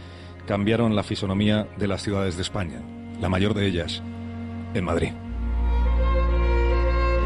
cambiaron 0.48 0.96
la 0.96 1.04
fisonomía 1.04 1.68
de 1.78 1.88
las 1.88 2.02
ciudades 2.02 2.36
de 2.36 2.42
España, 2.42 2.82
la 3.20 3.30
mayor 3.30 3.54
de 3.54 3.68
ellas 3.68 4.02
en 4.74 4.84
Madrid. 4.84 5.12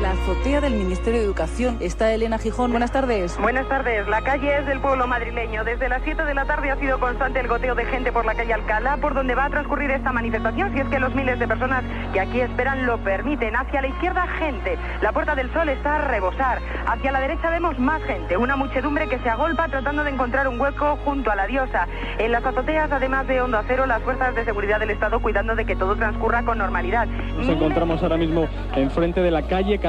La 0.06 0.11
azotea 0.11 0.61
del 0.61 0.76
Ministerio 0.76 1.19
de 1.19 1.26
Educación. 1.26 1.77
Está 1.80 2.14
Elena 2.14 2.38
Gijón. 2.38 2.69
Buenas 2.69 2.91
tardes. 2.91 3.36
Buenas 3.40 3.68
tardes. 3.68 4.07
La 4.07 4.22
calle 4.22 4.60
es 4.60 4.68
del 4.68 4.80
pueblo 4.80 5.07
madrileño. 5.07 5.64
Desde 5.64 5.90
las 5.90 6.03
7 6.03 6.26
de 6.26 6.36
la 6.36 6.45
tarde 6.45 6.69
ha 6.69 6.76
sido 6.76 6.99
constante 6.99 7.40
el 7.40 7.48
goteo 7.48 7.73
de 7.73 7.86
gente 7.86 8.11
por 8.11 8.23
la 8.23 8.36
calle 8.36 8.53
Alcalá, 8.53 8.98
por 8.98 9.15
donde 9.15 9.34
va 9.34 9.45
a 9.45 9.49
transcurrir 9.49 9.90
esta 9.90 10.11
manifestación, 10.11 10.72
si 10.73 10.82
es 10.82 10.88
que 10.90 10.99
los 10.99 11.15
miles 11.15 11.40
de 11.40 11.48
personas 11.48 11.84
que 12.14 12.19
aquí 12.19 12.40
esperan 12.40 12.86
lo 12.86 12.99
permiten. 12.99 13.56
Hacia 13.56 13.82
la 13.82 13.88
izquierda, 13.88 14.27
gente. 14.38 14.77
La 15.02 15.11
Puerta 15.11 15.34
del 15.34 15.52
Sol 15.52 15.69
está 15.69 15.95
a 15.95 16.02
rebosar. 16.02 16.60
Hacia 16.86 17.11
la 17.11 17.19
derecha 17.19 17.49
vemos 17.49 17.80
más 17.80 18.03
gente. 18.03 18.38
Una 18.38 18.56
muchedumbre 18.56 19.10
que 19.10 19.18
se 19.18 19.30
agolpa 19.30 19.69
tratando 19.69 20.03
de 20.03 20.11
encontrar 20.11 20.48
un 20.48 20.61
hueco 20.61 20.99
junto 21.03 21.32
a 21.32 21.36
la 21.36 21.48
diosa. 21.48 21.88
En 22.19 22.32
las 22.32 22.45
azoteas, 22.45 22.91
además 22.91 23.26
de 23.26 23.41
Hondo 23.41 23.57
Acero, 23.57 23.88
las 23.88 24.03
fuerzas 24.03 24.36
de 24.36 24.45
seguridad 24.45 24.80
del 24.80 24.91
Estado 24.91 25.19
cuidando 25.19 25.56
de 25.56 25.65
que 25.65 25.76
todo 25.76 25.95
transcurra 25.95 26.44
con 26.44 26.60
normalidad. 26.60 27.07
Nos 27.07 27.49
encontramos 27.49 28.03
ahora 28.03 28.18
mismo 28.18 28.48
enfrente 28.76 29.22
de 29.22 29.32
la 29.32 29.41
calle 29.41 29.80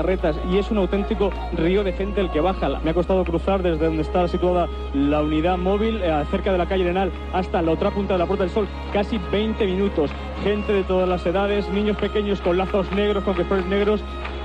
Y 0.49 0.59
es 0.59 0.71
un 0.71 0.79
auténtico 0.79 1.33
río 1.53 1.83
de 1.83 1.93
gente 1.93 2.21
el 2.21 2.31
que 2.31 2.41
baja. 2.41 2.69
Me 2.85 2.91
ha 2.91 2.95
costado 2.95 3.25
cruzar 3.25 3.61
desde 3.61 3.87
donde 3.87 4.03
está 4.03 4.29
situada 4.29 4.69
la 4.95 5.21
unidad 5.21 5.59
móvil, 5.59 6.01
eh, 6.01 6.25
cerca 6.31 6.53
de 6.53 6.59
la 6.59 6.67
calle 6.67 6.85
Arenal, 6.85 7.11
hasta 7.33 7.61
la 7.61 7.73
otra 7.73 7.91
punta 7.91 8.13
de 8.15 8.21
la 8.21 8.27
Puerta 8.27 8.45
del 8.45 8.53
Sol. 8.53 8.69
Casi 8.93 9.19
20 9.19 9.67
minutos. 9.67 10.13
Gente 10.45 10.73
de 10.73 10.85
todas 10.85 11.09
las 11.09 11.27
edades, 11.27 11.69
niños 11.71 11.97
pequeños 11.97 12.41
con 12.41 12.57
lazos 12.57 12.91
negros, 12.93 13.25
con 13.25 13.35
quepores 13.35 13.67
negros, 13.67 14.01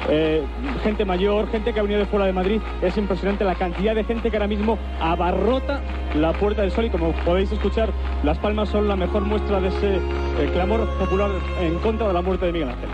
eh, 0.09 0.43
gente 0.83 1.05
mayor, 1.05 1.47
gente 1.51 1.73
que 1.73 1.79
ha 1.79 1.83
venido 1.83 1.99
de 1.99 2.07
fuera 2.07 2.25
de 2.25 2.33
Madrid. 2.33 2.59
Es 2.81 2.97
impresionante 2.97 3.43
la 3.43 3.53
cantidad 3.53 3.93
de 3.93 4.03
gente 4.03 4.31
que 4.31 4.38
ahora 4.38 4.47
mismo 4.47 4.79
abarrota 4.99 5.81
la 6.15 6.33
Puerta 6.33 6.63
del 6.63 6.71
Sol 6.71 6.85
y 6.85 6.89
como 6.89 7.11
podéis 7.23 7.51
escuchar, 7.51 7.91
las 8.23 8.39
palmas 8.39 8.69
son 8.69 8.88
la 8.88 8.95
mejor 8.95 9.25
muestra 9.25 9.59
de 9.59 9.67
ese 9.67 9.97
eh, 9.97 10.49
clamor 10.53 10.88
popular 10.97 11.29
en 11.59 11.77
contra 11.79 12.07
de 12.07 12.13
la 12.13 12.21
muerte 12.23 12.47
de 12.47 12.51
Miguel 12.51 12.69
Ángel. 12.69 12.89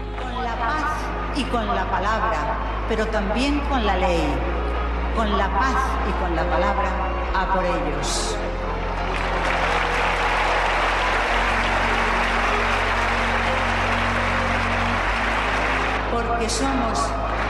Y 1.37 1.43
con 1.43 1.67
la 1.67 1.85
palabra, 1.85 2.57
pero 2.89 3.05
también 3.07 3.59
con 3.69 3.85
la 3.85 3.95
ley. 3.95 4.27
Con 5.15 5.37
la 5.37 5.47
paz 5.47 5.77
y 6.07 6.11
con 6.21 6.35
la 6.35 6.43
palabra, 6.43 6.89
a 7.35 7.53
por 7.53 7.63
ellos. 7.63 8.35
Porque 16.11 16.49
somos 16.49 16.99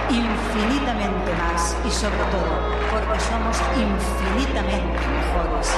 infinitamente 0.10 1.34
más 1.34 1.76
y 1.86 1.92
sobre 1.92 2.18
todo 2.32 2.78
porque 2.92 3.20
somos 3.20 3.58
infinitamente 3.76 5.00
mejores. 5.08 5.76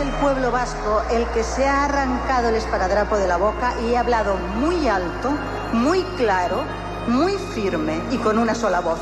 El 0.00 0.10
pueblo 0.20 0.52
vasco 0.52 1.02
el 1.10 1.26
que 1.30 1.42
se 1.42 1.66
ha 1.66 1.86
arrancado 1.86 2.50
el 2.50 2.54
esparadrapo 2.54 3.16
de 3.16 3.26
la 3.26 3.36
boca 3.36 3.74
y 3.80 3.96
ha 3.96 4.00
hablado 4.00 4.36
muy 4.36 4.86
alto, 4.86 5.32
muy 5.72 6.04
claro, 6.16 6.62
muy 7.08 7.32
firme 7.32 8.00
y 8.12 8.18
con 8.18 8.38
una 8.38 8.54
sola 8.54 8.78
voz. 8.78 9.00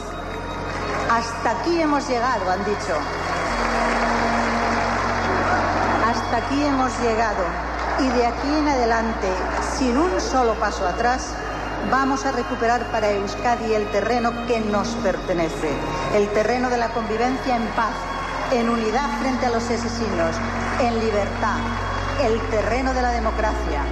Hasta 1.10 1.50
aquí 1.50 1.80
hemos 1.82 2.08
llegado, 2.08 2.50
han 2.50 2.64
dicho. 2.64 2.94
Hasta 6.08 6.36
aquí 6.38 6.64
hemos 6.64 6.90
llegado 7.00 7.44
y 8.00 8.08
de 8.08 8.26
aquí 8.26 8.48
en 8.58 8.68
adelante, 8.68 9.28
sin 9.76 9.98
un 9.98 10.18
solo 10.18 10.54
paso 10.54 10.86
atrás, 10.86 11.28
vamos 11.90 12.24
a 12.24 12.32
recuperar 12.32 12.90
para 12.90 13.10
Euskadi 13.10 13.74
el 13.74 13.86
terreno 13.90 14.32
que 14.46 14.60
nos 14.60 14.88
pertenece, 15.02 15.72
el 16.14 16.26
terreno 16.30 16.70
de 16.70 16.78
la 16.78 16.88
convivencia 16.88 17.56
en 17.56 17.66
paz, 17.68 17.92
en 18.50 18.70
unidad 18.70 19.10
frente 19.20 19.44
a 19.44 19.50
los 19.50 19.64
asesinos, 19.64 20.36
en 20.80 21.00
libertad, 21.00 21.58
el 22.22 22.38
terreno 22.50 22.92
de 22.92 23.00
la 23.00 23.10
democracia. 23.12 23.82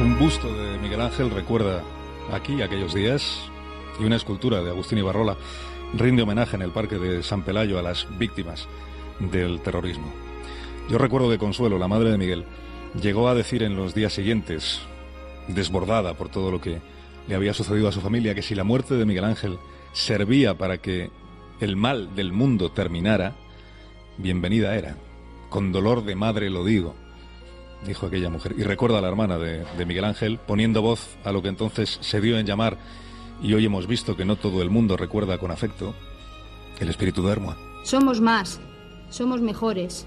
Un 0.00 0.16
busto 0.18 0.54
de 0.54 0.78
Miguel 0.78 1.00
Ángel 1.00 1.30
recuerda 1.30 1.82
aquí 2.32 2.62
aquellos 2.62 2.94
días 2.94 3.40
y 3.98 4.04
una 4.04 4.16
escultura 4.16 4.62
de 4.62 4.70
Agustín 4.70 4.98
Ibarrola 4.98 5.36
rinde 5.94 6.22
homenaje 6.22 6.54
en 6.54 6.62
el 6.62 6.70
Parque 6.70 6.96
de 6.96 7.24
San 7.24 7.42
Pelayo 7.42 7.78
a 7.78 7.82
las 7.82 8.06
víctimas 8.18 8.68
del 9.18 9.60
terrorismo. 9.60 10.12
Yo 10.88 10.98
recuerdo 10.98 11.28
que 11.28 11.38
Consuelo, 11.38 11.78
la 11.78 11.88
madre 11.88 12.10
de 12.10 12.18
Miguel, 12.18 12.44
llegó 13.00 13.28
a 13.28 13.34
decir 13.34 13.64
en 13.64 13.74
los 13.74 13.94
días 13.94 14.12
siguientes, 14.12 14.80
desbordada 15.48 16.14
por 16.14 16.28
todo 16.28 16.52
lo 16.52 16.60
que 16.60 16.80
le 17.26 17.34
había 17.34 17.52
sucedido 17.52 17.88
a 17.88 17.92
su 17.92 18.00
familia, 18.00 18.34
que 18.34 18.42
si 18.42 18.54
la 18.54 18.64
muerte 18.64 18.94
de 18.94 19.06
Miguel 19.06 19.24
Ángel 19.24 19.58
servía 19.92 20.54
para 20.54 20.78
que 20.78 21.10
el 21.60 21.76
mal 21.76 22.14
del 22.14 22.32
mundo 22.32 22.70
terminara, 22.70 23.34
bienvenida 24.18 24.76
era. 24.76 24.96
Con 25.50 25.72
dolor 25.72 26.04
de 26.04 26.16
madre 26.16 26.50
lo 26.50 26.64
digo, 26.64 26.94
dijo 27.86 28.06
aquella 28.06 28.30
mujer. 28.30 28.54
Y 28.58 28.62
recuerda 28.62 28.98
a 28.98 29.00
la 29.00 29.08
hermana 29.08 29.38
de, 29.38 29.64
Miguel 29.86 30.04
Ángel 30.04 30.38
poniendo 30.38 30.82
voz 30.82 31.16
a 31.24 31.32
lo 31.32 31.42
que 31.42 31.48
entonces 31.48 31.98
se 32.00 32.20
dio 32.20 32.38
en 32.38 32.46
llamar, 32.46 32.78
y 33.42 33.52
hoy 33.54 33.64
hemos 33.66 33.86
visto 33.86 34.16
que 34.16 34.24
no 34.24 34.36
todo 34.36 34.62
el 34.62 34.70
mundo 34.70 34.96
recuerda 34.96 35.38
con 35.38 35.50
afecto, 35.50 35.94
el 36.80 36.88
espíritu 36.88 37.22
de 37.22 37.32
Hermoa. 37.32 37.56
Somos 37.84 38.20
más, 38.20 38.60
somos 39.10 39.40
mejores, 39.40 40.06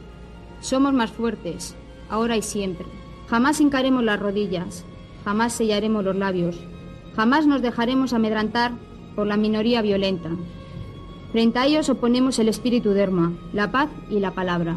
somos 0.60 0.94
más 0.94 1.12
fuertes, 1.12 1.76
ahora 2.10 2.36
y 2.36 2.42
siempre. 2.42 2.86
Jamás 3.30 3.60
hincaremos 3.60 4.04
las 4.04 4.20
rodillas, 4.20 4.86
jamás 5.24 5.54
sellaremos 5.54 6.04
los 6.04 6.16
labios, 6.16 6.58
jamás 7.16 7.46
nos 7.46 7.62
dejaremos 7.62 8.14
amedrantar 8.14 8.72
por 9.16 9.28
la 9.28 9.38
minoría 9.38 9.82
violenta. 9.82 10.30
Frente 11.38 11.60
a 11.60 11.68
ellos 11.68 11.88
oponemos 11.88 12.40
el 12.40 12.50
espíritu 12.50 12.94
de 12.94 13.04
Hermoa, 13.04 13.32
la 13.54 13.72
paz 13.72 13.90
y 14.10 14.20
la 14.20 14.32
palabra. 14.32 14.76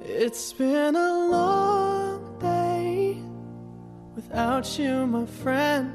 It's 0.00 0.54
been 0.54 0.96
a 0.96 1.28
long 1.30 2.38
day 2.38 3.20
without 4.14 4.78
you, 4.78 5.06
my 5.06 5.26
friend. 5.26 5.92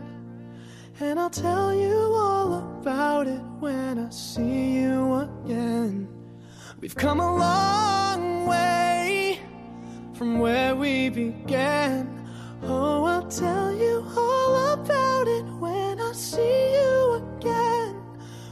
And 1.00 1.20
I'll 1.20 1.32
tell 1.32 1.74
you 1.74 1.98
all 2.16 2.54
about 2.80 3.26
it 3.26 3.42
when 3.60 3.98
I 3.98 4.12
see 4.12 4.84
you 4.84 5.28
again. 5.28 6.08
We've 6.80 6.96
come 6.96 7.20
a 7.20 7.36
long 7.36 8.46
way 8.46 8.91
from 10.22 10.38
where 10.38 10.76
we 10.76 11.10
began. 11.10 12.08
Oh, 12.62 13.06
I'll 13.06 13.28
tell 13.28 13.74
you 13.74 14.06
all 14.16 14.74
about 14.74 15.28
it 15.28 15.44
when 15.60 16.00
I 16.00 16.12
see 16.12 16.74
you 16.76 17.14
again. 17.24 17.96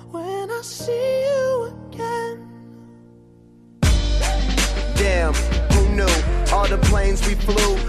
When 0.10 0.50
I 0.50 0.62
see 0.64 1.26
you 1.28 1.72
again. 1.91 2.38
Damn, 4.96 5.36
who 5.74 5.90
knew? 5.90 6.16
All 6.52 6.68
the 6.68 6.80
planes 6.90 7.22
we 7.28 7.36
flew, 7.36 7.89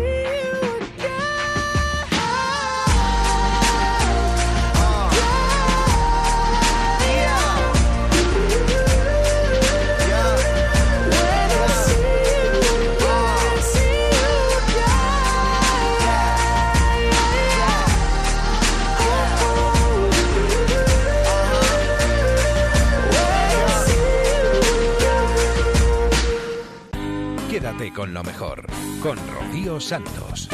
Con 27.95 28.13
lo 28.13 28.23
mejor, 28.23 28.65
con 29.03 29.17
Rocío 29.33 29.79
Santos. 29.81 30.47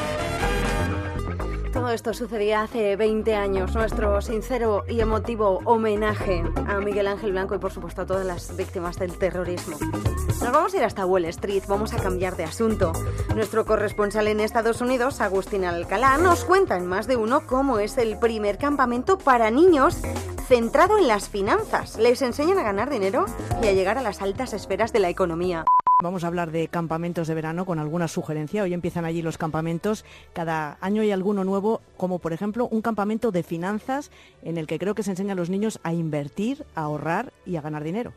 Todo 1.72 1.90
esto 1.92 2.12
sucedía 2.14 2.64
hace 2.64 2.96
20 2.96 3.36
años. 3.36 3.76
Nuestro 3.76 4.20
sincero 4.22 4.84
y 4.90 5.02
emotivo 5.02 5.62
homenaje 5.66 6.44
a 6.68 6.80
Miguel 6.80 7.06
Ángel 7.08 7.34
Blanco 7.34 7.54
y 7.54 7.60
por 7.60 7.72
supuesto 7.72 8.02
a 8.02 8.06
todas 8.08 8.26
las 8.26 8.58
víctimas 8.58 8.98
del 8.98 9.16
terrorismo. 9.20 9.78
Nos 10.28 10.52
vamos 10.52 10.74
a 10.74 10.78
ir 10.78 10.84
hasta 10.84 11.06
Wall 11.06 11.26
Street, 11.26 11.64
vamos 11.68 11.94
a 11.94 12.02
cambiar 12.02 12.36
de 12.36 12.46
asunto. 12.46 12.94
Nuestro 13.36 13.66
corresponsal 13.66 14.28
en 14.28 14.40
Estados 14.40 14.82
Unidos, 14.82 15.22
Agustín 15.22 15.64
Alcalá, 15.64 16.18
nos 16.18 16.44
cuenta 16.44 16.76
en 16.76 16.88
más 16.88 17.06
de 17.06 17.18
uno 17.18 17.46
cómo 17.46 17.78
es 17.78 18.00
el 18.00 18.18
primer 18.18 18.58
campamento 18.58 19.20
para 19.20 19.52
niños 19.52 20.02
centrado 20.48 20.98
en 20.98 21.08
las 21.08 21.30
finanzas. 21.30 22.00
Les 22.00 22.22
enseñan 22.24 22.58
a 22.58 22.64
ganar 22.64 22.90
dinero 22.90 23.26
y 23.62 23.68
a 23.68 23.74
llegar 23.74 24.00
a 24.00 24.02
las 24.02 24.24
altas 24.24 24.54
esferas 24.54 24.92
de 24.92 25.00
la 25.00 25.10
economía. 25.10 25.66
Vamos 26.04 26.24
a 26.24 26.28
hablar 26.28 26.52
de 26.52 26.68
campamentos 26.68 27.28
de 27.28 27.34
verano 27.34 27.66
con 27.66 27.80
alguna 27.80 28.08
sugerencia. 28.08 28.62
Hoy 28.62 28.72
empiezan 28.76 29.04
allí 29.04 29.24
los 29.24 29.40
campamentos. 29.40 30.06
Cada 30.32 30.78
año 30.80 31.02
hay 31.02 31.10
alguno 31.10 31.44
nuevo, 31.44 31.82
como 31.98 32.20
por 32.20 32.34
ejemplo 32.34 32.68
un 32.68 32.84
campamento 32.84 33.32
de 33.32 33.42
finanzas 33.42 34.12
en 34.44 34.60
el 34.60 34.68
que 34.68 34.78
creo 34.78 34.94
que 34.94 35.02
se 35.02 35.10
enseña 35.10 35.34
a 35.34 35.36
los 35.36 35.50
niños 35.50 35.80
a 35.82 35.94
invertir, 35.94 36.68
a 36.76 36.82
ahorrar 36.82 37.34
y 37.48 37.56
a 37.56 37.62
ganar 37.62 37.84
dinero. 37.84 38.14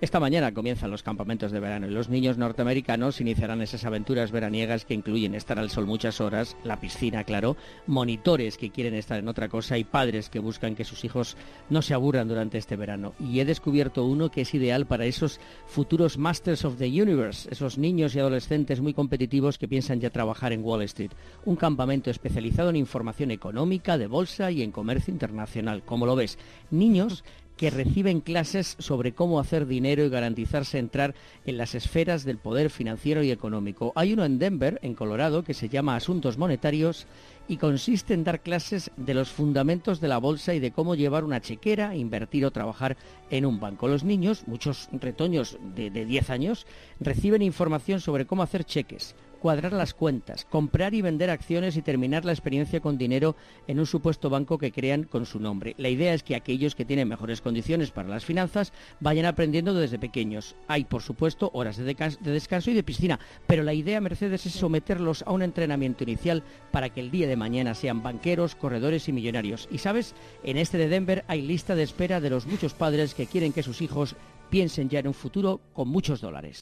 Esta 0.00 0.20
mañana 0.20 0.54
comienzan 0.54 0.92
los 0.92 1.02
campamentos 1.02 1.50
de 1.50 1.58
verano 1.58 1.88
y 1.88 1.90
los 1.90 2.08
niños 2.08 2.38
norteamericanos 2.38 3.20
iniciarán 3.20 3.62
esas 3.62 3.84
aventuras 3.84 4.30
veraniegas 4.30 4.84
que 4.84 4.94
incluyen 4.94 5.34
estar 5.34 5.58
al 5.58 5.70
sol 5.70 5.86
muchas 5.86 6.20
horas, 6.20 6.56
la 6.62 6.78
piscina, 6.78 7.24
claro, 7.24 7.56
monitores 7.88 8.56
que 8.58 8.70
quieren 8.70 8.94
estar 8.94 9.18
en 9.18 9.26
otra 9.26 9.48
cosa 9.48 9.76
y 9.76 9.82
padres 9.82 10.30
que 10.30 10.38
buscan 10.38 10.76
que 10.76 10.84
sus 10.84 11.04
hijos 11.04 11.36
no 11.68 11.82
se 11.82 11.94
aburran 11.94 12.28
durante 12.28 12.58
este 12.58 12.76
verano. 12.76 13.14
Y 13.18 13.40
he 13.40 13.44
descubierto 13.44 14.04
uno 14.04 14.30
que 14.30 14.42
es 14.42 14.54
ideal 14.54 14.86
para 14.86 15.04
esos 15.04 15.40
futuros 15.66 16.16
Masters 16.16 16.64
of 16.64 16.78
the 16.78 16.86
Universe, 16.86 17.48
esos 17.50 17.76
niños 17.76 18.14
y 18.14 18.20
adolescentes 18.20 18.80
muy 18.80 18.94
competitivos 18.94 19.58
que 19.58 19.66
piensan 19.66 19.98
ya 19.98 20.10
trabajar 20.10 20.52
en 20.52 20.62
Wall 20.62 20.82
Street. 20.82 21.10
Un 21.44 21.56
campamento 21.56 22.08
especializado 22.08 22.70
en 22.70 22.76
información 22.76 23.32
económica, 23.32 23.98
de 23.98 24.06
bolsa 24.06 24.52
y 24.52 24.62
en 24.62 24.70
comercio 24.70 25.12
internacional. 25.12 25.82
Como 25.82 26.06
lo 26.06 26.14
ves, 26.14 26.38
niños 26.70 27.24
que 27.58 27.70
reciben 27.70 28.20
clases 28.20 28.76
sobre 28.78 29.12
cómo 29.12 29.40
hacer 29.40 29.66
dinero 29.66 30.04
y 30.04 30.08
garantizarse 30.08 30.78
entrar 30.78 31.14
en 31.44 31.58
las 31.58 31.74
esferas 31.74 32.24
del 32.24 32.38
poder 32.38 32.70
financiero 32.70 33.22
y 33.22 33.32
económico. 33.32 33.92
Hay 33.96 34.12
uno 34.12 34.24
en 34.24 34.38
Denver, 34.38 34.78
en 34.82 34.94
Colorado, 34.94 35.42
que 35.42 35.54
se 35.54 35.68
llama 35.68 35.96
Asuntos 35.96 36.38
Monetarios 36.38 37.06
y 37.48 37.56
consiste 37.56 38.14
en 38.14 38.22
dar 38.22 38.42
clases 38.42 38.92
de 38.96 39.12
los 39.12 39.30
fundamentos 39.30 40.00
de 40.00 40.06
la 40.06 40.18
bolsa 40.18 40.54
y 40.54 40.60
de 40.60 40.70
cómo 40.70 40.94
llevar 40.94 41.24
una 41.24 41.40
chequera, 41.40 41.96
invertir 41.96 42.46
o 42.46 42.52
trabajar 42.52 42.96
en 43.28 43.44
un 43.44 43.58
banco. 43.58 43.88
Los 43.88 44.04
niños, 44.04 44.44
muchos 44.46 44.88
retoños 44.92 45.58
de, 45.74 45.90
de 45.90 46.04
10 46.04 46.30
años, 46.30 46.66
reciben 47.00 47.42
información 47.42 48.00
sobre 48.00 48.26
cómo 48.26 48.44
hacer 48.44 48.64
cheques, 48.64 49.16
cuadrar 49.38 49.72
las 49.72 49.94
cuentas, 49.94 50.44
comprar 50.44 50.94
y 50.94 51.02
vender 51.02 51.30
acciones 51.30 51.76
y 51.76 51.82
terminar 51.82 52.24
la 52.24 52.32
experiencia 52.32 52.80
con 52.80 52.98
dinero 52.98 53.36
en 53.66 53.78
un 53.78 53.86
supuesto 53.86 54.30
banco 54.30 54.58
que 54.58 54.72
crean 54.72 55.04
con 55.04 55.26
su 55.26 55.40
nombre. 55.40 55.74
La 55.78 55.88
idea 55.88 56.14
es 56.14 56.22
que 56.22 56.36
aquellos 56.36 56.74
que 56.74 56.84
tienen 56.84 57.08
mejores 57.08 57.40
condiciones 57.40 57.90
para 57.90 58.08
las 58.08 58.24
finanzas 58.24 58.72
vayan 59.00 59.26
aprendiendo 59.26 59.74
desde 59.74 59.98
pequeños. 59.98 60.56
Hay, 60.66 60.84
por 60.84 61.02
supuesto, 61.02 61.50
horas 61.54 61.76
de, 61.76 61.84
de 61.84 62.30
descanso 62.30 62.70
y 62.70 62.74
de 62.74 62.82
piscina, 62.82 63.18
pero 63.46 63.62
la 63.62 63.74
idea, 63.74 64.00
Mercedes, 64.00 64.46
es 64.46 64.52
someterlos 64.52 65.22
a 65.22 65.32
un 65.32 65.42
entrenamiento 65.42 66.04
inicial 66.04 66.42
para 66.70 66.90
que 66.90 67.00
el 67.00 67.10
día 67.10 67.26
de 67.26 67.36
mañana 67.36 67.74
sean 67.74 68.02
banqueros, 68.02 68.54
corredores 68.54 69.08
y 69.08 69.12
millonarios. 69.12 69.68
Y 69.70 69.78
sabes, 69.78 70.14
en 70.42 70.56
este 70.56 70.78
de 70.78 70.88
Denver 70.88 71.24
hay 71.28 71.42
lista 71.42 71.74
de 71.74 71.82
espera 71.82 72.20
de 72.20 72.30
los 72.30 72.46
muchos 72.46 72.74
padres 72.74 73.14
que 73.14 73.26
quieren 73.26 73.52
que 73.52 73.62
sus 73.62 73.82
hijos 73.82 74.16
piensen 74.50 74.88
ya 74.88 75.00
en 75.00 75.08
un 75.08 75.14
futuro 75.14 75.60
con 75.72 75.88
muchos 75.88 76.20
dólares. 76.20 76.60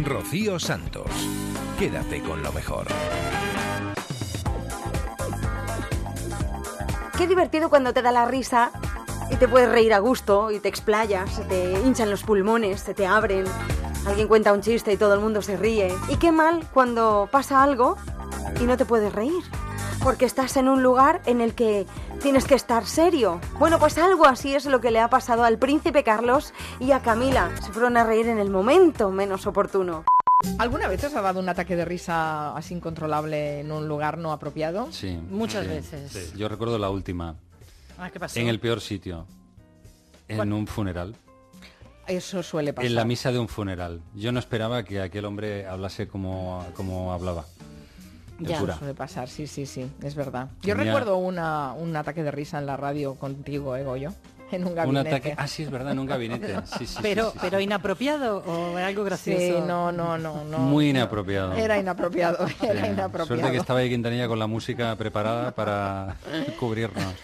Rocío 0.00 0.58
Santos. 0.58 1.10
Quédate 1.78 2.22
con 2.22 2.42
lo 2.42 2.50
mejor. 2.52 2.86
Qué 7.18 7.26
divertido 7.26 7.68
cuando 7.68 7.92
te 7.92 8.00
da 8.00 8.10
la 8.10 8.24
risa 8.24 8.72
y 9.30 9.36
te 9.36 9.46
puedes 9.46 9.70
reír 9.70 9.92
a 9.92 9.98
gusto 9.98 10.50
y 10.50 10.60
te 10.60 10.68
explayas, 10.68 11.36
se 11.36 11.44
te 11.44 11.72
hinchan 11.84 12.10
los 12.10 12.22
pulmones, 12.22 12.80
se 12.80 12.94
te 12.94 13.06
abren. 13.06 13.44
Alguien 14.06 14.26
cuenta 14.28 14.52
un 14.52 14.60
chiste 14.60 14.92
y 14.92 14.96
todo 14.96 15.14
el 15.14 15.20
mundo 15.20 15.42
se 15.42 15.56
ríe. 15.56 15.94
Y 16.08 16.16
qué 16.16 16.32
mal 16.32 16.66
cuando 16.74 17.28
pasa 17.30 17.62
algo 17.62 17.96
y 18.60 18.64
no 18.64 18.76
te 18.76 18.84
puedes 18.84 19.12
reír. 19.12 19.42
Porque 20.02 20.24
estás 20.24 20.56
en 20.56 20.68
un 20.68 20.82
lugar 20.82 21.22
en 21.26 21.40
el 21.40 21.54
que 21.54 21.86
tienes 22.20 22.44
que 22.44 22.56
estar 22.56 22.84
serio. 22.86 23.40
Bueno, 23.60 23.78
pues 23.78 23.96
algo 23.98 24.26
así 24.26 24.54
es 24.54 24.66
lo 24.66 24.80
que 24.80 24.90
le 24.90 24.98
ha 24.98 25.08
pasado 25.08 25.44
al 25.44 25.58
príncipe 25.58 26.02
Carlos 26.02 26.52
y 26.80 26.90
a 26.90 27.00
Camila. 27.00 27.50
Se 27.64 27.72
fueron 27.72 27.96
a 27.96 28.04
reír 28.04 28.26
en 28.26 28.38
el 28.38 28.50
momento 28.50 29.10
menos 29.10 29.46
oportuno. 29.46 30.04
¿Alguna 30.58 30.88
vez 30.88 31.04
os 31.04 31.14
ha 31.14 31.20
dado 31.20 31.38
un 31.38 31.48
ataque 31.48 31.76
de 31.76 31.84
risa 31.84 32.56
así 32.56 32.74
incontrolable 32.74 33.60
en 33.60 33.70
un 33.70 33.86
lugar 33.86 34.18
no 34.18 34.32
apropiado? 34.32 34.90
Sí. 34.90 35.16
Muchas 35.30 35.64
sí, 35.64 35.70
veces. 35.70 36.12
sí. 36.12 36.32
Yo 36.36 36.48
recuerdo 36.48 36.78
la 36.78 36.90
última. 36.90 37.36
Ah, 37.96 38.10
¿qué 38.10 38.18
pasó? 38.18 38.40
En 38.40 38.48
el 38.48 38.58
peor 38.58 38.80
sitio. 38.80 39.24
En 40.26 40.52
un 40.52 40.66
funeral. 40.66 41.14
Eso 42.16 42.42
suele 42.42 42.72
pasar. 42.72 42.86
En 42.90 42.94
la 42.94 43.04
misa 43.04 43.32
de 43.32 43.38
un 43.38 43.48
funeral. 43.48 44.00
Yo 44.14 44.32
no 44.32 44.38
esperaba 44.38 44.82
que 44.82 45.00
aquel 45.00 45.24
hombre 45.24 45.66
hablase 45.66 46.08
como, 46.08 46.64
como 46.76 47.12
hablaba. 47.12 47.44
El 48.40 48.46
Ya, 48.48 48.58
cura. 48.58 48.76
suele 48.78 48.94
pasar, 48.94 49.28
sí, 49.28 49.46
sí, 49.46 49.66
sí, 49.66 49.86
es 50.02 50.14
verdad. 50.14 50.48
Yo 50.62 50.74
Tenía- 50.74 50.92
recuerdo 50.92 51.16
una, 51.16 51.72
un 51.74 51.94
ataque 51.96 52.22
de 52.22 52.30
risa 52.32 52.58
en 52.58 52.66
la 52.66 52.76
radio 52.76 53.14
contigo, 53.14 53.76
Ego, 53.76 53.96
yo, 53.96 54.10
en 54.52 54.62
un 54.62 54.68
Un 54.70 54.74
gabinete. 54.74 55.08
ataque. 55.08 55.34
Ah, 55.38 55.46
sí, 55.46 55.62
es 55.62 55.70
verdad, 55.70 55.92
en 55.92 56.00
un 56.00 56.06
gabinete. 56.06 56.56
Sí, 56.66 56.78
sí, 56.80 56.86
sí, 56.86 56.98
pero, 57.02 57.26
sí, 57.26 57.30
sí. 57.34 57.38
pero 57.40 57.60
inapropiado 57.60 58.38
o 58.44 58.76
algo 58.76 59.04
gracioso. 59.04 59.38
Sí, 59.40 59.54
no, 59.66 59.92
no, 59.92 60.18
no, 60.18 60.44
no. 60.44 60.58
Muy 60.58 60.90
inapropiado. 60.90 61.52
Era 61.54 61.78
inapropiado, 61.78 62.38
era 62.62 62.84
Sí. 62.84 62.90
inapropiado. 62.92 63.26
Suerte 63.26 63.50
que 63.52 63.56
estaba 63.58 63.78
ahí 63.80 63.88
Quintanilla 63.88 64.26
con 64.28 64.38
la 64.38 64.46
música 64.48 64.96
preparada 64.96 65.52
para 65.52 66.16
cubrirnos. 66.58 67.14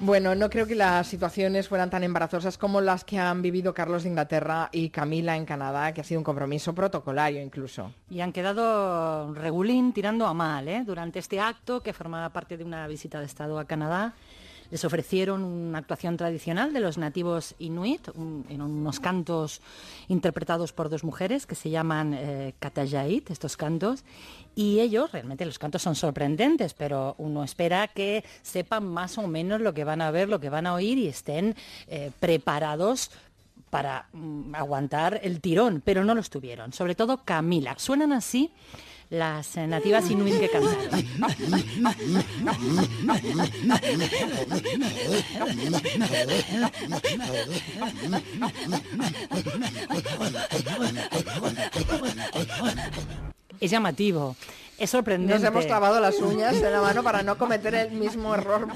Bueno, 0.00 0.34
no 0.34 0.50
creo 0.50 0.66
que 0.66 0.74
las 0.74 1.06
situaciones 1.06 1.68
fueran 1.68 1.88
tan 1.88 2.02
embarazosas 2.02 2.58
como 2.58 2.80
las 2.80 3.04
que 3.04 3.18
han 3.18 3.42
vivido 3.42 3.72
Carlos 3.72 4.02
de 4.02 4.08
Inglaterra 4.08 4.68
y 4.72 4.90
Camila 4.90 5.36
en 5.36 5.46
Canadá, 5.46 5.94
que 5.94 6.00
ha 6.00 6.04
sido 6.04 6.20
un 6.20 6.24
compromiso 6.24 6.74
protocolario 6.74 7.40
incluso. 7.40 7.92
Y 8.10 8.20
han 8.20 8.32
quedado 8.32 9.32
regulín 9.34 9.92
tirando 9.92 10.26
a 10.26 10.34
mal, 10.34 10.66
¿eh? 10.68 10.82
Durante 10.84 11.20
este 11.20 11.38
acto, 11.38 11.80
que 11.80 11.92
formaba 11.92 12.30
parte 12.30 12.56
de 12.56 12.64
una 12.64 12.86
visita 12.88 13.20
de 13.20 13.26
Estado 13.26 13.58
a 13.58 13.66
Canadá, 13.66 14.14
les 14.70 14.84
ofrecieron 14.84 15.44
una 15.44 15.78
actuación 15.78 16.16
tradicional 16.16 16.72
de 16.72 16.80
los 16.80 16.98
nativos 16.98 17.54
inuit, 17.58 18.08
en 18.16 18.62
unos 18.62 19.00
cantos 19.00 19.60
interpretados 20.08 20.72
por 20.72 20.88
dos 20.88 21.04
mujeres 21.04 21.46
que 21.46 21.54
se 21.54 21.70
llaman 21.70 22.14
eh, 22.14 22.54
Katajait, 22.58 23.30
estos 23.30 23.56
cantos, 23.56 24.04
y 24.54 24.80
ellos, 24.80 25.10
realmente 25.12 25.44
los 25.44 25.58
cantos 25.58 25.82
son 25.82 25.94
sorprendentes, 25.94 26.74
pero 26.74 27.14
uno 27.18 27.42
espera 27.44 27.88
que 27.88 28.24
sepan 28.42 28.86
más 28.86 29.18
o 29.18 29.26
menos 29.26 29.60
lo 29.60 29.74
que 29.74 29.84
van 29.84 30.00
a 30.00 30.10
ver, 30.10 30.28
lo 30.28 30.40
que 30.40 30.50
van 30.50 30.66
a 30.66 30.74
oír 30.74 30.98
y 30.98 31.08
estén 31.08 31.56
eh, 31.88 32.10
preparados 32.20 33.10
para 33.70 34.06
mm, 34.12 34.54
aguantar 34.54 35.18
el 35.24 35.40
tirón, 35.40 35.82
pero 35.84 36.04
no 36.04 36.14
lo 36.14 36.20
estuvieron. 36.20 36.72
Sobre 36.72 36.94
todo 36.94 37.24
Camila. 37.24 37.74
Suenan 37.78 38.12
así 38.12 38.52
las 39.18 39.56
eh, 39.56 39.66
nativas 39.66 40.10
inuit 40.10 40.38
que 40.38 40.48
cantaron. 40.48 40.76
Es 53.60 53.70
llamativo, 53.70 54.36
es 54.78 54.90
sorprendente. 54.90 55.34
Nos 55.34 55.44
hemos 55.44 55.66
clavado 55.66 56.00
las 56.00 56.18
uñas 56.20 56.54
en 56.54 56.72
la 56.72 56.80
mano 56.80 57.02
para 57.02 57.22
no 57.22 57.38
cometer 57.38 57.74
el 57.74 57.92
mismo 57.92 58.34
error 58.34 58.68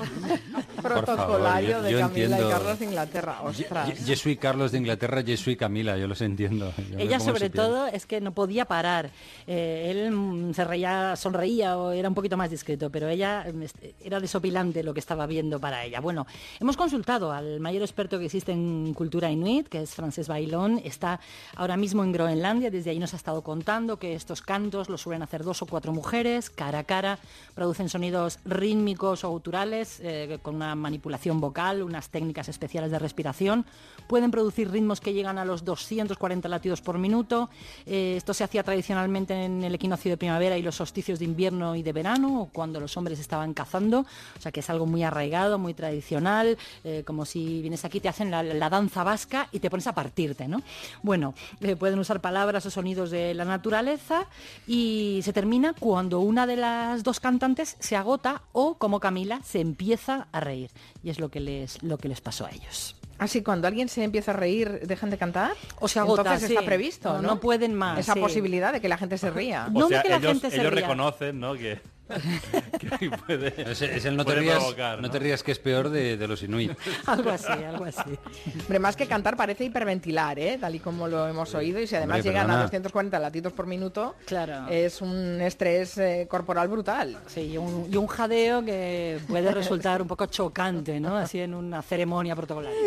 protocolario 0.83 1.71
yo- 1.71 1.83
de 1.83 1.93
yo 1.93 1.99
Camila 2.01 2.25
entiendo. 2.25 2.49
y 2.49 2.53
Carlos 2.53 2.79
de 2.79 2.85
Inglaterra. 2.85 3.41
Ostras. 3.43 4.05
Yo 4.07 4.17
soy 4.17 4.37
Carlos 4.37 4.73
de 4.73 4.79
Inglaterra, 4.79 5.21
yo 5.21 5.37
soy 5.37 5.57
Camila, 5.57 5.97
yo 5.97 6.07
los 6.07 6.21
entiendo. 6.21 6.73
Yo 6.91 6.99
Ella 6.99 7.21
sobre 7.21 7.51
todo 7.51 7.87
es 7.87 8.07
que 8.07 8.21
no 8.21 8.33
podía 8.33 8.65
parar. 8.65 9.11
Eh, 9.47 9.91
él 9.91 10.55
se 10.55 10.65
reía, 10.65 11.17
sonreía 11.17 11.77
o 11.79 11.93
era 11.93 12.09
un 12.09 12.15
poquito 12.15 12.37
más 12.37 12.51
discreto, 12.51 12.91
pero 12.91 13.09
ella 13.09 13.47
mm, 13.53 13.63
est- 13.63 13.77
era 14.05 14.21
desopilante 14.21 14.83
lo 14.83 14.95
que 14.95 15.01
estaba 15.01 15.27
viendo 15.27 15.59
para 15.61 15.85
ella. 15.85 16.01
Bueno, 16.01 16.27
hemos 16.61 16.77
consultado 16.77 17.33
al 17.33 17.61
mayor 17.61 17.83
experto 17.83 18.19
que 18.19 18.27
existe 18.27 18.53
en 18.53 18.93
cultura 18.95 19.31
inuit, 19.31 19.69
que 19.69 19.83
es 19.83 19.95
Francés 19.95 20.29
Bailón. 20.29 20.81
Está 20.85 21.21
ahora 21.57 21.77
mismo 21.77 22.05
en 22.05 22.13
Groenlandia, 22.13 22.71
desde 22.71 22.91
ahí 22.91 22.99
nos 22.99 23.15
ha 23.15 23.17
estado 23.17 23.43
contando 23.43 23.99
que 23.99 24.15
estos 24.15 24.43
cantos 24.43 24.89
los 24.89 25.01
suelen 25.01 25.23
hacer 25.23 25.45
dos 25.45 25.63
o 25.63 25.67
cuatro 25.67 25.93
mujeres, 25.93 26.51
cara 26.51 26.81
a 26.81 26.85
cara, 26.85 27.19
producen 27.55 27.89
sonidos 27.89 28.39
rítmicos 28.45 29.25
o 29.25 29.31
guturales 29.31 30.01
eh, 30.03 30.39
con 30.43 30.57
una 30.57 30.68
manipulación 30.75 31.41
vocal, 31.41 31.83
unas 31.83 32.09
técnicas 32.11 32.49
especiales 32.49 32.91
de 32.91 32.99
respiración. 32.99 33.65
Pueden 34.07 34.31
producir 34.31 34.71
ritmos 34.71 35.01
que 35.01 35.13
llegan 35.13 35.39
a 35.39 35.45
los 35.45 35.65
240 35.65 36.49
latidos 36.49 36.81
por 36.81 36.99
minuto. 36.99 37.51
Eh, 37.87 38.15
esto 38.17 38.35
se 38.35 38.45
hacía 38.45 38.63
tradicionalmente 38.63 39.45
en 39.45 39.63
el 39.65 39.75
equinoccio 39.75 40.11
de 40.11 40.17
primavera 40.17 40.57
y 40.57 40.63
los 40.63 40.77
solsticios 40.77 41.19
de 41.19 41.25
invierno 41.25 41.77
y 41.77 41.83
de 41.83 41.93
verano, 41.93 42.49
cuando 42.53 42.81
los 42.81 42.97
hombres 42.97 43.19
estaban 43.19 43.55
cazando. 43.55 44.01
O 44.01 44.41
sea 44.41 44.53
que 44.53 44.61
es 44.61 44.71
algo 44.71 44.87
muy 44.87 45.03
arraigado, 45.03 45.59
muy 45.59 45.75
tradicional, 45.75 46.59
eh, 46.85 47.03
como 47.07 47.25
si 47.25 47.61
vienes 47.61 47.85
aquí, 47.85 48.01
te 48.01 48.09
hacen 48.09 48.31
la, 48.31 48.43
la 48.43 48.71
danza 48.71 49.05
vasca 49.05 49.49
y 49.53 49.61
te 49.61 49.71
pones 49.71 49.87
a 49.87 49.95
partirte, 49.95 50.49
¿no? 50.49 50.63
Bueno, 51.03 51.35
eh, 51.61 51.77
pueden 51.77 51.99
usar 51.99 52.21
palabras 52.21 52.65
o 52.67 52.71
sonidos 52.71 53.11
de 53.11 53.35
la 53.35 53.45
naturaleza 53.45 54.27
y 54.67 55.21
se 55.23 55.33
termina 55.33 55.75
cuando 55.79 56.21
una 56.21 56.47
de 56.47 56.57
las 56.57 57.03
dos 57.03 57.21
cantantes 57.21 57.77
se 57.79 57.97
agota 57.97 58.43
o, 58.53 58.75
como 58.75 59.01
Camila, 59.01 59.41
se 59.45 59.61
empieza 59.61 60.29
a 60.33 60.41
reír. 60.41 60.58
Y 61.03 61.11
es 61.11 61.19
lo 61.21 61.29
que 61.31 61.41
les, 61.41 61.83
lo 61.83 61.99
que 61.99 62.09
les 62.09 62.21
pasó 62.21 62.47
a 62.47 62.51
ellos. 62.51 62.97
Así, 63.19 63.43
cuando 63.43 63.67
alguien 63.67 63.89
se 63.89 64.05
empieza 64.05 64.31
a 64.31 64.35
reír, 64.35 64.81
¿dejan 64.87 65.11
de 65.11 65.19
cantar? 65.19 65.53
O 65.81 65.89
se 65.89 65.99
agota, 65.99 66.23
Entonces 66.23 66.49
sí. 66.49 66.55
está 66.55 66.65
previsto, 66.65 67.13
No, 67.15 67.23
¿no? 67.23 67.29
no 67.29 67.41
pueden 67.41 67.75
más, 67.75 67.99
Esa 67.99 68.15
sí. 68.15 68.21
posibilidad 68.21 68.73
de 68.73 68.81
que 68.81 68.89
la 68.89 68.97
gente 68.97 69.19
se 69.19 69.31
ría. 69.31 69.69
No 69.73 69.87
o 69.87 69.89
sea, 69.89 69.99
de 69.99 70.03
que 70.05 70.09
la 70.11 70.17
ellos, 70.19 70.31
gente 70.33 70.51
se 70.51 70.61
ellos 70.61 70.73
ría. 70.73 70.83
reconocen, 70.83 71.41
¿no? 71.41 71.55
Que, 71.55 71.81
que 72.99 73.11
puede, 73.11 73.71
Es, 73.73 73.83
es 73.83 74.05
el 74.05 74.17
no 74.17 74.25
te, 74.25 74.35
rías, 74.35 74.59
provocar, 74.59 75.01
no 75.03 75.11
te 75.11 75.19
rías 75.19 75.43
que 75.43 75.53
es 75.53 75.59
peor 75.59 75.91
de, 75.91 76.17
de 76.17 76.29
los 76.29 76.43
inuit. 76.43 76.73
algo 77.07 77.31
así, 77.31 77.53
algo 77.53 77.85
así. 77.85 78.19
Hombre, 78.63 78.79
más 78.79 78.97
que 78.97 79.07
cantar 79.07 79.37
parece 79.37 79.65
hiperventilar, 79.65 80.39
¿eh? 80.39 80.59
Tal 80.61 80.75
y 80.75 80.79
como 80.81 81.07
lo 81.09 81.29
hemos 81.29 81.55
oído. 81.55 81.81
Y 81.81 81.87
si 81.87 81.97
además 81.97 82.17
Hombre, 82.19 82.31
llegan 82.31 82.47
perdona. 82.47 82.61
a 82.61 82.65
240 82.65 83.19
latidos 83.19 83.53
por 83.53 83.67
minuto, 83.67 84.15
Claro. 84.27 84.69
es 84.69 85.03
un 85.03 85.41
estrés 85.41 85.99
eh, 85.99 86.27
corporal 86.31 86.69
brutal. 86.69 87.19
Sí, 87.27 87.41
y 87.43 87.59
un, 87.59 87.87
y 87.93 87.97
un 87.97 88.07
jadeo 88.07 88.65
que 88.65 89.19
puede 89.29 89.53
resultar 89.53 90.01
un 90.01 90.09
poco 90.09 90.27
chocante, 90.27 91.01
¿no? 91.01 91.17
Así 91.17 91.41
en 91.41 91.55
una 91.55 91.83
ceremonia 91.83 92.35
protocolaria. 92.37 92.79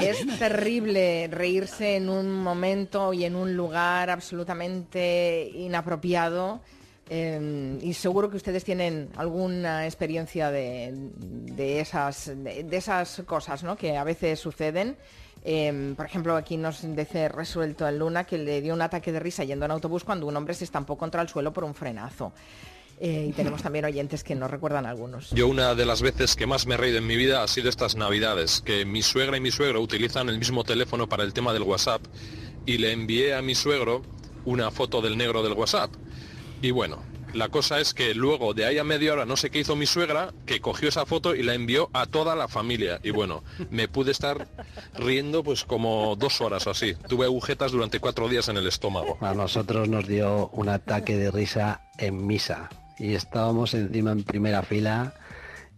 Es 0.00 0.38
terrible 0.38 1.28
reírse 1.30 1.96
en 1.96 2.08
un 2.08 2.32
momento 2.42 3.12
y 3.12 3.24
en 3.24 3.34
un 3.36 3.56
lugar 3.56 4.10
absolutamente 4.10 4.51
inapropiado. 5.54 6.60
eh, 7.08 7.78
y 7.82 7.92
seguro 7.94 8.30
que 8.30 8.36
ustedes 8.36 8.64
tienen 8.64 9.10
alguna 9.16 9.84
experiencia 9.86 10.50
de, 10.50 11.80
esas, 11.80 12.32
de, 12.34 12.66
esas 12.70 13.22
cosas 13.26 13.64
que 13.78 13.96
a 13.96 14.04
veces 14.04 14.40
suceden. 14.40 14.96
Eh, 15.44 15.94
por 15.96 16.06
ejemplo, 16.06 16.36
aquí 16.36 16.56
nos 16.56 16.82
dice 16.94 17.28
resuelto 17.28 17.86
en 17.88 17.98
Luna 17.98 18.24
que 18.24 18.38
le 18.38 18.60
dio 18.60 18.74
un 18.74 18.82
ataque 18.82 19.10
de 19.10 19.18
risa 19.18 19.44
yendo 19.44 19.64
en 19.64 19.72
autobús 19.72 20.04
cuando 20.04 20.26
un 20.26 20.36
hombre 20.36 20.54
se 20.54 20.64
estampó 20.64 20.96
contra 20.96 21.20
el 21.20 21.28
suelo 21.28 21.52
por 21.52 21.64
un 21.64 21.74
frenazo. 21.74 22.32
Eh, 23.00 23.26
y 23.30 23.32
tenemos 23.32 23.62
también 23.62 23.84
oyentes 23.84 24.22
que 24.22 24.36
nos 24.36 24.48
recuerdan 24.48 24.86
algunos. 24.86 25.30
Yo 25.30 25.48
una 25.48 25.74
de 25.74 25.84
las 25.84 26.02
veces 26.02 26.36
que 26.36 26.46
más 26.46 26.66
me 26.68 26.74
he 26.74 26.76
reído 26.76 26.98
en 26.98 27.06
mi 27.06 27.16
vida 27.16 27.42
ha 27.42 27.48
sido 27.48 27.68
estas 27.68 27.96
navidades, 27.96 28.62
que 28.64 28.84
mi 28.84 29.02
suegra 29.02 29.36
y 29.36 29.40
mi 29.40 29.50
suegro 29.50 29.80
utilizan 29.80 30.28
el 30.28 30.38
mismo 30.38 30.62
teléfono 30.62 31.08
para 31.08 31.24
el 31.24 31.32
tema 31.32 31.52
del 31.52 31.64
WhatsApp 31.64 32.02
y 32.64 32.78
le 32.78 32.92
envié 32.92 33.34
a 33.34 33.42
mi 33.42 33.56
suegro 33.56 34.02
una 34.44 34.70
foto 34.70 35.00
del 35.00 35.16
negro 35.16 35.42
del 35.42 35.52
WhatsApp. 35.52 35.92
Y 36.60 36.70
bueno, 36.70 37.02
la 37.34 37.48
cosa 37.48 37.80
es 37.80 37.94
que 37.94 38.14
luego 38.14 38.54
de 38.54 38.66
ahí 38.66 38.78
a 38.78 38.84
media 38.84 39.12
hora 39.12 39.24
no 39.24 39.36
sé 39.36 39.50
qué 39.50 39.60
hizo 39.60 39.74
mi 39.74 39.86
suegra, 39.86 40.32
que 40.46 40.60
cogió 40.60 40.88
esa 40.88 41.06
foto 41.06 41.34
y 41.34 41.42
la 41.42 41.54
envió 41.54 41.88
a 41.92 42.06
toda 42.06 42.36
la 42.36 42.46
familia. 42.46 43.00
Y 43.02 43.10
bueno, 43.10 43.42
me 43.70 43.88
pude 43.88 44.10
estar 44.10 44.46
riendo 44.94 45.42
pues 45.42 45.64
como 45.64 46.14
dos 46.16 46.40
horas 46.40 46.66
así. 46.66 46.94
Tuve 47.08 47.24
agujetas 47.24 47.72
durante 47.72 48.00
cuatro 48.00 48.28
días 48.28 48.48
en 48.48 48.58
el 48.58 48.66
estómago. 48.66 49.16
A 49.20 49.34
nosotros 49.34 49.88
nos 49.88 50.06
dio 50.06 50.48
un 50.52 50.68
ataque 50.68 51.16
de 51.16 51.30
risa 51.30 51.80
en 51.98 52.26
misa 52.26 52.68
y 52.98 53.14
estábamos 53.14 53.74
encima 53.74 54.12
en 54.12 54.22
primera 54.22 54.62
fila 54.62 55.14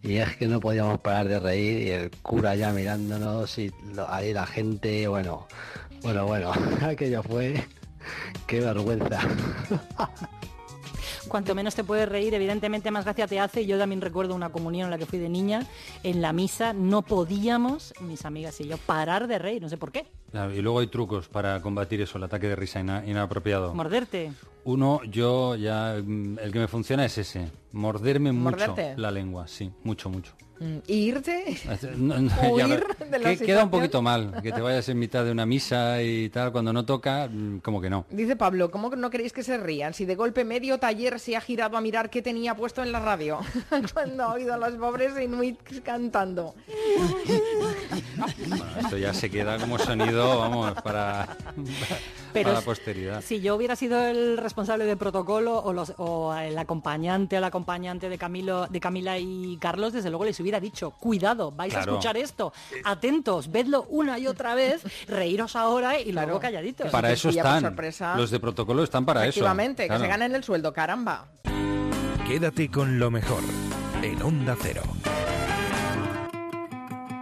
y 0.03 0.17
es 0.17 0.35
que 0.35 0.47
no 0.47 0.59
podíamos 0.59 0.99
parar 0.99 1.27
de 1.27 1.39
reír 1.39 1.81
y 1.81 1.89
el 1.89 2.11
cura 2.21 2.55
ya 2.55 2.71
mirándonos 2.71 3.57
y 3.57 3.71
ahí 4.07 4.33
la 4.33 4.45
gente, 4.45 5.07
bueno, 5.07 5.47
bueno, 6.03 6.27
bueno, 6.27 6.51
aquello 6.81 7.23
fue, 7.23 7.65
qué 8.47 8.59
vergüenza. 8.61 9.19
Cuanto 11.27 11.55
menos 11.55 11.73
te 11.73 11.83
puedes 11.83 12.07
reír, 12.07 12.33
evidentemente 12.35 12.91
más 12.91 13.03
gracia 13.03 13.25
te 13.27 13.39
hace. 13.39 13.65
Yo 13.65 13.79
también 13.79 13.99
recuerdo 13.99 14.35
una 14.35 14.49
comunión 14.51 14.85
en 14.85 14.91
la 14.91 14.97
que 14.99 15.07
fui 15.07 15.17
de 15.17 15.27
niña. 15.27 15.65
En 16.03 16.21
la 16.21 16.33
misa 16.33 16.71
no 16.73 17.01
podíamos, 17.01 17.93
mis 18.01 18.25
amigas 18.25 18.61
y 18.61 18.67
yo, 18.67 18.77
parar 18.77 19.27
de 19.27 19.39
reír. 19.39 19.61
No 19.61 19.67
sé 19.69 19.77
por 19.77 19.91
qué. 19.91 20.05
Y 20.55 20.61
luego 20.61 20.79
hay 20.79 20.87
trucos 20.87 21.27
para 21.27 21.61
combatir 21.61 21.99
eso, 22.01 22.19
el 22.19 22.25
ataque 22.25 22.47
de 22.47 22.55
risa 22.55 22.79
ina- 22.79 23.03
inapropiado. 23.07 23.73
Morderte. 23.73 24.33
Uno, 24.65 25.01
yo 25.03 25.55
ya, 25.55 25.95
mm, 26.03 26.37
el 26.39 26.51
que 26.51 26.59
me 26.59 26.67
funciona 26.67 27.05
es 27.05 27.17
ese, 27.17 27.49
morderme 27.71 28.31
mucho 28.31 28.57
¿Morderte? 28.57 28.93
la 28.97 29.09
lengua, 29.11 29.47
sí, 29.47 29.71
mucho, 29.83 30.09
mucho. 30.09 30.33
Mm, 30.59 30.77
¿Y 30.87 30.93
irte? 30.93 31.57
No, 31.97 32.17
no, 32.19 32.31
Huir 32.51 32.57
ya 32.57 32.67
ver, 32.67 32.97
de 33.11 33.19
la 33.19 33.35
que- 33.35 33.45
queda 33.45 33.63
un 33.65 33.69
poquito 33.69 34.01
mal, 34.01 34.39
que 34.41 34.51
te 34.53 34.61
vayas 34.61 34.87
en 34.87 34.97
mitad 34.99 35.25
de 35.25 35.31
una 35.31 35.45
misa 35.45 36.01
y 36.01 36.29
tal, 36.29 36.51
cuando 36.51 36.71
no 36.71 36.85
toca, 36.85 37.27
mm, 37.29 37.59
como 37.59 37.81
que 37.81 37.89
no. 37.89 38.05
Dice 38.09 38.35
Pablo, 38.35 38.71
¿cómo 38.71 38.89
que 38.89 38.95
no 38.95 39.09
queréis 39.09 39.33
que 39.33 39.43
se 39.43 39.57
rían? 39.57 39.93
Si 39.93 40.05
de 40.05 40.15
golpe 40.15 40.45
medio 40.45 40.77
taller 40.77 41.19
se 41.19 41.35
ha 41.35 41.41
girado 41.41 41.75
a 41.77 41.81
mirar 41.81 42.09
qué 42.09 42.21
tenía 42.21 42.55
puesto 42.55 42.81
en 42.83 42.91
la 42.93 42.99
radio 43.01 43.39
cuando 43.93 44.23
ha 44.23 44.33
oído 44.33 44.53
a 44.53 44.57
los 44.57 44.71
pobres 44.75 45.13
inuits 45.21 45.81
cantando. 45.83 46.55
Bueno, 48.47 48.65
esto 48.79 48.97
ya 48.97 49.13
se 49.13 49.29
queda 49.29 49.57
como 49.59 49.77
sonido, 49.77 50.39
vamos, 50.39 50.73
para, 50.81 51.35
Pero 52.33 52.45
para 52.49 52.59
la 52.59 52.65
posteridad. 52.65 53.21
Si 53.21 53.41
yo 53.41 53.55
hubiera 53.55 53.75
sido 53.75 53.99
el 54.05 54.37
responsable 54.37 54.85
de 54.85 54.95
protocolo 54.95 55.59
o, 55.61 55.73
los, 55.73 55.93
o 55.97 56.33
el 56.35 56.57
acompañante 56.57 57.37
o 57.37 57.41
la 57.41 57.47
acompañante 57.47 58.09
de 58.09 58.17
Camilo, 58.17 58.67
de 58.67 58.79
Camila 58.79 59.17
y 59.19 59.57
Carlos, 59.59 59.93
desde 59.93 60.09
luego 60.09 60.25
les 60.25 60.39
hubiera 60.45 60.59
dicho, 60.59 60.91
cuidado, 60.91 61.51
vais 61.51 61.73
Claro. 61.73 61.91
a 61.91 61.95
escuchar 61.95 62.15
esto, 62.17 62.53
atentos, 62.83 63.51
vedlo 63.51 63.85
una 63.89 64.17
y 64.19 64.27
otra 64.27 64.55
vez, 64.55 64.81
reíros 65.07 65.55
ahora 65.55 65.99
y 65.99 66.11
luego 66.11 66.39
calladitos. 66.39 66.91
Para 66.91 67.11
eso 67.11 67.29
están, 67.29 67.61
sorpresa. 67.61 68.15
los 68.15 68.31
de 68.31 68.39
protocolo 68.39 68.83
están 68.83 69.05
para 69.05 69.21
eso. 69.21 69.29
Efectivamente, 69.31 69.83
que 69.83 69.87
claro. 69.87 70.01
se 70.03 70.07
ganen 70.07 70.35
el 70.35 70.43
sueldo, 70.43 70.71
caramba. 70.73 71.25
Quédate 72.27 72.69
con 72.71 72.99
lo 72.99 73.11
mejor 73.11 73.41
en 74.01 74.21
Onda 74.21 74.55
Cero. 74.61 74.81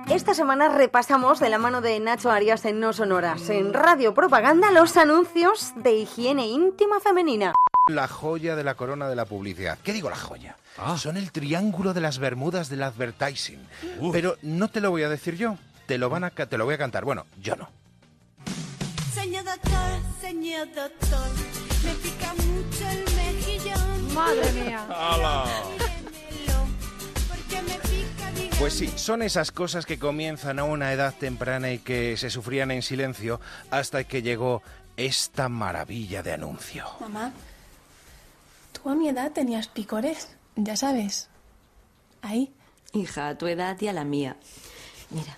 Esta 0.09 0.33
semana 0.33 0.69
repasamos 0.69 1.39
de 1.39 1.49
la 1.49 1.57
mano 1.57 1.81
de 1.81 1.99
Nacho 1.99 2.29
Arias 2.29 2.65
en 2.65 2.79
No 2.79 2.91
Sonoras, 2.93 3.49
en 3.49 3.73
Radio 3.73 4.13
Propaganda, 4.13 4.69
los 4.69 4.95
anuncios 4.97 5.71
de 5.77 5.93
higiene 5.95 6.45
íntima 6.47 6.99
femenina. 6.99 7.53
La 7.89 8.07
joya 8.07 8.55
de 8.55 8.64
la 8.64 8.76
corona 8.76 9.10
de 9.10 9.15
la 9.18 9.26
publicidad. 9.26 9.77
¿Qué 9.84 9.91
digo 9.91 10.10
la 10.10 10.15
joya? 10.15 10.55
Son 10.97 11.18
el 11.18 11.34
triángulo 11.34 11.93
de 11.93 11.99
las 11.99 12.18
Bermudas 12.18 12.69
del 12.69 12.81
advertising. 12.81 13.60
Pero 14.14 14.38
no 14.41 14.69
te 14.69 14.80
lo 14.80 14.89
voy 14.89 15.03
a 15.03 15.10
decir 15.10 15.35
yo. 15.35 15.57
Te 15.85 15.97
lo 15.97 16.10
van 16.10 16.23
a 16.23 16.30
te 16.30 16.57
lo 16.57 16.64
voy 16.64 16.76
a 16.76 16.77
cantar. 16.77 17.03
Bueno, 17.03 17.26
yo 17.41 17.57
no. 17.57 17.69
Señor 19.14 19.43
doctor, 19.43 19.99
señor 20.22 20.68
doctor, 20.73 21.27
me 21.84 21.93
pica 21.95 22.34
mucho 22.35 22.89
el 22.89 23.15
mejillón. 23.18 24.14
Madre 24.14 24.51
mía. 24.53 24.88
Mírenmelo, 25.68 26.65
porque 27.27 27.61
me 27.64 27.73
pica, 27.80 28.31
diga- 28.34 28.55
Pues 28.60 28.73
sí, 28.76 28.93
son 28.95 29.22
esas 29.23 29.51
cosas 29.51 29.85
que 29.85 29.99
comienzan 29.99 30.57
a 30.60 30.64
una 30.64 30.93
edad 30.93 31.14
temprana 31.19 31.69
y 31.72 31.80
que 31.80 32.15
se 32.15 32.30
sufrían 32.30 32.72
en 32.72 32.81
silencio 32.81 33.41
hasta 33.72 34.05
que 34.05 34.22
llegó 34.22 34.64
esta 34.95 35.49
maravilla 35.49 36.23
de 36.23 36.31
anuncio. 36.34 36.85
Mamá, 37.01 37.34
tú 38.84 38.89
a 38.89 38.95
mi 38.95 39.07
edad 39.07 39.31
tenías 39.31 39.68
picores, 39.68 40.35
ya 40.55 40.76
sabes. 40.76 41.30
Ahí. 42.22 42.53
Hija, 42.91 43.30
a 43.30 43.38
tu 43.38 43.47
edad 43.47 43.80
y 43.80 43.88
a 43.88 43.93
la 43.93 44.03
mía. 44.03 44.38
Mira. 45.10 45.35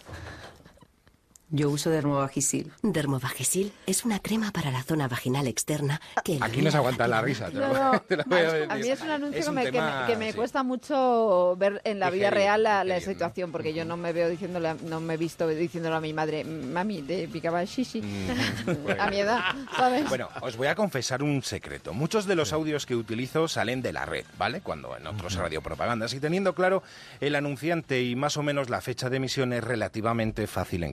Yo 1.51 1.69
uso 1.69 1.89
Dermovagisil. 1.91 2.71
Dermovagisil 2.81 3.71
es 3.85 4.03
una 4.03 4.19
crema 4.19 4.51
para 4.51 4.71
la 4.71 4.81
zona 4.83 5.07
vaginal 5.07 5.47
externa 5.47 6.01
que 6.23 6.39
Aquí 6.41 6.61
no 6.61 6.71
se 6.71 6.77
aguanta 6.77 7.07
la 7.07 7.21
risa. 7.21 7.47
te 7.49 7.53
lo- 7.53 7.67
No, 7.71 7.93
no. 7.93 7.99
te 8.01 8.17
lo 8.17 8.23
voy 8.25 8.39
a 8.67 8.75
mí 8.75 8.87
es 8.89 9.01
un 9.01 9.09
anuncio 9.11 9.39
Es 9.39 9.45
que 9.45 9.49
un 9.49 9.55
me, 9.55 9.63
que 9.65 9.71
tema, 9.71 10.01
me- 10.01 10.07
que 10.07 10.17
me 10.17 10.31
sí. 10.31 10.37
cuesta 10.37 10.63
mucho 10.63 11.55
ver 11.57 11.81
en 11.83 11.99
la 11.99 12.09
vida 12.09 12.29
real 12.31 12.63
la, 12.63 12.99
situación, 12.99 13.51
porque 13.51 13.73
yo 13.73 13.85
no 13.85 13.95
me 13.95 14.11
veo 14.11 14.27
diciéndole, 14.29 14.69
a- 14.69 14.73
no 14.73 14.99
me 14.99 15.13
he 15.13 15.17
visto 15.17 15.47
diciéndole 15.47 15.95
a 15.95 15.99
mi 16.01 16.13
madre, 16.13 16.43
mami, 16.43 17.01
te 17.03 17.27
picaba 17.27 17.61
el 17.61 17.67
shishi. 17.67 18.01
a 18.99 19.09
mi 19.09 19.17
edad, 19.19 19.41
¿sabes? 19.77 20.09
Bueno, 20.09 20.29
os 20.41 20.57
voy 20.57 20.67
a 20.67 20.75
confesar 20.75 21.21
un 21.21 21.43
secreto. 21.43 21.93
Muchos 21.93 22.25
de 22.25 22.35
los 22.35 22.53
audios 22.53 22.85
que 22.85 22.95
utilizo 22.95 23.47
salen 23.47 23.81
de 23.83 23.93
la 23.93 24.05
red, 24.05 24.25
¿vale? 24.39 24.61
Cuando 24.61 24.97
en 24.97 25.05
otros 25.07 25.35
radiopropagandas. 25.35 26.13
Y 26.13 26.19
teniendo 26.19 26.55
claro 26.55 26.81
el 27.21 27.35
anunciante 27.35 28.01
y 28.01 28.15
más 28.15 28.35
o 28.37 28.43
menos 28.43 28.69
la 28.69 28.81
fecha 28.81 29.09
de 29.09 29.17
emisión 29.17 29.53
es 29.53 29.63
relativamente 29.63 30.47
fácil 30.47 30.83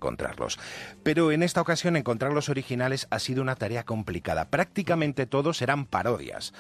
encontrarlos. 0.43 0.59
Pero 1.02 1.32
en 1.32 1.43
esta 1.43 1.60
ocasión 1.60 1.97
encontrar 1.97 2.32
los 2.32 2.48
originales 2.48 3.06
ha 3.10 3.19
sido 3.19 3.43
una 3.43 3.56
tarea 3.56 3.85
complicada. 3.85 4.47
Prácticamente 4.47 5.27
todos 5.27 5.62
eran 5.62 5.86
parodias. 5.86 6.52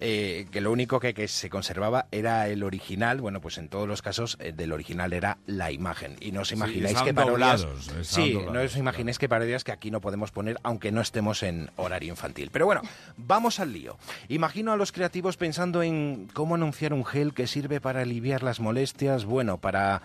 eh, 0.00 0.46
que 0.50 0.60
lo 0.60 0.70
único 0.70 1.00
que, 1.00 1.12
que 1.14 1.26
se 1.28 1.50
conservaba 1.50 2.06
era 2.12 2.48
el 2.48 2.62
original, 2.62 3.20
bueno, 3.20 3.40
pues 3.40 3.58
en 3.58 3.68
todos 3.68 3.88
los 3.88 4.02
casos 4.02 4.36
eh, 4.40 4.52
del 4.52 4.72
original 4.72 5.12
era 5.12 5.38
la 5.46 5.72
imagen. 5.72 6.16
Y 6.20 6.32
no 6.32 6.42
os 6.42 6.52
imagináis 6.52 7.02
que 7.02 7.12
parodias... 7.12 7.62
doblados, 7.62 7.88
estaban 7.88 8.04
Sí, 8.04 8.38
no 8.52 8.60
os 8.60 8.76
imaginéis 8.76 9.18
que 9.18 9.28
parodias 9.28 9.64
que 9.64 9.72
aquí 9.72 9.90
no 9.90 10.00
podemos 10.00 10.30
poner, 10.30 10.58
aunque 10.62 10.92
no 10.92 11.00
estemos 11.00 11.42
en 11.42 11.70
horario 11.76 12.10
infantil. 12.10 12.50
Pero 12.52 12.66
bueno, 12.66 12.82
vamos 13.16 13.60
al 13.60 13.72
lío. 13.72 13.98
Imagino 14.28 14.72
a 14.72 14.76
los 14.76 14.92
creativos 14.92 15.36
pensando 15.36 15.82
en 15.82 16.28
cómo 16.32 16.54
anunciar 16.54 16.92
un 16.92 17.04
gel 17.04 17.34
que 17.34 17.46
sirve 17.46 17.80
para 17.80 18.02
aliviar 18.02 18.42
las 18.42 18.60
molestias, 18.60 19.24
bueno, 19.24 19.58
para 19.58 20.02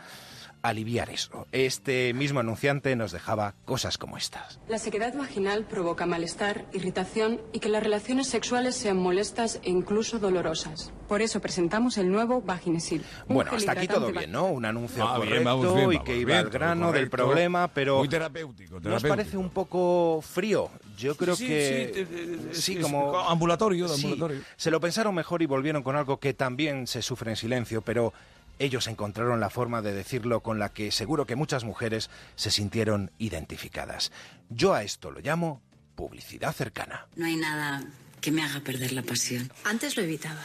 aliviar 0.64 1.10
eso. 1.12 1.46
Este 1.52 2.14
mismo 2.14 2.40
anunciante 2.40 2.96
nos 2.96 3.12
dejaba 3.12 3.54
cosas 3.66 3.98
como 4.00 4.18
estas. 4.18 4.60
La 4.68 4.80
sequedad 4.80 5.14
vaginal 5.16 5.66
provoca 5.66 6.06
malestar, 6.06 6.66
irritación 6.74 7.42
y 7.52 7.60
que 7.60 7.70
las 7.70 7.84
relaciones 7.84 8.28
sexuales 8.28 8.74
sean 8.76 8.98
molestas 8.98 9.60
e 9.64 9.70
incluso 9.70 10.18
dolorosas. 10.20 10.92
Por 11.08 11.22
eso 11.22 11.42
presentamos 11.42 11.98
el 11.98 12.10
nuevo 12.12 12.42
Vaginesil. 12.42 13.04
Bueno, 13.28 13.52
hasta 13.54 13.74
aquí 13.74 13.88
todo 13.88 14.12
bien, 14.12 14.32
¿no? 14.32 14.48
Un 14.48 14.66
anuncio 14.66 15.04
Ah, 15.04 15.16
correcto 15.18 15.32
bien, 15.34 15.44
vamos 15.44 15.76
bien, 15.76 15.94
y 15.94 16.00
que 16.00 16.18
iba 16.18 16.28
bien, 16.34 16.40
al 16.40 16.50
grano 16.50 16.92
del 16.92 17.10
problema, 17.10 17.68
pero... 17.68 17.98
Muy 18.00 18.08
terapéutico, 18.10 18.72
¿No 18.72 18.78
os 18.78 18.84
terapéutico. 18.84 19.10
parece 19.16 19.38
un 19.38 19.50
poco 19.50 20.22
frío? 20.22 20.72
Yo 20.98 21.16
creo 21.16 21.36
Sí, 21.36 21.48
que... 21.48 22.08
sí, 22.54 22.62
sí, 22.62 22.76
como... 22.78 23.20
ambulatorio, 23.20 23.88
de 23.88 23.96
Sí, 23.96 24.06
ambulatorio. 24.06 24.42
se 24.56 24.72
lo 24.72 24.80
pensaron 24.80 25.14
mejor 25.14 25.42
y 25.42 25.46
volvieron 25.46 25.84
con 25.84 25.96
algo 25.98 26.20
que 26.20 26.34
también 26.34 26.88
se 26.88 27.02
sufre 27.02 27.32
en 27.32 27.36
silencio, 27.36 27.82
pero 27.82 28.14
ellos 28.60 28.88
encontraron 28.88 29.40
la 29.40 29.50
forma 29.50 29.82
de 29.82 29.94
decirlo 29.94 30.42
con 30.42 30.60
la 30.60 30.70
que 30.70 30.92
seguro 30.92 31.26
que 31.26 31.36
muchas 31.36 31.64
mujeres 31.64 32.10
se 32.36 32.52
sintieron 32.52 33.12
identificadas. 33.18 34.12
Yo 34.50 34.74
a 34.74 34.84
esto 34.84 35.12
lo 35.12 35.20
llamo 35.20 35.62
publicidad 35.96 36.54
cercana. 36.54 37.08
No 37.16 37.26
hay 37.26 37.36
nada 37.36 37.84
que 38.22 38.32
me 38.32 38.44
haga 38.44 38.60
perder 38.62 38.94
la 38.94 39.02
pasión. 39.04 39.52
Antes 39.64 39.98
lo 39.98 40.04
evitaba. 40.04 40.42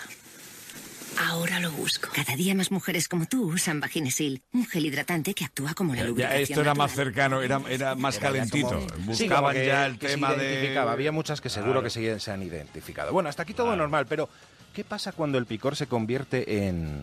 Ahora 1.29 1.59
lo 1.59 1.71
busco. 1.73 2.11
Cada 2.15 2.37
día 2.37 2.55
más 2.55 2.71
mujeres 2.71 3.09
como 3.09 3.27
tú 3.27 3.51
usan 3.53 3.81
Vaginesil, 3.81 4.43
un 4.53 4.67
gel 4.67 4.87
hidratante 4.87 5.35
que 5.35 5.45
actúa 5.45 5.75
como 5.75 5.95
la 5.95 6.03
Ya, 6.03 6.07
lubricación. 6.07 6.43
esto 6.43 6.61
era 6.61 6.75
más 6.75 6.93
cercano, 6.93 7.41
era, 7.43 7.61
era 7.69 7.95
más 7.95 8.17
Era 8.19 8.27
ya 8.27 8.33
calentito. 8.33 8.69
como- 8.69 8.87
Buscaban 9.07 9.57
ya 9.57 9.87
el 9.87 9.99
que 9.99 10.07
se 10.09 10.15
tema 10.15 10.35
de... 10.35 10.45
identificaba. 10.45 10.93
Había 10.93 11.11
muchas 11.11 11.41
que 11.41 11.49
seguro 11.49 11.73
Claro. 11.81 11.85
que 11.85 11.91
se, 11.91 12.21
se 12.21 12.31
han 12.31 12.43
identificado. 12.43 13.13
Bueno, 13.13 13.29
hasta 13.31 13.43
aquí 13.43 13.55
todo 13.55 13.75
normal, 13.75 14.07
pero 14.07 14.29
¿qué 14.75 14.85
pasa 14.85 15.13
cuando 15.13 15.39
el 15.39 15.47
picor 15.47 15.75
se 15.77 15.87
convierte 15.87 16.67
en 16.69 17.03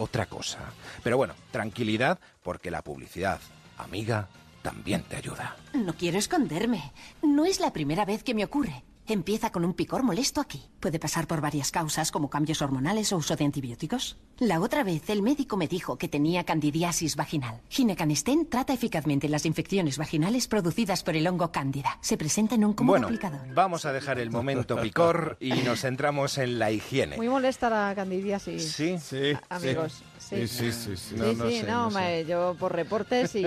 otra 0.00 0.26
cosa? 0.26 0.58
Pero 1.02 1.16
bueno, 1.16 1.34
tranquilidad, 1.50 2.18
porque 2.42 2.70
la 2.70 2.82
publicidad, 2.82 3.38
amiga, 3.76 4.28
también 4.62 5.02
te 5.02 5.16
ayuda. 5.16 5.56
No 5.74 5.94
quiero 5.94 6.18
esconderme. 6.18 6.92
No 7.22 7.44
es 7.44 7.60
la 7.60 7.72
primera 7.72 8.04
vez 8.04 8.24
que 8.24 8.34
me 8.34 8.44
ocurre. 8.44 8.82
Empieza 9.14 9.50
con 9.50 9.64
un 9.64 9.74
picor 9.74 10.04
molesto 10.04 10.40
aquí. 10.40 10.62
Puede 10.78 11.00
pasar 11.00 11.26
por 11.26 11.40
varias 11.40 11.72
causas 11.72 12.12
como 12.12 12.30
cambios 12.30 12.62
hormonales 12.62 13.12
o 13.12 13.16
uso 13.16 13.34
de 13.34 13.44
antibióticos. 13.44 14.16
La 14.38 14.60
otra 14.60 14.84
vez 14.84 15.10
el 15.10 15.20
médico 15.20 15.56
me 15.56 15.66
dijo 15.66 15.98
que 15.98 16.06
tenía 16.06 16.44
candidiasis 16.44 17.16
vaginal. 17.16 17.60
Ginecanestén 17.68 18.46
trata 18.48 18.72
eficazmente 18.72 19.28
las 19.28 19.46
infecciones 19.46 19.98
vaginales 19.98 20.46
producidas 20.46 21.02
por 21.02 21.16
el 21.16 21.26
hongo 21.26 21.50
cándida. 21.50 21.98
Se 22.02 22.16
presenta 22.16 22.54
en 22.54 22.64
un 22.64 22.72
cómodo 22.72 22.92
Bueno, 22.92 23.06
aplicador. 23.08 23.40
vamos 23.52 23.84
a 23.84 23.92
dejar 23.92 24.20
el 24.20 24.30
momento 24.30 24.80
picor 24.80 25.36
y 25.40 25.50
nos 25.62 25.80
centramos 25.80 26.38
en 26.38 26.60
la 26.60 26.70
higiene. 26.70 27.16
Muy 27.16 27.28
molesta 27.28 27.68
la 27.68 27.92
candidiasis. 27.96 28.70
Sí, 28.72 28.96
sí. 29.00 29.32
Amigos. 29.48 30.04
Sí, 30.18 30.46
Sí, 30.46 30.46
sí, 30.46 30.72
sí, 30.72 30.96
sí. 30.96 30.96
Sí, 30.96 31.14
No, 31.16 31.32
no 31.32 31.48
sí, 31.48 31.60
sé, 31.60 31.66
no, 31.66 31.82
no 31.86 31.90
sé. 31.90 31.98
me- 31.98 32.24
yo 32.26 32.54
por 32.60 32.72
reportes 32.72 33.34
y, 33.34 33.44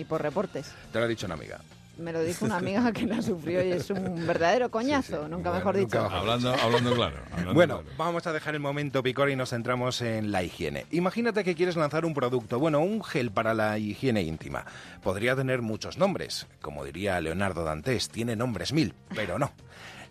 y 0.00 0.04
por 0.08 0.20
reportes. 0.20 0.66
Te 0.92 0.98
lo 0.98 1.04
ha 1.04 1.08
dicho 1.08 1.26
una 1.26 1.36
amiga. 1.36 1.60
Me 1.98 2.12
lo 2.12 2.22
dijo 2.22 2.44
una 2.44 2.56
amiga 2.58 2.92
que 2.92 3.06
la 3.06 3.22
sufrió 3.22 3.64
y 3.64 3.72
es 3.72 3.88
un 3.90 4.26
verdadero 4.26 4.70
coñazo, 4.70 5.28
nunca 5.28 5.52
mejor 5.52 5.76
dicho. 5.76 6.00
Hablando, 6.00 6.52
hablando 6.54 6.94
claro. 6.94 7.16
hablando 7.32 7.54
Bueno, 7.54 7.80
claro. 7.80 7.96
vamos 7.96 8.26
a 8.26 8.32
dejar 8.32 8.54
el 8.54 8.60
momento 8.60 9.02
picor 9.02 9.30
y 9.30 9.36
nos 9.36 9.50
centramos 9.50 10.02
en 10.02 10.30
la 10.32 10.42
higiene. 10.42 10.86
Imagínate 10.90 11.44
que 11.44 11.54
quieres 11.54 11.76
lanzar 11.76 12.04
un 12.04 12.14
producto, 12.14 12.58
bueno, 12.58 12.80
un 12.80 13.02
gel 13.02 13.30
para 13.30 13.54
la 13.54 13.78
higiene 13.78 14.22
íntima. 14.22 14.64
Podría 15.02 15.34
tener 15.36 15.62
muchos 15.62 15.98
nombres, 15.98 16.46
como 16.60 16.84
diría 16.84 17.20
Leonardo 17.20 17.64
Dantes, 17.64 18.08
tiene 18.10 18.36
nombres 18.36 18.72
mil, 18.72 18.94
pero 19.14 19.38
no. 19.38 19.52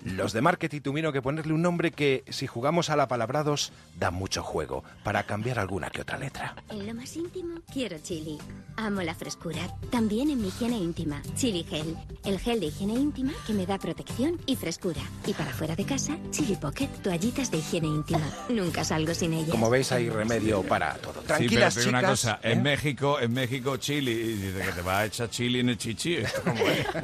Los 0.06 0.34
de 0.34 0.42
marketing 0.42 0.82
tuvieron 0.82 1.12
que 1.12 1.22
ponerle 1.24 1.52
un 1.52 1.64
nombre 1.64 1.90
que, 1.92 2.24
si 2.30 2.46
jugamos 2.46 2.92
a 2.92 2.96
la 2.96 3.08
palabrados, 3.08 3.72
da 4.00 4.12
mucho 4.12 4.44
juego, 4.44 4.84
para 5.04 5.24
cambiar 5.24 5.58
alguna 5.58 5.90
que 5.90 6.02
otra 6.02 6.20
letra. 6.20 6.56
En 6.70 6.86
lo 6.86 6.94
más 6.94 7.16
íntimo, 7.16 7.60
quiero 7.74 7.98
chili. 7.98 8.38
Amo 8.78 9.02
la 9.02 9.16
frescura. 9.16 9.62
También 9.90 10.30
en 10.30 10.42
mi 10.42 10.50
higiene 10.50 10.78
íntima. 10.78 11.24
Chili 11.36 11.64
Gel. 11.64 11.96
El 12.24 12.40
gel 12.40 12.60
de 12.60 12.68
higiene 12.68 12.94
íntima 12.94 13.34
que 13.48 13.54
me 13.54 13.66
da 13.66 13.80
protección 13.80 14.40
y 14.46 14.56
frescura. 14.56 15.02
Y 15.26 15.34
para 15.34 15.52
fuera 15.52 15.76
de 15.76 15.86
casa, 15.86 16.18
Chili 16.30 16.56
Pocket. 16.56 16.88
Toallitas 17.02 17.50
de 17.50 17.58
higiene 17.58 17.88
íntima. 17.88 18.30
Nunca 18.50 18.84
salgo 18.84 19.14
sin 19.16 19.34
ellas. 19.34 19.50
Como 19.50 19.70
veis, 19.72 19.92
hay 19.92 20.10
remedio 20.10 20.62
para 20.62 20.94
todo. 20.96 21.14
Sí, 21.14 21.20
pero 21.26 21.38
Tranquilas, 21.38 21.74
te 21.74 21.80
digo 21.80 21.90
una 21.90 22.00
chicas. 22.00 22.12
cosa, 22.12 22.40
¿eh? 22.44 22.52
en 22.52 22.64
México, 22.64 23.20
en 23.20 23.34
México, 23.34 23.78
chili, 23.78 24.12
y 24.12 24.34
dice 24.36 24.62
que 24.66 24.72
te 24.72 24.82
va 24.84 25.00
a 25.00 25.06
echar 25.06 25.30
chili 25.32 25.62
en 25.62 25.70
el 25.70 25.78
chichi, 25.80 26.16
¿esto 26.18 26.42
cómo 26.44 26.60
es? 26.68 26.86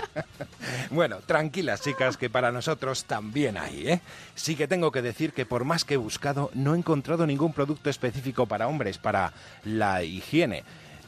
Bueno, 0.89 1.17
tranquilas, 1.25 1.81
chicas, 1.81 2.17
que 2.17 2.29
para 2.29 2.51
nosotros 2.51 2.90
también 3.05 3.57
hay, 3.57 3.87
¿eh? 3.87 4.01
Sí 4.35 4.55
que 4.55 4.67
tengo 4.67 4.91
que 4.91 5.01
decir 5.01 5.33
que 5.33 5.45
por 5.45 5.65
más 5.65 5.85
que 5.85 5.95
he 5.95 5.97
buscado, 5.97 6.49
no 6.53 6.75
he 6.75 6.77
encontrado 6.77 7.25
ningún 7.25 7.53
producto 7.53 7.89
específico 7.89 8.45
para 8.45 8.67
hombres, 8.67 8.97
para 8.97 9.33
la 9.63 10.03
higiene 10.03 10.63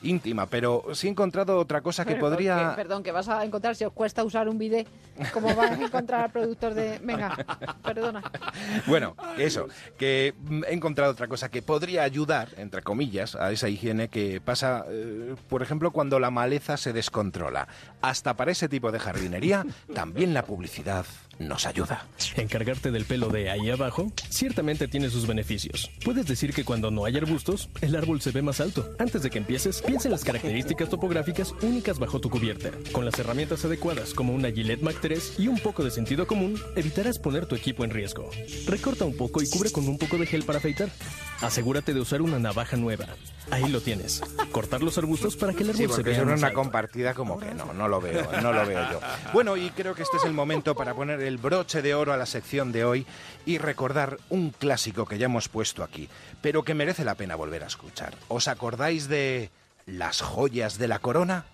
íntima, 0.05 0.47
pero 0.47 0.83
sí 0.91 1.07
he 1.07 1.09
encontrado 1.09 1.57
otra 1.57 1.79
cosa 1.79 2.03
que 2.03 2.15
Pero, 2.15 2.27
podría... 2.27 2.71
que- 2.71 2.75
perdón, 2.75 3.03
que 3.03 3.13
vas 3.13 3.29
a 3.29 3.45
encontrar 3.45 3.73
si 3.73 3.85
os 3.85 3.93
cuesta 3.93 4.21
usar 4.25 4.49
un 4.49 4.57
bidet. 4.57 4.85
¿Cómo 5.33 5.55
vas 5.55 5.71
a 5.71 5.81
encontrar 5.81 6.29
productos 6.29 6.75
de.? 6.75 6.99
Venga, 7.01 7.33
perdona. 7.81 8.21
Bueno, 8.85 9.15
eso, 9.37 9.67
que 9.97 10.33
mm, 10.37 10.63
he 10.65 10.73
encontrado 10.73 11.13
otra 11.13 11.29
cosa 11.29 11.49
que 11.49 11.61
podría 11.61 12.03
ayudar, 12.03 12.49
entre 12.57 12.81
comillas, 12.81 13.35
a 13.35 13.53
esa 13.53 13.69
higiene 13.69 14.09
que 14.09 14.41
pasa, 14.41 14.83
eh, 14.89 15.35
por 15.47 15.61
ejemplo, 15.63 15.91
cuando 15.91 16.19
la 16.19 16.31
maleza 16.31 16.75
se 16.75 16.91
descontrola. 16.91 17.69
Hasta 18.01 18.35
para 18.35 18.51
ese 18.51 18.67
tipo 18.67 18.91
de 18.91 18.99
jardinería, 18.99 19.65
también 19.95 20.33
la 20.33 20.43
publicidad 20.43 21.05
nos 21.39 21.65
ayuda. 21.65 22.07
Encargarte 22.35 22.91
del 22.91 23.05
pelo 23.05 23.29
de 23.29 23.49
ahí 23.49 23.69
abajo 23.69 24.11
ciertamente 24.29 24.87
tiene 24.87 25.09
sus 25.09 25.27
beneficios. 25.27 25.91
Puedes 26.03 26.25
decir 26.25 26.53
que 26.53 26.65
cuando 26.65 26.91
no 26.91 27.05
hay 27.05 27.17
arbustos, 27.17 27.69
el 27.81 27.95
árbol 27.95 28.21
se 28.21 28.31
ve 28.31 28.41
más 28.41 28.59
alto. 28.59 28.93
Antes 28.99 29.23
de 29.23 29.29
que 29.29 29.39
empieces, 29.39 29.81
piensa 29.81 30.07
en 30.07 30.11
las 30.13 30.23
características 30.23 30.89
topográficas 30.89 31.53
únicas 31.61 31.99
bajo 31.99 32.19
tu 32.19 32.29
cubierta. 32.29 32.71
Con 32.91 33.05
las 33.05 33.17
herramientas 33.19 33.65
adecuadas 33.65 34.13
como 34.13 34.33
una 34.33 34.51
Gillette 34.51 34.81
Mac 34.81 34.97
3 35.01 35.39
y 35.39 35.47
un 35.47 35.59
poco 35.59 35.83
de 35.83 35.91
sentido 35.91 36.27
común, 36.27 36.59
evitarás 36.75 37.19
poner 37.19 37.45
tu 37.45 37.55
equipo 37.55 37.83
en 37.83 37.91
riesgo. 37.91 38.29
Recorta 38.67 39.05
un 39.05 39.15
poco 39.17 39.41
y 39.41 39.49
cubre 39.49 39.71
con 39.71 39.87
un 39.87 39.97
poco 39.97 40.17
de 40.17 40.25
gel 40.25 40.43
para 40.43 40.59
afeitar. 40.59 40.89
Asegúrate 41.41 41.93
de 41.93 41.99
usar 41.99 42.21
una 42.21 42.39
navaja 42.39 42.77
nueva. 42.77 43.05
Ahí 43.51 43.67
lo 43.69 43.81
tienes. 43.81 44.21
Cortar 44.51 44.81
los 44.81 44.97
arbustos 44.97 45.35
para 45.35 45.53
que 45.53 45.63
el 45.63 45.71
árbol 45.71 45.87
Sí, 45.89 45.93
se 45.93 46.03
vea 46.03 46.21
es 46.21 46.39
una 46.39 46.53
compartida 46.53 47.13
como 47.13 47.37
que 47.39 47.53
no, 47.53 47.73
no 47.73 47.87
lo 47.87 47.99
veo, 47.99 48.29
no 48.41 48.53
lo 48.53 48.65
veo 48.65 48.91
yo. 48.91 48.99
Bueno, 49.33 49.57
y 49.57 49.69
creo 49.71 49.93
que 49.93 50.03
este 50.03 50.17
es 50.17 50.23
el 50.23 50.33
momento 50.33 50.73
para 50.75 50.93
poner 50.93 51.21
el 51.23 51.37
broche 51.37 51.81
de 51.81 51.95
oro 51.95 52.13
a 52.13 52.17
la 52.17 52.25
sección 52.25 52.71
de 52.71 52.85
hoy 52.85 53.05
y 53.45 53.57
recordar 53.57 54.17
un 54.29 54.51
clásico 54.51 55.05
que 55.05 55.17
ya 55.17 55.25
hemos 55.25 55.49
puesto 55.49 55.83
aquí, 55.83 56.09
pero 56.41 56.63
que 56.63 56.73
merece 56.73 57.05
la 57.05 57.15
pena 57.15 57.35
volver 57.35 57.63
a 57.63 57.67
escuchar. 57.67 58.13
¿Os 58.27 58.47
acordáis 58.47 59.07
de 59.07 59.49
las 59.85 60.21
joyas 60.21 60.77
de 60.77 60.87
la 60.87 60.99
corona? 60.99 61.45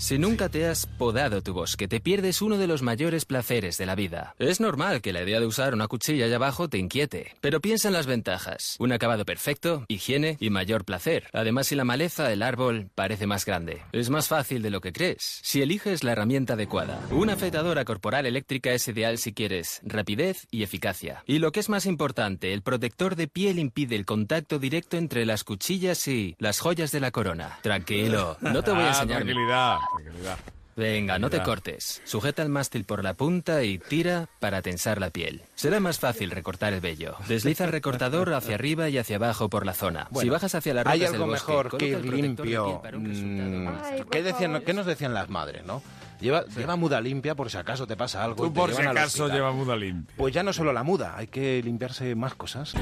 Si 0.00 0.16
nunca 0.16 0.48
te 0.48 0.64
has 0.64 0.86
podado 0.86 1.42
tu 1.42 1.52
bosque, 1.52 1.88
te 1.88 1.98
pierdes 1.98 2.40
uno 2.40 2.56
de 2.56 2.68
los 2.68 2.82
mayores 2.82 3.24
placeres 3.24 3.78
de 3.78 3.84
la 3.84 3.96
vida. 3.96 4.36
Es 4.38 4.60
normal 4.60 5.02
que 5.02 5.12
la 5.12 5.22
idea 5.24 5.40
de 5.40 5.46
usar 5.46 5.74
una 5.74 5.88
cuchilla 5.88 6.26
allá 6.26 6.36
abajo 6.36 6.68
te 6.68 6.78
inquiete, 6.78 7.34
pero 7.40 7.60
piensa 7.60 7.88
en 7.88 7.94
las 7.94 8.06
ventajas. 8.06 8.76
Un 8.78 8.92
acabado 8.92 9.24
perfecto, 9.24 9.84
higiene 9.88 10.36
y 10.38 10.50
mayor 10.50 10.84
placer. 10.84 11.24
Además, 11.32 11.66
si 11.66 11.74
la 11.74 11.82
maleza 11.84 12.28
del 12.28 12.44
árbol 12.44 12.90
parece 12.94 13.26
más 13.26 13.44
grande, 13.44 13.82
es 13.90 14.08
más 14.08 14.28
fácil 14.28 14.62
de 14.62 14.70
lo 14.70 14.80
que 14.80 14.92
crees. 14.92 15.40
Si 15.42 15.62
eliges 15.62 16.04
la 16.04 16.12
herramienta 16.12 16.52
adecuada, 16.52 17.00
una 17.10 17.32
afeitadora 17.32 17.84
corporal 17.84 18.24
eléctrica 18.24 18.70
es 18.70 18.86
ideal 18.86 19.18
si 19.18 19.32
quieres 19.34 19.80
rapidez 19.82 20.46
y 20.52 20.62
eficacia. 20.62 21.24
Y 21.26 21.40
lo 21.40 21.50
que 21.50 21.58
es 21.58 21.68
más 21.68 21.86
importante, 21.86 22.54
el 22.54 22.62
protector 22.62 23.16
de 23.16 23.26
piel 23.26 23.58
impide 23.58 23.96
el 23.96 24.06
contacto 24.06 24.60
directo 24.60 24.96
entre 24.96 25.26
las 25.26 25.42
cuchillas 25.42 26.06
y 26.06 26.36
las 26.38 26.60
joyas 26.60 26.92
de 26.92 27.00
la 27.00 27.10
corona. 27.10 27.58
Tranquilo, 27.62 28.36
no 28.40 28.62
te 28.62 28.70
voy 28.70 28.82
a 28.82 28.84
Ah, 28.84 28.88
enseñar. 28.90 29.22
Tranquilidad, 29.24 29.76
tranquilidad. 29.96 30.38
Venga, 30.78 31.18
no 31.18 31.28
te 31.28 31.42
cortes. 31.42 32.00
Sujeta 32.04 32.40
el 32.40 32.50
mástil 32.50 32.84
por 32.84 33.02
la 33.02 33.14
punta 33.14 33.64
y 33.64 33.78
tira 33.78 34.28
para 34.38 34.62
tensar 34.62 35.00
la 35.00 35.10
piel. 35.10 35.42
Será 35.56 35.80
más 35.80 35.98
fácil 35.98 36.30
recortar 36.30 36.72
el 36.72 36.80
vello. 36.80 37.16
Desliza 37.26 37.64
el 37.64 37.72
recortador 37.72 38.32
hacia 38.32 38.54
arriba 38.54 38.88
y 38.88 38.96
hacia 38.96 39.16
abajo 39.16 39.48
por 39.48 39.66
la 39.66 39.74
zona. 39.74 40.08
si 40.20 40.28
bajas 40.28 40.54
hacia 40.54 40.74
las 40.74 40.84
rocas 40.84 40.92
Hay 40.92 41.00
del 41.00 41.14
algo 41.14 41.26
bosque, 41.26 41.52
mejor 41.52 41.76
que 41.76 41.88
ir 41.88 42.04
limpio. 42.04 42.80
Mm, 42.92 43.68
¿qué, 44.08 44.22
decían, 44.22 44.62
¿Qué 44.64 44.72
nos 44.72 44.86
decían 44.86 45.14
las 45.14 45.28
madres, 45.28 45.64
no? 45.64 45.82
Lleva, 46.20 46.44
lleva 46.46 46.76
muda 46.76 47.00
limpia 47.00 47.34
por 47.34 47.50
si 47.50 47.56
acaso 47.56 47.88
te 47.88 47.96
pasa 47.96 48.22
algo. 48.22 48.44
y 48.44 48.48
Tú 48.48 48.54
te 48.54 48.60
por 48.60 48.72
si 48.72 48.82
acaso 48.82 49.26
lleva 49.26 49.50
muda 49.50 49.74
limpia. 49.74 50.14
Pues 50.16 50.32
ya 50.32 50.44
no 50.44 50.52
solo 50.52 50.72
la 50.72 50.84
muda, 50.84 51.16
hay 51.16 51.26
que 51.26 51.60
limpiarse 51.60 52.14
más 52.14 52.36
cosas. 52.36 52.74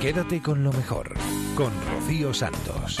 Quédate 0.00 0.40
con 0.40 0.62
lo 0.62 0.72
mejor, 0.72 1.14
con 1.56 1.72
Rocío 1.90 2.32
Santos. 2.32 3.00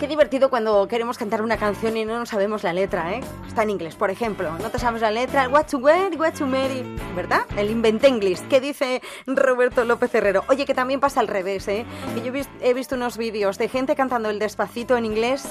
Qué 0.00 0.08
divertido 0.08 0.48
cuando 0.48 0.88
queremos 0.88 1.18
cantar 1.18 1.42
una 1.42 1.58
canción 1.58 1.94
y 1.94 2.06
no 2.06 2.18
nos 2.18 2.30
sabemos 2.30 2.62
la 2.62 2.72
letra, 2.72 3.12
¿eh? 3.12 3.20
Está 3.46 3.64
en 3.64 3.70
inglés, 3.70 3.96
por 3.96 4.10
ejemplo. 4.10 4.50
No 4.56 4.70
te 4.70 4.78
sabes 4.78 5.02
la 5.02 5.10
letra, 5.10 5.46
what 5.50 5.66
to 5.66 5.76
wear, 5.76 6.10
what 6.16 6.32
to 6.32 6.46
marry, 6.46 6.82
¿verdad? 7.14 7.42
El 7.54 7.70
invent 7.70 8.02
English, 8.04 8.40
que 8.48 8.62
dice 8.62 9.02
Roberto 9.26 9.84
López 9.84 10.14
Herrero. 10.14 10.42
Oye, 10.48 10.64
que 10.64 10.72
también 10.72 11.00
pasa 11.00 11.20
al 11.20 11.28
revés, 11.28 11.68
¿eh? 11.68 11.84
Que 12.14 12.22
yo 12.22 12.32
he 12.62 12.72
visto 12.72 12.94
unos 12.94 13.18
vídeos 13.18 13.58
de 13.58 13.68
gente 13.68 13.94
cantando 13.94 14.30
el 14.30 14.38
despacito 14.38 14.96
en 14.96 15.04
inglés. 15.04 15.46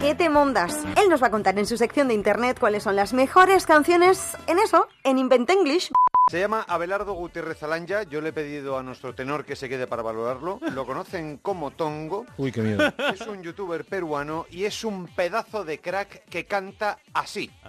¿Qué 0.00 0.14
te 0.14 0.28
mondas? 0.28 0.84
Él 0.96 1.08
nos 1.08 1.22
va 1.22 1.28
a 1.28 1.30
contar 1.30 1.58
en 1.58 1.64
su 1.64 1.78
sección 1.78 2.08
de 2.08 2.14
internet 2.14 2.58
cuáles 2.60 2.82
son 2.82 2.94
las 2.94 3.14
mejores 3.14 3.64
canciones 3.64 4.36
en 4.48 4.58
eso, 4.58 4.86
en 5.02 5.16
Invent 5.16 5.48
English. 5.48 5.90
Se 6.30 6.38
llama 6.38 6.64
Abelardo 6.68 7.14
Gutiérrez 7.14 7.62
Alanya. 7.62 8.02
Yo 8.02 8.20
le 8.20 8.28
he 8.30 8.32
pedido 8.32 8.78
a 8.78 8.82
nuestro 8.82 9.14
tenor 9.14 9.46
que 9.46 9.56
se 9.56 9.68
quede 9.68 9.86
para 9.86 10.02
valorarlo. 10.02 10.60
Lo 10.72 10.84
conocen 10.86 11.38
como 11.38 11.70
Tongo. 11.70 12.26
Uy, 12.36 12.52
qué 12.52 12.60
miedo. 12.60 12.92
Es 13.14 13.22
un 13.22 13.42
youtuber 13.42 13.84
peruano 13.84 14.46
y 14.50 14.64
es 14.64 14.84
un 14.84 15.06
pedazo 15.06 15.64
de 15.64 15.78
crack 15.80 16.24
que 16.28 16.44
canta 16.44 16.98
así. 17.14 17.50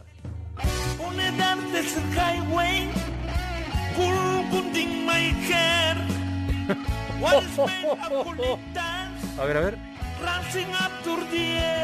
A 9.39 9.45
ver, 9.45 9.57
a 9.57 9.61
ver. 9.61 9.77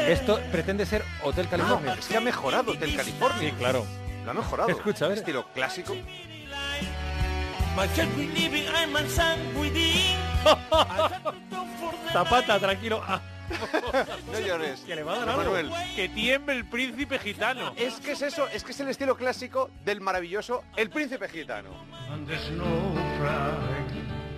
Esto 0.08 0.38
pretende 0.52 0.84
ser 0.84 1.02
Hotel 1.22 1.48
California. 1.48 1.94
es 1.98 2.06
que 2.06 2.16
ha 2.16 2.20
mejorado 2.20 2.72
Hotel 2.72 2.94
California. 2.94 3.38
Sí, 3.40 3.52
claro. 3.58 3.86
Lo 4.24 4.30
ha 4.30 4.34
mejorado. 4.34 4.68
Escucha, 4.68 5.06
a 5.06 5.08
ver. 5.08 5.18
Estilo 5.18 5.46
clásico. 5.54 5.94
Zapata, 12.10 12.58
tranquilo. 12.58 13.02
Ah. 13.06 13.20
No 14.32 14.40
llores. 14.40 14.80
Que 14.80 14.96
le 14.96 15.02
va 15.02 15.14
a 15.14 15.18
dar 15.18 15.28
algo. 15.28 15.42
Manuel. 15.44 15.70
Que 15.94 16.08
tiemble 16.08 16.54
el 16.54 16.64
príncipe 16.64 17.18
gitano. 17.18 17.74
Es 17.76 17.96
que 17.96 18.12
es 18.12 18.22
eso, 18.22 18.48
es 18.48 18.64
que 18.64 18.72
es 18.72 18.80
el 18.80 18.88
estilo 18.88 19.16
clásico 19.16 19.70
del 19.84 20.00
maravilloso 20.00 20.64
El 20.76 20.88
Príncipe 20.90 21.28
Gitano. 21.28 21.70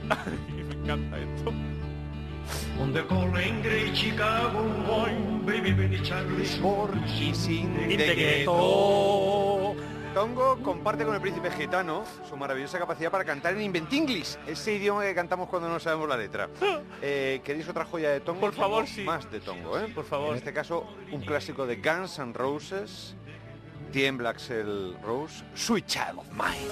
Me 0.66 0.74
encanta 0.74 1.19
esto. 1.19 1.52
Chicago 3.93 4.62
baby, 5.44 5.73
baby, 5.73 6.01
Charlie's 6.02 6.59
Tongo 10.14 10.62
comparte 10.62 11.05
con 11.05 11.14
el 11.14 11.20
príncipe 11.20 11.51
gitano 11.51 12.05
su 12.28 12.36
maravillosa 12.36 12.78
capacidad 12.78 13.10
para 13.10 13.24
cantar 13.24 13.55
en 13.55 13.62
Invent 13.62 13.93
English, 13.93 14.36
ese 14.47 14.74
idioma 14.74 15.02
que 15.02 15.14
cantamos 15.14 15.48
cuando 15.48 15.68
no 15.68 15.78
sabemos 15.78 16.09
la 16.09 16.16
letra. 16.16 16.48
Eh, 17.01 17.40
¿Queréis 17.44 17.68
otra 17.68 17.85
joya 17.85 18.10
de 18.10 18.18
Tongo? 18.18 18.40
Por 18.40 18.52
favor, 18.52 18.85
sí. 18.85 19.02
Más 19.02 19.30
de 19.30 19.39
Tongo, 19.39 19.78
¿eh? 19.78 19.86
Por 19.94 20.05
favor. 20.05 20.30
En 20.30 20.39
este 20.39 20.52
caso, 20.52 20.85
un 21.12 21.20
clásico 21.20 21.64
de 21.64 21.76
Guns 21.76 22.18
N' 22.18 22.32
Roses, 22.32 23.14
Tiem 23.93 24.18
Blaxel 24.18 24.97
Rose, 25.01 25.44
Sweet 25.55 25.86
Child 25.86 26.18
of 26.18 26.26
Mine. 26.32 26.68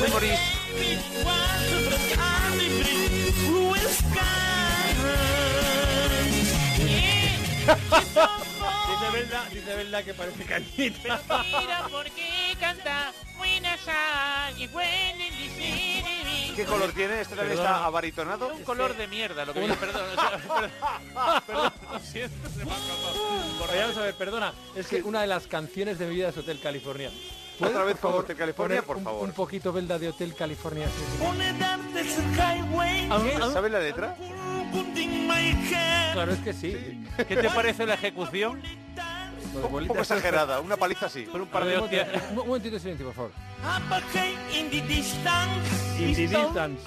Memories. 0.00 0.50
Dice 7.60 9.10
Belda, 9.12 9.44
dice 9.50 9.74
Belda 9.76 10.02
que 10.02 10.14
parece 10.14 10.44
cañita. 10.44 11.20
Mira 11.60 11.88
por 11.88 12.04
qué 12.10 12.56
canta 12.58 13.12
¿Qué 16.56 16.64
color 16.66 16.92
tiene? 16.92 17.20
¿Este 17.20 17.36
también 17.36 17.58
está 17.58 17.84
abaritonado? 17.84 18.48
Un 18.48 18.64
color 18.64 18.94
de 18.96 19.06
mierda, 19.08 19.44
lo 19.46 19.54
que 19.54 19.60
viene, 19.60 19.76
perdón. 19.76 20.02
o 20.10 20.20
sea, 20.20 20.30
perdón, 20.40 21.42
perdón, 21.46 21.72
lo 21.90 21.98
siento, 22.00 22.48
se 22.50 22.64
me 22.64 22.70
ha 22.70 22.76
escapado. 22.76 23.14
Vamos 23.80 23.96
a 23.96 24.02
ver, 24.02 24.14
perdona. 24.14 24.52
Es 24.74 24.86
que 24.88 25.02
una 25.02 25.22
de 25.22 25.26
las 25.26 25.46
canciones 25.46 25.98
de 25.98 26.06
mi 26.06 26.16
vida 26.16 26.28
es 26.28 26.36
Hotel 26.36 26.60
California. 26.60 27.10
¿Puedes, 27.60 27.74
Otra 27.76 27.84
vez 27.84 27.96
por 27.98 28.14
Hotel 28.14 28.36
California, 28.36 28.82
por 28.82 28.96
un- 28.96 29.04
favor. 29.04 29.24
Un 29.28 29.32
poquito 29.32 29.72
Belda 29.72 29.98
de 29.98 30.08
Hotel 30.08 30.34
California. 30.34 30.86
sí, 30.88 31.02
sí. 31.18 31.24
¿Sabes 33.52 33.70
la 33.72 33.78
letra? 33.80 34.16
Claro, 36.12 36.32
es 36.32 36.38
que 36.40 36.52
sí. 36.52 37.04
¿Qué 37.28 37.36
te 37.36 37.50
parece 37.50 37.86
la 37.86 37.94
ejecución? 37.94 38.60
Un 39.54 39.62
poco 39.88 40.00
exagerada, 40.00 40.60
una 40.60 40.76
paliza 40.76 41.06
así. 41.06 41.24
Con 41.24 41.40
un 41.42 41.48
par 41.48 41.64
de 41.64 41.76
hostias. 41.76 42.08
Un 42.30 42.36
momentito 42.36 42.74
de 42.74 42.80
silencio, 42.80 43.06
por 43.06 43.14
favor. 43.14 43.32
In 44.54 44.70
the 44.70 44.80
distance. 44.82 45.98
In 45.98 46.14
the 46.14 46.26
distance. 46.28 46.82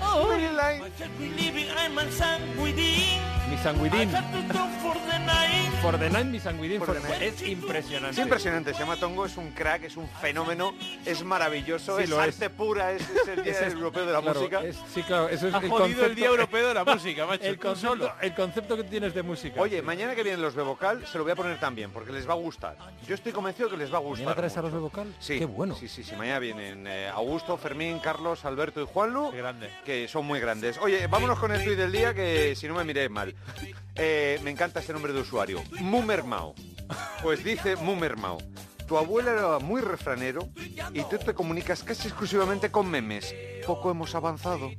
Oh, 0.00 0.28
Mi 3.50 3.56
sanguidín. 3.58 4.10
For 5.80 5.96
the 5.98 6.10
night, 6.10 6.26
mi 6.26 6.40
sanguidín. 6.40 6.78
For 6.80 6.92
the 6.94 7.00
for- 7.00 7.08
night. 7.10 7.22
Es 7.22 7.42
impresionante. 7.46 8.10
Es 8.10 8.18
impresionante, 8.18 8.74
se 8.74 8.80
llama 8.80 8.96
Tongo, 8.96 9.24
es 9.26 9.36
un 9.36 9.52
crack, 9.52 9.84
es 9.84 9.96
un 9.96 10.08
fenómeno, 10.20 10.74
es 11.06 11.22
maravilloso, 11.22 11.96
Sí, 11.98 12.02
es 12.04 12.10
lo 12.10 12.20
es. 12.22 12.34
arte 12.34 12.50
pura, 12.50 12.92
es, 12.92 13.02
es 13.08 13.28
el 13.28 13.42
Día 13.44 13.52
es- 13.52 13.72
Europeo 13.72 14.04
de 14.04 14.12
la 14.12 14.20
claro, 14.20 14.40
Música. 14.40 14.64
es- 14.64 14.76
sí, 14.92 15.02
claro, 15.02 15.28
eso 15.28 15.46
es 15.48 15.54
Ha 15.54 15.58
el 15.58 15.68
jodido 15.68 15.78
concepto. 15.78 16.04
el 16.06 16.14
Día 16.16 16.26
Europeo 16.26 16.68
de 16.68 16.74
la 16.74 16.84
Música, 16.94 17.26
macho, 17.26 17.44
El 17.44 17.58
concepto, 17.58 17.88
solo. 17.96 18.12
el 18.20 18.34
concepto 18.34 18.76
que 18.76 18.84
tienes 18.84 19.14
de 19.14 19.22
música. 19.22 19.60
Oye, 19.60 19.80
mañana 19.80 20.14
que 20.16 20.22
vienen 20.24 20.42
los 20.42 20.54
Bebocal 20.56 21.06
se 21.06 21.16
lo 21.16 21.22
voy 21.24 21.32
a 21.32 21.36
poner 21.36 21.60
también, 21.60 21.90
porque 21.92 22.12
les 22.12 22.28
va 22.28 22.32
a 22.32 22.36
gustar. 22.36 22.76
Yo 23.06 23.14
estoy 23.14 23.30
convencido 23.32 23.70
que 23.70 23.76
les 23.76 23.92
va 23.92 23.98
a 23.98 24.00
gustar. 24.00 24.24
¿Mañana 24.26 24.36
traes 24.40 24.56
a 24.56 24.62
mucho. 24.62 24.62
los 24.62 24.72
Bebocal? 24.74 25.14
Sí. 25.20 25.38
Qué 25.38 25.44
bueno. 25.46 25.76
Sí, 25.76 25.86
sí, 25.88 26.02
sí, 26.02 26.16
mañana 26.16 26.40
vienen 26.40 26.86
eh, 26.88 27.08
Augusto, 27.08 27.56
Fermín, 27.56 28.00
Carlos, 28.00 28.44
Alberto 28.44 28.82
y 28.82 28.86
Juanlu. 28.86 29.30
Que 29.84 30.08
son 30.08 30.26
muy 30.26 30.40
grandes. 30.40 30.76
Oye, 30.78 31.06
vámonos 31.06 31.38
con 31.38 31.52
el 31.52 31.62
tuit 31.62 31.76
del 31.78 31.92
día, 31.92 32.12
que 32.14 32.54
si 32.56 32.66
no 32.66 32.74
me 32.74 32.82
miréis 32.84 33.10
mal. 33.10 33.34
Eh, 33.94 34.38
me 34.44 34.50
encanta 34.50 34.80
este 34.80 34.92
nombre 34.92 35.12
de 35.12 35.20
usuario. 35.20 35.62
Mumermao. 35.80 36.54
Pues 37.22 37.42
dice 37.44 37.76
Mumermao. 37.76 38.38
Tu 38.86 38.96
abuela 38.96 39.32
era 39.32 39.58
muy 39.58 39.82
refranero 39.82 40.48
y 40.94 41.02
tú 41.10 41.18
te 41.18 41.34
comunicas 41.34 41.82
casi 41.82 42.08
exclusivamente 42.08 42.70
con 42.70 42.88
memes. 42.88 43.34
Poco 43.66 43.90
hemos 43.90 44.14
avanzado. 44.14 44.70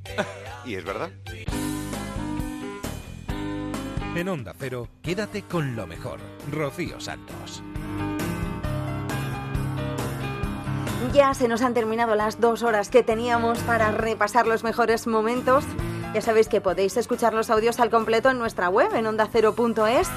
Y 0.64 0.74
es 0.74 0.84
verdad. 0.84 1.10
En 4.16 4.28
Onda 4.28 4.52
Cero, 4.58 4.88
quédate 5.02 5.42
con 5.42 5.76
lo 5.76 5.86
mejor. 5.86 6.18
Rocío 6.50 6.98
Santos. 6.98 7.62
Ya 11.14 11.32
se 11.34 11.48
nos 11.48 11.62
han 11.62 11.74
terminado 11.74 12.14
las 12.14 12.40
dos 12.40 12.62
horas 12.62 12.88
que 12.88 13.02
teníamos 13.02 13.58
para 13.60 13.90
repasar 13.92 14.46
los 14.46 14.64
mejores 14.64 15.06
momentos. 15.06 15.64
Ya 16.14 16.20
sabéis 16.20 16.48
que 16.48 16.60
podéis 16.60 16.96
escuchar 16.96 17.34
los 17.34 17.50
audios 17.50 17.78
al 17.78 17.88
completo 17.88 18.30
en 18.30 18.38
nuestra 18.38 18.68
web, 18.68 18.92
en 18.94 19.06
ondacero.es, 19.06 20.08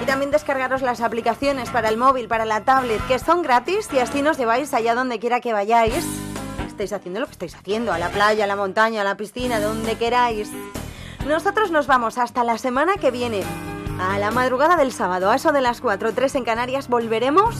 y 0.00 0.04
también 0.06 0.30
descargaros 0.30 0.80
las 0.80 1.00
aplicaciones 1.00 1.70
para 1.70 1.88
el 1.88 1.96
móvil, 1.96 2.28
para 2.28 2.44
la 2.44 2.64
tablet, 2.64 3.04
que 3.08 3.18
son 3.18 3.42
gratis 3.42 3.88
y 3.92 3.98
así 3.98 4.22
nos 4.22 4.38
lleváis 4.38 4.72
allá 4.74 4.94
donde 4.94 5.18
quiera 5.18 5.40
que 5.40 5.52
vayáis. 5.52 6.06
Estáis 6.68 6.92
haciendo 6.92 7.20
lo 7.20 7.26
que 7.26 7.32
estáis 7.32 7.56
haciendo, 7.56 7.92
a 7.92 7.98
la 7.98 8.10
playa, 8.10 8.44
a 8.44 8.46
la 8.46 8.56
montaña, 8.56 9.00
a 9.00 9.04
la 9.04 9.16
piscina, 9.16 9.60
donde 9.60 9.96
queráis. 9.96 10.50
Nosotros 11.26 11.72
nos 11.72 11.88
vamos 11.88 12.16
hasta 12.16 12.44
la 12.44 12.56
semana 12.56 12.94
que 12.94 13.10
viene. 13.10 13.42
A 14.00 14.18
la 14.18 14.30
madrugada 14.30 14.76
del 14.76 14.92
sábado, 14.92 15.30
a 15.30 15.34
eso 15.34 15.52
de 15.52 15.60
las 15.60 15.80
4 15.80 16.14
3 16.14 16.36
en 16.36 16.44
Canarias, 16.44 16.88
volveremos. 16.88 17.56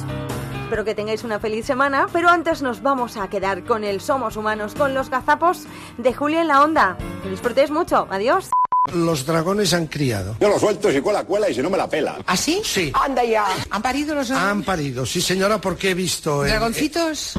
Espero 0.71 0.85
que 0.85 0.95
tengáis 0.95 1.25
una 1.25 1.41
feliz 1.41 1.67
semana, 1.67 2.07
pero 2.13 2.29
antes 2.29 2.63
nos 2.63 2.81
vamos 2.81 3.17
a 3.17 3.27
quedar 3.27 3.65
con 3.65 3.83
el 3.83 4.01
Somos 4.01 4.37
Humanos, 4.37 4.77
con 4.77 4.95
los 4.95 5.11
gazapos 5.11 5.65
de 5.99 6.15
Julio 6.15 6.41
en 6.41 6.47
la 6.47 6.63
Onda. 6.63 6.97
Que 7.25 7.29
disfrutéis 7.29 7.73
mucho. 7.73 8.07
Adiós. 8.09 8.51
Los 8.95 9.27
dragones 9.27 9.75
han 9.75 9.89
criado. 9.89 10.37
Yo 10.39 10.49
lo 10.49 10.61
suelto 10.61 10.93
si 10.93 11.01
cuela, 11.01 11.25
cuela 11.25 11.51
y 11.51 11.55
si 11.57 11.61
no 11.61 11.71
me 11.71 11.77
la 11.77 11.89
pela. 11.89 12.21
¿Así? 12.25 12.63
Sí. 12.65 12.93
Anda 12.95 13.25
ya. 13.25 13.47
¿Han 13.69 13.83
parido 13.83 14.15
los 14.15 14.31
Han 14.31 14.63
parido, 14.63 15.05
sí 15.05 15.21
señora, 15.21 15.61
porque 15.61 15.91
he 15.91 15.95
visto... 15.95 16.45
el- 16.45 16.51
¿Dragoncitos? 16.51 17.35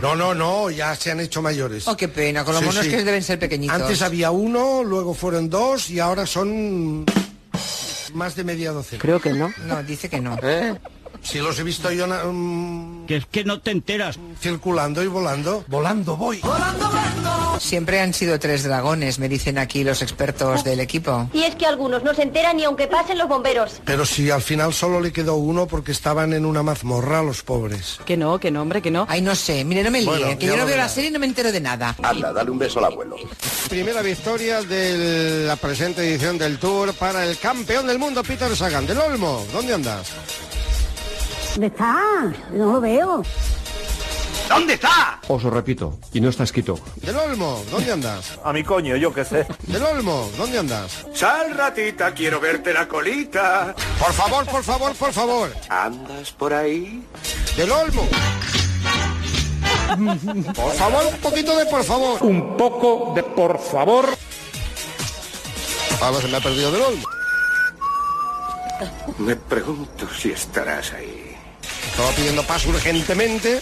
No, 0.00 0.16
no, 0.16 0.34
no, 0.34 0.70
ya 0.70 0.96
se 0.96 1.10
han 1.10 1.20
hecho 1.20 1.42
mayores. 1.42 1.86
Oh, 1.86 1.98
qué 1.98 2.08
pena, 2.08 2.46
con 2.46 2.54
los 2.54 2.62
monos 2.64 2.86
que 2.86 3.04
deben 3.04 3.22
ser 3.22 3.38
pequeñitos. 3.38 3.78
Antes 3.78 4.00
había 4.00 4.30
uno, 4.30 4.82
luego 4.82 5.12
fueron 5.12 5.50
dos 5.50 5.90
y 5.90 6.00
ahora 6.00 6.24
son 6.24 7.04
más 8.18 8.36
de 8.36 8.44
media 8.44 8.72
docena. 8.72 9.00
Creo 9.00 9.20
que 9.20 9.32
no. 9.32 9.50
No, 9.66 9.82
dice 9.82 10.10
que 10.10 10.20
no. 10.20 10.36
Si 11.22 11.38
los 11.38 11.58
he 11.58 11.62
visto 11.62 11.90
yo... 11.90 12.06
mm, 12.06 13.06
que 13.06 13.16
es 13.16 13.26
que 13.26 13.44
no 13.44 13.60
te 13.60 13.70
enteras. 13.70 14.18
Circulando 14.40 15.02
y 15.02 15.06
volando. 15.06 15.64
Volando 15.68 16.16
voy. 16.16 16.40
Siempre 17.58 18.00
han 18.00 18.14
sido 18.14 18.38
tres 18.38 18.62
dragones, 18.64 19.18
me 19.18 19.28
dicen 19.28 19.58
aquí 19.58 19.82
los 19.82 20.02
expertos 20.02 20.62
del 20.64 20.80
equipo. 20.80 21.28
Y 21.32 21.42
es 21.42 21.54
que 21.56 21.66
algunos 21.66 22.02
no 22.02 22.14
se 22.14 22.22
enteran 22.22 22.56
ni 22.56 22.64
aunque 22.64 22.86
pasen 22.86 23.18
los 23.18 23.28
bomberos. 23.28 23.80
Pero 23.84 24.06
si 24.06 24.30
al 24.30 24.42
final 24.42 24.72
solo 24.72 25.00
le 25.00 25.12
quedó 25.12 25.34
uno 25.34 25.66
porque 25.66 25.92
estaban 25.92 26.32
en 26.32 26.44
una 26.46 26.62
mazmorra 26.62 27.22
los 27.22 27.42
pobres. 27.42 27.98
Que 28.04 28.16
no, 28.16 28.38
que 28.38 28.50
no, 28.50 28.62
hombre, 28.62 28.80
que 28.80 28.90
no. 28.90 29.06
Ay, 29.08 29.20
no 29.22 29.34
sé, 29.34 29.64
mire, 29.64 29.82
no 29.82 29.90
me 29.90 30.00
líe, 30.00 30.08
Bueno, 30.08 30.38
que 30.38 30.46
yo 30.46 30.56
no 30.56 30.66
veo 30.66 30.76
la 30.76 30.88
serie 30.88 31.10
y 31.10 31.12
no 31.12 31.18
me 31.18 31.26
entero 31.26 31.50
de 31.50 31.60
nada. 31.60 31.96
Anda, 32.02 32.32
dale 32.32 32.50
un 32.50 32.58
beso 32.58 32.78
al 32.78 32.86
abuelo. 32.86 33.16
Primera 33.68 34.02
victoria 34.02 34.62
de 34.62 35.44
la 35.46 35.56
presente 35.56 36.02
edición 36.08 36.38
del 36.38 36.58
Tour 36.58 36.94
para 36.94 37.24
el 37.24 37.38
campeón 37.38 37.86
del 37.86 37.98
mundo, 37.98 38.22
Peter 38.22 38.54
Sagan. 38.56 38.86
Del 38.86 38.98
Olmo, 38.98 39.44
¿dónde 39.52 39.74
andas? 39.74 40.12
¿Dónde 41.58 41.74
está? 41.74 42.32
No 42.52 42.74
lo 42.74 42.80
veo. 42.80 43.22
¿Dónde 44.48 44.74
está? 44.74 45.18
Os 45.26 45.42
lo 45.42 45.50
repito, 45.50 45.98
y 46.12 46.20
no 46.20 46.28
está 46.28 46.44
escrito. 46.44 46.78
Del 47.02 47.16
Olmo, 47.16 47.64
¿dónde 47.68 47.90
andas? 47.90 48.38
A 48.44 48.52
mi 48.52 48.62
coño, 48.62 48.94
yo 48.94 49.12
qué 49.12 49.24
sé. 49.24 49.44
Del 49.64 49.82
Olmo, 49.82 50.30
¿dónde 50.36 50.60
andas? 50.60 51.04
Sal, 51.12 51.56
ratita, 51.56 52.14
quiero 52.14 52.38
verte 52.38 52.72
la 52.72 52.86
colita. 52.86 53.74
Por 53.98 54.12
favor, 54.12 54.46
por 54.46 54.62
favor, 54.62 54.94
por 54.94 55.12
favor. 55.12 55.52
¿Andas 55.68 56.30
por 56.30 56.54
ahí? 56.54 57.04
Del 57.56 57.72
Olmo. 57.72 58.06
Por 60.54 60.74
favor, 60.74 61.06
un 61.12 61.18
poquito 61.18 61.56
de 61.56 61.66
por 61.66 61.82
favor. 61.82 62.22
Un 62.22 62.56
poco 62.56 63.14
de 63.16 63.24
por 63.24 63.58
favor. 63.58 64.08
Ahora 66.00 66.20
se 66.20 66.28
me 66.28 66.36
ha 66.36 66.40
perdido 66.40 66.70
Del 66.70 66.82
Olmo. 66.82 67.04
Me 69.18 69.34
pregunto 69.34 70.06
si 70.16 70.30
estarás 70.30 70.92
ahí. 70.92 71.17
Estaba 71.98 72.14
pidiendo 72.14 72.44
paso 72.44 72.68
urgentemente, 72.68 73.60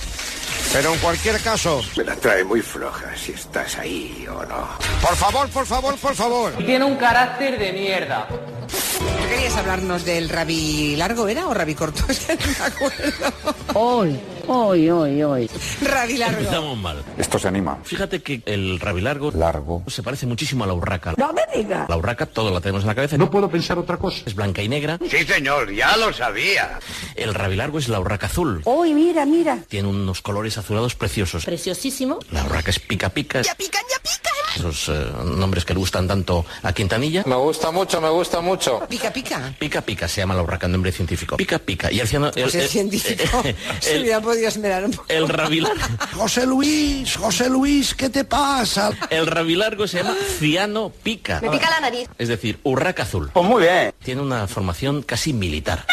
pero 0.70 0.92
en 0.92 0.98
cualquier 0.98 1.40
caso. 1.40 1.80
Me 1.96 2.04
la 2.04 2.14
trae 2.16 2.44
muy 2.44 2.60
floja 2.60 3.16
si 3.16 3.32
estás 3.32 3.78
ahí 3.78 4.26
o 4.28 4.44
no. 4.44 4.68
Por 5.00 5.16
favor, 5.16 5.48
por 5.48 5.64
favor, 5.64 5.96
por 5.96 6.14
favor. 6.14 6.52
Tiene 6.58 6.84
un 6.84 6.96
carácter 6.96 7.58
de 7.58 7.72
mierda. 7.72 8.28
¿Qué 8.68 9.28
querías 9.34 9.56
hablarnos 9.56 10.05
del 10.05 10.28
rabí 10.28 10.97
largo, 10.97 11.28
era? 11.28 11.47
¿O 11.48 11.55
rabí 11.55 11.74
corto? 11.74 12.02
Es 12.09 12.20
que 12.20 12.34
no 12.34 12.40
me 12.59 12.64
acuerdo. 12.64 13.55
Hoy, 13.74 14.20
hoy, 14.47 14.90
hoy, 14.90 15.22
hoy. 15.22 15.51
Rabí 15.82 16.16
largo. 16.16 16.38
Empezamos 16.38 16.78
mal. 16.78 17.05
Esto 17.18 17.38
se 17.38 17.48
anima. 17.48 17.78
Fíjate 17.84 18.22
que 18.22 18.43
el 18.47 18.80
rabilargo 18.80 19.30
Largo. 19.32 19.82
se 19.86 20.02
parece 20.02 20.26
muchísimo 20.26 20.64
a 20.64 20.66
la 20.66 20.74
urraca. 20.74 21.14
No 21.16 21.32
me 21.32 21.43
digas. 21.55 21.88
La 21.88 21.97
urraca, 21.97 22.26
todo 22.26 22.51
la 22.52 22.60
tenemos 22.60 22.82
en 22.82 22.88
la 22.88 22.94
cabeza. 22.94 23.16
No 23.18 23.30
puedo 23.30 23.51
pensar 23.51 23.78
otra 23.78 23.97
cosa. 23.97 24.22
Es 24.26 24.34
blanca 24.34 24.62
y 24.62 24.68
negra. 24.68 24.98
Sí, 25.10 25.24
señor, 25.24 25.72
ya 25.72 25.97
lo 25.97 26.12
sabía. 26.12 26.78
El 27.14 27.34
rabilargo 27.34 27.78
es 27.78 27.88
la 27.88 28.01
urraca 28.01 28.26
azul. 28.26 28.62
Hoy, 28.64 28.94
mira, 28.94 29.26
mira. 29.26 29.59
Tiene 29.68 29.88
unos 29.88 30.22
colores 30.22 30.56
azulados 30.59 30.94
preciosos. 30.94 31.44
Preciosísimo. 31.44 32.18
La 32.30 32.44
urraca 32.44 32.70
es 32.70 32.78
pica 32.78 33.09
pica. 33.10 33.43
Ya 33.43 33.55
pican, 33.55 33.82
ya 33.90 33.98
pican. 34.02 34.26
Esos 34.57 34.89
eh, 34.89 35.07
nombres 35.24 35.65
que 35.65 35.74
le 35.74 35.78
gustan 35.81 36.09
tanto 36.09 36.45
a 36.62 36.73
Quintanilla. 36.73 37.23
Me 37.27 37.37
gusta 37.37 37.70
mucho, 37.70 38.01
me 38.01 38.09
gusta 38.09 38.41
mucho. 38.41 38.81
Pica, 38.89 39.12
pica. 39.12 39.55
Pica 39.59 39.81
pica 39.83 40.09
se 40.09 40.20
llama 40.23 40.35
la 40.35 40.43
urraca 40.43 40.66
nombre 40.66 40.93
científico. 40.93 41.37
Pica 41.37 41.59
pica. 41.59 41.93
Y 41.93 42.01
el 42.01 42.09
ciano- 42.09 42.28
el- 42.35 42.43
Pues 42.45 42.55
el 42.55 42.62
el- 42.62 42.69
científico 42.69 43.43
se 43.81 43.97
el- 43.97 44.03
hubiera 44.03 44.20
podido 44.20 44.49
esmerar 44.49 44.85
un 44.85 44.93
poco. 44.93 45.07
el 45.09 45.28
rabilargo. 45.28 45.83
José 46.15 46.47
Luis, 46.47 47.16
José 47.16 47.49
Luis, 47.51 47.95
¿qué 47.95 48.09
te 48.09 48.24
pasa? 48.24 48.91
El 49.11 49.27
rabilargo 49.27 49.87
se 49.87 49.99
llama 49.99 50.15
ciano 50.39 50.91
pica. 51.03 51.41
Me 51.43 51.51
pica 51.51 51.69
la 51.70 51.81
nariz. 51.81 52.09
Es 52.19 52.28
decir, 52.28 52.59
urraca 52.62 53.03
azul. 53.03 53.31
Pues 53.33 53.47
muy 53.47 53.62
bien. 53.62 53.93
Tiene 54.03 54.23
una 54.23 54.47
formación 54.47 55.03
casi 55.03 55.33
militar. 55.33 55.85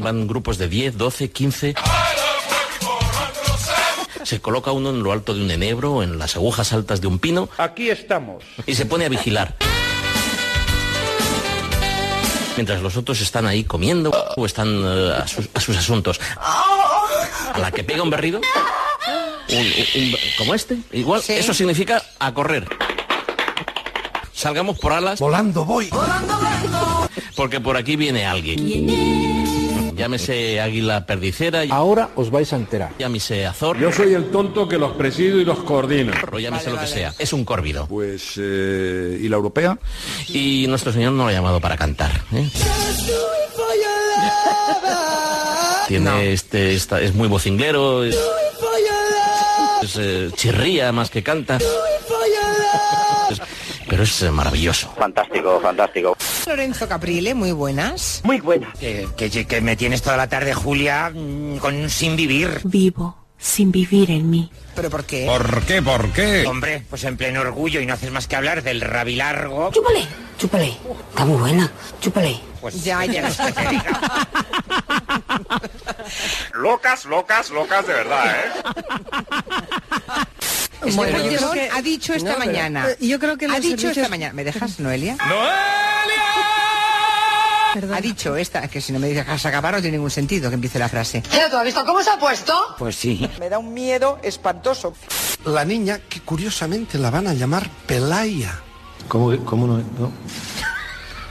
Van 0.00 0.26
grupos 0.26 0.58
de 0.58 0.68
10, 0.68 0.96
12, 0.96 1.30
15. 1.30 1.74
Se 4.24 4.40
coloca 4.40 4.72
uno 4.72 4.90
en 4.90 5.02
lo 5.02 5.12
alto 5.12 5.34
de 5.34 5.42
un 5.42 5.50
enebro, 5.50 6.02
en 6.02 6.18
las 6.18 6.34
agujas 6.36 6.72
altas 6.72 7.00
de 7.00 7.06
un 7.06 7.18
pino, 7.18 7.48
Aquí 7.58 7.90
estamos. 7.90 8.42
y 8.66 8.74
se 8.74 8.86
pone 8.86 9.04
a 9.04 9.08
vigilar. 9.08 9.54
Mientras 12.56 12.80
los 12.82 12.96
otros 12.96 13.20
están 13.20 13.46
ahí 13.46 13.64
comiendo 13.64 14.10
o 14.36 14.46
están 14.46 14.68
eh, 14.84 15.12
a, 15.22 15.26
sus, 15.26 15.48
a 15.52 15.60
sus 15.60 15.76
asuntos. 15.76 16.20
A 17.52 17.58
la 17.58 17.70
que 17.72 17.82
pega 17.84 18.02
un 18.02 18.10
berrido, 18.10 18.40
un- 19.50 19.56
un- 19.58 20.02
un- 20.04 20.16
como 20.38 20.54
este, 20.54 20.78
igual, 20.92 21.20
eso 21.26 21.52
significa 21.52 22.02
a 22.18 22.32
correr. 22.32 22.68
Salgamos 24.32 24.78
por 24.78 24.92
alas. 24.92 25.18
Volando 25.20 25.64
voy. 25.64 25.90
Porque 27.36 27.60
por 27.60 27.76
aquí 27.76 27.96
viene 27.96 28.24
alguien. 28.26 29.43
Llámese 29.96 30.60
águila 30.60 31.06
perdicera. 31.06 31.62
Ahora 31.70 32.10
os 32.16 32.30
vais 32.30 32.52
a 32.52 32.56
enterar. 32.56 32.92
Llámese 32.98 33.46
azor. 33.46 33.78
Yo 33.78 33.90
soy 33.92 34.14
el 34.14 34.30
tonto 34.30 34.68
que 34.68 34.78
los 34.78 34.92
presido 34.92 35.38
y 35.40 35.44
los 35.44 35.58
coordina. 35.62 36.12
O 36.32 36.38
llámese 36.38 36.70
lo 36.70 36.78
que 36.80 36.86
sea. 36.86 37.14
Es 37.18 37.32
un 37.32 37.44
córvido. 37.44 37.86
Pues, 37.86 38.34
eh, 38.38 39.18
¿y 39.20 39.28
la 39.28 39.36
europea? 39.36 39.78
Y 40.28 40.66
nuestro 40.68 40.92
señor 40.92 41.12
no 41.12 41.24
lo 41.24 41.28
ha 41.28 41.32
llamado 41.32 41.60
para 41.60 41.76
cantar. 41.76 42.10
¿eh? 42.32 42.48
Tiene 45.88 46.32
este, 46.32 46.74
esta- 46.74 47.00
es 47.00 47.14
muy 47.14 47.28
vocinglero. 47.28 48.04
Es, 48.04 48.16
Es, 49.82 49.96
eh, 49.98 50.30
chirría 50.34 50.92
más 50.92 51.10
que 51.10 51.22
canta. 51.22 51.58
Pero 53.88 54.02
es 54.02 54.22
eh, 54.22 54.30
maravilloso. 54.30 54.92
Fantástico, 54.98 55.60
fantástico. 55.60 56.16
Lorenzo 56.46 56.88
Caprile, 56.88 57.34
muy 57.34 57.52
buenas. 57.52 58.20
Muy 58.24 58.40
buenas. 58.40 58.76
Que, 58.78 59.08
que- 59.16 59.46
que 59.46 59.60
me 59.60 59.76
tienes 59.76 60.02
toda 60.02 60.16
la 60.16 60.28
tarde, 60.28 60.54
Julia, 60.54 61.10
mm, 61.14 61.58
con 61.58 61.74
un 61.74 61.90
sin 61.90 62.16
vivir. 62.16 62.60
Vivo 62.64 63.18
sin 63.36 63.70
vivir 63.70 64.10
en 64.10 64.30
mí. 64.30 64.50
¿Pero 64.74 64.88
por 64.88 65.04
qué? 65.04 65.26
¿Por 65.26 65.62
qué? 65.64 65.82
¿Por 65.82 66.10
qué? 66.12 66.46
Hombre, 66.46 66.82
pues 66.88 67.04
en 67.04 67.16
pleno 67.18 67.40
orgullo 67.42 67.78
y 67.80 67.86
no 67.86 67.92
haces 67.94 68.10
más 68.10 68.26
que 68.26 68.36
hablar 68.36 68.62
del 68.62 68.80
rabilargo. 68.80 69.70
Chúpale, 69.70 70.06
chúpale. 70.38 70.76
Está 71.10 71.24
muy 71.26 71.36
buena. 71.38 71.70
Chúpale. 72.00 72.40
Pues 72.60 72.82
Ya, 72.82 73.04
ya. 73.04 73.28
Locas, 76.54 77.04
locas, 77.04 77.50
locas 77.50 77.86
de 77.86 77.92
verdad, 77.92 78.34
¿eh? 78.36 78.50
Bueno, 80.94 81.18
yo 81.30 81.36
creo 81.38 81.52
que 81.52 81.70
ha 81.72 81.82
dicho 81.82 82.14
esta 82.14 82.32
No, 82.32 82.38
mañana. 82.38 82.88
eh, 82.90 82.96
yo 83.06 83.18
creo 83.18 83.36
que 83.36 83.46
ha 83.46 83.60
dicho 83.60 83.68
servicios- 83.76 83.96
esta 83.98 84.08
mañana. 84.08 84.32
¿Me 84.34 84.44
dejas, 84.44 84.78
Noelia? 84.80 85.16
Ha 87.92 88.00
dicho 88.00 88.36
esta, 88.36 88.68
que 88.68 88.80
si 88.80 88.92
no 88.92 89.00
me 89.00 89.08
dejas 89.08 89.44
acabar 89.46 89.74
no 89.74 89.80
tiene 89.80 89.96
ningún 89.96 90.10
sentido 90.10 90.48
que 90.48 90.54
empiece 90.54 90.78
la 90.78 90.88
frase. 90.88 91.24
¿Pero 91.28 91.50
tú 91.50 91.56
has 91.56 91.64
visto 91.64 91.84
cómo 91.84 92.00
se 92.04 92.10
ha 92.10 92.18
puesto? 92.20 92.54
Pues 92.78 92.94
sí. 92.94 93.28
Me 93.40 93.48
da 93.48 93.58
un 93.58 93.74
miedo 93.74 94.20
espantoso. 94.22 94.94
La 95.44 95.64
niña, 95.64 95.98
que 96.08 96.20
curiosamente 96.20 96.98
la 96.98 97.10
van 97.10 97.26
a 97.26 97.34
llamar 97.34 97.68
Pelaya. 97.86 98.60
¿Cómo, 99.08 99.36
cómo 99.44 99.66
no? 99.66 99.78
no? 99.98 100.12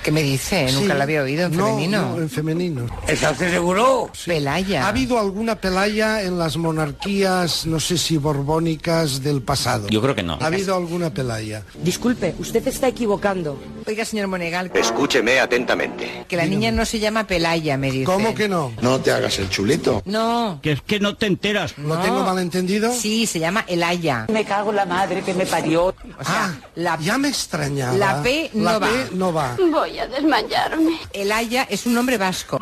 ¿Qué 0.03 0.11
me 0.11 0.21
dice? 0.21 0.65
Nunca 0.73 0.80
Sí. 0.93 0.97
la 0.97 1.03
había 1.03 1.21
oído 1.23 1.45
en 1.45 1.55
No, 1.55 1.65
femenino. 1.67 2.01
no, 2.09 2.17
en 2.21 2.30
femenino. 2.30 2.85
¿Está 3.07 3.31
usted 3.31 3.51
seguro? 3.51 4.11
Pelaya. 4.25 4.84
¿Ha 4.85 4.89
habido 4.89 5.17
alguna 5.17 5.55
Pelaya 5.55 6.21
en 6.23 6.38
las 6.38 6.57
monarquías, 6.57 7.65
no 7.65 7.80
sé 7.80 7.97
si 7.97 8.17
borbónicas 8.17 9.23
del 9.23 9.41
pasado? 9.41 9.88
Yo 9.88 10.01
creo 10.01 10.13
que 10.13 10.23
no. 10.23 10.38
¿Ha 10.41 10.45
habido 10.47 10.75
alguna 10.75 11.13
Pelaya? 11.13 11.63
Disculpe, 11.81 12.35
usted 12.38 12.67
está 12.67 12.88
equivocando. 12.89 13.57
Oiga, 13.88 14.03
señor 14.05 14.27
Monegal, 14.27 14.71
Escúcheme 14.73 15.39
atentamente. 15.39 16.25
que 16.27 16.35
la 16.35 16.45
niña 16.45 16.71
no 16.71 16.85
se 16.85 16.99
llama 16.99 17.25
Pelaya, 17.25 17.77
me 17.77 17.89
dice. 17.91 18.03
¿Cómo 18.05 18.34
que 18.35 18.49
no? 18.49 18.71
No 18.81 18.99
te 18.99 19.11
hagas 19.11 19.39
el 19.39 19.49
chulito. 19.49 20.01
No. 20.05 20.59
Que 20.61 20.73
es 20.73 20.81
que 20.81 20.99
no 20.99 21.15
te 21.15 21.27
enteras. 21.27 21.77
¿Lo 21.77 21.97
tengo 21.99 22.23
malentendido? 22.23 22.91
Sí, 22.93 23.25
se 23.25 23.39
llama 23.39 23.63
Elaya. 23.67 24.25
Me 24.31 24.43
cago 24.43 24.71
en 24.71 24.75
la 24.77 24.85
madre 24.85 25.21
que 25.21 25.34
me 25.34 25.45
parió. 25.45 25.85
O 25.85 26.23
sea, 26.25 26.59
la, 26.75 26.97
Ya 26.99 27.17
me 27.17 27.30
extrañaba. 27.30 27.93
la 27.97 28.21
P 28.21 28.49
no 28.53 28.63
La 28.63 28.80
va. 28.80 28.88
P 28.88 28.93
no 29.15 29.34
va. 29.34 29.55
Voy 29.71 29.92
a 29.99 30.07
desmayarme. 30.07 30.99
Elaya 31.13 31.63
es 31.69 31.85
un 31.85 31.93
nombre 31.93 32.17
vasco. 32.17 32.59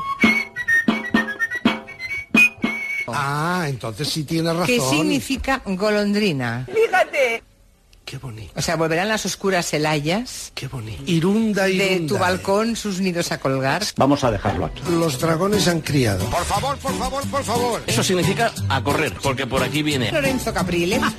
Ah, 3.08 3.66
entonces 3.68 4.08
sí 4.08 4.24
tiene 4.24 4.52
razón. 4.54 4.68
¿Qué 4.68 4.80
significa 4.80 5.62
golondrina? 5.66 6.66
Fíjate. 6.74 7.44
Qué 8.06 8.18
bonito, 8.18 8.52
O 8.58 8.62
sea, 8.62 8.76
volverán 8.76 9.08
las 9.08 9.26
oscuras 9.26 9.74
Elayas 9.74 10.52
qué 10.54 10.68
bonito. 10.68 11.02
Irunda, 11.06 11.64
de 11.64 11.94
irunda. 11.94 12.14
tu 12.14 12.20
balcón 12.20 12.76
sus 12.76 13.00
nidos 13.00 13.32
a 13.32 13.40
colgar. 13.40 13.84
Vamos 13.96 14.26
a 14.26 14.32
dejarlo 14.32 14.66
aquí. 14.66 14.82
Los 14.92 15.18
dragones 15.18 15.66
han 15.70 15.80
criado. 15.80 16.26
Por 16.30 16.44
favor, 16.44 16.78
por 16.80 16.94
favor, 16.98 17.26
por 17.28 17.44
favor. 17.44 17.82
Eso 17.88 18.04
significa 18.04 18.52
a 18.68 18.84
correr, 18.84 19.14
porque 19.24 19.48
por 19.48 19.64
aquí 19.64 19.82
viene. 19.82 20.12
Lorenzo 20.12 20.54
Caprile. 20.54 21.00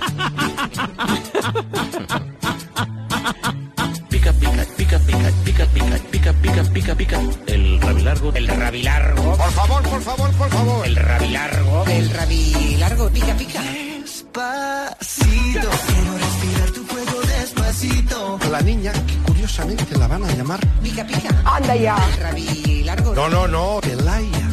pica, 4.83 4.99
pica, 4.99 5.31
pica, 5.45 5.67
pica, 5.67 5.99
pica, 6.11 6.33
pica, 6.33 6.65
pica, 6.65 6.95
pica. 6.95 7.21
El 7.47 7.81
rabilargo. 7.81 8.33
El 8.35 8.49
rabilargo. 8.49 9.37
Por 9.37 9.53
favor, 9.53 9.83
por 9.83 10.03
favor, 10.03 10.31
por 10.33 10.51
favor. 10.51 10.87
El 10.87 10.97
rabilargo. 10.97 11.85
El 11.87 12.11
rabilargo, 12.11 13.09
pica, 13.11 13.37
pica. 13.37 13.63
Despacito. 13.63 15.69
Quiero 15.87 16.19
respirar 16.19 16.71
tu 16.73 16.87
cuello 16.87 17.21
despacito. 17.21 18.39
La 18.51 18.61
niña 18.61 18.93
que 18.93 19.17
curiosamente 19.27 19.97
la 19.97 20.09
van 20.09 20.25
a 20.25 20.33
llamar. 20.33 20.61
Pica, 20.83 21.07
pica. 21.07 21.29
Anda 21.45 21.77
ya. 21.77 21.97
El 21.97 22.17
rabilargo. 22.21 23.15
No, 23.15 23.29
no, 23.29 23.47
no. 23.47 23.79
Pelaya. 23.81 24.49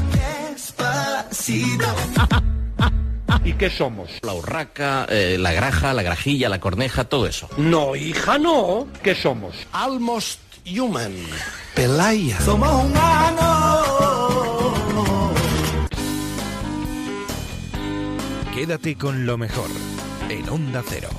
Despacito. 0.52 1.88
¿Y 3.44 3.54
qué 3.54 3.70
somos? 3.70 4.10
La 4.22 4.34
urraca, 4.34 5.06
eh, 5.10 5.38
la 5.40 5.52
graja, 5.52 5.94
la 5.94 6.04
grajilla, 6.04 6.50
la 6.50 6.60
corneja, 6.60 7.06
todo 7.06 7.28
eso. 7.28 7.50
No, 7.58 7.96
hija, 7.96 8.38
no. 8.38 8.88
¿Qué 9.04 9.16
somos? 9.16 9.56
Almost 9.72 10.40
human. 10.66 11.14
Pelaya. 11.76 12.38
Quédate 18.54 18.96
con 18.96 19.26
lo 19.26 19.38
mejor 19.38 19.70
en 20.30 20.50
Onda 20.50 20.84
Cero. 20.88 21.10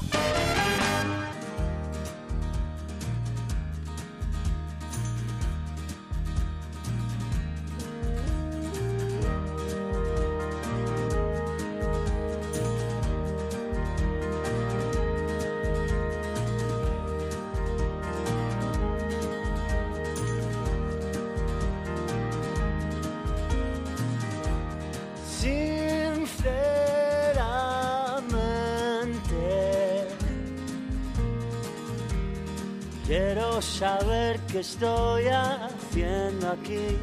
Saber 33.61 34.41
qué 34.51 34.61
estoy 34.61 35.25
haciendo 35.27 36.51
aquí. 36.51 36.97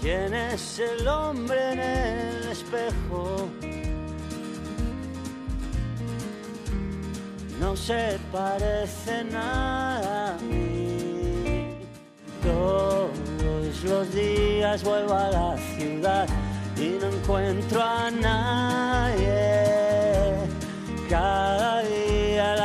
¿Quién 0.00 0.34
es 0.34 0.78
el 0.78 1.08
hombre 1.08 1.72
en 1.72 1.80
el 1.80 2.48
espejo? 2.50 3.48
No 7.60 7.76
se 7.76 8.18
parece 8.30 9.24
nada 9.24 10.34
a 10.34 10.38
mí. 10.40 11.78
Todos 12.42 13.10
los 13.84 14.14
días 14.14 14.84
vuelvo 14.84 15.14
a 15.14 15.30
la 15.30 15.56
ciudad 15.76 16.28
y 16.76 16.98
no 17.00 17.06
encuentro 17.06 17.82
a 17.82 18.10
nadie. 18.10 19.24
Cada 21.08 21.82
día 21.82 22.13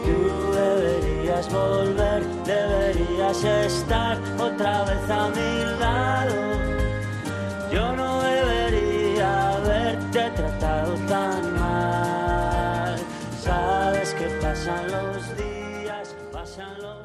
Tú 0.06 0.20
deberías 0.54 1.46
volver, 1.52 2.24
deberías 2.46 3.44
estar 3.44 4.18
otra 4.40 4.86
vez 4.86 5.10
a 5.10 5.30
mi 5.38 5.80
lado. 5.80 6.36
Yo 7.72 7.96
no 7.96 8.22
debería 8.24 9.54
haberte 9.54 10.32
tratado 10.32 10.94
tan 11.08 11.42
mal. 11.60 12.98
Sabes 13.44 14.14
que 14.16 14.26
pasan 14.42 14.84
los 14.96 15.38
días, 15.38 16.16
pasan 16.32 16.82
los 16.82 16.97